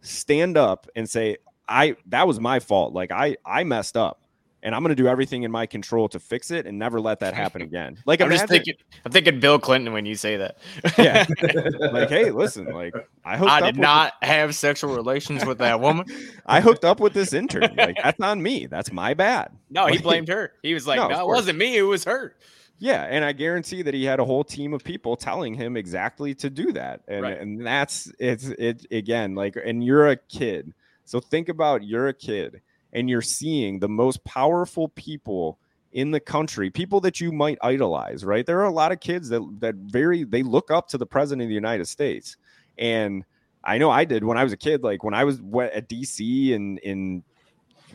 stand 0.00 0.56
up 0.56 0.88
and 0.96 1.08
say 1.08 1.36
i 1.68 1.94
that 2.06 2.26
was 2.26 2.40
my 2.40 2.58
fault. 2.58 2.94
Like 2.94 3.12
i 3.12 3.36
i 3.44 3.62
messed 3.62 3.96
up 3.96 4.22
and 4.62 4.74
i'm 4.74 4.82
going 4.82 4.94
to 4.94 5.00
do 5.00 5.08
everything 5.08 5.42
in 5.44 5.50
my 5.50 5.66
control 5.66 6.08
to 6.08 6.18
fix 6.18 6.50
it 6.50 6.66
and 6.66 6.78
never 6.78 7.00
let 7.00 7.20
that 7.20 7.34
happen 7.34 7.62
again 7.62 7.96
like 8.06 8.20
I'm 8.20 8.30
just 8.30 8.48
thinking. 8.48 8.74
I'm 9.04 9.12
thinking 9.12 9.40
Bill 9.40 9.58
Clinton 9.58 9.92
when 9.92 10.04
you 10.06 10.14
say 10.14 10.36
that. 10.36 10.58
Yeah. 10.98 11.26
like 11.92 12.08
hey 12.08 12.30
listen 12.30 12.66
like 12.66 12.94
i 13.24 13.36
hooked 13.36 13.50
I 13.50 13.60
did 13.60 13.76
not 13.78 14.14
have 14.22 14.54
sexual 14.54 14.94
relations 14.94 15.44
with 15.44 15.58
that 15.58 15.80
woman. 15.80 16.06
I 16.46 16.60
hooked 16.60 16.84
up 16.84 17.00
with 17.00 17.12
this 17.12 17.32
intern. 17.32 17.74
Like 17.76 17.96
that's 18.02 18.20
on 18.20 18.42
me. 18.42 18.66
That's 18.66 18.92
my 18.92 19.14
bad. 19.14 19.52
No, 19.70 19.86
he 19.86 19.98
blamed 19.98 20.28
her. 20.28 20.52
He 20.62 20.74
was 20.74 20.86
like, 20.86 20.98
No, 20.98 21.08
"No, 21.08 21.20
it 21.20 21.26
wasn't 21.26 21.58
me. 21.58 21.76
It 21.76 21.82
was 21.82 22.04
her." 22.04 22.34
Yeah, 22.78 23.04
and 23.04 23.24
I 23.24 23.32
guarantee 23.32 23.82
that 23.82 23.94
he 23.94 24.04
had 24.04 24.20
a 24.20 24.24
whole 24.24 24.44
team 24.44 24.72
of 24.72 24.84
people 24.84 25.16
telling 25.16 25.54
him 25.54 25.76
exactly 25.76 26.34
to 26.36 26.50
do 26.50 26.72
that. 26.72 27.00
And 27.08 27.22
Right. 27.22 27.40
and 27.40 27.64
that's 27.66 28.10
it's 28.18 28.46
it 28.46 28.86
again 28.90 29.34
like 29.34 29.56
and 29.56 29.82
you're 29.84 30.08
a 30.08 30.16
kid. 30.16 30.72
So 31.04 31.20
think 31.20 31.48
about 31.48 31.84
you're 31.84 32.08
a 32.08 32.14
kid 32.14 32.60
and 32.92 33.08
you're 33.08 33.22
seeing 33.22 33.78
the 33.78 33.88
most 33.88 34.24
powerful 34.24 34.88
people 34.90 35.58
in 35.92 36.10
the 36.10 36.20
country, 36.20 36.70
people 36.70 37.00
that 37.00 37.20
you 37.20 37.32
might 37.32 37.58
idolize, 37.62 38.24
right? 38.24 38.44
There 38.44 38.60
are 38.60 38.64
a 38.66 38.72
lot 38.72 38.92
of 38.92 39.00
kids 39.00 39.28
that 39.30 39.42
that 39.60 39.74
very 39.76 40.24
they 40.24 40.42
look 40.42 40.70
up 40.70 40.88
to 40.88 40.98
the 40.98 41.06
president 41.06 41.42
of 41.42 41.48
the 41.48 41.54
United 41.54 41.86
States. 41.86 42.36
And 42.76 43.24
I 43.64 43.78
know 43.78 43.90
I 43.90 44.04
did 44.04 44.24
when 44.24 44.38
I 44.38 44.44
was 44.44 44.52
a 44.52 44.56
kid 44.56 44.82
like 44.82 45.02
when 45.02 45.14
I 45.14 45.24
was 45.24 45.38
at 45.38 45.88
DC 45.88 46.54
and 46.54 46.78
in 46.80 47.24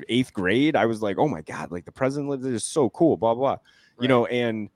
eighth 0.09 0.33
grade, 0.33 0.75
I 0.75 0.85
was 0.85 1.01
like, 1.01 1.17
oh 1.17 1.27
my 1.27 1.41
God, 1.41 1.71
like 1.71 1.85
the 1.85 1.91
president 1.91 2.29
lives 2.29 2.45
is 2.45 2.63
so 2.63 2.89
cool, 2.89 3.17
blah, 3.17 3.35
blah. 3.35 3.57
You 3.99 4.03
Right. 4.03 4.09
know, 4.09 4.25
and 4.25 4.69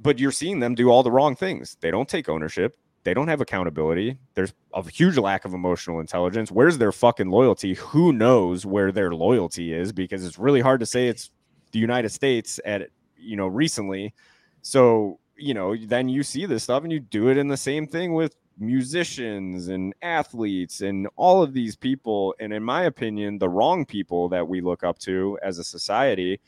but 0.00 0.18
you're 0.18 0.32
seeing 0.32 0.60
them 0.60 0.74
do 0.74 0.88
all 0.88 1.02
the 1.02 1.10
wrong 1.10 1.36
things. 1.36 1.76
They 1.80 1.90
don't 1.90 2.08
take 2.08 2.28
ownership. 2.28 2.76
They 3.02 3.14
don't 3.14 3.28
have 3.28 3.40
accountability. 3.40 4.18
There's 4.34 4.52
a 4.74 4.88
huge 4.88 5.16
lack 5.16 5.44
of 5.44 5.54
emotional 5.54 6.00
intelligence. 6.00 6.50
Where's 6.50 6.78
their 6.78 6.92
fucking 6.92 7.30
loyalty? 7.30 7.74
Who 7.74 8.12
knows 8.12 8.66
where 8.66 8.92
their 8.92 9.14
loyalty 9.14 9.72
is? 9.72 9.92
Because 9.92 10.24
it's 10.24 10.38
really 10.38 10.60
hard 10.60 10.80
to 10.80 10.86
say 10.86 11.08
it's 11.08 11.30
the 11.72 11.78
United 11.78 12.10
States 12.10 12.60
at 12.64 12.90
you 13.16 13.36
know 13.36 13.46
recently. 13.46 14.14
So 14.62 15.18
you 15.40 15.54
know, 15.54 15.74
then 15.74 16.08
you 16.08 16.22
see 16.22 16.46
this 16.46 16.64
stuff 16.64 16.82
and 16.82 16.92
you 16.92 17.00
do 17.00 17.28
it 17.28 17.38
in 17.38 17.48
the 17.48 17.56
same 17.56 17.86
thing 17.86 18.12
with 18.12 18.36
musicians 18.58 19.68
and 19.68 19.94
athletes 20.02 20.82
and 20.82 21.08
all 21.16 21.42
of 21.42 21.54
these 21.54 21.74
people. 21.74 22.34
And 22.38 22.52
in 22.52 22.62
my 22.62 22.82
opinion, 22.82 23.38
the 23.38 23.48
wrong 23.48 23.86
people 23.86 24.28
that 24.28 24.46
we 24.46 24.60
look 24.60 24.84
up 24.84 24.98
to 25.00 25.38
as 25.42 25.58
a 25.58 25.64
society, 25.64 26.40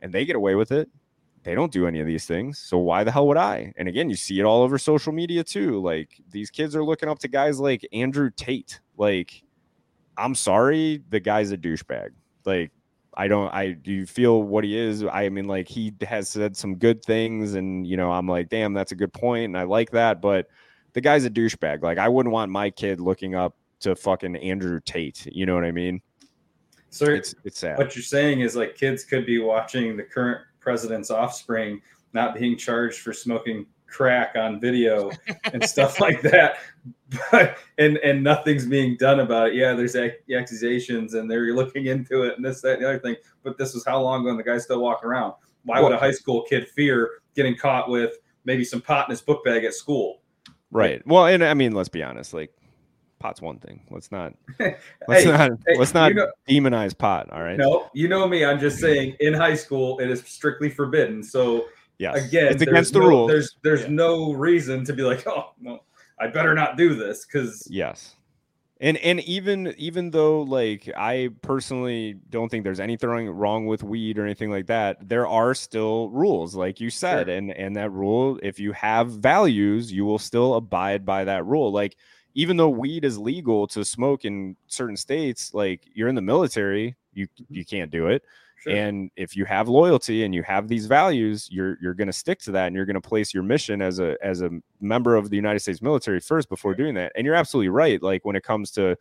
and 0.00 0.12
they 0.12 0.24
get 0.24 0.36
away 0.36 0.54
with 0.54 0.72
it. 0.72 0.88
They 1.44 1.54
don't 1.54 1.70
do 1.70 1.86
any 1.86 2.00
of 2.00 2.06
these 2.06 2.24
things. 2.26 2.58
So 2.58 2.78
why 2.78 3.04
the 3.04 3.10
hell 3.12 3.28
would 3.28 3.36
I? 3.36 3.72
And 3.76 3.86
again, 3.86 4.08
you 4.10 4.16
see 4.16 4.40
it 4.40 4.44
all 4.44 4.62
over 4.62 4.78
social 4.78 5.12
media 5.12 5.44
too. 5.44 5.80
Like 5.80 6.20
these 6.30 6.50
kids 6.50 6.74
are 6.74 6.82
looking 6.84 7.08
up 7.08 7.18
to 7.20 7.28
guys 7.28 7.60
like 7.60 7.86
Andrew 7.92 8.30
Tate. 8.34 8.80
Like, 8.96 9.42
I'm 10.16 10.34
sorry, 10.34 11.02
the 11.10 11.20
guy's 11.20 11.52
a 11.52 11.58
douchebag. 11.58 12.10
Like, 12.44 12.72
I 13.16 13.28
don't 13.28 13.52
I 13.54 13.72
do 13.72 13.92
you 13.92 14.06
feel 14.06 14.42
what 14.42 14.64
he 14.64 14.76
is. 14.76 15.04
I 15.04 15.28
mean, 15.28 15.46
like 15.46 15.68
he 15.68 15.92
has 16.08 16.28
said 16.28 16.56
some 16.56 16.76
good 16.76 17.04
things, 17.04 17.54
and 17.54 17.86
you 17.86 17.96
know, 17.96 18.10
I'm 18.10 18.26
like, 18.26 18.48
damn, 18.48 18.72
that's 18.72 18.92
a 18.92 18.96
good 18.96 19.12
point, 19.12 19.44
and 19.44 19.58
I 19.58 19.62
like 19.64 19.90
that, 19.90 20.20
but 20.20 20.48
the 20.94 21.00
guy's 21.00 21.24
a 21.24 21.30
douchebag. 21.30 21.82
Like, 21.82 21.98
I 21.98 22.08
wouldn't 22.08 22.32
want 22.32 22.50
my 22.50 22.70
kid 22.70 23.00
looking 23.00 23.34
up 23.34 23.56
to 23.80 23.94
fucking 23.94 24.34
Andrew 24.36 24.80
Tate. 24.84 25.26
You 25.26 25.44
know 25.46 25.54
what 25.54 25.64
I 25.64 25.72
mean? 25.72 26.00
So 26.90 27.06
It's 27.06 27.34
it's 27.44 27.58
sad. 27.58 27.76
what 27.76 27.94
you're 27.96 28.02
saying 28.02 28.40
is 28.40 28.56
like 28.56 28.76
kids 28.76 29.04
could 29.04 29.26
be 29.26 29.38
watching 29.40 29.96
the 29.96 30.04
current 30.04 30.42
president's 30.64 31.10
offspring 31.10 31.80
not 32.12 32.34
being 32.34 32.56
charged 32.56 32.98
for 32.98 33.12
smoking 33.12 33.66
crack 33.86 34.34
on 34.34 34.58
video 34.58 35.10
and 35.52 35.62
stuff 35.62 36.00
like 36.00 36.20
that 36.22 36.56
but 37.30 37.58
and 37.78 37.98
and 37.98 38.24
nothing's 38.24 38.66
being 38.66 38.96
done 38.96 39.20
about 39.20 39.48
it 39.48 39.54
yeah 39.54 39.72
there's 39.72 39.94
ac- 39.94 40.16
accusations 40.36 41.14
and 41.14 41.30
they're 41.30 41.54
looking 41.54 41.86
into 41.86 42.22
it 42.22 42.34
and 42.34 42.44
this 42.44 42.60
that 42.60 42.74
and 42.74 42.82
the 42.82 42.88
other 42.88 42.98
thing 42.98 43.14
but 43.44 43.56
this 43.56 43.72
was 43.72 43.84
how 43.84 44.00
long 44.00 44.22
ago 44.22 44.30
and 44.30 44.38
the 44.38 44.42
guy 44.42 44.58
still 44.58 44.80
walking 44.80 45.08
around 45.08 45.32
why 45.64 45.80
would 45.80 45.92
a 45.92 45.98
high 45.98 46.10
school 46.10 46.42
kid 46.42 46.68
fear 46.70 47.10
getting 47.36 47.56
caught 47.56 47.88
with 47.88 48.16
maybe 48.44 48.64
some 48.64 48.80
pot 48.80 49.06
in 49.06 49.10
his 49.10 49.20
book 49.20 49.44
bag 49.44 49.62
at 49.64 49.74
school 49.74 50.20
Right. 50.74 51.06
Well, 51.06 51.26
and 51.26 51.42
I 51.44 51.54
mean, 51.54 51.72
let's 51.72 51.88
be 51.88 52.02
honest. 52.02 52.34
Like, 52.34 52.52
pot's 53.24 53.40
one 53.40 53.58
thing. 53.58 53.80
Let's 53.90 54.12
not. 54.12 54.34
Let's 54.60 55.24
Hey, 55.24 55.30
not. 55.30 55.50
hey, 55.66 55.78
let's 55.78 55.94
not 55.94 56.10
you 56.10 56.14
know- 56.16 56.30
demonize 56.46 56.96
pot. 56.96 57.30
All 57.30 57.42
right. 57.42 57.56
no 57.56 57.88
you 57.94 58.06
know 58.06 58.28
me 58.28 58.44
i'm 58.44 58.60
just 58.60 58.78
saying 58.78 59.16
in 59.20 59.32
high 59.32 59.54
school 59.54 59.98
it 59.98 60.10
is 60.10 60.20
strictly 60.26 60.68
forbidden 60.68 61.22
so 61.22 61.64
yeah, 61.98 62.12
again 62.14 62.48
it's 62.52 62.60
against 62.62 62.92
the 62.92 62.98
no- 62.98 63.08
rules. 63.08 63.30
there's 63.30 63.56
there's 63.62 63.82
Yeah. 63.82 63.88
no 64.04 64.32
reason 64.34 64.84
to 64.84 64.92
be 64.92 65.02
like 65.02 65.26
oh 65.34 65.52
well 65.62 65.84
i 66.20 66.26
better 66.26 66.52
not 66.54 66.76
do 66.76 66.94
this 66.94 67.24
because 67.24 67.66
Yes. 67.70 68.14
And 68.80 68.98
and 68.98 69.20
even 69.20 69.72
even 69.78 70.10
though 70.10 70.42
like 70.42 70.90
I 70.96 71.30
personally 71.42 72.16
don't 72.28 72.50
think 72.50 72.64
there's 72.64 72.80
anything 72.80 73.08
wrong, 73.08 73.28
wrong 73.28 73.66
with 73.66 73.82
weed 73.84 74.18
or 74.18 74.24
anything 74.24 74.50
like 74.50 74.66
that, 74.66 75.08
there 75.08 75.26
are 75.28 75.54
still 75.54 76.10
rules, 76.10 76.56
like 76.56 76.80
you 76.80 76.90
said, 76.90 77.28
Sure. 77.28 77.36
and 77.36 77.52
and 77.52 77.76
that 77.76 77.90
rule, 77.92 78.38
if 78.42 78.58
you 78.58 78.72
have 78.72 79.06
values, 79.12 79.92
you 79.92 80.04
will 80.04 80.18
still 80.18 80.54
abide 80.56 81.06
by 81.06 81.24
that 81.24 81.46
rule. 81.46 81.70
Like 81.70 81.96
even 82.34 82.56
though 82.56 82.68
weed 82.68 83.04
is 83.04 83.18
legal 83.18 83.66
to 83.68 83.84
smoke 83.84 84.24
in 84.24 84.56
certain 84.66 84.96
states, 84.96 85.54
like 85.54 85.82
you're 85.94 86.08
in 86.08 86.14
the 86.14 86.22
military, 86.22 86.96
you 87.12 87.26
you 87.48 87.64
can't 87.64 87.90
do 87.90 88.08
it. 88.08 88.22
And 88.66 89.10
if 89.14 89.36
you 89.36 89.44
have 89.44 89.68
loyalty 89.68 90.24
and 90.24 90.34
you 90.34 90.42
have 90.42 90.68
these 90.68 90.86
values, 90.86 91.48
you're 91.50 91.76
you're 91.82 91.92
going 91.92 92.06
to 92.06 92.14
stick 92.14 92.38
to 92.40 92.52
that, 92.52 92.68
and 92.68 92.74
you're 92.76 92.86
going 92.86 92.94
to 92.94 93.00
place 93.00 93.34
your 93.34 93.42
mission 93.42 93.82
as 93.82 93.98
a 93.98 94.16
as 94.22 94.40
a 94.40 94.48
member 94.80 95.16
of 95.16 95.28
the 95.28 95.36
United 95.36 95.60
States 95.60 95.82
military 95.82 96.18
first 96.18 96.48
before 96.48 96.74
doing 96.74 96.94
that. 96.94 97.12
And 97.14 97.26
you're 97.26 97.34
absolutely 97.34 97.68
right. 97.68 98.02
Like 98.02 98.24
when 98.24 98.36
it 98.36 98.42
comes 98.42 98.70
to 98.72 98.96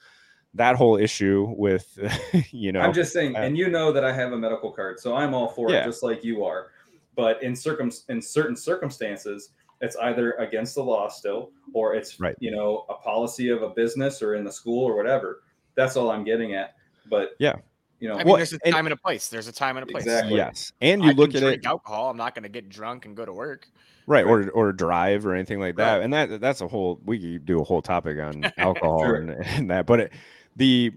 that 0.56 0.76
whole 0.76 0.98
issue 0.98 1.54
with, 1.58 1.98
you 2.52 2.72
know, 2.72 2.80
i'm 2.82 2.94
just 2.94 3.12
saying 3.12 3.36
uh, 3.36 3.40
and 3.40 3.58
you 3.58 3.70
know 3.70 3.92
that 3.92 4.04
i 4.06 4.14
have 4.14 4.34
a 4.34 4.38
medical 4.38 4.72
card 4.72 5.00
so 5.00 5.16
i'm 5.16 5.34
all 5.34 5.48
for 5.48 5.72
Yeah. 5.72 5.82
it 5.82 5.86
just 5.86 6.04
like 6.04 6.24
you 6.24 6.44
are 6.44 6.68
but 7.16 7.42
in 7.42 7.56
circum 7.56 7.90
in 8.10 8.22
certain 8.22 8.56
circumstances 8.56 9.50
it's 9.82 9.96
either 9.98 10.34
against 10.34 10.76
the 10.76 10.84
law 10.84 11.08
still 11.10 11.52
or 11.74 11.96
it's 11.96 12.20
Right. 12.20 12.36
you 12.40 12.52
know 12.52 12.86
a 12.90 12.94
policy 12.96 13.50
of 13.50 13.62
a 13.64 13.70
business 13.70 14.22
or 14.22 14.36
in 14.36 14.44
the 14.44 14.52
school 14.52 14.84
or 14.86 14.96
whatever 14.96 15.42
that's 15.76 15.96
all 15.98 16.10
i'm 16.12 16.24
getting 16.24 16.54
at 16.54 16.76
but 17.10 17.32
Yeah. 17.40 17.56
you 18.00 18.08
know 18.08 18.16
I 18.16 18.18
mean, 18.20 18.28
Well, 18.28 18.38
there's 18.38 18.54
a 18.54 18.60
and- 18.64 18.74
time 18.74 18.86
and 18.86 18.94
a 18.94 18.98
place. 18.98 19.28
There's 19.30 19.48
a 19.48 19.52
time 19.52 19.76
and 19.78 19.88
a 19.88 19.92
place. 19.92 20.04
Exactly. 20.06 20.36
yes, 20.36 20.72
and 20.82 21.04
you 21.04 21.10
I 21.10 21.14
look 21.14 21.36
at 21.36 21.44
it 21.44 21.66
alcohol. 21.66 22.10
I'm 22.10 22.18
not 22.18 22.34
going 22.36 22.44
to 22.44 22.50
get 22.50 22.70
drunk 22.70 23.06
and 23.06 23.16
go 23.16 23.26
to 23.26 23.34
work. 23.34 23.68
right 24.08 24.26
or 24.26 24.50
or 24.52 24.72
drive 24.74 25.26
or 25.26 25.34
anything 25.34 25.60
like 25.62 25.76
that 25.78 25.96
Right. 25.98 26.04
and 26.04 26.14
that 26.14 26.42
that's 26.42 26.60
a 26.62 26.68
whole 26.68 27.00
we 27.06 27.18
could 27.20 27.46
do 27.46 27.60
a 27.62 27.64
whole 27.64 27.82
topic 27.82 28.20
on 28.20 28.44
alcohol 28.58 29.00
Sure. 29.06 29.16
and, 29.16 29.32
and 29.46 29.70
that 29.72 29.86
but 29.86 30.00
it, 30.02 30.12
the 30.58 30.92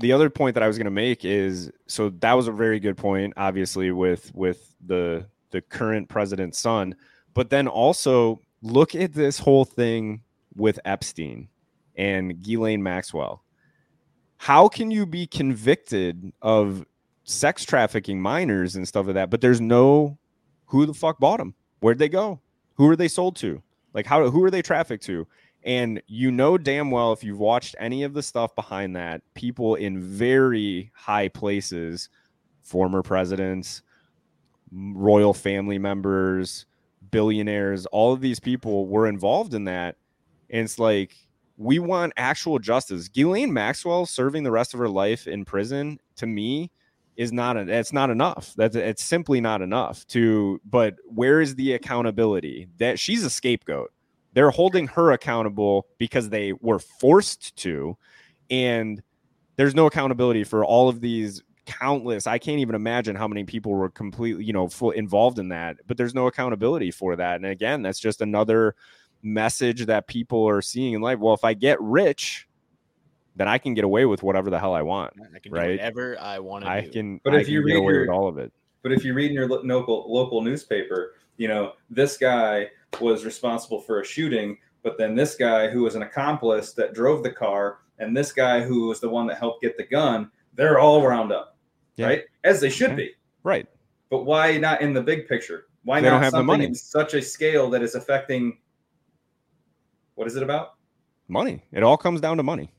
the 0.00 0.12
other 0.12 0.28
point 0.30 0.54
that 0.54 0.62
i 0.62 0.66
was 0.66 0.76
going 0.78 0.86
to 0.86 0.90
make 0.90 1.24
is 1.26 1.70
so 1.86 2.08
that 2.20 2.32
was 2.34 2.48
a 2.48 2.52
very 2.52 2.80
good 2.80 2.96
point 2.96 3.34
obviously 3.36 3.90
with 3.92 4.34
with 4.34 4.74
the 4.86 5.26
the 5.50 5.60
current 5.60 6.08
president's 6.08 6.58
son 6.58 6.94
but 7.36 7.50
then 7.50 7.68
also 7.68 8.40
look 8.62 8.94
at 8.94 9.12
this 9.12 9.38
whole 9.38 9.66
thing 9.66 10.22
with 10.56 10.80
epstein 10.86 11.48
and 11.94 12.42
Ghislaine 12.42 12.82
maxwell. 12.82 13.44
How 14.38 14.68
can 14.68 14.90
you 14.90 15.04
be 15.06 15.26
convicted 15.26 16.32
of 16.40 16.84
sex 17.24 17.64
trafficking 17.64 18.20
minors 18.20 18.74
and 18.74 18.88
stuff 18.88 19.06
like 19.06 19.14
that 19.14 19.30
but 19.30 19.42
there's 19.42 19.60
no 19.60 20.18
who 20.64 20.86
the 20.86 20.94
fuck 20.94 21.20
bought 21.20 21.36
them 21.36 21.54
where'd 21.80 21.98
they 21.98 22.08
go? 22.08 22.40
Who 22.74 22.88
are 22.88 22.96
they 22.96 23.08
sold 23.08 23.36
to? 23.36 23.62
Like 23.92 24.06
how 24.06 24.28
who 24.30 24.42
are 24.42 24.50
they 24.50 24.62
trafficked 24.62 25.04
to? 25.04 25.26
And 25.62 26.02
you 26.06 26.30
know 26.30 26.56
damn 26.56 26.90
well 26.90 27.12
if 27.12 27.22
you've 27.22 27.38
watched 27.38 27.76
any 27.78 28.02
of 28.02 28.14
the 28.14 28.22
stuff 28.22 28.54
behind 28.54 28.96
that 28.96 29.20
people 29.34 29.74
in 29.74 30.00
very 30.00 30.90
high 30.94 31.28
places 31.28 32.08
former 32.62 33.02
presidents 33.02 33.82
royal 34.72 35.34
family 35.34 35.78
members 35.78 36.64
billionaires 37.10 37.86
all 37.86 38.12
of 38.12 38.20
these 38.20 38.40
people 38.40 38.86
were 38.86 39.06
involved 39.06 39.54
in 39.54 39.64
that. 39.64 39.96
And 40.50 40.64
it's 40.64 40.78
like 40.78 41.16
we 41.56 41.78
want 41.78 42.12
actual 42.16 42.58
justice. 42.58 43.08
Ghislaine 43.08 43.52
Maxwell 43.52 44.06
serving 44.06 44.42
the 44.42 44.50
rest 44.50 44.74
of 44.74 44.80
her 44.80 44.88
life 44.88 45.26
in 45.26 45.44
prison 45.44 45.98
to 46.16 46.26
me 46.26 46.70
is 47.16 47.32
not 47.32 47.56
a, 47.56 47.60
it's 47.60 47.92
not 47.92 48.10
enough. 48.10 48.52
That's 48.56 48.76
it's 48.76 49.02
simply 49.02 49.40
not 49.40 49.62
enough 49.62 50.06
to 50.08 50.60
but 50.64 50.96
where 51.06 51.40
is 51.40 51.54
the 51.54 51.72
accountability? 51.72 52.68
That 52.78 52.98
she's 52.98 53.24
a 53.24 53.30
scapegoat. 53.30 53.92
They're 54.34 54.50
holding 54.50 54.86
her 54.88 55.12
accountable 55.12 55.86
because 55.96 56.28
they 56.28 56.52
were 56.52 56.78
forced 56.78 57.56
to 57.56 57.96
and 58.50 59.02
there's 59.56 59.74
no 59.74 59.86
accountability 59.86 60.44
for 60.44 60.64
all 60.64 60.90
of 60.90 61.00
these 61.00 61.42
countless 61.66 62.26
i 62.26 62.38
can't 62.38 62.60
even 62.60 62.74
imagine 62.74 63.14
how 63.16 63.26
many 63.28 63.44
people 63.44 63.72
were 63.72 63.90
completely 63.90 64.44
you 64.44 64.52
know 64.52 64.68
full 64.68 64.92
involved 64.92 65.38
in 65.38 65.48
that 65.48 65.76
but 65.86 65.96
there's 65.96 66.14
no 66.14 66.26
accountability 66.28 66.90
for 66.90 67.16
that 67.16 67.36
and 67.36 67.44
again 67.46 67.82
that's 67.82 67.98
just 67.98 68.20
another 68.22 68.74
message 69.22 69.86
that 69.86 70.06
people 70.06 70.48
are 70.48 70.62
seeing 70.62 70.94
in 70.94 71.00
life 71.00 71.18
well 71.18 71.34
if 71.34 71.44
i 71.44 71.52
get 71.52 71.80
rich 71.80 72.46
then 73.34 73.48
i 73.48 73.58
can 73.58 73.74
get 73.74 73.84
away 73.84 74.06
with 74.06 74.22
whatever 74.22 74.48
the 74.50 74.58
hell 74.58 74.72
i 74.74 74.82
want 74.82 75.12
I 75.34 75.38
can 75.40 75.52
Right. 75.52 75.66
do 75.66 75.72
whatever 75.72 76.18
I 76.20 76.38
want 76.38 76.64
to 76.64 76.70
i 76.70 76.80
do. 76.82 76.90
can 76.90 77.20
But 77.24 77.34
I 77.34 77.40
if 77.40 77.48
you 77.48 77.60
can 77.60 77.68
get 77.68 77.74
read 77.74 77.84
your- 77.84 78.00
with 78.02 78.10
all 78.10 78.28
of 78.28 78.38
it 78.38 78.52
But 78.82 78.92
if 78.92 79.04
you 79.04 79.12
read 79.14 79.30
in 79.30 79.34
your 79.34 79.48
local 79.48 80.04
local 80.08 80.40
newspaper, 80.42 81.14
you 81.36 81.48
know 81.48 81.72
this 81.90 82.16
guy 82.16 82.68
was 83.00 83.24
responsible 83.24 83.80
for 83.80 84.00
a 84.00 84.04
shooting, 84.04 84.56
but 84.84 84.96
then 84.96 85.14
this 85.16 85.34
guy 85.34 85.68
who 85.68 85.82
was 85.82 85.96
an 85.96 86.02
accomplice 86.02 86.72
that 86.74 86.94
drove 86.94 87.22
the 87.24 87.30
car, 87.32 87.78
and 87.98 88.16
this 88.16 88.30
guy 88.32 88.62
who 88.62 88.86
was 88.86 89.00
the 89.00 89.08
one 89.08 89.26
that 89.26 89.38
helped 89.38 89.60
get 89.60 89.76
the 89.76 89.84
gun, 89.84 90.30
they're 90.54 90.78
all 90.78 91.04
round 91.06 91.32
up, 91.32 91.55
Yeah. 91.96 92.06
right? 92.06 92.22
As 92.44 92.60
they 92.60 92.70
should 92.70 92.90
Yeah. 92.90 92.96
be. 92.96 93.10
right 93.42 93.66
But 94.10 94.24
why 94.24 94.56
not 94.58 94.80
in 94.82 94.92
the 94.92 95.02
big 95.02 95.28
picture? 95.28 95.66
Why 95.84 96.00
They 96.00 96.08
not 96.08 96.22
have 96.22 96.32
the 96.32 96.38
something 96.38 96.46
money. 96.46 96.64
in 96.66 96.74
such 96.74 97.14
a 97.14 97.22
scale 97.22 97.70
that 97.70 97.82
is 97.82 97.94
affecting? 97.94 98.58
What 100.14 100.26
is 100.26 100.36
it 100.36 100.42
about? 100.42 100.74
money 101.28 101.60
it 101.72 101.82
all 101.82 101.96
comes 101.96 102.20
down 102.20 102.36
to 102.36 102.42
money 102.44 102.70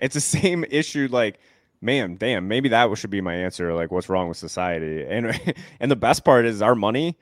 it's 0.00 0.14
the 0.14 0.20
same 0.40 0.64
issue 0.70 1.06
like 1.12 1.38
man 1.80 2.16
damn 2.16 2.48
maybe 2.48 2.68
that 2.68 2.92
should 2.98 3.10
be 3.10 3.20
my 3.20 3.32
answer 3.32 3.72
like 3.74 3.92
what's 3.92 4.08
wrong 4.08 4.26
with 4.26 4.36
society 4.36 5.04
and 5.08 5.40
and 5.78 5.88
the 5.88 5.94
best 5.94 6.24
part 6.24 6.44
is 6.44 6.60
our 6.62 6.74
money 6.74 7.16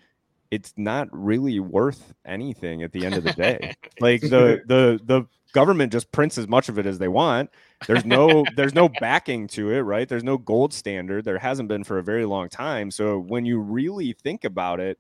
it's 0.51 0.73
not 0.79 1.07
really 1.13 1.61
worth 1.61 2.15
anything 2.25 2.83
at 2.83 2.93
the 2.93 3.05
end 3.05 3.15
of 3.17 3.25
the 3.25 3.33
day. 3.33 3.75
like 4.01 4.21
the 4.23 4.63
the 4.67 5.01
the 5.05 5.27
government 5.55 5.93
just 5.93 6.13
prints 6.13 6.37
as 6.37 6.47
much 6.47 6.69
of 6.69 6.79
it 6.79 6.85
as 6.85 6.99
they 6.99 7.09
want. 7.09 7.49
There's 7.87 8.05
no 8.05 8.45
there's 8.57 8.75
no 8.75 8.89
backing 8.89 9.47
to 9.49 9.71
it, 9.71 9.81
right? 9.81 10.07
There's 10.07 10.25
no 10.25 10.37
gold 10.37 10.75
standard. 10.75 11.25
There 11.25 11.39
hasn't 11.39 11.69
been 11.69 11.85
for 11.85 11.99
a 11.99 12.03
very 12.03 12.27
long 12.27 12.51
time. 12.51 12.91
So 12.91 13.19
when 13.19 13.47
you 13.47 13.61
really 13.61 14.13
think 14.13 14.45
about 14.45 14.81
it, 14.81 14.99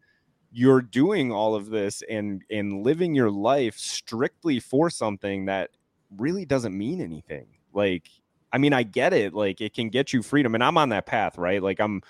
you're 0.50 0.80
doing 0.80 1.30
all 1.30 1.54
of 1.54 1.68
this 1.68 2.02
and 2.08 2.42
and 2.50 2.82
living 2.82 3.14
your 3.14 3.30
life 3.30 3.76
strictly 3.76 4.60
for 4.60 4.88
something 4.88 5.46
that 5.46 5.70
really 6.16 6.46
doesn't 6.46 6.76
mean 6.76 7.02
anything. 7.02 7.48
Like 7.74 8.08
I 8.52 8.58
mean, 8.58 8.72
I 8.72 8.84
get 8.84 9.12
it. 9.12 9.34
Like 9.34 9.60
it 9.60 9.74
can 9.74 9.90
get 9.90 10.12
you 10.12 10.22
freedom 10.22 10.54
and 10.54 10.62
I'm 10.62 10.78
on 10.78 10.90
that 10.90 11.06
path, 11.06 11.36
right? 11.36 11.62
Like 11.62 11.80
I'm 11.80 12.02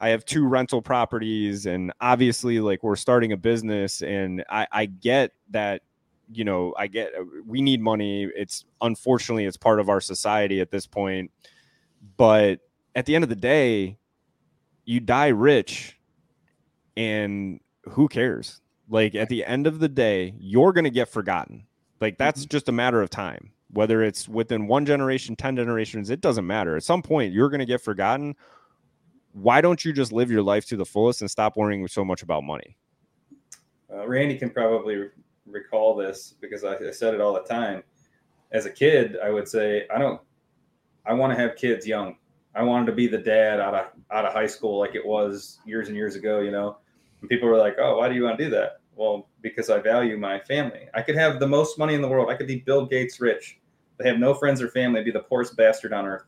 I 0.00 0.08
have 0.08 0.24
two 0.24 0.46
rental 0.46 0.82
properties 0.82 1.66
and 1.66 1.92
obviously 2.00 2.58
like 2.58 2.82
we're 2.82 2.96
starting 2.96 3.32
a 3.32 3.36
business 3.36 4.02
and 4.02 4.42
I, 4.50 4.66
I 4.72 4.86
get 4.86 5.32
that 5.50 5.82
you 6.32 6.44
know 6.44 6.74
I 6.78 6.86
get 6.86 7.12
uh, 7.18 7.24
we 7.46 7.60
need 7.60 7.80
money. 7.80 8.28
It's 8.36 8.64
unfortunately 8.80 9.44
it's 9.44 9.56
part 9.56 9.80
of 9.80 9.88
our 9.88 10.00
society 10.00 10.60
at 10.60 10.70
this 10.70 10.86
point. 10.86 11.30
But 12.16 12.60
at 12.94 13.06
the 13.06 13.14
end 13.14 13.24
of 13.24 13.30
the 13.30 13.36
day 13.36 13.98
you 14.84 15.00
die 15.00 15.28
rich 15.28 15.98
and 16.96 17.60
who 17.84 18.08
cares? 18.08 18.60
Like 18.88 19.14
at 19.14 19.28
the 19.28 19.44
end 19.44 19.66
of 19.66 19.78
the 19.78 19.88
day 19.88 20.34
you're 20.38 20.72
going 20.72 20.84
to 20.84 20.90
get 20.90 21.08
forgotten. 21.08 21.66
Like 22.00 22.18
that's 22.18 22.42
mm-hmm. 22.42 22.50
just 22.50 22.68
a 22.68 22.72
matter 22.72 23.02
of 23.02 23.10
time. 23.10 23.52
Whether 23.72 24.02
it's 24.02 24.28
within 24.28 24.66
one 24.66 24.84
generation 24.84 25.36
10 25.36 25.56
generations 25.56 26.10
it 26.10 26.20
doesn't 26.20 26.46
matter. 26.46 26.76
At 26.76 26.84
some 26.84 27.02
point 27.02 27.32
you're 27.32 27.50
going 27.50 27.60
to 27.60 27.66
get 27.66 27.80
forgotten. 27.80 28.34
Why 29.32 29.60
don't 29.60 29.84
you 29.84 29.92
just 29.92 30.10
live 30.12 30.30
your 30.30 30.42
life 30.42 30.66
to 30.66 30.76
the 30.76 30.84
fullest 30.84 31.20
and 31.20 31.30
stop 31.30 31.56
worrying 31.56 31.86
so 31.86 32.04
much 32.04 32.22
about 32.22 32.42
money? 32.42 32.76
Uh, 33.92 34.06
Randy 34.06 34.36
can 34.38 34.50
probably 34.50 35.08
recall 35.52 35.94
this 35.94 36.34
because 36.40 36.64
I, 36.64 36.76
I 36.76 36.90
said 36.90 37.14
it 37.14 37.20
all 37.20 37.32
the 37.32 37.42
time. 37.42 37.82
As 38.52 38.66
a 38.66 38.70
kid, 38.70 39.16
I 39.22 39.30
would 39.30 39.48
say, 39.48 39.86
I 39.94 39.98
don't, 39.98 40.20
I 41.06 41.12
want 41.12 41.32
to 41.32 41.38
have 41.38 41.56
kids 41.56 41.86
young. 41.86 42.16
I 42.54 42.62
wanted 42.62 42.86
to 42.86 42.92
be 42.92 43.06
the 43.06 43.18
dad 43.18 43.60
out 43.60 43.74
of 43.74 43.86
out 44.10 44.24
of 44.24 44.32
high 44.32 44.46
school 44.46 44.78
like 44.78 44.96
it 44.96 45.06
was 45.06 45.60
years 45.64 45.86
and 45.86 45.96
years 45.96 46.16
ago, 46.16 46.40
you 46.40 46.50
know. 46.50 46.78
And 47.20 47.30
people 47.30 47.48
were 47.48 47.56
like, 47.56 47.76
"Oh, 47.78 47.98
why 47.98 48.08
do 48.08 48.16
you 48.16 48.24
want 48.24 48.38
to 48.38 48.44
do 48.44 48.50
that?" 48.50 48.80
Well, 48.96 49.28
because 49.40 49.70
I 49.70 49.78
value 49.78 50.18
my 50.18 50.40
family. 50.40 50.88
I 50.94 51.02
could 51.02 51.14
have 51.14 51.38
the 51.38 51.46
most 51.46 51.78
money 51.78 51.94
in 51.94 52.02
the 52.02 52.08
world. 52.08 52.28
I 52.28 52.34
could 52.34 52.48
be 52.48 52.56
Bill 52.56 52.86
Gates 52.86 53.20
rich. 53.20 53.60
They 53.98 54.08
have 54.08 54.18
no 54.18 54.34
friends 54.34 54.60
or 54.60 54.68
family. 54.68 54.98
I'd 54.98 55.04
be 55.04 55.12
the 55.12 55.20
poorest 55.20 55.56
bastard 55.56 55.92
on 55.92 56.06
earth. 56.06 56.24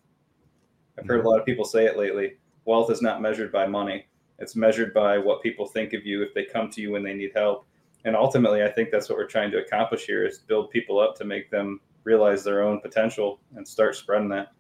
I've 0.97 1.07
heard 1.07 1.17
a 1.17 1.19
mm-hmm. 1.19 1.29
lot 1.29 1.41
of 1.41 1.47
people 1.47 1.65
say 1.65 1.87
it 1.87 1.99
lately 1.99 2.37
wealth 2.65 2.91
is 2.91 3.03
not 3.03 3.21
measured 3.21 3.51
by 3.51 3.67
money. 3.67 4.07
It's 4.39 4.57
measured 4.57 4.95
by 4.95 5.19
what 5.19 5.43
people 5.43 5.67
think 5.67 5.93
of 5.93 6.07
you 6.07 6.23
if 6.23 6.35
they 6.35 6.45
come 6.45 6.71
to 6.71 6.81
you 6.81 6.93
when 6.93 7.03
they 7.03 7.15
need 7.15 7.33
help. 7.35 7.67
And 8.05 8.17
ultimately, 8.17 8.63
I 8.63 8.69
think 8.69 8.91
that's 8.91 9.09
what 9.09 9.17
we're 9.19 9.27
trying 9.27 9.51
to 9.53 9.59
accomplish 9.59 10.07
here 10.07 10.27
is 10.27 10.39
build 10.39 10.71
people 10.71 10.99
up 10.99 11.15
to 11.17 11.25
make 11.25 11.51
them 11.51 11.81
realize 12.05 12.43
their 12.43 12.63
own 12.63 12.81
potential 12.81 13.41
and 13.55 13.67
start 13.67 13.95
spreading 13.97 14.29
that. 14.31 14.53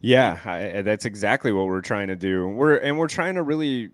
Yeah, 0.00 0.38
I, 0.44 0.82
that's 0.82 1.06
exactly 1.06 1.52
what 1.52 1.66
we're 1.66 1.80
trying 1.80 2.08
to 2.08 2.16
do. 2.16 2.46
We're 2.48 2.76
and 2.76 2.98
we're 2.98 3.08
trying 3.08 3.34
to 3.34 3.42
really 3.42 3.90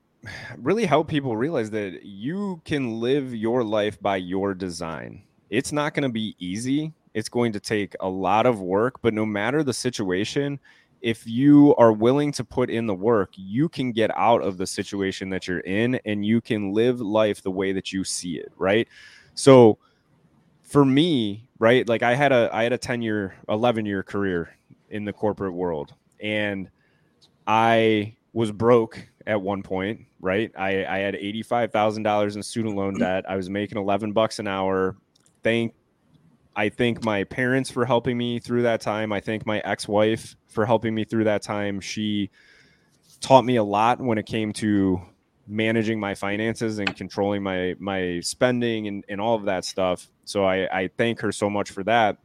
really 0.58 0.86
help 0.86 1.08
people 1.08 1.36
realize 1.36 1.70
that 1.70 2.04
you 2.04 2.60
can 2.64 3.00
live 3.00 3.34
your 3.34 3.62
life 3.62 4.00
by 4.00 4.16
your 4.16 4.54
design. 4.54 5.22
It's 5.50 5.72
not 5.72 5.94
going 5.94 6.02
to 6.02 6.08
be 6.08 6.34
easy. 6.38 6.92
It's 7.14 7.28
going 7.28 7.52
to 7.52 7.60
take 7.60 7.94
a 8.00 8.08
lot 8.08 8.44
of 8.44 8.60
work, 8.60 9.00
but 9.00 9.14
no 9.14 9.24
matter 9.24 9.62
the 9.62 9.72
situation, 9.72 10.58
if 11.04 11.26
you 11.26 11.74
are 11.76 11.92
willing 11.92 12.32
to 12.32 12.42
put 12.42 12.70
in 12.70 12.86
the 12.86 12.94
work, 12.94 13.30
you 13.36 13.68
can 13.68 13.92
get 13.92 14.10
out 14.16 14.42
of 14.42 14.56
the 14.56 14.66
situation 14.66 15.28
that 15.28 15.46
you're 15.46 15.60
in 15.60 15.96
and 16.06 16.24
you 16.24 16.40
can 16.40 16.72
live 16.72 16.98
life 16.98 17.42
the 17.42 17.50
way 17.50 17.72
that 17.72 17.92
you 17.92 18.04
see 18.04 18.38
it, 18.38 18.50
right? 18.56 18.88
So 19.34 19.76
for 20.62 20.82
me, 20.82 21.46
right, 21.58 21.86
like 21.86 22.02
I 22.02 22.14
had 22.14 22.32
a 22.32 22.48
I 22.54 22.62
had 22.62 22.72
a 22.72 22.78
10 22.78 23.02
year, 23.02 23.34
11 23.50 23.84
year 23.84 24.02
career 24.02 24.56
in 24.88 25.04
the 25.04 25.12
corporate 25.12 25.52
world 25.52 25.92
and 26.20 26.70
I 27.46 28.16
was 28.32 28.50
broke 28.50 29.06
at 29.26 29.42
one 29.42 29.62
point, 29.62 30.06
right? 30.20 30.50
I, 30.56 30.86
I 30.86 30.98
had 31.00 31.16
$85,000 31.16 32.34
in 32.34 32.42
student 32.42 32.76
loan 32.76 32.94
debt. 32.98 33.26
I 33.28 33.36
was 33.36 33.50
making 33.50 33.76
11 33.76 34.12
bucks 34.12 34.38
an 34.38 34.46
hour. 34.48 34.96
Thank 35.42 35.74
I 36.56 36.68
thank 36.68 37.04
my 37.04 37.24
parents 37.24 37.70
for 37.70 37.84
helping 37.84 38.16
me 38.16 38.38
through 38.38 38.62
that 38.62 38.80
time. 38.80 39.12
I 39.12 39.20
thank 39.20 39.44
my 39.46 39.60
ex 39.60 39.88
wife 39.88 40.36
for 40.48 40.66
helping 40.66 40.94
me 40.94 41.04
through 41.04 41.24
that 41.24 41.42
time. 41.42 41.80
She 41.80 42.30
taught 43.20 43.44
me 43.44 43.56
a 43.56 43.64
lot 43.64 44.00
when 44.00 44.18
it 44.18 44.26
came 44.26 44.52
to 44.54 45.00
managing 45.46 46.00
my 46.00 46.14
finances 46.14 46.78
and 46.78 46.96
controlling 46.96 47.42
my 47.42 47.74
my 47.78 48.20
spending 48.20 48.86
and, 48.86 49.04
and 49.08 49.20
all 49.20 49.34
of 49.34 49.44
that 49.44 49.64
stuff. 49.64 50.08
So 50.24 50.44
I, 50.44 50.80
I 50.80 50.88
thank 50.96 51.20
her 51.20 51.32
so 51.32 51.50
much 51.50 51.70
for 51.70 51.82
that. 51.84 52.18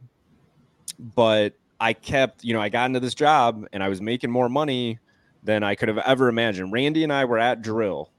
But 0.98 1.54
I 1.80 1.94
kept, 1.94 2.44
you 2.44 2.52
know, 2.52 2.60
I 2.60 2.68
got 2.68 2.86
into 2.86 3.00
this 3.00 3.14
job 3.14 3.66
and 3.72 3.82
I 3.82 3.88
was 3.88 4.00
making 4.00 4.30
more 4.30 4.48
money 4.48 4.98
than 5.42 5.62
I 5.62 5.74
could 5.74 5.88
have 5.88 5.98
ever 5.98 6.28
imagined. 6.28 6.72
Randy 6.72 7.02
and 7.02 7.12
I 7.12 7.24
were 7.24 7.38
at 7.38 7.62
drill 7.62 8.10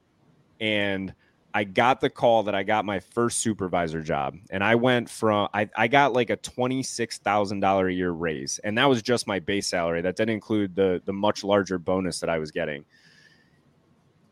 and 0.59 1.13
I 1.53 1.63
got 1.63 2.01
the 2.01 2.09
call 2.09 2.43
that 2.43 2.55
I 2.55 2.63
got 2.63 2.85
my 2.85 2.99
first 2.99 3.39
supervisor 3.39 4.01
job, 4.01 4.37
and 4.49 4.63
I 4.63 4.75
went 4.75 5.09
from 5.09 5.49
I, 5.53 5.69
I 5.75 5.87
got 5.87 6.13
like 6.13 6.29
a 6.29 6.37
twenty 6.37 6.83
six 6.83 7.17
thousand 7.17 7.59
dollar 7.59 7.87
a 7.87 7.93
year 7.93 8.11
raise, 8.11 8.59
and 8.59 8.77
that 8.77 8.85
was 8.85 9.01
just 9.01 9.27
my 9.27 9.39
base 9.39 9.67
salary. 9.67 10.01
That 10.01 10.15
didn't 10.15 10.33
include 10.33 10.75
the 10.75 11.01
the 11.05 11.13
much 11.13 11.43
larger 11.43 11.77
bonus 11.77 12.19
that 12.19 12.29
I 12.29 12.37
was 12.37 12.51
getting. 12.51 12.85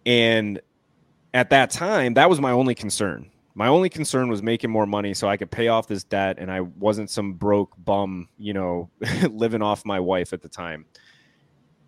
And 0.06 0.60
at 1.34 1.50
that 1.50 1.72
time, 1.72 2.14
that 2.16 2.30
was 2.30 2.40
my 2.40 2.52
only 2.52 2.76
concern. 2.76 3.30
My 3.54 3.68
only 3.68 3.90
concern 3.90 4.30
was 4.30 4.42
making 4.42 4.70
more 4.70 4.86
money 4.86 5.14
so 5.14 5.28
I 5.28 5.36
could 5.36 5.52
pay 5.52 5.68
off 5.68 5.88
this 5.88 6.04
debt, 6.04 6.38
and 6.40 6.52
I 6.52 6.62
wasn't 6.62 7.10
some 7.10 7.34
broke 7.34 7.74
bum, 7.84 8.30
you 8.38 8.54
know, 8.54 8.90
living 9.30 9.62
off 9.62 9.84
my 9.86 10.00
wife 10.00 10.32
at 10.32 10.42
the 10.42 10.50
time. 10.50 10.86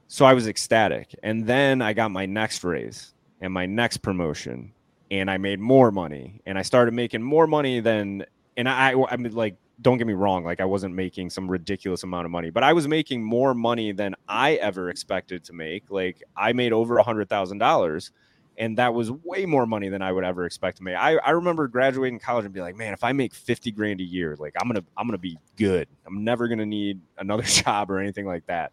So 0.08 0.26
I 0.26 0.34
was 0.34 0.48
ecstatic, 0.48 1.16
and 1.24 1.48
then 1.48 1.82
I 1.82 1.94
got 1.94 2.12
my 2.12 2.26
next 2.26 2.64
raise 2.64 3.14
and 3.40 3.54
my 3.54 3.66
next 3.66 3.98
promotion 3.98 4.74
and 5.12 5.30
I 5.30 5.38
made 5.38 5.60
more 5.60 5.92
money 5.92 6.42
and 6.46 6.58
I 6.58 6.62
started 6.64 6.94
making 6.94 7.22
more 7.22 7.46
money 7.46 7.82
than 7.82 8.26
and 8.58 8.68
I 8.68 8.96
I 9.10 9.18
mean 9.18 9.34
like 9.34 9.58
don't 9.82 9.98
get 9.98 10.08
me 10.08 10.14
wrong 10.14 10.44
like 10.44 10.62
I 10.62 10.66
wasn't 10.66 10.96
making 10.96 11.30
some 11.30 11.50
ridiculous 11.52 12.04
amount 12.04 12.26
of 12.26 12.32
money 12.32 12.50
but 12.50 12.64
I 12.64 12.74
was 12.74 12.88
making 12.88 13.22
more 13.22 13.54
money 13.54 13.92
than 13.92 14.16
I 14.28 14.56
ever 14.56 14.90
expected 14.90 15.44
to 15.46 15.54
make. 15.54 15.92
Like 15.92 16.24
I 16.36 16.54
made 16.54 16.72
over 16.74 16.98
a 16.98 17.04
hundred 17.04 17.30
thousand 17.30 17.60
dollars 17.60 18.12
and 18.58 18.78
that 18.78 18.94
was 18.94 19.12
way 19.12 19.46
more 19.46 19.66
money 19.66 19.90
than 19.90 20.02
I 20.02 20.12
would 20.12 20.24
ever 20.24 20.46
expect 20.46 20.78
to 20.78 20.84
make. 20.84 20.96
I, 20.96 21.18
I 21.18 21.32
remember 21.32 21.68
graduating 21.68 22.20
college 22.20 22.46
and 22.46 22.54
be 22.54 22.62
like 22.62 22.78
man 22.78 22.94
if 22.94 23.04
I 23.04 23.12
make 23.12 23.34
50 23.34 23.72
grand 23.72 24.00
a 24.00 24.06
year 24.06 24.38
like 24.40 24.54
I'm 24.62 24.68
gonna 24.68 24.84
I'm 24.96 25.08
gonna 25.08 25.18
be 25.18 25.38
good. 25.58 25.90
I'm 26.08 26.24
never 26.24 26.48
gonna 26.48 26.66
need 26.66 27.02
another 27.18 27.44
job 27.46 27.92
or 27.92 28.00
anything 28.00 28.26
like 28.26 28.46
that. 28.48 28.72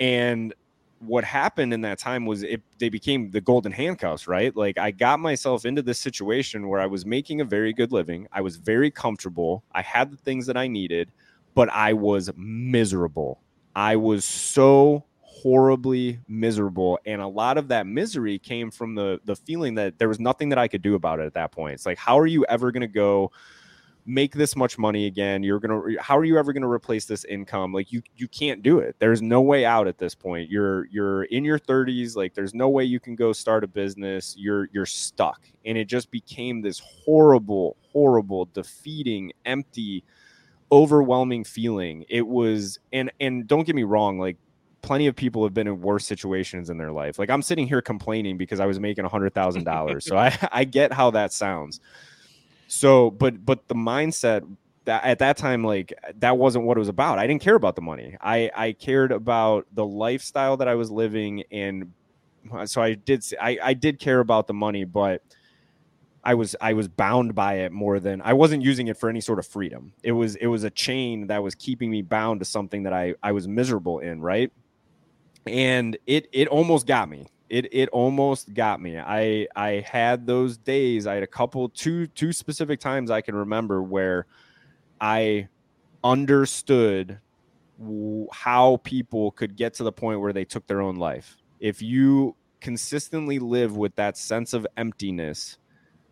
And 0.00 0.54
what 1.00 1.24
happened 1.24 1.72
in 1.72 1.82
that 1.82 1.98
time 1.98 2.26
was 2.26 2.42
it 2.42 2.62
they 2.78 2.88
became 2.88 3.30
the 3.30 3.40
golden 3.40 3.72
handcuffs, 3.72 4.26
right? 4.26 4.54
Like 4.56 4.78
I 4.78 4.90
got 4.90 5.20
myself 5.20 5.64
into 5.64 5.82
this 5.82 5.98
situation 5.98 6.68
where 6.68 6.80
I 6.80 6.86
was 6.86 7.06
making 7.06 7.40
a 7.40 7.44
very 7.44 7.72
good 7.72 7.92
living. 7.92 8.26
I 8.32 8.40
was 8.40 8.56
very 8.56 8.90
comfortable. 8.90 9.64
I 9.72 9.82
had 9.82 10.10
the 10.10 10.16
things 10.16 10.46
that 10.46 10.56
I 10.56 10.66
needed, 10.66 11.10
but 11.54 11.68
I 11.70 11.92
was 11.92 12.30
miserable. 12.36 13.40
I 13.76 13.96
was 13.96 14.24
so 14.24 15.04
horribly 15.20 16.18
miserable 16.26 16.98
and 17.06 17.22
a 17.22 17.26
lot 17.26 17.58
of 17.58 17.68
that 17.68 17.86
misery 17.86 18.40
came 18.40 18.72
from 18.72 18.96
the 18.96 19.20
the 19.24 19.36
feeling 19.36 19.76
that 19.76 19.96
there 19.96 20.08
was 20.08 20.18
nothing 20.18 20.48
that 20.48 20.58
I 20.58 20.66
could 20.66 20.82
do 20.82 20.96
about 20.96 21.20
it 21.20 21.26
at 21.26 21.34
that 21.34 21.52
point. 21.52 21.74
It's 21.74 21.86
like 21.86 21.98
how 21.98 22.18
are 22.18 22.26
you 22.26 22.44
ever 22.48 22.72
going 22.72 22.80
to 22.80 22.88
go 22.88 23.30
make 24.08 24.32
this 24.32 24.56
much 24.56 24.78
money 24.78 25.04
again 25.04 25.42
you're 25.42 25.60
gonna 25.60 25.82
how 26.00 26.16
are 26.16 26.24
you 26.24 26.38
ever 26.38 26.54
gonna 26.54 26.68
replace 26.68 27.04
this 27.04 27.24
income? 27.26 27.72
Like 27.72 27.92
you 27.92 28.02
you 28.16 28.26
can't 28.26 28.62
do 28.62 28.78
it. 28.78 28.96
There's 28.98 29.20
no 29.20 29.42
way 29.42 29.66
out 29.66 29.86
at 29.86 29.98
this 29.98 30.14
point. 30.14 30.50
You're 30.50 30.86
you're 30.86 31.24
in 31.24 31.44
your 31.44 31.58
30s 31.58 32.16
like 32.16 32.32
there's 32.32 32.54
no 32.54 32.70
way 32.70 32.84
you 32.84 32.98
can 32.98 33.14
go 33.14 33.32
start 33.34 33.64
a 33.64 33.66
business. 33.66 34.34
You're 34.38 34.70
you're 34.72 34.86
stuck. 34.86 35.46
And 35.66 35.76
it 35.76 35.84
just 35.84 36.10
became 36.10 36.62
this 36.62 36.80
horrible 36.80 37.76
horrible 37.92 38.48
defeating 38.54 39.32
empty 39.44 40.04
overwhelming 40.72 41.44
feeling. 41.44 42.06
It 42.08 42.26
was 42.26 42.78
and 42.92 43.12
and 43.20 43.46
don't 43.46 43.64
get 43.64 43.76
me 43.76 43.84
wrong 43.84 44.18
like 44.18 44.38
plenty 44.80 45.06
of 45.06 45.16
people 45.16 45.42
have 45.42 45.52
been 45.52 45.66
in 45.66 45.82
worse 45.82 46.06
situations 46.06 46.70
in 46.70 46.78
their 46.78 46.92
life. 46.92 47.18
Like 47.18 47.28
i'm 47.28 47.42
sitting 47.42 47.68
here 47.68 47.82
complaining 47.82 48.38
because 48.38 48.58
i 48.58 48.64
was 48.64 48.80
making 48.80 49.04
a 49.04 49.08
hundred 49.08 49.34
thousand 49.34 49.64
dollars 49.64 50.06
so 50.06 50.16
i 50.16 50.34
i 50.50 50.64
get 50.64 50.92
how 50.92 51.10
that 51.10 51.32
sounds 51.32 51.80
so, 52.68 53.10
but 53.10 53.44
but 53.44 53.66
the 53.66 53.74
mindset 53.74 54.46
that 54.84 55.02
at 55.02 55.18
that 55.20 55.38
time, 55.38 55.64
like 55.64 55.92
that 56.18 56.36
wasn't 56.36 56.66
what 56.66 56.76
it 56.76 56.80
was 56.80 56.88
about. 56.88 57.18
I 57.18 57.26
didn't 57.26 57.40
care 57.40 57.54
about 57.54 57.76
the 57.76 57.82
money. 57.82 58.16
I 58.20 58.50
I 58.54 58.72
cared 58.72 59.10
about 59.10 59.66
the 59.72 59.84
lifestyle 59.84 60.58
that 60.58 60.68
I 60.68 60.74
was 60.74 60.90
living, 60.90 61.44
and 61.50 61.92
uh, 62.52 62.66
so 62.66 62.82
I 62.82 62.94
did. 62.94 63.24
I 63.40 63.58
I 63.62 63.74
did 63.74 63.98
care 63.98 64.20
about 64.20 64.46
the 64.46 64.54
money, 64.54 64.84
but. 64.84 65.22
I 66.24 66.34
was 66.34 66.54
I 66.60 66.74
was 66.74 66.88
bound 66.88 67.34
by 67.34 67.60
it 67.60 67.72
more 67.72 68.00
than 68.00 68.20
I 68.20 68.34
wasn't 68.34 68.62
using 68.62 68.88
it 68.88 68.98
for 68.98 69.08
any 69.08 69.20
sort 69.20 69.38
of 69.38 69.46
freedom. 69.46 69.94
It 70.02 70.12
was 70.12 70.34
it 70.34 70.48
was 70.48 70.62
a 70.62 70.68
chain 70.68 71.28
that 71.28 71.42
was 71.42 71.54
keeping 71.54 71.90
me 71.90 72.02
bound 72.02 72.40
to 72.40 72.44
something 72.44 72.82
that 72.82 72.92
I 72.92 73.14
I 73.22 73.32
was 73.32 73.48
miserable 73.48 74.00
in, 74.00 74.20
right? 74.20 74.52
And 75.46 75.96
it 76.06 76.28
it 76.32 76.48
almost 76.48 76.86
got 76.86 77.08
me. 77.08 77.28
It 77.50 77.68
it 77.72 77.88
almost 77.90 78.52
got 78.54 78.80
me. 78.80 78.98
I 78.98 79.46
I 79.56 79.84
had 79.86 80.26
those 80.26 80.56
days. 80.56 81.06
I 81.06 81.14
had 81.14 81.22
a 81.22 81.28
couple 81.28 81.68
two 81.68 82.06
two 82.08 82.32
specific 82.32 82.80
times 82.80 83.10
I 83.10 83.20
can 83.20 83.34
remember 83.34 83.82
where 83.82 84.26
I 85.00 85.48
understood 86.04 87.18
how 88.32 88.80
people 88.82 89.30
could 89.32 89.56
get 89.56 89.74
to 89.74 89.84
the 89.84 89.92
point 89.92 90.20
where 90.20 90.32
they 90.32 90.44
took 90.44 90.66
their 90.66 90.80
own 90.80 90.96
life. 90.96 91.36
If 91.60 91.80
you 91.80 92.34
consistently 92.60 93.38
live 93.38 93.76
with 93.76 93.94
that 93.96 94.16
sense 94.16 94.52
of 94.52 94.66
emptiness, 94.76 95.58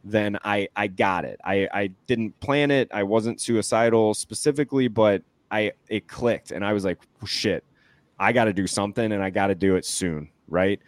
then 0.04 0.38
I 0.44 0.68
I 0.76 0.86
got 0.86 1.24
it. 1.24 1.40
I 1.44 1.68
I 1.72 1.90
didn't 2.06 2.38
plan 2.40 2.70
it. 2.70 2.88
I 2.92 3.02
wasn't 3.02 3.40
suicidal 3.40 4.14
specifically, 4.14 4.88
but 4.88 5.22
I 5.50 5.72
it 5.88 6.08
clicked 6.08 6.50
and 6.50 6.64
I 6.64 6.72
was 6.72 6.84
like, 6.84 6.98
shit, 7.24 7.64
I 8.18 8.32
got 8.32 8.44
to 8.44 8.52
do 8.52 8.66
something 8.66 9.12
and 9.12 9.22
I 9.22 9.30
got 9.30 9.48
to 9.48 9.54
do 9.54 9.76
it 9.76 9.84
soon, 9.84 10.30
right? 10.48 10.80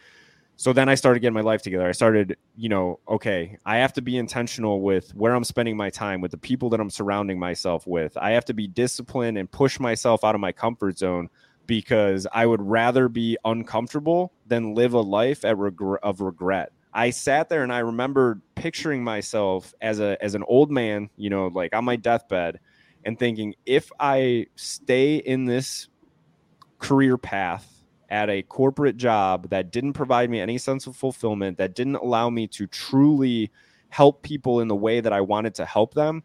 So 0.58 0.72
then 0.72 0.88
I 0.88 0.96
started 0.96 1.20
getting 1.20 1.34
my 1.34 1.40
life 1.40 1.62
together. 1.62 1.86
I 1.86 1.92
started, 1.92 2.36
you 2.56 2.68
know, 2.68 2.98
okay, 3.06 3.56
I 3.64 3.76
have 3.76 3.92
to 3.92 4.02
be 4.02 4.16
intentional 4.16 4.80
with 4.80 5.14
where 5.14 5.32
I'm 5.32 5.44
spending 5.44 5.76
my 5.76 5.88
time, 5.88 6.20
with 6.20 6.32
the 6.32 6.36
people 6.36 6.68
that 6.70 6.80
I'm 6.80 6.90
surrounding 6.90 7.38
myself 7.38 7.86
with. 7.86 8.16
I 8.16 8.32
have 8.32 8.44
to 8.46 8.54
be 8.54 8.66
disciplined 8.66 9.38
and 9.38 9.48
push 9.48 9.78
myself 9.78 10.24
out 10.24 10.34
of 10.34 10.40
my 10.40 10.50
comfort 10.50 10.98
zone 10.98 11.28
because 11.68 12.26
I 12.32 12.44
would 12.44 12.60
rather 12.60 13.08
be 13.08 13.38
uncomfortable 13.44 14.32
than 14.48 14.74
live 14.74 14.94
a 14.94 15.00
life 15.00 15.44
at 15.44 15.56
of 16.02 16.20
regret. 16.20 16.72
I 16.92 17.10
sat 17.10 17.48
there 17.48 17.62
and 17.62 17.72
I 17.72 17.78
remember 17.78 18.40
picturing 18.56 19.04
myself 19.04 19.72
as 19.80 20.00
a 20.00 20.18
as 20.20 20.34
an 20.34 20.42
old 20.48 20.72
man, 20.72 21.08
you 21.16 21.30
know, 21.30 21.46
like 21.46 21.72
on 21.72 21.84
my 21.84 21.94
deathbed 21.94 22.58
and 23.04 23.16
thinking 23.16 23.54
if 23.64 23.92
I 24.00 24.46
stay 24.56 25.18
in 25.18 25.44
this 25.44 25.86
career 26.80 27.16
path 27.16 27.77
at 28.08 28.30
a 28.30 28.42
corporate 28.42 28.96
job 28.96 29.50
that 29.50 29.70
didn't 29.70 29.92
provide 29.92 30.30
me 30.30 30.40
any 30.40 30.58
sense 30.58 30.86
of 30.86 30.96
fulfillment, 30.96 31.58
that 31.58 31.74
didn't 31.74 31.96
allow 31.96 32.30
me 32.30 32.46
to 32.46 32.66
truly 32.66 33.50
help 33.90 34.22
people 34.22 34.60
in 34.60 34.68
the 34.68 34.76
way 34.76 35.00
that 35.00 35.12
I 35.12 35.20
wanted 35.20 35.54
to 35.56 35.64
help 35.64 35.94
them, 35.94 36.22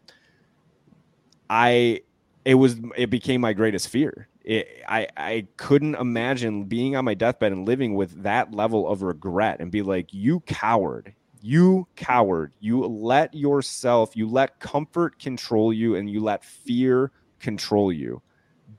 I 1.48 2.00
it 2.44 2.54
was 2.54 2.76
it 2.96 3.10
became 3.10 3.40
my 3.40 3.52
greatest 3.52 3.88
fear. 3.88 4.28
It, 4.44 4.68
I 4.88 5.08
I 5.16 5.46
couldn't 5.56 5.94
imagine 5.94 6.64
being 6.64 6.96
on 6.96 7.04
my 7.04 7.14
deathbed 7.14 7.52
and 7.52 7.66
living 7.66 7.94
with 7.94 8.22
that 8.22 8.52
level 8.52 8.88
of 8.88 9.02
regret 9.02 9.60
and 9.60 9.70
be 9.70 9.82
like, 9.82 10.12
you 10.12 10.40
coward, 10.40 11.14
you 11.40 11.86
coward, 11.96 12.52
you 12.60 12.84
let 12.86 13.34
yourself, 13.34 14.16
you 14.16 14.28
let 14.28 14.60
comfort 14.60 15.18
control 15.18 15.72
you, 15.72 15.96
and 15.96 16.10
you 16.10 16.20
let 16.20 16.44
fear 16.44 17.12
control 17.40 17.92
you. 17.92 18.22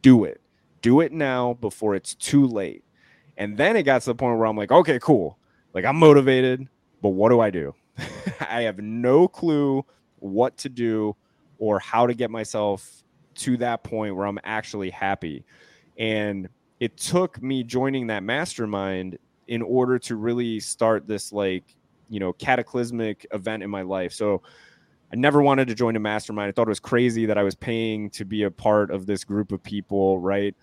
Do 0.01 0.23
it. 0.23 0.41
Do 0.81 1.01
it 1.01 1.11
now 1.11 1.55
before 1.55 1.95
it's 1.95 2.13
too 2.15 2.45
late. 2.45 2.84
And 3.37 3.57
then 3.57 3.75
it 3.75 3.83
got 3.83 4.01
to 4.01 4.07
the 4.07 4.15
point 4.15 4.37
where 4.37 4.47
I'm 4.47 4.57
like, 4.57 4.71
okay, 4.71 4.99
cool. 4.99 5.37
Like 5.73 5.85
I'm 5.85 5.97
motivated, 5.97 6.67
but 7.01 7.09
what 7.09 7.29
do 7.29 7.39
I 7.39 7.49
do? 7.49 7.73
I 8.49 8.61
have 8.61 8.79
no 8.79 9.27
clue 9.27 9.85
what 10.19 10.57
to 10.57 10.69
do 10.69 11.15
or 11.57 11.79
how 11.79 12.07
to 12.07 12.13
get 12.13 12.31
myself 12.31 13.03
to 13.35 13.57
that 13.57 13.83
point 13.83 14.15
where 14.15 14.25
I'm 14.25 14.39
actually 14.43 14.89
happy. 14.89 15.45
And 15.97 16.49
it 16.79 16.97
took 16.97 17.41
me 17.41 17.63
joining 17.63 18.07
that 18.07 18.23
mastermind 18.23 19.17
in 19.47 19.61
order 19.61 19.99
to 19.99 20.15
really 20.15 20.59
start 20.59 21.07
this 21.07 21.31
like, 21.31 21.63
you 22.09 22.19
know, 22.19 22.33
cataclysmic 22.33 23.25
event 23.31 23.63
in 23.63 23.69
my 23.69 23.81
life. 23.81 24.13
So 24.13 24.41
I 25.11 25.15
never 25.15 25.41
wanted 25.41 25.67
to 25.67 25.75
join 25.75 25.95
a 25.95 25.99
mastermind. 25.99 26.49
I 26.49 26.51
thought 26.51 26.67
it 26.67 26.69
was 26.69 26.79
crazy 26.79 27.25
that 27.27 27.37
I 27.37 27.43
was 27.43 27.55
paying 27.55 28.09
to 28.11 28.25
be 28.25 28.43
a 28.43 28.51
part 28.51 28.91
of 28.91 29.05
this 29.05 29.23
group 29.23 29.51
of 29.51 29.61
people, 29.61 30.19
right? 30.19 30.55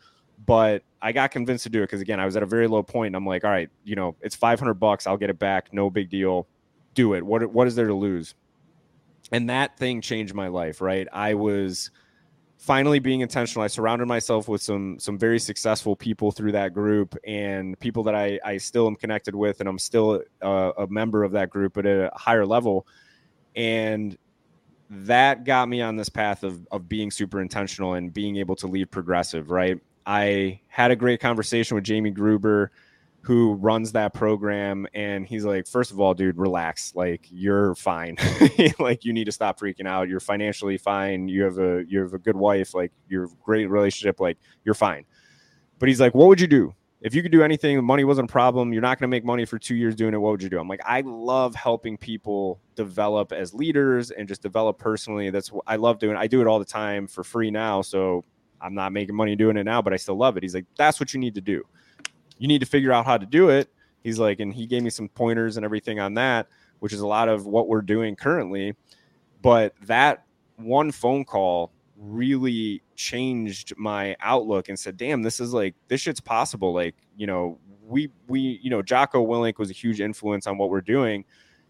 But 0.47 0.83
I 1.01 1.13
got 1.13 1.31
convinced 1.31 1.65
to 1.65 1.71
do 1.71 1.81
it 1.81 1.85
because 1.85 2.01
again, 2.01 2.21
I 2.21 2.25
was 2.25 2.37
at 2.37 2.43
a 2.43 2.47
very 2.47 2.67
low 2.67 2.83
point. 2.83 3.09
And 3.09 3.17
I'm 3.17 3.27
like, 3.27 3.45
all 3.45 3.51
right, 3.51 3.71
you 3.85 3.97
know, 3.97 4.17
it's 4.21 4.37
500 4.37 4.75
bucks. 4.75 5.07
I'll 5.07 5.17
get 5.17 5.31
it 5.31 5.39
back. 5.39 5.73
No 5.73 5.91
big 5.91 6.11
deal. 6.11 6.47
Do 6.95 7.15
it. 7.15 7.25
What 7.25 7.45
what 7.53 7.67
is 7.67 7.75
there 7.75 7.87
to 7.87 7.95
lose? 7.95 8.35
And 9.31 9.49
that 9.51 9.79
thing 9.79 10.01
changed 10.01 10.35
my 10.35 10.49
life. 10.49 10.81
Right. 10.81 11.07
I 11.13 11.35
was 11.35 11.91
finally 12.59 12.99
being 12.99 13.21
intentional. 13.21 13.65
I 13.65 13.69
surrounded 13.69 14.07
myself 14.07 14.49
with 14.49 14.63
some 14.63 14.99
some 14.99 15.19
very 15.19 15.39
successful 15.39 15.97
people 15.97 16.31
through 16.33 16.53
that 16.53 16.75
group 16.75 17.17
and 17.27 17.79
people 17.81 18.03
that 18.05 18.15
I 18.15 18.39
I 18.45 18.57
still 18.59 18.87
am 18.87 18.97
connected 18.97 19.35
with, 19.35 19.61
and 19.61 19.69
I'm 19.69 19.79
still 19.79 20.23
a, 20.41 20.73
a 20.79 20.87
member 20.89 21.25
of 21.25 21.33
that 21.33 21.51
group 21.51 21.77
at 21.79 21.87
a 21.87 22.11
higher 22.15 22.47
level. 22.47 22.87
And 23.55 24.17
that 24.91 25.45
got 25.45 25.69
me 25.69 25.81
on 25.81 25.97
this 25.97 26.09
path 26.09 26.43
of 26.43 26.67
of 26.71 26.89
being 26.89 27.11
super 27.11 27.41
intentional 27.41 27.95
and 27.95 28.13
being 28.13 28.37
able 28.37 28.57
to 28.57 28.67
lead 28.67 28.91
progressive. 28.91 29.51
Right 29.51 29.81
I 30.07 30.61
had 30.69 30.91
a 30.91 30.97
great 30.97 31.21
conversation 31.21 31.75
with 31.75 31.85
Jamie 31.85 32.11
Gruber, 32.11 32.71
who 33.23 33.55
runs 33.55 33.93
that 33.93 34.15
program, 34.15 34.87
and 34.95 35.25
he's 35.25 35.45
like, 35.45 35.67
first 35.67 35.93
of 35.93 36.01
all, 36.01 36.13
dude, 36.13 36.37
relax. 36.37 36.93
Like 36.95 37.27
you're 37.31 37.75
fine. 37.77 38.17
like 38.79 39.05
you 39.05 39.13
need 39.13 39.25
to 39.25 39.33
stop 39.33 39.61
freaking 39.61 39.87
out. 39.87 40.09
You're 40.09 40.21
financially 40.21 40.77
fine. 40.77 41.29
You 41.29 41.45
have 41.45 41.59
a 41.59 41.85
you 41.87 42.01
have 42.01 42.15
a 42.15 42.19
good 42.19 42.37
wife. 42.37 42.75
Like 42.75 42.93
you're 43.09 43.29
great 43.45 43.67
relationship. 43.67 44.19
Like 44.19 44.39
you're 44.65 44.75
fine. 44.75 45.05
But 45.79 45.89
he's 45.89 46.01
like, 46.01 46.15
what 46.15 46.29
would 46.29 46.41
you 46.41 46.47
do? 46.47 46.75
If 47.01 47.15
you 47.17 47.23
could 47.23 47.33
do 47.33 47.43
anything, 47.43 47.85
money 47.85 48.05
wasn't 48.05 48.31
a 48.31 48.33
problem. 48.33 48.73
You're 48.73 48.83
not 48.83 48.99
going 48.99 49.11
to 49.11 49.15
make 49.15 49.25
money 49.25 49.45
for 49.45 49.59
two 49.59 49.75
years 49.75 49.97
doing 49.97 50.15
it. 50.15 50.19
What 50.19 50.31
would 50.31 50.43
you 50.43 50.49
do? 50.49 50.61
I'm 50.61 50.69
like, 50.69 50.83
I 50.85 51.01
love 51.01 51.57
helping 51.57 51.97
people 51.97 52.61
develop 52.77 53.33
as 53.33 53.53
leaders 53.53 54.13
and 54.13 54.29
just 54.29 54.41
develop 54.41 54.79
personally. 54.79 55.31
That's 55.31 55.51
what 55.51 55.65
I 55.67 55.77
love 55.77 55.99
doing. 55.99 56.17
I 56.17 56.29
do 56.29 56.41
it 56.41 56.47
all 56.47 56.61
the 56.61 56.65
time 56.65 57.09
for 57.09 57.25
free 57.25 57.51
now. 57.51 57.83
So 57.83 58.25
I'm 58.63 58.75
not 58.75 58.93
making 58.93 59.15
money 59.15 59.37
doing 59.37 59.57
it 59.57 59.65
now, 59.65 59.83
but 59.83 59.93
I 59.93 59.97
still 59.97 60.17
love 60.17 60.37
it. 60.37 60.43
He's 60.43 60.55
like, 60.55 60.67
that's 60.77 61.01
what 61.01 61.13
you 61.13 61.21
need 61.21 61.35
to 61.35 61.41
do. 61.41 61.63
You 62.39 62.49
need 62.49 62.61
to 62.61 62.67
figure 62.67 62.93
out 62.93 63.05
how 63.05 63.19
to 63.19 63.27
do 63.27 63.49
it. 63.49 63.69
He's 64.03 64.19
like, 64.19 64.41
and 64.41 64.53
he 64.53 64.67
gave 64.67 64.83
me 64.83 64.91
some 64.91 65.09
pointers 65.09 65.57
and 65.57 65.65
everything 65.65 66.01
on 66.01 66.15
that, 66.15 66.49
which 66.81 66.93
is 66.93 67.01
a 67.01 67.07
lot 67.07 67.29
of 67.29 67.47
what 67.47 67.69
we're 67.69 67.83
doing 67.83 68.17
currently. 68.17 68.75
But 69.41 69.75
that 69.83 70.25
one 70.57 70.91
phone 70.93 71.25
call 71.25 71.73
really 71.97 72.83
changed 72.97 73.75
my 73.77 74.17
outlook 74.21 74.69
and 74.69 74.79
said, 74.79 74.97
damn, 74.97 75.23
this 75.23 75.41
is 75.41 75.53
like, 75.53 75.75
this 75.89 76.01
shit's 76.01 76.21
possible. 76.21 76.73
Like, 76.73 76.97
you 77.17 77.27
know, 77.27 77.59
we, 77.85 78.11
we, 78.29 78.61
you 78.63 78.71
know, 78.71 78.83
Jocko 78.83 79.25
Willink 79.25 79.59
was 79.59 79.71
a 79.71 79.75
huge 79.75 80.01
influence 80.01 80.47
on 80.47 80.59
what 80.59 80.71
we're 80.71 80.81
doing. 80.81 81.25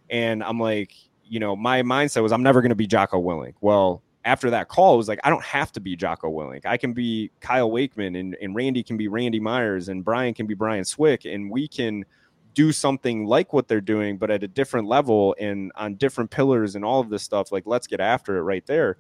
And 0.09 0.43
I'm 0.43 0.59
like, 0.59 0.93
you 1.25 1.41
know, 1.41 1.57
my 1.57 1.83
mindset 1.83 2.23
was, 2.23 2.33
I'm 2.33 2.43
never 2.43 2.61
going 2.61 2.71
to 2.71 2.77
be 2.77 2.87
Jocko 2.87 3.21
Willink. 3.21 3.55
Well, 3.61 4.03
after 4.25 4.51
that 4.51 4.69
call, 4.69 4.95
it 4.95 4.97
was 4.99 5.09
like, 5.09 5.21
I 5.25 5.31
don't 5.31 5.45
have 5.45 5.73
to 5.73 5.81
be 5.81 5.97
Jocko 5.97 6.31
Willink. 6.31 6.65
I 6.65 6.77
can 6.77 6.93
be 6.93 7.31
Kyle 7.41 7.71
Wakeman 7.71 8.17
and, 8.17 8.37
and 8.41 8.55
Randy 8.55 8.83
can 8.83 8.97
be 8.97 9.09
Randy 9.09 9.41
Myers 9.41 9.89
and 9.89 10.05
Brian 10.05 10.35
can 10.35 10.47
be 10.47 10.55
Brian 10.55 10.85
Swick. 10.85 11.25
And 11.25 11.51
we 11.51 11.67
can 11.67 12.05
do 12.55 12.71
something 12.71 13.25
like 13.27 13.53
what 13.53 13.67
they're 13.67 13.81
doing, 13.81 14.19
but 14.19 14.31
at 14.31 14.43
a 14.43 14.49
different 14.49 14.87
level 14.87 15.35
and 15.41 15.73
on 15.75 15.95
different 15.95 16.31
pillars 16.31 16.77
and 16.77 16.85
all 16.85 17.01
of 17.01 17.09
this 17.09 17.23
stuff. 17.23 17.51
Like, 17.51 17.65
let's 17.67 17.87
get 17.87 18.01
after 18.01 18.37
it 18.37 18.43
right 18.43 18.65
there. 18.67 18.97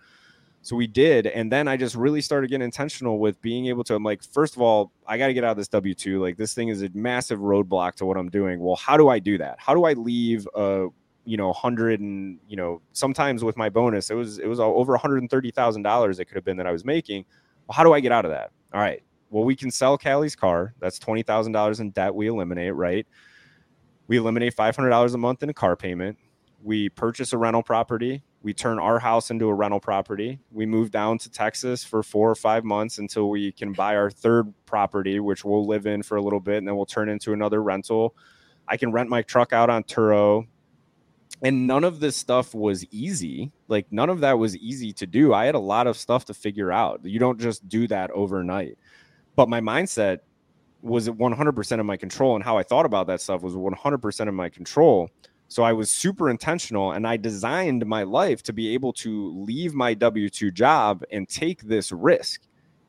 So 0.62 0.76
we 0.76 0.86
did. 0.86 1.26
And 1.26 1.50
then 1.50 1.66
I 1.66 1.76
just 1.76 1.96
really 1.96 2.20
started 2.20 2.48
getting 2.48 2.64
intentional 2.64 3.18
with 3.18 3.40
being 3.42 3.66
able 3.66 3.82
to, 3.84 3.94
I'm 3.94 4.04
like, 4.04 4.22
first 4.22 4.54
of 4.54 4.62
all, 4.62 4.92
I 5.06 5.18
got 5.18 5.26
to 5.26 5.34
get 5.34 5.44
out 5.44 5.52
of 5.52 5.56
this 5.56 5.68
W 5.68 5.92
2. 5.92 6.22
Like, 6.22 6.36
this 6.36 6.54
thing 6.54 6.68
is 6.68 6.82
a 6.82 6.90
massive 6.94 7.40
roadblock 7.40 7.96
to 7.96 8.06
what 8.06 8.16
I'm 8.16 8.28
doing. 8.28 8.60
Well, 8.60 8.76
how 8.76 8.96
do 8.96 9.08
I 9.08 9.18
do 9.18 9.38
that? 9.38 9.56
How 9.58 9.74
do 9.74 9.84
I 9.84 9.94
leave 9.94 10.46
a 10.54 10.86
you 11.24 11.36
know, 11.36 11.52
hundred 11.52 12.00
and 12.00 12.38
you 12.48 12.56
know, 12.56 12.82
sometimes 12.92 13.44
with 13.44 13.56
my 13.56 13.68
bonus, 13.68 14.10
it 14.10 14.14
was 14.14 14.38
it 14.38 14.46
was 14.46 14.60
over 14.60 14.92
one 14.92 15.00
hundred 15.00 15.18
and 15.18 15.30
thirty 15.30 15.50
thousand 15.50 15.82
dollars. 15.82 16.18
It 16.18 16.26
could 16.26 16.36
have 16.36 16.44
been 16.44 16.56
that 16.56 16.66
I 16.66 16.72
was 16.72 16.84
making. 16.84 17.24
Well, 17.66 17.76
how 17.76 17.84
do 17.84 17.92
I 17.92 18.00
get 18.00 18.12
out 18.12 18.24
of 18.24 18.30
that? 18.30 18.50
All 18.72 18.80
right. 18.80 19.02
Well, 19.30 19.44
we 19.44 19.56
can 19.56 19.70
sell 19.70 19.96
Callie's 19.96 20.36
car. 20.36 20.74
That's 20.80 20.98
twenty 20.98 21.22
thousand 21.22 21.52
dollars 21.52 21.80
in 21.80 21.90
debt. 21.90 22.14
We 22.14 22.26
eliminate, 22.26 22.74
right? 22.74 23.06
We 24.08 24.16
eliminate 24.16 24.54
five 24.54 24.74
hundred 24.76 24.90
dollars 24.90 25.14
a 25.14 25.18
month 25.18 25.42
in 25.42 25.48
a 25.48 25.54
car 25.54 25.76
payment. 25.76 26.18
We 26.62 26.88
purchase 26.88 27.32
a 27.32 27.38
rental 27.38 27.62
property. 27.62 28.24
We 28.42 28.52
turn 28.52 28.78
our 28.80 28.98
house 28.98 29.30
into 29.30 29.48
a 29.48 29.54
rental 29.54 29.80
property. 29.80 30.40
We 30.50 30.66
move 30.66 30.90
down 30.90 31.18
to 31.18 31.30
Texas 31.30 31.84
for 31.84 32.02
four 32.02 32.28
or 32.28 32.34
five 32.34 32.64
months 32.64 32.98
until 32.98 33.30
we 33.30 33.52
can 33.52 33.72
buy 33.72 33.96
our 33.96 34.10
third 34.10 34.52
property, 34.66 35.20
which 35.20 35.44
we'll 35.44 35.66
live 35.66 35.86
in 35.86 36.02
for 36.02 36.16
a 36.16 36.22
little 36.22 36.40
bit, 36.40 36.58
and 36.58 36.66
then 36.66 36.76
we'll 36.76 36.86
turn 36.86 37.08
into 37.08 37.32
another 37.32 37.62
rental. 37.62 38.16
I 38.66 38.76
can 38.76 38.90
rent 38.92 39.08
my 39.08 39.22
truck 39.22 39.52
out 39.52 39.70
on 39.70 39.84
Turo 39.84 40.46
and 41.40 41.66
none 41.66 41.84
of 41.84 42.00
this 42.00 42.16
stuff 42.16 42.54
was 42.54 42.84
easy. 42.90 43.50
Like 43.68 43.86
none 43.90 44.10
of 44.10 44.20
that 44.20 44.38
was 44.38 44.56
easy 44.56 44.92
to 44.94 45.06
do. 45.06 45.32
I 45.34 45.46
had 45.46 45.54
a 45.54 45.60
lot 45.60 45.86
of 45.86 45.96
stuff 45.96 46.24
to 46.26 46.34
figure 46.34 46.70
out. 46.70 47.00
You 47.04 47.18
don't 47.18 47.40
just 47.40 47.68
do 47.68 47.86
that 47.88 48.10
overnight. 48.10 48.78
But 49.34 49.48
my 49.48 49.60
mindset 49.60 50.18
was 50.82 51.08
100% 51.08 51.80
of 51.80 51.86
my 51.86 51.96
control 51.96 52.34
and 52.34 52.44
how 52.44 52.58
i 52.58 52.62
thought 52.62 52.84
about 52.84 53.06
that 53.06 53.20
stuff 53.20 53.40
was 53.42 53.54
100% 53.54 54.28
of 54.28 54.34
my 54.34 54.48
control. 54.48 55.08
So 55.48 55.62
i 55.62 55.72
was 55.72 55.90
super 55.90 56.30
intentional 56.30 56.92
and 56.92 57.06
i 57.06 57.16
designed 57.16 57.86
my 57.86 58.02
life 58.02 58.42
to 58.44 58.52
be 58.52 58.74
able 58.74 58.92
to 58.94 59.32
leave 59.44 59.74
my 59.74 59.94
w2 59.94 60.52
job 60.52 61.02
and 61.10 61.28
take 61.28 61.62
this 61.62 61.92
risk. 61.92 62.42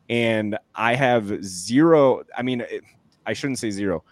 And 0.09 0.57
i 0.75 0.95
have 0.95 1.43
zero 1.43 2.23
i 2.37 2.41
mean 2.41 2.65
i 3.25 3.33
shouldn't 3.33 3.59
say 3.59 3.69
zero. 3.69 4.03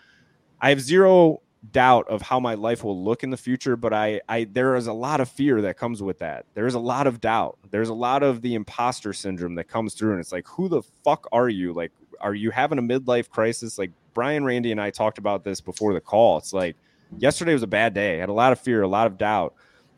I 0.61 0.69
have 0.69 0.79
zero 0.81 1.41
doubt 1.71 2.07
of 2.07 2.23
how 2.23 2.39
my 2.39 2.55
life 2.55 2.83
will 2.83 3.03
look 3.03 3.23
in 3.23 3.29
the 3.29 3.37
future 3.37 3.75
but 3.75 3.93
I, 3.93 4.19
I 4.27 4.45
there 4.45 4.75
is 4.75 4.87
a 4.87 4.93
lot 4.93 5.21
of 5.21 5.29
fear 5.29 5.61
that 5.61 5.77
comes 5.77 6.01
with 6.01 6.17
that 6.19 6.45
there's 6.55 6.73
a 6.73 6.79
lot 6.79 7.05
of 7.05 7.21
doubt 7.21 7.59
there's 7.69 7.89
a 7.89 7.93
lot 7.93 8.23
of 8.23 8.41
the 8.41 8.55
imposter 8.55 9.13
syndrome 9.13 9.55
that 9.55 9.65
comes 9.65 9.93
through 9.93 10.11
and 10.11 10.19
it's 10.19 10.31
like 10.31 10.47
who 10.47 10.67
the 10.67 10.81
fuck 11.03 11.27
are 11.31 11.49
you 11.49 11.71
like 11.71 11.91
are 12.19 12.33
you 12.33 12.49
having 12.49 12.79
a 12.79 12.81
midlife 12.81 13.29
crisis 13.29 13.77
like 13.77 13.91
brian 14.15 14.43
randy 14.43 14.71
and 14.71 14.81
i 14.81 14.89
talked 14.89 15.19
about 15.19 15.43
this 15.43 15.61
before 15.61 15.93
the 15.93 16.01
call 16.01 16.39
it's 16.39 16.51
like 16.51 16.75
yesterday 17.17 17.53
was 17.53 17.63
a 17.63 17.67
bad 17.67 17.93
day. 17.93 18.17
I 18.17 18.19
had 18.19 18.29
a 18.29 18.33
lot 18.33 18.51
of 18.51 18.59
fear, 18.59 18.81
a 18.81 18.87
lot 18.87 19.07
of 19.07 19.17
doubt. 19.17 19.53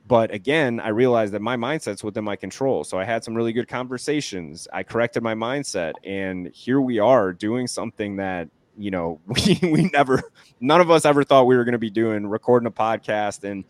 But 0.05 0.33
again, 0.33 0.79
I 0.79 0.89
realized 0.89 1.33
that 1.33 1.41
my 1.41 1.55
mindset's 1.55 2.03
within 2.03 2.25
my 2.25 2.35
control. 2.35 2.83
So 2.83 2.99
I 2.99 3.05
had 3.05 3.23
some 3.23 3.35
really 3.35 3.53
good 3.53 3.69
conversations. 3.69 4.67
I 4.73 4.83
corrected 4.83 5.23
my 5.23 5.33
mindset. 5.33 5.93
And 6.03 6.47
here 6.47 6.81
we 6.81 6.99
are 6.99 7.31
doing 7.31 7.67
something 7.67 8.17
that, 8.17 8.49
you 8.77 8.91
know, 8.91 9.19
we, 9.27 9.59
we 9.63 9.89
never, 9.93 10.21
none 10.59 10.81
of 10.81 10.91
us 10.91 11.05
ever 11.05 11.23
thought 11.23 11.45
we 11.45 11.55
were 11.55 11.63
going 11.63 11.73
to 11.73 11.79
be 11.79 11.89
doing, 11.89 12.25
recording 12.27 12.67
a 12.67 12.71
podcast 12.71 13.43
and, 13.43 13.63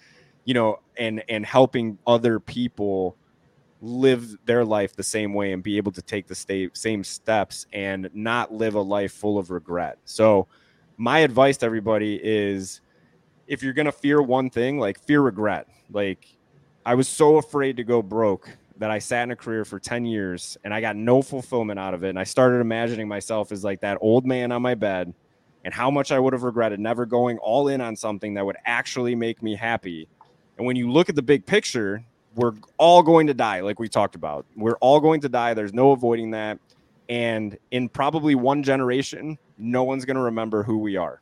you 0.46 0.54
know, 0.54 0.80
and, 0.98 1.24
and 1.30 1.46
helping 1.46 1.98
other 2.06 2.40
people 2.40 3.16
live 3.82 4.38
their 4.46 4.64
life 4.64 4.96
the 4.96 5.04
same 5.04 5.34
way 5.34 5.52
and 5.52 5.62
be 5.62 5.78
able 5.78 5.92
to 5.92 6.02
take 6.02 6.28
the 6.28 6.70
same 6.74 7.04
steps 7.04 7.68
and 7.74 8.10
not 8.14 8.54
live 8.54 8.76
a 8.76 8.82
life 8.82 9.12
full 9.12 9.38
of 9.38 9.52
regret. 9.52 9.98
So, 10.06 10.48
my 10.96 11.20
advice 11.20 11.58
to 11.58 11.66
everybody 11.66 12.20
is 12.24 12.82
if 13.48 13.64
you're 13.64 13.74
going 13.74 13.88
to 13.88 13.92
fear 13.92 14.22
one 14.22 14.50
thing, 14.50 14.80
like 14.80 15.00
fear 15.00 15.22
regret. 15.22 15.68
Like, 15.92 16.28
I 16.86 16.96
was 16.96 17.08
so 17.08 17.38
afraid 17.38 17.78
to 17.78 17.84
go 17.84 18.02
broke 18.02 18.50
that 18.78 18.90
I 18.90 19.00
sat 19.00 19.24
in 19.24 19.32
a 19.32 19.36
career 19.36 19.66
for 19.66 19.80
10 19.80 20.06
years 20.06 20.58
and 20.64 20.74
I 20.74 20.82
got 20.82 20.96
no 20.96 21.22
fulfillment 21.22 21.80
out 21.80 21.94
of 21.94 22.04
it. 22.04 22.10
And 22.10 22.20
I 22.20 22.24
started 22.24 22.60
imagining 22.60 23.08
myself 23.08 23.52
as 23.52 23.64
like 23.64 23.82
that 23.82 23.98
old 24.02 24.26
man 24.26 24.52
on 24.52 24.62
my 24.62 24.76
bed 24.76 25.14
and 25.64 25.74
how 25.74 25.90
much 25.92 26.12
I 26.12 26.20
would 26.20 26.34
have 26.34 26.44
regretted 26.44 26.80
never 26.80 27.06
going 27.06 27.38
all 27.38 27.68
in 27.68 27.82
on 27.82 27.96
something 27.96 28.34
that 28.34 28.46
would 28.46 28.58
actually 28.66 29.16
make 29.16 29.42
me 29.42 29.56
happy. 29.56 30.08
And 30.58 30.68
when 30.68 30.76
you 30.76 30.92
look 30.92 31.10
at 31.10 31.16
the 31.16 31.22
big 31.22 31.46
picture, 31.46 32.04
we're 32.36 32.54
all 32.78 33.04
going 33.04 33.28
to 33.28 33.34
die, 33.34 33.62
like 33.62 33.80
we 33.80 33.88
talked 33.88 34.16
about. 34.16 34.46
We're 34.56 34.78
all 34.78 35.00
going 35.00 35.22
to 35.22 35.30
die. 35.30 35.54
There's 35.54 35.74
no 35.74 35.92
avoiding 35.92 36.32
that. 36.32 36.60
And 37.10 37.58
in 37.72 37.90
probably 37.90 38.34
one 38.36 38.64
generation, 38.64 39.38
no 39.58 39.84
one's 39.84 40.06
going 40.06 40.16
to 40.16 40.24
remember 40.24 40.64
who 40.64 40.80
we 40.80 40.98
are. 40.98 41.22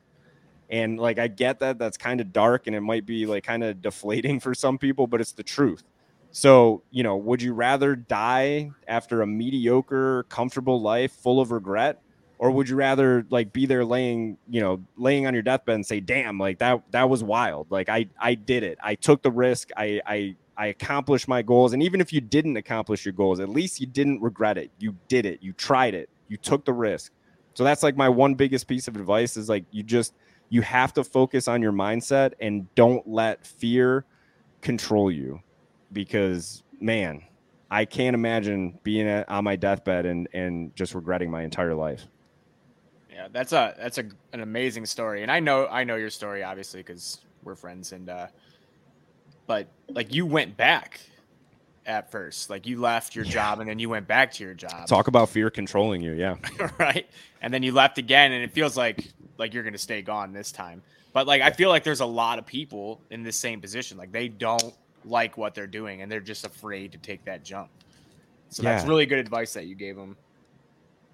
And 0.69 0.98
like, 0.98 1.19
I 1.19 1.28
get 1.28 1.60
that 1.60 1.78
that's 1.78 1.98
kind 1.98 2.22
of 2.22 2.32
dark 2.32 2.68
and 2.68 2.76
it 2.76 2.82
might 2.82 3.06
be 3.06 3.26
like 3.26 3.44
kind 3.44 3.64
of 3.64 3.82
deflating 3.82 4.40
for 4.41 4.53
some 4.56 4.78
people, 4.78 5.06
but 5.06 5.19
it's 5.19 5.34
the 5.34 5.44
truth. 5.44 5.84
So, 6.32 6.84
you 6.91 7.03
know, 7.03 7.18
would 7.18 7.41
you 7.41 7.53
rather 7.53 7.95
die 7.95 8.72
after 8.88 9.22
a 9.22 9.28
mediocre, 9.28 10.24
comfortable 10.30 10.82
life 10.82 11.12
full 11.12 11.41
of 11.41 11.52
regret? 11.52 12.02
Or 12.40 12.49
would 12.52 12.70
you 12.70 12.76
rather 12.76 13.26
like 13.30 13.53
be 13.53 13.66
there 13.66 13.86
laying, 13.86 14.38
you 14.49 14.62
know, 14.62 14.82
laying 14.98 15.28
on 15.28 15.34
your 15.34 15.44
deathbed 15.44 15.76
and 15.76 15.86
say, 15.86 15.99
damn, 15.99 16.40
like 16.40 16.58
that, 16.60 16.82
that 16.91 17.10
was 17.10 17.24
wild. 17.24 17.68
Like 17.70 17.90
I, 17.90 18.08
I 18.20 18.34
did 18.34 18.64
it. 18.64 18.80
I 18.82 18.95
took 18.95 19.22
the 19.22 19.30
risk. 19.30 19.70
I, 19.78 20.02
I, 20.08 20.36
I 20.58 20.68
accomplished 20.68 21.28
my 21.28 21.41
goals. 21.44 21.74
And 21.74 21.84
even 21.84 22.02
if 22.02 22.12
you 22.12 22.22
didn't 22.22 22.58
accomplish 22.58 23.06
your 23.06 23.14
goals, 23.14 23.40
at 23.40 23.49
least 23.49 23.80
you 23.80 23.86
didn't 23.86 24.22
regret 24.22 24.58
it. 24.58 24.72
You 24.80 24.95
did 25.08 25.26
it. 25.26 25.44
You 25.44 25.53
tried 25.53 25.94
it. 25.94 26.10
You 26.30 26.38
took 26.38 26.66
the 26.66 26.74
risk. 26.74 27.12
So 27.53 27.64
that's 27.64 27.84
like 27.84 27.98
my 27.98 28.10
one 28.10 28.36
biggest 28.36 28.68
piece 28.68 28.88
of 28.88 28.95
advice 28.95 29.38
is 29.38 29.49
like 29.49 29.66
you 29.72 29.84
just 29.84 30.14
you 30.49 30.62
have 30.62 30.94
to 30.94 31.03
focus 31.03 31.48
on 31.48 31.62
your 31.62 31.74
mindset 31.74 32.34
and 32.40 32.74
don't 32.76 33.08
let 33.08 33.45
fear 33.45 34.06
control 34.62 35.12
you 35.12 35.41
because 35.91 36.63
man, 36.80 37.23
I 37.69 37.85
can't 37.85 38.13
imagine 38.13 38.80
being 38.84 39.07
at, 39.07 39.30
on 39.30 39.43
my 39.43 39.55
deathbed 39.55 40.05
and 40.05 40.27
and 40.34 40.76
just 40.76 40.93
regretting 40.95 41.31
my 41.31 41.43
entire 41.43 41.76
life. 41.76 42.05
Yeah, 43.11 43.27
that's 43.31 43.53
a 43.53 43.76
that's 43.77 43.97
a 43.97 44.05
an 44.34 44.41
amazing 44.41 44.85
story, 44.85 45.22
and 45.23 45.31
I 45.31 45.39
know 45.39 45.68
I 45.68 45.84
know 45.84 45.95
your 45.95 46.09
story 46.09 46.43
obviously 46.43 46.81
because 46.81 47.19
we're 47.43 47.55
friends, 47.55 47.91
and 47.91 48.09
uh, 48.09 48.27
but 49.47 49.68
like 49.89 50.13
you 50.13 50.26
went 50.26 50.57
back 50.57 50.99
at 51.85 52.11
first. 52.11 52.49
Like 52.49 52.68
you 52.68 52.80
left 52.80 53.15
your 53.15 53.26
yeah. 53.26 53.31
job 53.31 53.59
and 53.59 53.69
then 53.69 53.80
you 53.80 53.89
went 53.89 54.07
back 54.07 54.31
to 54.34 54.43
your 54.43 54.53
job. 54.53 54.88
Talk 54.88 55.07
about 55.07 55.30
fear 55.30 55.49
controlling 55.49 56.01
you, 56.01 56.13
yeah. 56.13 56.35
right. 56.80 57.07
And 57.41 57.53
then 57.53 57.63
you 57.63 57.72
left 57.72 57.97
again 57.97 58.31
and 58.31 58.43
it 58.43 58.51
feels 58.51 58.77
like 58.77 59.07
like 59.38 59.53
you're 59.53 59.63
gonna 59.63 59.77
stay 59.77 60.01
gone 60.01 60.34
this 60.34 60.51
time. 60.51 60.81
But 61.13 61.27
like 61.27 61.41
I 61.41 61.51
feel 61.51 61.69
like 61.69 61.84
there's 61.84 61.99
a 61.99 62.05
lot 62.05 62.39
of 62.39 62.45
people 62.45 63.01
in 63.09 63.23
the 63.23 63.31
same 63.31 63.61
position. 63.61 63.97
Like 63.97 64.11
they 64.11 64.27
don't 64.27 64.73
like 65.06 65.38
what 65.38 65.56
they're 65.56 65.68
doing 65.68 66.02
and 66.02 66.11
they're 66.11 66.19
just 66.19 66.45
afraid 66.45 66.91
to 66.91 66.98
take 66.98 67.23
that 67.26 67.44
jump. 67.44 67.69
So 68.49 68.64
yeah. 68.64 68.76
that's 68.76 68.88
really 68.88 69.06
good 69.06 69.19
advice 69.19 69.53
that 69.53 69.65
you 69.65 69.76
gave 69.76 69.95
them. 69.95 70.18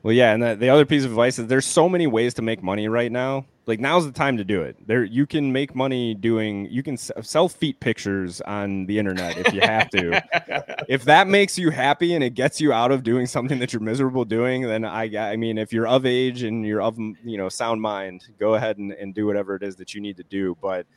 Well, 0.04 0.14
yeah, 0.14 0.34
and 0.34 0.42
the, 0.42 0.56
the 0.56 0.70
other 0.70 0.86
piece 0.86 1.04
of 1.04 1.12
advice 1.12 1.40
is 1.40 1.48
there's 1.48 1.66
so 1.66 1.90
many 1.90 2.08
ways 2.08 2.34
to 2.36 2.42
make 2.42 2.64
money 2.64 2.88
right 2.88 3.12
now. 3.12 3.46
Like 3.66 3.82
now's 3.82 4.06
the 4.06 4.12
time 4.14 4.38
to 4.38 4.46
do 4.46 4.62
it. 4.62 4.78
There, 4.88 5.04
you 5.04 5.26
can 5.26 5.52
make 5.52 5.76
money 5.76 6.14
doing. 6.14 6.68
You 6.72 6.82
can 6.82 6.96
sell 6.96 7.50
feet 7.50 7.80
pictures 7.82 8.40
on 8.42 8.86
the 8.86 8.98
internet 8.98 9.38
if 9.38 9.54
you 9.54 9.60
have 9.60 9.90
to. 9.90 10.86
if 10.88 11.04
that 11.04 11.28
makes 11.28 11.58
you 11.58 11.72
happy 11.72 12.14
and 12.14 12.24
it 12.24 12.36
gets 12.36 12.62
you 12.62 12.72
out 12.72 12.94
of 12.94 13.04
doing 13.04 13.26
something 13.26 13.60
that 13.60 13.74
you're 13.74 13.82
miserable 13.82 14.24
doing, 14.24 14.62
then 14.62 14.86
I, 14.86 15.34
I 15.34 15.36
mean, 15.36 15.58
if 15.58 15.74
you're 15.74 15.88
of 15.88 16.06
age 16.06 16.44
and 16.44 16.66
you're 16.66 16.82
of 16.82 16.98
you 16.98 17.38
know 17.38 17.50
sound 17.50 17.82
mind, 17.82 18.24
go 18.40 18.54
ahead 18.54 18.78
and, 18.78 18.94
and 18.94 19.14
do 19.14 19.26
whatever 19.26 19.56
it 19.56 19.64
is 19.64 19.76
that 19.76 19.94
you 19.94 20.00
need 20.00 20.16
to 20.18 20.24
do. 20.24 20.56
But 20.62 20.88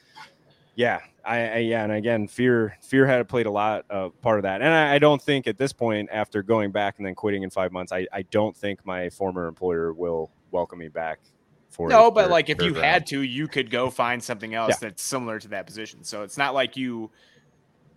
yeah, 0.77 1.01
I, 1.25 1.49
I, 1.49 1.57
yeah, 1.59 1.85
and 1.85 1.93
again, 1.93 2.29
fear 2.29 2.77
fear 2.83 3.07
had 3.07 3.29
played 3.29 3.47
a 3.47 3.51
lot 3.51 3.85
of 3.91 4.19
part 4.21 4.39
of 4.39 4.43
that, 4.45 4.63
and 4.63 4.73
I, 4.73 4.95
I, 4.95 4.99
don't 4.99 5.21
think 5.21 5.47
at 5.47 5.59
this 5.59 5.73
point, 5.73 6.09
after 6.13 6.43
going 6.43 6.71
back 6.71 6.99
and 6.99 7.07
then 7.07 7.15
quitting 7.15 7.43
in 7.43 7.51
five 7.51 7.73
months, 7.73 7.93
I, 7.93 8.07
I 8.13 8.23
don't 8.23 8.57
think 8.57 8.85
my 8.85 9.11
former 9.11 9.47
employer 9.47 9.93
will 9.93 10.31
welcome 10.51 10.79
me 10.79 10.89
back. 10.89 11.21
For 11.71 11.89
no, 11.89 12.11
but 12.11 12.31
like 12.31 12.49
if 12.49 12.61
you 12.61 12.75
had 12.75 13.07
to, 13.09 13.23
you 13.23 13.47
could 13.47 13.71
go 13.71 13.91
find 13.91 14.23
something 14.23 14.55
else 14.55 14.71
yeah. 14.71 14.89
that's 14.89 15.03
similar 15.03 15.39
to 15.39 15.49
that 15.49 15.67
position. 15.67 16.03
So 16.03 16.25
it's 16.25 16.37
not 16.37 16.53
like 16.53 16.77
you 16.77 17.11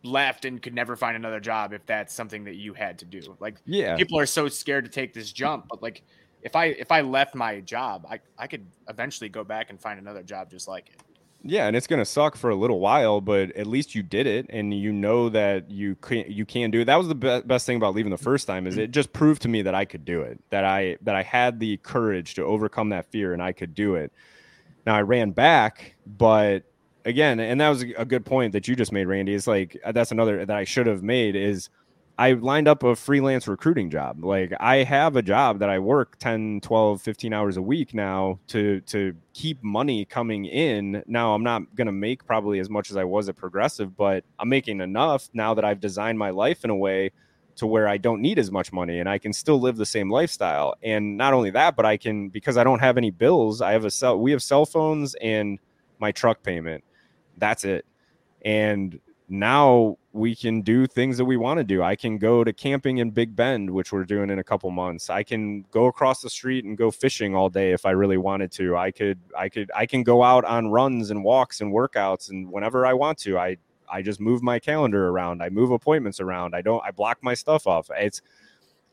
left 0.03 0.45
and 0.45 0.61
could 0.61 0.75
never 0.75 0.95
find 0.95 1.15
another 1.15 1.39
job 1.39 1.73
if 1.73 1.85
that's 1.85 2.13
something 2.13 2.43
that 2.43 2.55
you 2.55 2.73
had 2.73 2.99
to 2.99 3.05
do. 3.05 3.35
Like 3.39 3.57
yeah, 3.65 3.95
people 3.95 4.19
are 4.19 4.25
so 4.25 4.47
scared 4.47 4.85
to 4.85 4.91
take 4.91 5.13
this 5.13 5.31
jump, 5.31 5.65
but 5.69 5.81
like 5.81 6.03
if 6.43 6.55
I 6.55 6.65
if 6.65 6.91
I 6.91 7.01
left 7.01 7.35
my 7.35 7.61
job, 7.61 8.05
I 8.09 8.19
I 8.37 8.47
could 8.47 8.67
eventually 8.89 9.29
go 9.29 9.43
back 9.43 9.69
and 9.69 9.81
find 9.81 9.99
another 9.99 10.23
job 10.23 10.51
just 10.51 10.67
like 10.67 10.89
it. 10.89 11.01
Yeah, 11.45 11.67
and 11.67 11.75
it's 11.75 11.87
gonna 11.87 12.05
suck 12.05 12.37
for 12.37 12.49
a 12.49 12.55
little 12.55 12.79
while, 12.79 13.19
but 13.19 13.51
at 13.51 13.67
least 13.67 13.95
you 13.95 14.01
did 14.01 14.27
it, 14.27 14.45
and 14.49 14.73
you 14.73 14.93
know 14.93 15.27
that 15.29 15.69
you 15.69 15.95
can 15.95 16.23
you 16.31 16.45
can 16.45 16.71
do 16.71 16.81
it. 16.81 16.85
That 16.85 16.95
was 16.95 17.09
the 17.09 17.15
be- 17.15 17.41
best 17.41 17.65
thing 17.65 17.75
about 17.75 17.93
leaving 17.93 18.11
the 18.11 18.17
first 18.17 18.47
time 18.47 18.65
is 18.65 18.77
it 18.77 18.91
just 18.91 19.11
proved 19.11 19.41
to 19.41 19.49
me 19.49 19.61
that 19.63 19.75
I 19.75 19.83
could 19.83 20.05
do 20.05 20.21
it, 20.21 20.39
that 20.51 20.63
I 20.63 20.97
that 21.01 21.15
I 21.15 21.21
had 21.21 21.59
the 21.59 21.77
courage 21.77 22.35
to 22.35 22.43
overcome 22.43 22.89
that 22.89 23.11
fear, 23.11 23.33
and 23.33 23.43
I 23.43 23.51
could 23.51 23.75
do 23.75 23.95
it. 23.95 24.13
Now 24.85 24.95
I 24.95 25.01
ran 25.01 25.31
back, 25.31 25.95
but 26.05 26.63
again, 27.03 27.41
and 27.41 27.59
that 27.59 27.69
was 27.69 27.81
a 27.81 28.05
good 28.05 28.25
point 28.25 28.53
that 28.53 28.67
you 28.69 28.75
just 28.75 28.93
made, 28.93 29.07
Randy. 29.07 29.33
It's 29.33 29.47
like 29.47 29.77
uh, 29.83 29.91
that's 29.91 30.11
another 30.11 30.45
that 30.45 30.55
I 30.55 30.63
should 30.63 30.87
have 30.87 31.03
made 31.03 31.35
is 31.35 31.69
I 32.17 32.33
lined 32.33 32.67
up 32.67 32.83
a 32.83 32.95
freelance 32.95 33.47
recruiting 33.47 33.89
job. 33.89 34.23
Like 34.23 34.53
I 34.59 34.83
have 34.83 35.15
a 35.15 35.23
job 35.23 35.59
that 35.59 35.69
I 35.69 35.79
work 35.79 36.19
10, 36.19 36.61
12, 36.61 37.01
15 37.01 37.33
hours 37.33 37.57
a 37.57 37.61
week 37.61 37.93
now 37.93 38.39
to 38.47 38.81
to 38.81 39.15
keep 39.33 39.63
money 39.63 40.05
coming 40.05 40.45
in. 40.45 41.03
Now 41.07 41.33
I'm 41.33 41.43
not 41.43 41.75
going 41.75 41.87
to 41.87 41.91
make 41.91 42.25
probably 42.25 42.59
as 42.59 42.69
much 42.69 42.91
as 42.91 42.97
I 42.97 43.03
was 43.03 43.29
at 43.29 43.35
Progressive, 43.35 43.97
but 43.97 44.23
I'm 44.37 44.47
making 44.47 44.79
enough 44.81 45.27
now 45.33 45.55
that 45.55 45.65
I've 45.65 45.79
designed 45.79 46.19
my 46.19 46.29
life 46.29 46.63
in 46.63 46.69
a 46.69 46.75
way 46.75 47.11
to 47.55 47.65
where 47.67 47.87
I 47.87 47.97
don't 47.97 48.21
need 48.21 48.37
as 48.37 48.51
much 48.51 48.71
money 48.71 48.99
and 48.99 49.07
I 49.09 49.17
can 49.17 49.33
still 49.33 49.59
live 49.59 49.77
the 49.77 49.85
same 49.85 50.11
lifestyle. 50.11 50.75
And 50.83 51.17
not 51.17 51.33
only 51.33 51.49
that, 51.51 51.75
but 51.75 51.85
I 51.85 51.97
can 51.97 52.29
because 52.29 52.57
I 52.57 52.63
don't 52.63 52.79
have 52.79 52.97
any 52.97 53.09
bills, 53.09 53.59
I 53.59 53.71
have 53.71 53.85
a 53.85 53.91
cell 53.91 54.19
we 54.19 54.31
have 54.31 54.43
cell 54.43 54.67
phones 54.67 55.15
and 55.15 55.57
my 55.97 56.11
truck 56.11 56.43
payment. 56.43 56.83
That's 57.37 57.65
it. 57.65 57.85
And 58.45 58.99
now 59.29 59.97
we 60.11 60.35
can 60.35 60.61
do 60.61 60.85
things 60.85 61.17
that 61.17 61.25
we 61.25 61.37
want 61.37 61.57
to 61.57 61.63
do. 61.63 61.81
I 61.81 61.95
can 61.95 62.17
go 62.17 62.43
to 62.43 62.53
camping 62.53 62.99
in 62.99 63.09
Big 63.09 63.35
Bend, 63.35 63.69
which 63.69 63.91
we're 63.91 64.03
doing 64.03 64.29
in 64.29 64.39
a 64.39 64.43
couple 64.43 64.69
months. 64.69 65.09
I 65.09 65.23
can 65.23 65.63
go 65.71 65.85
across 65.85 66.21
the 66.21 66.29
street 66.29 66.65
and 66.65 66.77
go 66.77 66.91
fishing 66.91 67.35
all 67.35 67.49
day 67.49 67.71
if 67.71 67.85
I 67.85 67.91
really 67.91 68.17
wanted 68.17 68.51
to. 68.53 68.77
I 68.77 68.91
could 68.91 69.19
I 69.37 69.49
could 69.49 69.71
I 69.75 69.85
can 69.85 70.03
go 70.03 70.23
out 70.23 70.45
on 70.45 70.69
runs 70.69 71.09
and 71.09 71.23
walks 71.23 71.61
and 71.61 71.73
workouts 71.73 72.29
and 72.29 72.51
whenever 72.51 72.85
I 72.85 72.93
want 72.93 73.17
to. 73.19 73.37
I 73.37 73.57
I 73.89 74.01
just 74.01 74.19
move 74.19 74.43
my 74.43 74.59
calendar 74.59 75.09
around. 75.09 75.41
I 75.41 75.49
move 75.49 75.71
appointments 75.71 76.19
around. 76.19 76.55
I 76.55 76.61
don't 76.61 76.83
I 76.85 76.91
block 76.91 77.19
my 77.21 77.33
stuff 77.33 77.65
off. 77.65 77.89
It's 77.97 78.21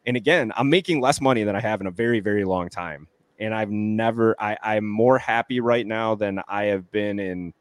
and 0.07 0.16
again, 0.16 0.52
I'm 0.57 0.70
making 0.70 1.01
less 1.01 1.20
money 1.20 1.44
than 1.44 1.55
I 1.55 1.61
have 1.61 1.81
in 1.81 1.86
a 1.86 1.93
very 1.93 2.20
very 2.20 2.44
long 2.44 2.69
time. 2.69 3.09
And 3.39 3.55
I've 3.55 3.70
never 3.70 4.36
I 4.39 4.57
I'm 4.62 4.86
more 4.86 5.19
happy 5.19 5.61
right 5.61 5.86
now 5.86 6.15
than 6.15 6.40
I 6.48 6.65
have 6.65 6.90
been 6.90 7.19
in 7.19 7.52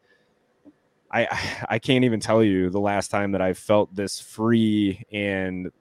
I 1.12 1.28
I 1.70 1.80
can't 1.80 2.04
even 2.04 2.20
tell 2.20 2.44
you 2.44 2.70
the 2.70 2.80
last 2.80 3.10
time 3.10 3.32
that 3.32 3.42
I 3.42 3.54
felt 3.54 3.94
this 3.96 4.20
free 4.20 5.04
and 5.12 5.72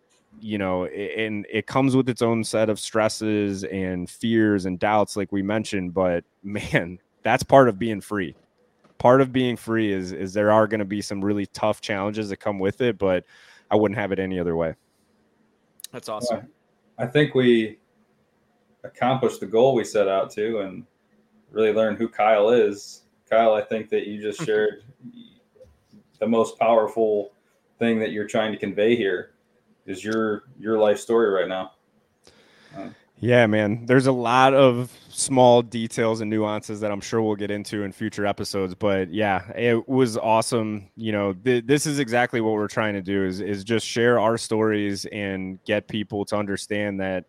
you 0.40 0.58
know 0.58 0.86
and 0.86 1.46
it 1.50 1.66
comes 1.66 1.96
with 1.96 2.08
its 2.08 2.22
own 2.22 2.44
set 2.44 2.70
of 2.70 2.78
stresses 2.78 3.64
and 3.64 4.08
fears 4.08 4.66
and 4.66 4.78
doubts 4.78 5.16
like 5.16 5.32
we 5.32 5.42
mentioned 5.42 5.94
but 5.94 6.24
man 6.42 6.98
that's 7.22 7.42
part 7.42 7.68
of 7.68 7.78
being 7.78 8.00
free. 8.00 8.36
Part 8.98 9.20
of 9.20 9.32
being 9.32 9.56
free 9.56 9.92
is 9.92 10.12
is 10.12 10.32
there 10.32 10.50
are 10.50 10.66
going 10.66 10.80
to 10.80 10.86
be 10.86 11.02
some 11.02 11.24
really 11.24 11.46
tough 11.46 11.80
challenges 11.80 12.30
that 12.30 12.38
come 12.38 12.58
with 12.58 12.80
it 12.80 12.98
but 12.98 13.24
i 13.70 13.76
wouldn't 13.76 13.98
have 13.98 14.12
it 14.12 14.18
any 14.18 14.38
other 14.38 14.56
way. 14.56 14.74
That's 15.92 16.08
awesome. 16.08 16.48
I 16.98 17.06
think 17.06 17.34
we 17.34 17.78
accomplished 18.84 19.40
the 19.40 19.46
goal 19.46 19.74
we 19.74 19.84
set 19.84 20.08
out 20.08 20.30
to 20.30 20.60
and 20.60 20.84
really 21.50 21.72
learn 21.72 21.96
who 21.96 22.08
kyle 22.08 22.50
is 22.50 23.02
Kyle, 23.28 23.54
I 23.54 23.62
think 23.62 23.88
that 23.90 24.06
you 24.06 24.20
just 24.20 24.44
shared 24.44 24.82
the 26.18 26.26
most 26.26 26.58
powerful 26.58 27.32
thing 27.78 27.98
that 28.00 28.12
you're 28.12 28.26
trying 28.26 28.52
to 28.52 28.58
convey 28.58 28.96
here 28.96 29.32
is 29.86 30.04
your 30.04 30.44
your 30.58 30.78
life 30.78 30.98
story 30.98 31.30
right 31.30 31.48
now. 31.48 31.72
Uh, 32.76 32.88
Yeah, 33.20 33.46
man. 33.46 33.86
There's 33.86 34.06
a 34.06 34.12
lot 34.12 34.54
of 34.54 34.92
small 35.08 35.62
details 35.62 36.20
and 36.20 36.30
nuances 36.30 36.80
that 36.80 36.92
I'm 36.92 37.00
sure 37.00 37.20
we'll 37.20 37.34
get 37.34 37.50
into 37.50 37.82
in 37.82 37.90
future 37.90 38.26
episodes. 38.26 38.74
But 38.74 39.12
yeah, 39.12 39.50
it 39.56 39.88
was 39.88 40.16
awesome. 40.16 40.88
You 40.96 41.10
know, 41.12 41.32
th- 41.32 41.66
this 41.66 41.86
is 41.86 41.98
exactly 41.98 42.40
what 42.40 42.52
we're 42.52 42.68
trying 42.68 42.94
to 42.94 43.02
do 43.02 43.24
is 43.24 43.40
is 43.40 43.64
just 43.64 43.86
share 43.86 44.20
our 44.20 44.38
stories 44.38 45.06
and 45.06 45.62
get 45.64 45.88
people 45.88 46.24
to 46.26 46.36
understand 46.36 47.00
that 47.00 47.24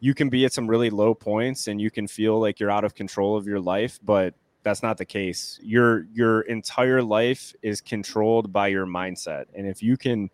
you 0.00 0.14
can 0.14 0.28
be 0.28 0.44
at 0.44 0.52
some 0.52 0.68
really 0.68 0.90
low 0.90 1.14
points 1.14 1.68
and 1.68 1.80
you 1.80 1.90
can 1.90 2.06
feel 2.06 2.40
like 2.40 2.58
you're 2.58 2.70
out 2.70 2.84
of 2.84 2.94
control 2.94 3.36
of 3.36 3.46
your 3.46 3.60
life, 3.60 4.00
but 4.04 4.34
that's 4.62 4.82
not 4.82 4.98
the 4.98 5.04
case. 5.04 5.58
Your 5.62 6.04
your 6.12 6.42
entire 6.42 7.02
life 7.02 7.54
is 7.62 7.80
controlled 7.80 8.52
by 8.52 8.68
your 8.68 8.86
mindset. 8.86 9.46
And 9.54 9.66
if 9.66 9.82
you 9.82 9.96
can 9.96 10.30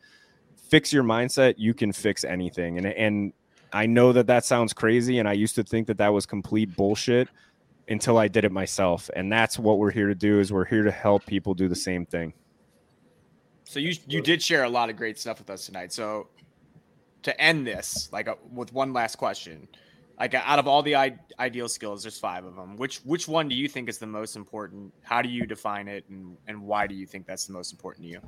fix 0.57 0.93
your 0.93 1.05
mindset, 1.05 1.55
you 1.57 1.75
can 1.75 1.93
fix 1.93 2.25
anything. 2.25 2.79
And 2.79 2.87
and 2.87 3.33
I 3.73 3.87
know 3.87 4.13
that 4.13 4.27
that 4.27 4.45
sounds 4.45 4.73
crazy, 4.73 5.19
and 5.19 5.29
I 5.29 5.33
used 5.33 5.55
to 5.57 5.63
think 5.63 5.87
that 5.89 5.99
that 5.99 6.13
was 6.13 6.27
complete 6.27 6.75
bullshit 6.77 7.29
until 7.89 8.19
I 8.19 8.29
did 8.29 8.45
it 8.45 8.53
myself. 8.53 9.11
And 9.15 9.31
that's 9.33 9.59
what 9.59 9.79
we're 9.79 9.91
here 9.91 10.09
to 10.09 10.15
do. 10.15 10.41
Is 10.41 10.53
we're 10.53 10.65
here 10.65 10.85
to 10.85 10.91
help 10.91 11.25
people 11.27 11.55
do 11.55 11.69
the 11.69 11.77
same 11.77 12.07
thing. 12.07 12.33
So 13.65 13.81
you 13.81 13.95
you 14.07 14.23
did 14.23 14.43
share 14.43 14.65
a 14.65 14.69
lot 14.69 14.91
of 14.91 14.97
great 14.97 15.19
stuff 15.19 15.39
with 15.39 15.51
us 15.51 15.67
tonight. 15.67 15.93
So 15.93 16.29
to 17.23 17.41
end 17.41 17.67
this, 17.67 18.09
like 18.13 18.29
uh, 18.29 18.37
with 18.53 18.73
one 18.73 18.93
last 18.93 19.17
question, 19.17 19.69
like 20.19 20.35
out 20.35 20.59
of 20.59 20.67
all 20.67 20.83
the 20.83 20.97
I- 20.97 21.19
ideal 21.39 21.69
skills, 21.69 22.03
there's 22.03 22.19
five 22.19 22.45
of 22.45 22.57
them. 22.57 22.77
Which 22.77 22.99
which 22.99 23.29
one 23.29 23.49
do 23.49 23.55
you 23.55 23.69
think 23.69 23.89
is 23.89 23.99
the 23.99 24.07
most 24.07 24.37
important? 24.37 24.93
How 25.03 25.23
do 25.23 25.29
you 25.29 25.47
define 25.47 25.89
it, 25.89 26.05
and 26.09 26.37
and 26.47 26.63
why 26.63 26.87
do 26.87 26.95
you 26.95 27.07
think 27.07 27.27
that's 27.27 27.47
the 27.47 27.53
most 27.53 27.73
important 27.73 28.05
to 28.05 28.11
you? 28.11 28.21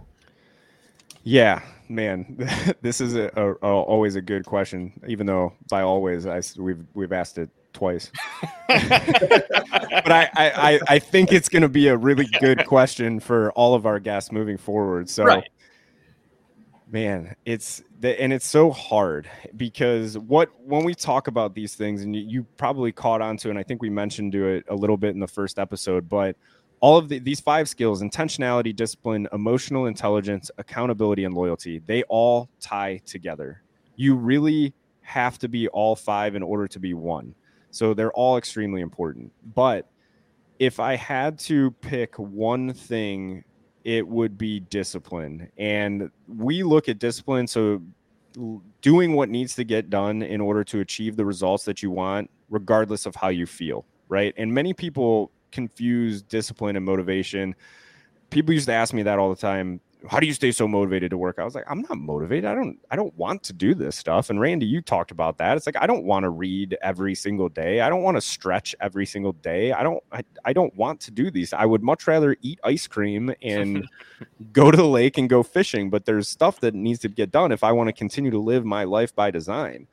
Yeah, 1.23 1.63
man, 1.89 2.49
this 2.81 3.01
is 3.01 3.15
a, 3.15 3.31
a, 3.37 3.53
a, 3.53 3.83
always 3.83 4.17
a 4.17 4.23
good 4.23 4.47
question. 4.47 4.93
Even 5.07 5.27
though 5.27 5.53
by 5.69 5.83
always 5.83 6.27
I 6.27 6.43
we've 6.59 6.85
we've 6.95 7.13
asked 7.13 7.39
it 7.39 7.51
twice, 7.73 8.11
but 8.69 10.13
I, 10.13 10.31
I 10.37 10.81
I 10.89 10.99
think 10.99 11.33
it's 11.33 11.49
going 11.49 11.63
to 11.63 11.69
be 11.69 11.89
a 11.89 11.97
really 11.97 12.29
good 12.41 12.67
question 12.67 13.21
for 13.21 13.51
all 13.53 13.75
of 13.75 13.85
our 13.85 13.99
guests 13.99 14.31
moving 14.31 14.57
forward. 14.57 15.11
So, 15.11 15.25
right. 15.25 15.49
Man, 16.91 17.37
it's 17.45 17.83
the, 18.01 18.21
and 18.21 18.33
it's 18.33 18.47
so 18.47 18.71
hard 18.71 19.31
because 19.57 20.19
what 20.19 20.51
when 20.65 20.85
we 20.85 20.95
talk 20.95 21.27
about 21.29 21.55
these 21.55 21.75
things, 21.75 22.03
and 22.03 22.15
you, 22.15 22.23
you 22.23 22.47
probably 22.57 22.93
caught 22.93 23.21
on 23.21 23.37
to, 23.39 23.51
and 23.51 23.59
I 23.59 23.63
think 23.63 23.83
we 23.83 23.91
mentioned 23.91 24.33
to 24.33 24.47
it 24.47 24.65
a 24.69 24.75
little 24.75 24.97
bit 24.97 25.11
in 25.15 25.21
the 25.21 25.29
first 25.29 25.59
episode, 25.59 26.09
but 26.09 26.37
all 26.81 26.97
of 26.97 27.09
the, 27.09 27.19
these 27.19 27.41
five 27.41 27.69
skills 27.69 28.03
intentionality 28.03 28.75
discipline 28.75 29.29
emotional 29.33 29.87
intelligence 29.87 30.51
accountability 30.57 31.25
and 31.25 31.35
loyalty 31.35 31.79
they 31.87 32.03
all 32.05 32.49
tie 32.61 33.01
together. 33.07 33.63
You 33.97 34.15
really 34.17 34.75
have 35.03 35.39
to 35.41 35.49
be 35.49 35.69
all 35.69 35.95
five 35.95 36.35
in 36.35 36.43
order 36.43 36.67
to 36.69 36.79
be 36.79 36.95
one. 36.95 37.35
So 37.71 37.95
they're 37.95 38.13
all 38.13 38.37
extremely 38.37 38.81
important. 38.81 39.33
But 39.55 39.89
if 40.59 40.79
i 40.79 40.95
had 40.95 41.39
to 41.39 41.71
pick 41.81 42.19
one 42.19 42.73
thing 42.73 43.45
it 43.85 44.07
would 44.07 44.37
be 44.37 44.61
discipline 44.61 45.51
and 45.57 46.11
we 46.29 46.63
look 46.63 46.89
at 46.89 46.99
discipline 46.99 47.47
so 47.47 47.83
doing 48.81 49.15
what 49.15 49.29
needs 49.29 49.55
to 49.55 49.65
get 49.65 49.91
done 49.91 50.23
in 50.23 50.41
order 50.41 50.63
to 50.63 50.81
achieve 50.81 51.17
the 51.17 51.25
results 51.25 51.65
that 51.65 51.83
you 51.83 51.91
want 51.91 52.31
regardless 52.49 53.07
of 53.07 53.15
how 53.17 53.29
you 53.29 53.47
feel 53.47 53.85
right 54.09 54.35
and 54.37 54.53
many 54.53 54.73
people 54.73 55.31
confuse 55.51 56.23
discipline 56.23 56.77
and 56.77 56.85
motivation. 56.85 57.55
People 58.31 58.55
used 58.55 58.67
to 58.67 58.73
ask 58.73 58.95
me 58.95 59.03
that 59.03 59.19
all 59.19 59.31
the 59.31 59.41
time. 59.41 59.81
How 60.09 60.19
do 60.19 60.27
you 60.27 60.33
stay 60.33 60.51
so 60.51 60.67
motivated 60.67 61.11
to 61.11 61.19
work? 61.19 61.39
I 61.39 61.45
was 61.45 61.55
like, 61.55 61.65
I'm 61.69 61.83
not 61.83 61.99
motivated. 61.99 62.47
I 62.47 62.55
don't 62.55 62.79
I 62.91 62.97
don't 62.97 63.15
want 63.17 63.43
to 63.45 63.53
do 63.53 63.75
this 63.75 63.97
stuff. 63.97 64.31
And 64.31 64.41
Randy, 64.41 64.67
you 64.67 64.81
talked 64.81 65.11
about 65.11 65.39
that. 65.39 65.57
It's 65.57 65.67
like 65.67 65.77
I 65.79 65.87
don't 65.87 66.05
want 66.05 66.25
to 66.25 66.31
read 66.31 66.77
every 66.83 67.15
single 67.15 67.49
day. 67.49 67.81
I 67.81 67.91
don't 67.91 68.03
want 68.03 68.17
to 68.17 68.21
stretch 68.21 68.75
every 68.81 69.05
single 69.05 69.33
day. 69.33 69.73
I 69.73 69.83
don't 69.83 70.03
I, 70.11 70.23
I 70.45 70.53
don't 70.53 70.75
want 70.75 71.01
to 71.03 71.11
do 71.11 71.31
these. 71.31 71.53
I 71.53 71.67
would 71.67 71.83
much 71.83 72.07
rather 72.07 72.37
eat 72.41 72.59
ice 72.65 72.87
cream 72.87 73.35
and 73.43 73.87
go 74.53 74.71
to 74.71 74.77
the 74.77 74.87
lake 74.87 75.19
and 75.19 75.29
go 75.29 75.43
fishing, 75.43 75.91
but 75.91 76.07
there's 76.07 76.29
stuff 76.29 76.61
that 76.61 76.75
needs 76.75 77.01
to 77.01 77.09
get 77.09 77.31
done 77.31 77.53
if 77.53 77.63
I 77.63 77.73
want 77.73 77.89
to 77.89 77.93
continue 77.93 78.31
to 78.31 78.39
live 78.39 78.65
my 78.65 78.85
life 78.85 79.15
by 79.15 79.31
design. 79.31 79.87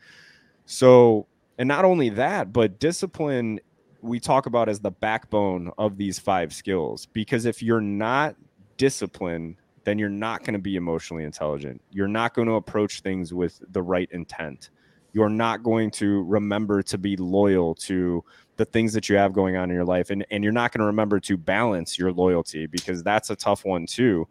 So, 0.66 1.28
and 1.58 1.68
not 1.68 1.86
only 1.86 2.10
that, 2.10 2.54
but 2.54 2.80
discipline 2.80 3.60
we 4.02 4.20
talk 4.20 4.46
about 4.46 4.70
as 4.70 4.80
the 4.80 4.92
backbone 4.92 5.72
of 5.78 5.98
these 5.98 6.20
five 6.20 6.54
skills 6.54 7.08
because 7.08 7.46
if 7.46 7.62
you're 7.62 7.82
not 7.82 8.36
disciplined 8.78 9.56
then 9.88 9.98
you're 9.98 10.10
not 10.10 10.44
going 10.44 10.52
to 10.52 10.60
be 10.60 10.76
emotionally 10.76 11.24
intelligent. 11.24 11.82
You're 11.92 12.10
not 12.10 12.34
going 12.34 12.50
to 12.50 12.56
approach 12.56 13.00
things 13.00 13.34
with 13.34 13.62
the 13.72 13.82
right 13.82 14.10
intent. 14.12 14.70
You're 15.14 15.30
not 15.30 15.64
going 15.64 15.92
to 15.92 16.24
remember 16.24 16.84
to 16.84 16.98
be 16.98 17.16
loyal 17.16 17.74
to 17.76 18.22
the 18.58 18.66
things 18.66 18.92
that 18.92 19.08
you 19.08 19.16
have 19.16 19.32
going 19.32 19.56
on 19.56 19.70
in 19.70 19.76
your 19.78 19.86
life 19.86 20.10
and, 20.10 20.26
and 20.30 20.44
you're 20.44 20.52
not 20.52 20.74
going 20.74 20.82
to 20.82 20.88
remember 20.88 21.22
to 21.22 21.38
balance 21.38 21.98
your 21.98 22.12
loyalty 22.12 22.66
because 22.66 23.02
that's 23.02 23.30
a 23.30 23.36
tough 23.38 23.64
one 23.64 23.86
too 23.86 24.28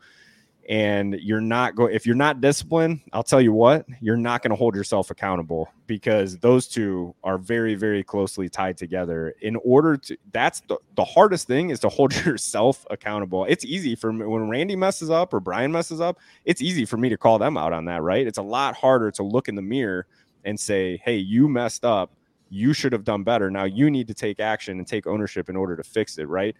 and 0.69 1.15
you're 1.21 1.41
not 1.41 1.77
going 1.77 1.95
if 1.95 2.05
you're 2.07 2.17
not 2.17 2.41
disciplined 2.41 3.01
i'll 3.13 3.23
tell 3.23 3.41
you 3.41 3.53
what 3.53 3.87
you're 4.01 4.17
not 4.17 4.43
going 4.43 4.51
to 4.51 4.57
hold 4.57 4.75
yourself 4.75 5.11
accountable 5.11 5.69
because 5.87 6.39
those 6.39 6.67
two 6.67 7.15
are 7.25 7.39
very 7.39 7.75
very 7.75 8.03
closely 8.03 8.49
tied 8.49 8.77
together. 8.77 9.35
In 9.41 9.57
order 9.65 9.97
to 9.97 10.17
that's 10.33 10.61
the, 10.69 10.79
the 10.97 11.05
hardest 11.05 11.47
thing 11.47 11.71
is 11.71 11.81
to 11.81 11.89
hold 11.89 12.15
yourself 12.27 12.85
accountable. 12.91 13.45
It's 13.47 13.65
easy 13.65 13.95
for 13.95 14.13
me 14.13 14.27
when 14.27 14.49
randy 14.49 14.77
messes 14.77 15.11
up 15.11 15.33
or 15.33 15.41
brian 15.41 15.73
messes 15.73 16.01
up 16.01 16.19
it's 16.45 16.61
easy 16.61 16.85
for 16.85 16.97
me 16.97 17.09
to 17.09 17.17
call 17.17 17.39
them 17.39 17.57
out 17.57 17.73
on 17.73 17.85
that 17.87 18.03
right? 18.03 18.27
It's 18.27 18.39
a 18.39 18.43
lot 18.43 18.77
harder 18.77 19.11
to 19.13 19.23
look 19.23 19.49
in 19.49 19.55
the 19.55 19.63
mirror 19.63 20.07
and 20.45 20.59
say 20.59 21.01
hey 21.05 21.17
you 21.17 21.49
messed 21.49 21.85
up. 21.85 22.13
You 22.49 22.73
should 22.73 22.93
have 22.93 23.05
done 23.05 23.25
better. 23.25 23.51
Now 23.51 23.65
you 23.65 23.91
need 23.91 24.07
to 24.09 24.15
take 24.15 24.39
action 24.39 24.79
and 24.79 24.87
take 24.87 25.07
ownership 25.07 25.49
in 25.49 25.57
order 25.57 25.77
to 25.77 25.83
fix 25.83 26.19
it 26.19 26.29
right? 26.29 26.57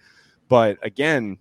But 0.49 0.79
again 0.83 1.39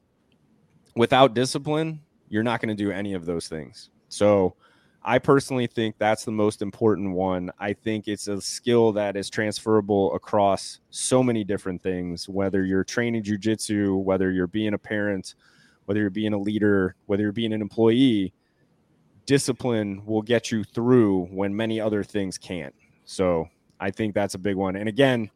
without 0.95 1.33
discipline 1.33 2.01
you're 2.29 2.43
not 2.43 2.61
going 2.61 2.75
to 2.75 2.83
do 2.83 2.91
any 2.91 3.13
of 3.13 3.25
those 3.25 3.47
things. 3.47 3.89
So 4.09 4.55
I 5.03 5.19
personally 5.19 5.67
think 5.67 5.95
that's 5.99 6.25
the 6.25 6.31
most 6.31 6.63
important 6.63 7.13
one. 7.13 7.51
I 7.59 7.73
think 7.73 8.07
it's 8.07 8.27
a 8.27 8.41
skill 8.41 8.91
that 8.93 9.15
is 9.15 9.29
transferable 9.29 10.13
across 10.15 10.79
so 10.89 11.21
many 11.21 11.43
different 11.43 11.83
things, 11.83 12.27
whether 12.27 12.65
you're 12.65 12.83
training 12.83 13.23
jujitsu, 13.23 14.03
whether 14.03 14.31
you're 14.31 14.47
being 14.47 14.73
a 14.73 14.79
parent, 14.79 15.35
whether 15.85 15.99
you're 15.99 16.09
being 16.09 16.33
a 16.33 16.37
leader, 16.39 16.95
whether 17.05 17.21
you're 17.21 17.31
being 17.31 17.53
an 17.53 17.61
employee. 17.61 18.33
Discipline 19.27 20.03
will 20.05 20.23
get 20.23 20.51
you 20.51 20.63
through 20.63 21.25
when 21.25 21.55
many 21.55 21.79
other 21.79 22.03
things 22.03 22.37
can't. 22.37 22.73
So 23.05 23.47
I 23.79 23.91
think 23.91 24.15
that's 24.15 24.33
a 24.33 24.39
big 24.39 24.55
one. 24.55 24.75
And 24.75 24.89
again, 24.89 25.29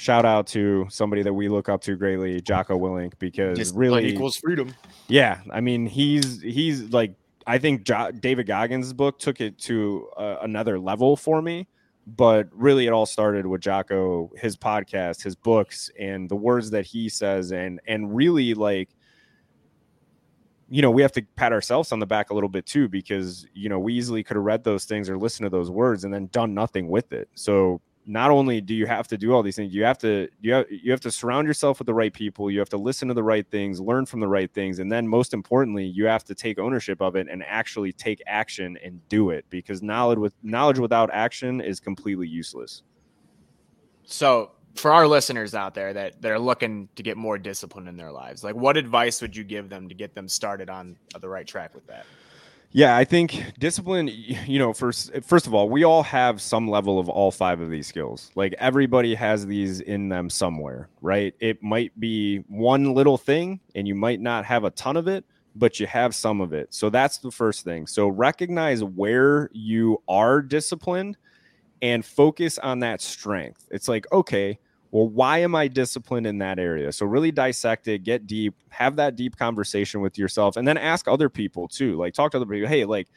shout 0.00 0.24
out 0.24 0.46
to 0.46 0.86
somebody 0.88 1.22
that 1.22 1.34
we 1.34 1.50
look 1.50 1.68
up 1.68 1.82
to 1.82 1.94
greatly, 1.94 2.40
Jocko 2.40 2.78
Willink, 2.78 3.12
because 3.18 3.58
Just 3.58 3.74
really 3.74 4.06
equals 4.06 4.36
freedom. 4.36 4.74
Yeah, 5.08 5.42
I 5.50 5.60
mean 5.60 5.84
he's 5.84 6.40
he's 6.40 6.84
like 6.90 7.14
I 7.46 7.58
think 7.58 7.84
jo- 7.84 8.10
David 8.10 8.46
Goggins' 8.46 8.94
book 8.94 9.18
took 9.18 9.42
it 9.42 9.58
to 9.58 10.08
uh, 10.16 10.36
another 10.40 10.78
level 10.78 11.16
for 11.16 11.42
me. 11.42 11.68
But 12.06 12.48
really, 12.52 12.86
it 12.86 12.92
all 12.92 13.04
started 13.04 13.46
with 13.46 13.60
Jocko, 13.60 14.30
his 14.36 14.56
podcast, 14.56 15.22
his 15.22 15.36
books, 15.36 15.90
and 16.00 16.28
the 16.30 16.34
words 16.34 16.70
that 16.70 16.86
he 16.86 17.10
says, 17.10 17.52
and 17.52 17.78
and 17.86 18.16
really 18.16 18.54
like 18.54 18.88
you 20.70 20.80
know, 20.80 20.90
we 20.90 21.02
have 21.02 21.12
to 21.12 21.22
pat 21.34 21.52
ourselves 21.52 21.92
on 21.92 21.98
the 21.98 22.06
back 22.06 22.30
a 22.30 22.34
little 22.34 22.48
bit 22.48 22.64
too, 22.64 22.88
because, 22.88 23.44
you 23.52 23.68
know, 23.68 23.80
we 23.80 23.92
easily 23.92 24.22
could 24.22 24.36
have 24.36 24.44
read 24.44 24.62
those 24.62 24.84
things 24.84 25.10
or 25.10 25.18
listened 25.18 25.44
to 25.44 25.50
those 25.50 25.68
words 25.68 26.04
and 26.04 26.14
then 26.14 26.28
done 26.30 26.54
nothing 26.54 26.88
with 26.88 27.12
it. 27.12 27.28
So 27.34 27.80
not 28.06 28.30
only 28.30 28.60
do 28.60 28.74
you 28.74 28.86
have 28.86 29.06
to 29.08 29.18
do 29.18 29.32
all 29.32 29.42
these 29.42 29.56
things, 29.56 29.74
you 29.74 29.84
have 29.84 29.98
to 29.98 30.28
you 30.40 30.52
have 30.54 30.66
you 30.70 30.90
have 30.90 31.00
to 31.00 31.10
surround 31.10 31.46
yourself 31.46 31.78
with 31.78 31.86
the 31.86 31.94
right 31.94 32.12
people. 32.12 32.50
You 32.50 32.58
have 32.58 32.68
to 32.70 32.76
listen 32.76 33.08
to 33.08 33.14
the 33.14 33.22
right 33.22 33.46
things, 33.50 33.80
learn 33.80 34.06
from 34.06 34.20
the 34.20 34.28
right 34.28 34.50
things, 34.52 34.78
and 34.78 34.90
then 34.90 35.06
most 35.06 35.34
importantly, 35.34 35.84
you 35.84 36.06
have 36.06 36.24
to 36.24 36.34
take 36.34 36.58
ownership 36.58 37.00
of 37.00 37.16
it 37.16 37.28
and 37.30 37.42
actually 37.46 37.92
take 37.92 38.22
action 38.26 38.78
and 38.82 39.06
do 39.08 39.30
it. 39.30 39.44
Because 39.50 39.82
knowledge 39.82 40.18
with 40.18 40.32
knowledge 40.42 40.78
without 40.78 41.10
action 41.12 41.60
is 41.60 41.78
completely 41.78 42.26
useless. 42.26 42.82
So, 44.04 44.52
for 44.74 44.92
our 44.92 45.06
listeners 45.06 45.54
out 45.54 45.74
there 45.74 45.92
that 45.92 46.22
that 46.22 46.32
are 46.32 46.38
looking 46.38 46.88
to 46.96 47.02
get 47.02 47.16
more 47.16 47.38
discipline 47.38 47.86
in 47.86 47.96
their 47.96 48.12
lives, 48.12 48.42
like 48.42 48.54
what 48.54 48.76
advice 48.76 49.20
would 49.20 49.36
you 49.36 49.44
give 49.44 49.68
them 49.68 49.88
to 49.88 49.94
get 49.94 50.14
them 50.14 50.26
started 50.26 50.70
on 50.70 50.96
the 51.20 51.28
right 51.28 51.46
track 51.46 51.74
with 51.74 51.86
that? 51.88 52.06
Yeah, 52.72 52.96
I 52.96 53.04
think 53.04 53.58
discipline, 53.58 54.06
you 54.08 54.60
know, 54.60 54.72
first 54.72 55.10
first 55.24 55.48
of 55.48 55.54
all, 55.54 55.68
we 55.68 55.82
all 55.82 56.04
have 56.04 56.40
some 56.40 56.68
level 56.68 57.00
of 57.00 57.08
all 57.08 57.32
five 57.32 57.60
of 57.60 57.68
these 57.68 57.88
skills. 57.88 58.30
Like 58.36 58.54
everybody 58.58 59.14
has 59.16 59.44
these 59.44 59.80
in 59.80 60.08
them 60.08 60.30
somewhere, 60.30 60.88
right? 61.02 61.34
It 61.40 61.62
might 61.64 61.98
be 61.98 62.38
one 62.46 62.94
little 62.94 63.18
thing 63.18 63.58
and 63.74 63.88
you 63.88 63.96
might 63.96 64.20
not 64.20 64.44
have 64.44 64.62
a 64.62 64.70
ton 64.70 64.96
of 64.96 65.08
it, 65.08 65.24
but 65.56 65.80
you 65.80 65.88
have 65.88 66.14
some 66.14 66.40
of 66.40 66.52
it. 66.52 66.72
So 66.72 66.90
that's 66.90 67.18
the 67.18 67.32
first 67.32 67.64
thing. 67.64 67.88
So 67.88 68.06
recognize 68.06 68.84
where 68.84 69.50
you 69.52 70.00
are 70.06 70.40
disciplined 70.40 71.16
and 71.82 72.04
focus 72.04 72.56
on 72.58 72.78
that 72.80 73.00
strength. 73.00 73.66
It's 73.72 73.88
like, 73.88 74.06
okay, 74.12 74.60
well, 74.90 75.08
why 75.08 75.38
am 75.38 75.54
I 75.54 75.68
disciplined 75.68 76.26
in 76.26 76.38
that 76.38 76.58
area? 76.58 76.92
So 76.92 77.06
really 77.06 77.30
dissect 77.30 77.86
it, 77.88 78.02
get 78.02 78.26
deep, 78.26 78.54
have 78.70 78.96
that 78.96 79.16
deep 79.16 79.36
conversation 79.36 80.00
with 80.00 80.18
yourself, 80.18 80.56
and 80.56 80.66
then 80.66 80.76
ask 80.76 81.06
other 81.06 81.28
people 81.28 81.68
too. 81.68 81.96
Like 81.96 82.14
talk 82.14 82.32
to 82.32 82.38
other 82.38 82.46
people. 82.46 82.68
Hey, 82.68 82.84
like 82.84 83.08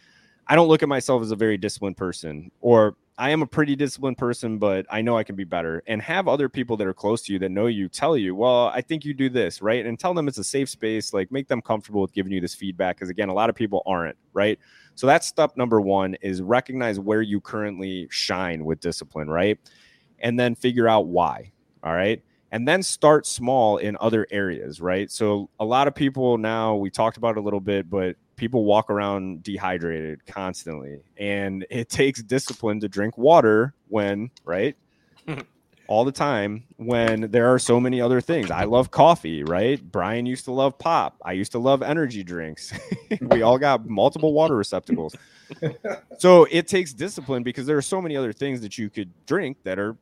I 0.48 0.56
don't 0.56 0.68
look 0.68 0.84
at 0.84 0.90
myself 0.90 1.22
as 1.24 1.32
a 1.32 1.36
very 1.36 1.58
disciplined 1.58 1.98
person, 1.98 2.52
or 2.62 2.96
I 3.18 3.30
am 3.30 3.42
a 3.42 3.48
pretty 3.48 3.76
disciplined 3.76 4.18
person, 4.18 4.58
but 4.58 4.86
I 4.90 5.02
know 5.02 5.18
I 5.18 5.24
can 5.24 5.36
be 5.36 5.44
better. 5.44 5.84
And 5.88 6.02
have 6.02 6.28
other 6.28 6.50
people 6.50 6.76
that 6.78 6.88
are 6.88 6.94
close 6.94 7.22
to 7.24 7.34
you 7.34 7.40
that 7.40 7.50
know 7.50 7.68
you 7.68 7.88
tell 7.88 8.18
you, 8.18 8.36
well, 8.36 8.68
I 8.68 8.82
think 8.82 9.06
you 9.06 9.14
do 9.14 9.30
this, 9.30 9.62
right? 9.62 9.86
And 9.86 10.00
tell 10.00 10.14
them 10.14 10.28
it's 10.28 10.40
a 10.40 10.44
safe 10.44 10.70
space. 10.70 11.14
Like 11.14 11.32
make 11.32 11.48
them 11.48 11.62
comfortable 11.62 12.02
with 12.02 12.12
giving 12.12 12.32
you 12.32 12.42
this 12.42 12.56
feedback. 12.56 13.00
Cause 13.00 13.10
again, 13.10 13.30
a 13.30 13.34
lot 13.34 13.50
of 13.50 13.56
people 13.56 13.84
aren't, 13.86 14.18
right? 14.34 14.60
So 14.96 15.08
that's 15.08 15.28
step 15.28 15.56
number 15.58 15.80
one 15.80 16.16
is 16.22 16.42
recognize 16.42 17.00
where 17.00 17.22
you 17.22 17.40
currently 17.40 18.08
shine 18.10 18.66
with 18.66 18.80
discipline, 18.80 19.30
right? 19.30 19.60
And 20.20 20.40
then 20.40 20.56
figure 20.56 20.88
out 20.88 21.08
why. 21.08 21.53
All 21.84 21.94
right. 21.94 22.24
And 22.52 22.68
then 22.68 22.84
start 22.84 23.26
small 23.26 23.78
in 23.78 23.98
other 24.00 24.28
areas, 24.30 24.80
right? 24.80 25.10
So 25.10 25.50
a 25.60 25.66
lot 25.66 25.88
of 25.88 25.96
people 25.96 26.38
now, 26.38 26.76
we 26.76 26.90
talked 26.90 27.18
about 27.18 27.36
it 27.36 27.40
a 27.40 27.42
little 27.42 27.60
bit, 27.60 27.90
but 27.90 28.16
people 28.36 28.64
walk 28.64 28.90
around 28.90 29.44
dehydrated 29.44 30.26
constantly. 30.26 31.00
And 31.18 31.66
it 31.72 31.90
takes 31.90 32.22
discipline 32.22 32.80
to 32.82 32.90
drink 32.90 33.18
water 33.18 33.74
when 33.88 34.32
right? 34.46 34.76
All 35.88 36.06
the 36.06 36.14
time 36.14 36.64
when 36.78 37.32
there 37.32 37.54
are 37.54 37.60
so 37.60 37.80
many 37.80 38.00
other 38.00 38.22
things. 38.22 38.50
I 38.50 38.64
love 38.64 38.90
coffee 38.90 39.44
right? 39.44 39.82
Brian 39.84 40.26
used 40.26 40.46
to 40.46 40.52
love 40.54 40.78
pop. 40.80 41.18
I 41.26 41.34
used 41.34 41.52
to 41.54 41.60
love 41.60 41.82
energy 41.82 42.24
drinks. 42.24 42.74
We 43.22 43.44
all 43.44 43.60
got 43.60 43.88
multiple 43.88 44.34
water 44.34 44.56
receptacles. 44.56 45.16
So 46.18 46.46
it 46.50 46.68
takes 46.68 46.94
discipline 46.94 47.44
because 47.44 47.68
there 47.68 47.78
are 47.78 47.82
so 47.82 48.02
many 48.02 48.18
other 48.18 48.34
things 48.34 48.62
that 48.62 48.78
you 48.78 48.90
could 48.90 49.12
drink 49.28 49.58
that 49.64 49.78
are 49.78 49.96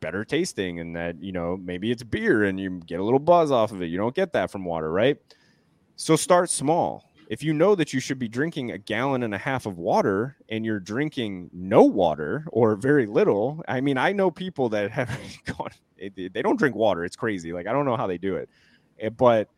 better 0.00 0.24
tasting 0.24 0.80
and 0.80 0.94
that 0.94 1.20
you 1.22 1.32
know 1.32 1.56
maybe 1.56 1.90
it's 1.90 2.02
beer 2.02 2.44
and 2.44 2.58
you 2.58 2.80
get 2.86 3.00
a 3.00 3.04
little 3.04 3.18
buzz 3.18 3.50
off 3.50 3.72
of 3.72 3.82
it 3.82 3.86
you 3.86 3.96
don't 3.96 4.14
get 4.14 4.32
that 4.32 4.50
from 4.50 4.64
water 4.64 4.90
right 4.90 5.18
so 5.96 6.16
start 6.16 6.50
small 6.50 7.06
if 7.28 7.42
you 7.42 7.52
know 7.52 7.74
that 7.74 7.92
you 7.92 8.00
should 8.00 8.18
be 8.18 8.28
drinking 8.28 8.70
a 8.70 8.78
gallon 8.78 9.22
and 9.22 9.34
a 9.34 9.38
half 9.38 9.66
of 9.66 9.78
water 9.78 10.36
and 10.48 10.64
you're 10.64 10.80
drinking 10.80 11.50
no 11.52 11.82
water 11.82 12.46
or 12.52 12.76
very 12.76 13.06
little, 13.06 13.62
I 13.66 13.80
mean, 13.80 13.98
I 13.98 14.12
know 14.12 14.30
people 14.30 14.68
that 14.70 14.90
have 14.90 15.18
gone, 15.44 15.70
they 15.98 16.42
don't 16.42 16.58
drink 16.58 16.76
water. 16.76 17.04
It's 17.04 17.16
crazy. 17.16 17.52
Like, 17.52 17.66
I 17.66 17.72
don't 17.72 17.84
know 17.84 17.96
how 17.96 18.06
they 18.06 18.18
do 18.18 18.36
it. 18.36 18.48
Eh, 19.00 19.08
but 19.08 19.48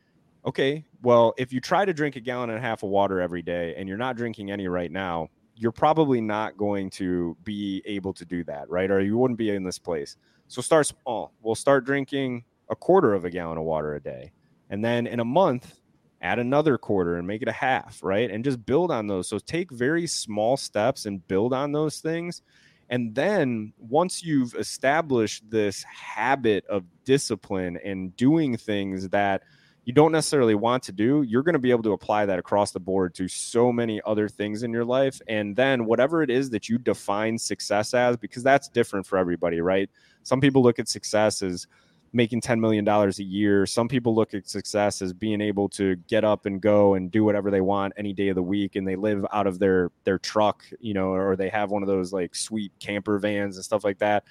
okay, 0.47 0.85
well, 1.03 1.35
if 1.37 1.53
you 1.53 1.61
try 1.61 1.85
to 1.85 1.93
drink 1.93 2.17
a 2.17 2.21
gallon 2.21 2.51
and 2.51 2.59
a 2.59 2.63
half 2.63 2.83
of 2.83 2.89
water 2.89 3.21
every 3.21 3.43
day 3.43 3.75
and 3.77 3.89
you're 3.89 3.99
not 3.99 4.17
drinking 4.17 4.51
any 4.51 4.69
right 4.69 4.91
now, 4.91 5.29
you're 5.59 5.73
probably 5.73 6.21
not 6.21 6.57
going 6.57 6.89
to 6.91 7.37
be 7.43 7.83
able 7.85 8.13
to 8.15 8.25
do 8.25 8.45
that, 8.45 8.71
right? 8.71 8.91
Or 8.91 9.01
you 9.01 9.19
wouldn't 9.19 9.39
be 9.39 9.51
in 9.51 9.65
this 9.65 9.79
place. 9.79 10.17
So 10.47 10.63
start 10.63 10.87
small. 10.87 11.33
We'll 11.43 11.55
start 11.55 11.85
drinking 11.85 12.45
a 12.71 12.77
quarter 12.77 13.13
of 13.13 13.25
a 13.25 13.31
gallon 13.31 13.59
of 13.59 13.65
water 13.65 13.95
a 13.95 14.01
day. 14.01 14.33
And 14.71 14.85
then 14.85 15.07
in 15.07 15.21
a 15.21 15.25
month, 15.25 15.81
add 16.21 16.39
another 16.39 16.79
quarter 16.79 17.17
and 17.17 17.27
make 17.27 17.43
it 17.43 17.49
a 17.49 17.53
half, 17.53 18.01
right? 18.03 18.31
And 18.31 18.45
just 18.45 18.65
build 18.65 18.91
on 18.91 19.07
those. 19.07 19.29
So 19.29 19.39
take 19.39 19.71
very 19.71 20.07
small 20.07 20.57
steps 20.57 21.07
and 21.07 21.27
build 21.27 21.53
on 21.53 21.73
those 21.73 22.01
things. 22.01 22.43
And 22.91 23.15
then 23.15 23.73
once 23.79 24.23
you've 24.23 24.55
established 24.55 25.51
this 25.51 25.83
habit 25.85 26.65
of 26.67 26.85
discipline 27.05 27.79
and 27.85 28.17
doing 28.17 28.57
things 28.57 29.09
that 29.11 29.43
you 29.89 29.95
don't 29.95 30.13
necessarily 30.13 30.55
want 30.55 30.83
to 30.83 30.93
do, 30.93 31.23
you're 31.23 31.43
going 31.43 31.55
to 31.55 31.59
be 31.59 31.71
able 31.71 31.83
to 31.83 31.95
apply 31.95 32.27
that 32.27 32.39
across 32.39 32.73
the 32.73 32.79
board 32.79 33.15
to 33.15 33.27
so 33.27 33.73
many 33.73 34.03
other 34.05 34.29
things 34.29 34.63
in 34.63 34.71
your 34.71 34.85
life. 34.85 35.19
And 35.29 35.57
then 35.57 35.87
whatever 35.87 36.23
it 36.23 36.29
is 36.29 36.51
that 36.51 36.69
you 36.69 36.77
define 36.77 37.39
success 37.39 37.95
as, 37.95 38.19
because 38.19 38.43
that's 38.43 38.69
different 38.69 39.07
for 39.07 39.17
everybody, 39.17 39.63
right? 39.63 39.89
Some 40.25 40.43
people 40.43 40.63
look 40.63 40.79
at 40.79 40.91
success 40.91 41.41
as, 41.41 41.67
making 42.13 42.41
$10 42.41 42.59
million 42.59 42.89
a 42.89 43.11
year. 43.23 43.67
Some 43.67 43.87
people 43.89 44.15
look 44.15 44.33
at 44.33 44.49
success 44.49 45.03
as 45.03 45.13
being 45.13 45.41
able 45.41 45.69
to 45.71 45.97
get 46.09 46.25
up 46.25 46.47
and 46.47 46.61
go 46.61 46.95
and 46.95 47.11
do 47.11 47.23
whatever 47.25 47.51
they 47.51 47.61
want 47.61 47.93
any 47.97 48.13
day 48.13 48.29
of 48.29 48.35
the 48.35 48.43
week. 48.43 48.77
And 48.77 48.87
they 48.87 48.97
live 48.97 49.27
out 49.33 49.47
of 49.47 49.59
their, 49.59 49.91
their 50.05 50.19
truck, 50.19 50.65
you 50.81 50.95
know, 50.95 51.13
or 51.13 51.37
they 51.37 51.51
have 51.51 51.71
one 51.71 51.83
of 51.83 51.87
those 51.87 52.13
like 52.13 52.35
sweet 52.35 52.73
camper 52.81 53.19
vans 53.19 53.57
and 53.57 53.65
stuff 53.65 53.85
like 53.85 53.99
that. 53.99 54.25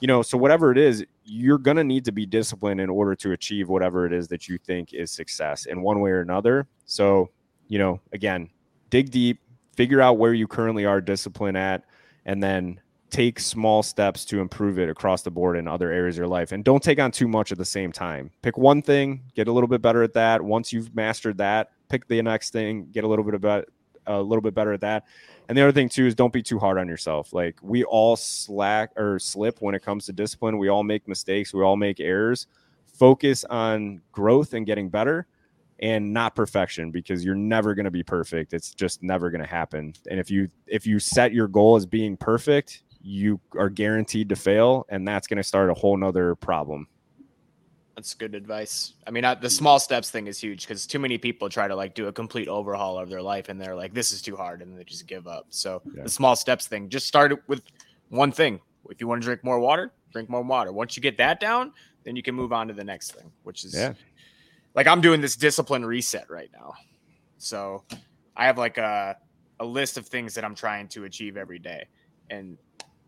You 0.00 0.06
know, 0.06 0.22
so 0.22 0.38
whatever 0.38 0.70
it 0.70 0.78
is, 0.78 1.04
you're 1.24 1.58
going 1.58 1.76
to 1.76 1.84
need 1.84 2.04
to 2.04 2.12
be 2.12 2.24
disciplined 2.24 2.80
in 2.80 2.88
order 2.88 3.14
to 3.16 3.32
achieve 3.32 3.68
whatever 3.68 4.06
it 4.06 4.12
is 4.12 4.28
that 4.28 4.48
you 4.48 4.58
think 4.58 4.94
is 4.94 5.10
success 5.10 5.66
in 5.66 5.82
one 5.82 6.00
way 6.00 6.10
or 6.10 6.20
another. 6.20 6.66
So, 6.86 7.30
you 7.66 7.78
know, 7.78 8.00
again, 8.12 8.50
dig 8.90 9.10
deep, 9.10 9.40
figure 9.76 10.00
out 10.00 10.18
where 10.18 10.34
you 10.34 10.46
currently 10.46 10.84
are 10.84 11.00
disciplined 11.00 11.56
at, 11.56 11.84
and 12.26 12.42
then 12.42 12.80
take 13.10 13.40
small 13.40 13.82
steps 13.82 14.24
to 14.26 14.40
improve 14.40 14.78
it 14.78 14.88
across 14.88 15.22
the 15.22 15.30
board 15.30 15.56
in 15.56 15.66
other 15.66 15.90
areas 15.90 16.16
of 16.16 16.18
your 16.18 16.28
life. 16.28 16.52
And 16.52 16.62
don't 16.62 16.82
take 16.82 17.00
on 17.00 17.10
too 17.10 17.26
much 17.26 17.50
at 17.50 17.58
the 17.58 17.64
same 17.64 17.90
time. 17.90 18.30
Pick 18.42 18.58
one 18.58 18.82
thing 18.82 19.22
get 19.34 19.48
a 19.48 19.52
little 19.52 19.68
bit 19.68 19.80
better 19.80 20.02
at 20.02 20.12
that. 20.12 20.42
Once 20.42 20.72
you've 20.72 20.94
mastered 20.94 21.38
that 21.38 21.70
pick 21.88 22.06
the 22.08 22.20
next 22.22 22.50
thing 22.50 22.88
get 22.92 23.04
a 23.04 23.08
little 23.08 23.24
bit 23.24 23.34
about 23.34 23.66
a 24.06 24.20
little 24.20 24.42
bit 24.42 24.54
better 24.54 24.72
at 24.72 24.80
that 24.80 25.04
and 25.48 25.56
the 25.56 25.62
other 25.62 25.72
thing 25.72 25.88
too 25.88 26.06
is 26.06 26.14
don't 26.14 26.32
be 26.32 26.42
too 26.42 26.58
hard 26.58 26.78
on 26.78 26.88
yourself. 26.88 27.32
Like 27.32 27.58
we 27.62 27.84
all 27.84 28.16
slack 28.16 28.90
or 28.96 29.18
slip 29.18 29.60
when 29.60 29.74
it 29.74 29.82
comes 29.82 30.06
to 30.06 30.12
discipline. 30.12 30.58
We 30.58 30.68
all 30.68 30.84
make 30.84 31.08
mistakes. 31.08 31.52
We 31.52 31.62
all 31.62 31.76
make 31.76 32.00
errors. 32.00 32.46
Focus 32.86 33.44
on 33.44 34.00
growth 34.12 34.54
and 34.54 34.66
getting 34.66 34.88
better 34.88 35.26
and 35.80 36.12
not 36.12 36.34
perfection 36.34 36.90
because 36.90 37.24
you're 37.24 37.34
never 37.34 37.74
going 37.74 37.84
to 37.84 37.90
be 37.90 38.02
perfect. 38.02 38.52
It's 38.52 38.74
just 38.74 39.02
never 39.02 39.30
going 39.30 39.42
to 39.42 39.48
happen. 39.48 39.94
And 40.10 40.18
if 40.20 40.30
you 40.30 40.48
if 40.66 40.86
you 40.86 40.98
set 40.98 41.32
your 41.32 41.48
goal 41.48 41.76
as 41.76 41.86
being 41.86 42.16
perfect 42.16 42.82
you 43.00 43.40
are 43.56 43.70
guaranteed 43.70 44.28
to 44.28 44.36
fail, 44.36 44.86
and 44.88 45.06
that's 45.06 45.26
going 45.26 45.38
to 45.38 45.42
start 45.42 45.70
a 45.70 45.74
whole 45.74 45.96
nother 45.96 46.34
problem. 46.34 46.88
That's 47.98 48.14
good 48.14 48.36
advice. 48.36 48.92
I 49.08 49.10
mean, 49.10 49.24
the 49.40 49.50
small 49.50 49.80
steps 49.80 50.08
thing 50.08 50.28
is 50.28 50.38
huge 50.38 50.68
because 50.68 50.86
too 50.86 51.00
many 51.00 51.18
people 51.18 51.48
try 51.48 51.66
to 51.66 51.74
like 51.74 51.96
do 51.96 52.06
a 52.06 52.12
complete 52.12 52.46
overhaul 52.46 52.96
of 52.96 53.10
their 53.10 53.20
life 53.20 53.48
and 53.48 53.60
they're 53.60 53.74
like, 53.74 53.92
this 53.92 54.12
is 54.12 54.22
too 54.22 54.36
hard, 54.36 54.62
and 54.62 54.78
they 54.78 54.84
just 54.84 55.08
give 55.08 55.26
up. 55.26 55.46
So 55.50 55.82
yeah. 55.96 56.04
the 56.04 56.08
small 56.08 56.36
steps 56.36 56.68
thing, 56.68 56.88
just 56.88 57.08
start 57.08 57.42
with 57.48 57.60
one 58.10 58.30
thing. 58.30 58.60
If 58.88 59.00
you 59.00 59.08
want 59.08 59.20
to 59.22 59.26
drink 59.26 59.42
more 59.42 59.58
water, 59.58 59.90
drink 60.12 60.28
more 60.28 60.42
water. 60.42 60.70
Once 60.70 60.96
you 60.96 61.02
get 61.02 61.18
that 61.18 61.40
down, 61.40 61.72
then 62.04 62.14
you 62.14 62.22
can 62.22 62.36
move 62.36 62.52
on 62.52 62.68
to 62.68 62.72
the 62.72 62.84
next 62.84 63.14
thing, 63.14 63.32
which 63.42 63.64
is 63.64 63.74
yeah. 63.74 63.94
like 64.76 64.86
I'm 64.86 65.00
doing 65.00 65.20
this 65.20 65.34
discipline 65.34 65.84
reset 65.84 66.30
right 66.30 66.50
now. 66.52 66.74
So 67.38 67.82
I 68.36 68.46
have 68.46 68.58
like 68.58 68.78
a 68.78 69.16
a 69.58 69.64
list 69.64 69.98
of 69.98 70.06
things 70.06 70.34
that 70.34 70.44
I'm 70.44 70.54
trying 70.54 70.86
to 70.90 71.02
achieve 71.02 71.36
every 71.36 71.58
day. 71.58 71.88
And 72.30 72.58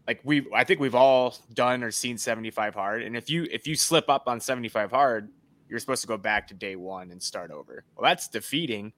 like 0.07 0.21
we 0.25 0.47
I 0.55 0.65
think 0.65 0.81
we've 0.81 0.95
all 0.95 1.37
done 1.55 1.83
or 1.83 1.91
seen 1.91 2.19
75 2.19 2.75
hard. 2.75 3.03
And 3.03 3.17
if 3.17 3.31
you 3.31 3.47
if 3.51 3.67
you 3.67 3.75
slip 3.75 4.09
up 4.09 4.25
on 4.27 4.41
75 4.41 4.91
hard, 4.91 5.31
you're 5.69 5.79
supposed 5.79 6.03
to 6.03 6.09
go 6.09 6.17
back 6.17 6.49
to 6.49 6.55
day 6.55 6.77
one 6.77 7.11
and 7.11 7.23
start 7.23 7.51
over. 7.51 7.85
Well, 7.97 8.09
that's 8.09 8.29
defeating. 8.29 8.93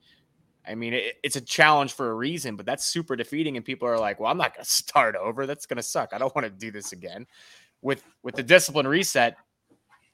I 0.66 0.74
mean, 0.74 0.94
it, 0.94 1.14
it's 1.22 1.36
a 1.36 1.40
challenge 1.40 1.92
for 1.92 2.10
a 2.10 2.14
reason, 2.14 2.56
but 2.56 2.66
that's 2.66 2.84
super 2.84 3.16
defeating. 3.16 3.56
And 3.56 3.64
people 3.64 3.88
are 3.88 3.98
like, 3.98 4.20
"Well, 4.20 4.30
I'm 4.30 4.38
not 4.38 4.54
going 4.54 4.64
to 4.64 4.70
start 4.70 5.16
over. 5.16 5.46
That's 5.46 5.66
going 5.66 5.76
to 5.76 5.82
suck. 5.82 6.10
I 6.12 6.18
don't 6.18 6.34
want 6.34 6.46
to 6.46 6.50
do 6.50 6.70
this 6.70 6.92
again." 6.92 7.26
With 7.82 8.04
with 8.22 8.36
the 8.36 8.44
discipline 8.44 8.86
reset, 8.86 9.36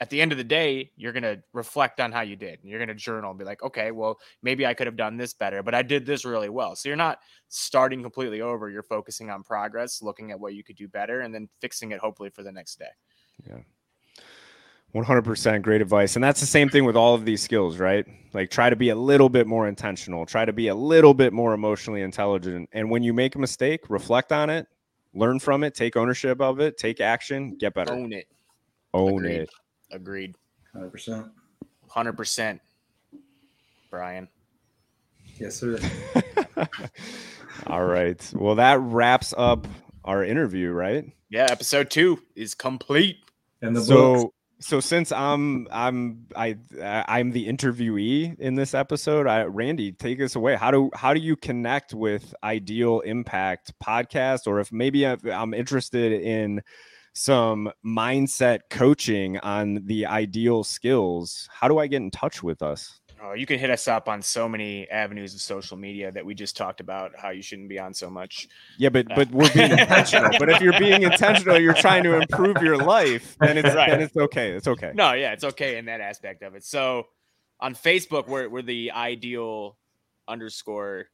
at 0.00 0.10
the 0.10 0.20
end 0.20 0.30
of 0.30 0.38
the 0.38 0.44
day, 0.44 0.92
you're 0.96 1.12
going 1.12 1.24
to 1.24 1.42
reflect 1.52 1.98
on 2.00 2.12
how 2.12 2.20
you 2.20 2.36
did. 2.36 2.60
And 2.60 2.70
you're 2.70 2.78
going 2.78 2.88
to 2.88 2.94
journal 2.94 3.30
and 3.30 3.38
be 3.38 3.44
like, 3.44 3.62
okay, 3.62 3.90
well, 3.90 4.18
maybe 4.42 4.64
I 4.64 4.74
could 4.74 4.86
have 4.86 4.96
done 4.96 5.16
this 5.16 5.34
better, 5.34 5.62
but 5.62 5.74
I 5.74 5.82
did 5.82 6.06
this 6.06 6.24
really 6.24 6.48
well. 6.48 6.76
So 6.76 6.88
you're 6.88 6.96
not 6.96 7.18
starting 7.48 8.02
completely 8.02 8.40
over. 8.40 8.70
You're 8.70 8.82
focusing 8.84 9.30
on 9.30 9.42
progress, 9.42 10.00
looking 10.00 10.30
at 10.30 10.38
what 10.38 10.54
you 10.54 10.62
could 10.62 10.76
do 10.76 10.86
better, 10.86 11.22
and 11.22 11.34
then 11.34 11.48
fixing 11.60 11.90
it 11.90 11.98
hopefully 11.98 12.30
for 12.30 12.44
the 12.44 12.52
next 12.52 12.78
day. 12.78 12.86
Yeah. 13.48 13.58
100% 14.94 15.62
great 15.62 15.82
advice. 15.82 16.16
And 16.16 16.24
that's 16.24 16.40
the 16.40 16.46
same 16.46 16.68
thing 16.68 16.84
with 16.84 16.96
all 16.96 17.14
of 17.14 17.24
these 17.24 17.42
skills, 17.42 17.78
right? 17.78 18.06
Like 18.32 18.50
try 18.50 18.70
to 18.70 18.76
be 18.76 18.88
a 18.88 18.94
little 18.94 19.28
bit 19.28 19.46
more 19.46 19.68
intentional, 19.68 20.24
try 20.26 20.44
to 20.44 20.52
be 20.52 20.68
a 20.68 20.74
little 20.74 21.12
bit 21.12 21.32
more 21.32 21.52
emotionally 21.52 22.02
intelligent. 22.02 22.68
And 22.72 22.88
when 22.88 23.02
you 23.02 23.12
make 23.12 23.34
a 23.34 23.38
mistake, 23.38 23.90
reflect 23.90 24.32
on 24.32 24.48
it, 24.48 24.66
learn 25.12 25.40
from 25.40 25.62
it, 25.64 25.74
take 25.74 25.96
ownership 25.96 26.40
of 26.40 26.60
it, 26.60 26.78
take 26.78 27.00
action, 27.00 27.56
get 27.58 27.74
better. 27.74 27.92
Own 27.92 28.12
it. 28.12 28.28
Own 28.94 29.18
Agreed. 29.18 29.40
it. 29.40 29.50
Agreed. 29.90 30.36
100%. 30.74 31.30
100%. 31.90 32.60
Brian. 33.90 34.28
Yes, 35.38 35.56
sir. 35.56 35.78
All 37.66 37.84
right. 37.84 38.32
Well, 38.34 38.56
that 38.56 38.80
wraps 38.80 39.32
up 39.36 39.66
our 40.04 40.24
interview, 40.24 40.70
right? 40.70 41.04
Yeah, 41.30 41.46
episode 41.50 41.90
2 41.90 42.18
is 42.34 42.54
complete. 42.54 43.18
And 43.60 43.74
the 43.74 43.80
so 43.80 44.14
books. 44.14 44.34
so 44.60 44.80
since 44.80 45.10
I'm 45.12 45.66
I'm 45.70 46.26
I 46.34 46.56
I'm 46.80 47.32
the 47.32 47.48
interviewee 47.48 48.38
in 48.38 48.54
this 48.54 48.72
episode, 48.72 49.26
I 49.26 49.44
Randy, 49.44 49.92
take 49.92 50.20
us 50.20 50.36
away. 50.36 50.54
How 50.54 50.70
do 50.70 50.90
how 50.94 51.12
do 51.12 51.20
you 51.20 51.36
connect 51.36 51.92
with 51.92 52.34
Ideal 52.42 53.00
Impact 53.00 53.72
podcast 53.82 54.46
or 54.46 54.60
if 54.60 54.72
maybe 54.72 55.06
I'm 55.06 55.54
interested 55.54 56.12
in 56.12 56.62
some 57.18 57.70
mindset 57.84 58.60
coaching 58.70 59.38
on 59.38 59.82
the 59.86 60.06
ideal 60.06 60.64
skills, 60.64 61.48
how 61.52 61.68
do 61.68 61.78
I 61.78 61.86
get 61.86 61.96
in 61.96 62.10
touch 62.10 62.42
with 62.42 62.62
us? 62.62 63.00
Oh, 63.20 63.32
you 63.32 63.46
can 63.46 63.58
hit 63.58 63.68
us 63.70 63.88
up 63.88 64.08
on 64.08 64.22
so 64.22 64.48
many 64.48 64.88
avenues 64.88 65.34
of 65.34 65.40
social 65.40 65.76
media 65.76 66.12
that 66.12 66.24
we 66.24 66.34
just 66.34 66.56
talked 66.56 66.80
about 66.80 67.12
how 67.16 67.30
you 67.30 67.42
shouldn't 67.42 67.68
be 67.68 67.78
on 67.78 67.92
so 67.92 68.08
much. 68.08 68.46
Yeah, 68.78 68.90
but 68.90 69.08
but 69.08 69.28
we're 69.32 69.52
being 69.52 69.72
uh, 69.72 69.76
intentional. 69.80 70.30
But 70.38 70.50
if 70.50 70.60
you're 70.60 70.78
being 70.78 71.02
intentional, 71.02 71.58
you're 71.58 71.74
trying 71.74 72.04
to 72.04 72.14
improve 72.14 72.62
your 72.62 72.76
life, 72.76 73.36
then 73.40 73.58
it's 73.58 73.74
right. 73.74 73.90
then 73.90 74.00
it's 74.00 74.16
okay. 74.16 74.52
It's 74.52 74.68
okay. 74.68 74.92
No, 74.94 75.14
yeah, 75.14 75.32
it's 75.32 75.42
okay 75.42 75.78
in 75.78 75.86
that 75.86 76.00
aspect 76.00 76.44
of 76.44 76.54
it. 76.54 76.64
So 76.64 77.08
on 77.58 77.74
Facebook, 77.74 78.28
we're 78.28 78.48
we're 78.48 78.62
the 78.62 78.92
ideal 78.92 79.76
underscore 80.28 81.06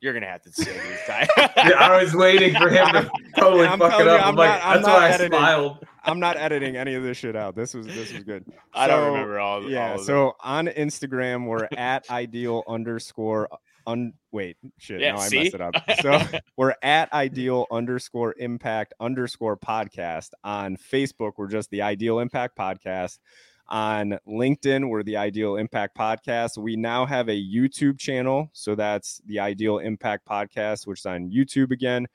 you're 0.00 0.12
gonna 0.12 0.26
have 0.26 0.42
to 0.42 0.52
say 0.52 0.72
these 0.72 0.98
guys. 1.06 1.26
Yeah, 1.36 1.72
I 1.78 2.02
was 2.02 2.14
waiting 2.14 2.54
for 2.54 2.68
him 2.68 2.86
to 2.88 3.10
totally 3.38 3.66
I'm 3.66 3.78
fuck 3.78 3.92
it 3.94 4.04
telling 4.04 4.06
you, 4.06 4.12
up. 4.12 4.22
I'm, 4.22 4.28
I'm 4.28 4.36
like, 4.36 4.50
not- 4.50 4.64
I'm 4.66 4.74
that's 4.76 4.86
not 4.86 4.96
why 4.96 5.06
I 5.06 5.10
editing. 5.10 5.38
smiled. 5.38 5.86
I'm 6.06 6.20
not 6.20 6.36
editing 6.36 6.76
any 6.76 6.94
of 6.94 7.02
this 7.02 7.16
shit 7.16 7.34
out. 7.36 7.54
This 7.56 7.74
was 7.74 7.86
this 7.86 8.12
was 8.12 8.22
good. 8.24 8.44
I 8.74 8.86
don't 8.86 9.12
remember 9.12 9.38
all. 9.40 9.68
Yeah. 9.68 9.88
all 9.88 9.90
of 9.92 9.96
them. 9.98 10.06
So 10.06 10.32
on 10.40 10.66
Instagram, 10.68 11.46
we're 11.46 11.68
at 11.76 12.08
ideal 12.10 12.62
underscore 12.68 13.48
un 13.86 14.12
wait 14.32 14.56
shit. 14.78 15.00
Yeah, 15.00 15.12
no, 15.12 15.18
I 15.18 15.28
see? 15.28 15.38
messed 15.44 15.54
it 15.54 15.60
up. 15.60 15.74
So 16.00 16.20
we're 16.56 16.74
at 16.82 17.12
ideal 17.12 17.66
underscore 17.70 18.34
impact 18.38 18.94
underscore 19.00 19.56
podcast. 19.56 20.30
On 20.42 20.76
Facebook, 20.76 21.32
we're 21.36 21.48
just 21.48 21.70
the 21.70 21.82
ideal 21.82 22.18
impact 22.18 22.56
podcast. 22.58 23.18
On 23.68 24.18
LinkedIn, 24.28 24.88
we're 24.88 25.02
the 25.02 25.16
Ideal 25.16 25.56
Impact 25.56 25.96
Podcast. 25.96 26.58
We 26.58 26.76
now 26.76 27.06
have 27.06 27.28
a 27.28 27.32
YouTube 27.32 27.98
channel. 27.98 28.50
So 28.52 28.74
that's 28.74 29.22
the 29.26 29.40
Ideal 29.40 29.78
Impact 29.78 30.26
Podcast, 30.26 30.86
which 30.86 31.00
is 31.00 31.06
on 31.06 31.30
YouTube 31.30 31.70
again. 31.70 32.06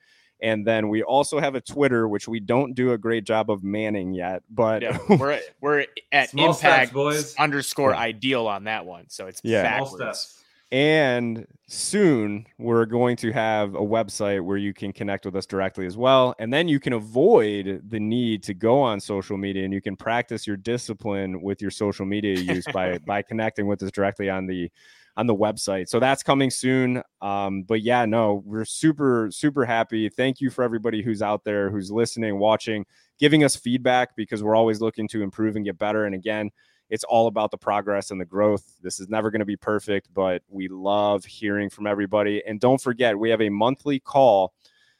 And 0.42 0.66
then 0.66 0.88
we 0.88 1.02
also 1.02 1.38
have 1.38 1.54
a 1.56 1.60
Twitter, 1.60 2.08
which 2.08 2.26
we 2.28 2.40
don't 2.40 2.74
do 2.74 2.92
a 2.92 2.98
great 2.98 3.24
job 3.24 3.50
of 3.50 3.62
manning 3.62 4.14
yet, 4.14 4.42
but 4.48 4.80
yeah, 4.80 4.98
we're 5.18 5.32
at, 5.32 5.42
we're 5.60 5.86
at 6.12 6.30
Small 6.30 6.54
steps, 6.54 6.64
impact 6.72 6.92
boys. 6.94 7.34
underscore 7.36 7.94
ideal 7.94 8.46
on 8.46 8.64
that 8.64 8.86
one. 8.86 9.04
So 9.08 9.26
it's 9.26 9.40
Yeah. 9.44 9.76
Small 9.76 9.98
backwards. 9.98 10.42
And 10.72 11.46
soon 11.66 12.46
we're 12.58 12.84
going 12.84 13.16
to 13.16 13.32
have 13.32 13.74
a 13.74 13.80
website 13.80 14.40
where 14.40 14.56
you 14.56 14.72
can 14.72 14.92
connect 14.92 15.24
with 15.24 15.34
us 15.34 15.46
directly 15.46 15.84
as 15.84 15.96
well. 15.96 16.34
And 16.38 16.52
then 16.52 16.68
you 16.68 16.78
can 16.78 16.92
avoid 16.92 17.82
the 17.88 17.98
need 17.98 18.44
to 18.44 18.54
go 18.54 18.80
on 18.80 19.00
social 19.00 19.36
media 19.36 19.64
and 19.64 19.72
you 19.72 19.80
can 19.80 19.96
practice 19.96 20.46
your 20.46 20.56
discipline 20.56 21.42
with 21.42 21.60
your 21.60 21.72
social 21.72 22.06
media 22.06 22.38
use 22.38 22.64
by 22.72 22.98
by 23.06 23.22
connecting 23.22 23.66
with 23.66 23.82
us 23.82 23.90
directly 23.90 24.30
on 24.30 24.46
the 24.46 24.70
on 25.16 25.26
the 25.26 25.34
website. 25.34 25.88
So 25.88 25.98
that's 25.98 26.22
coming 26.22 26.50
soon. 26.50 27.02
Um, 27.20 27.62
but 27.64 27.82
yeah, 27.82 28.04
no, 28.04 28.42
we're 28.46 28.64
super, 28.64 29.28
super 29.32 29.64
happy. 29.64 30.08
Thank 30.08 30.40
you 30.40 30.50
for 30.50 30.62
everybody 30.62 31.02
who's 31.02 31.20
out 31.20 31.44
there, 31.44 31.68
who's 31.68 31.90
listening, 31.90 32.38
watching, 32.38 32.86
giving 33.18 33.44
us 33.44 33.56
feedback 33.56 34.14
because 34.16 34.42
we're 34.42 34.56
always 34.56 34.80
looking 34.80 35.08
to 35.08 35.22
improve 35.22 35.56
and 35.56 35.64
get 35.64 35.78
better. 35.78 36.04
And 36.04 36.14
again, 36.14 36.50
it's 36.90 37.04
all 37.04 37.28
about 37.28 37.50
the 37.50 37.56
progress 37.56 38.10
and 38.10 38.20
the 38.20 38.24
growth. 38.24 38.64
This 38.82 39.00
is 39.00 39.08
never 39.08 39.30
going 39.30 39.40
to 39.40 39.46
be 39.46 39.56
perfect, 39.56 40.12
but 40.12 40.42
we 40.48 40.68
love 40.68 41.24
hearing 41.24 41.70
from 41.70 41.86
everybody. 41.86 42.42
And 42.46 42.60
don't 42.60 42.80
forget, 42.80 43.18
we 43.18 43.30
have 43.30 43.40
a 43.40 43.48
monthly 43.48 44.00
call. 44.00 44.52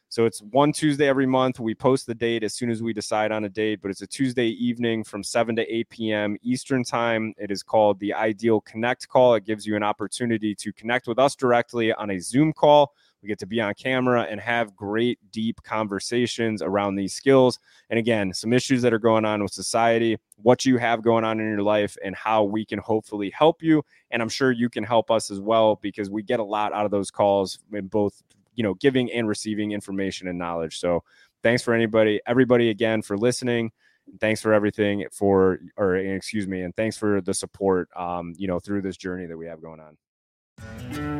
So 0.08 0.24
it's 0.24 0.40
one 0.42 0.72
Tuesday 0.72 1.06
every 1.08 1.26
month. 1.26 1.60
We 1.60 1.74
post 1.74 2.06
the 2.06 2.14
date 2.14 2.42
as 2.42 2.54
soon 2.54 2.68
as 2.68 2.82
we 2.82 2.92
decide 2.92 3.30
on 3.30 3.44
a 3.44 3.48
date, 3.48 3.80
but 3.80 3.92
it's 3.92 4.02
a 4.02 4.08
Tuesday 4.08 4.48
evening 4.48 5.04
from 5.04 5.22
7 5.22 5.54
to 5.54 5.72
8 5.72 5.88
p.m. 5.88 6.36
Eastern 6.42 6.82
Time. 6.82 7.32
It 7.38 7.52
is 7.52 7.62
called 7.62 8.00
the 8.00 8.14
Ideal 8.14 8.60
Connect 8.62 9.08
call. 9.08 9.34
It 9.34 9.44
gives 9.44 9.66
you 9.66 9.76
an 9.76 9.84
opportunity 9.84 10.54
to 10.56 10.72
connect 10.72 11.06
with 11.06 11.20
us 11.20 11.36
directly 11.36 11.92
on 11.92 12.10
a 12.10 12.18
Zoom 12.18 12.52
call. 12.52 12.92
We 13.22 13.28
get 13.28 13.38
to 13.40 13.46
be 13.46 13.60
on 13.60 13.74
camera 13.74 14.26
and 14.30 14.40
have 14.40 14.74
great, 14.74 15.18
deep 15.30 15.62
conversations 15.62 16.62
around 16.62 16.94
these 16.94 17.12
skills. 17.12 17.58
And 17.90 17.98
again, 17.98 18.32
some 18.32 18.52
issues 18.52 18.82
that 18.82 18.94
are 18.94 18.98
going 18.98 19.24
on 19.24 19.42
with 19.42 19.52
society, 19.52 20.18
what 20.36 20.64
you 20.64 20.78
have 20.78 21.02
going 21.02 21.24
on 21.24 21.38
in 21.38 21.46
your 21.46 21.62
life, 21.62 21.96
and 22.02 22.14
how 22.14 22.44
we 22.44 22.64
can 22.64 22.78
hopefully 22.78 23.30
help 23.30 23.62
you. 23.62 23.82
And 24.10 24.22
I'm 24.22 24.28
sure 24.28 24.52
you 24.52 24.70
can 24.70 24.84
help 24.84 25.10
us 25.10 25.30
as 25.30 25.40
well 25.40 25.78
because 25.82 26.10
we 26.10 26.22
get 26.22 26.40
a 26.40 26.44
lot 26.44 26.72
out 26.72 26.84
of 26.84 26.90
those 26.90 27.10
calls 27.10 27.58
in 27.72 27.88
both, 27.88 28.22
you 28.54 28.62
know, 28.62 28.74
giving 28.74 29.12
and 29.12 29.28
receiving 29.28 29.72
information 29.72 30.28
and 30.28 30.38
knowledge. 30.38 30.78
So 30.78 31.02
thanks 31.42 31.62
for 31.62 31.74
anybody, 31.74 32.20
everybody 32.26 32.70
again 32.70 33.02
for 33.02 33.18
listening. 33.18 33.70
Thanks 34.18 34.40
for 34.40 34.52
everything 34.52 35.04
for, 35.12 35.60
or 35.76 35.94
excuse 35.96 36.48
me, 36.48 36.62
and 36.62 36.74
thanks 36.74 36.96
for 36.96 37.20
the 37.20 37.34
support, 37.34 37.88
um, 37.94 38.34
you 38.36 38.48
know, 38.48 38.58
through 38.58 38.82
this 38.82 38.96
journey 38.96 39.26
that 39.26 39.36
we 39.36 39.46
have 39.46 39.62
going 39.62 39.78
on. 39.80 41.19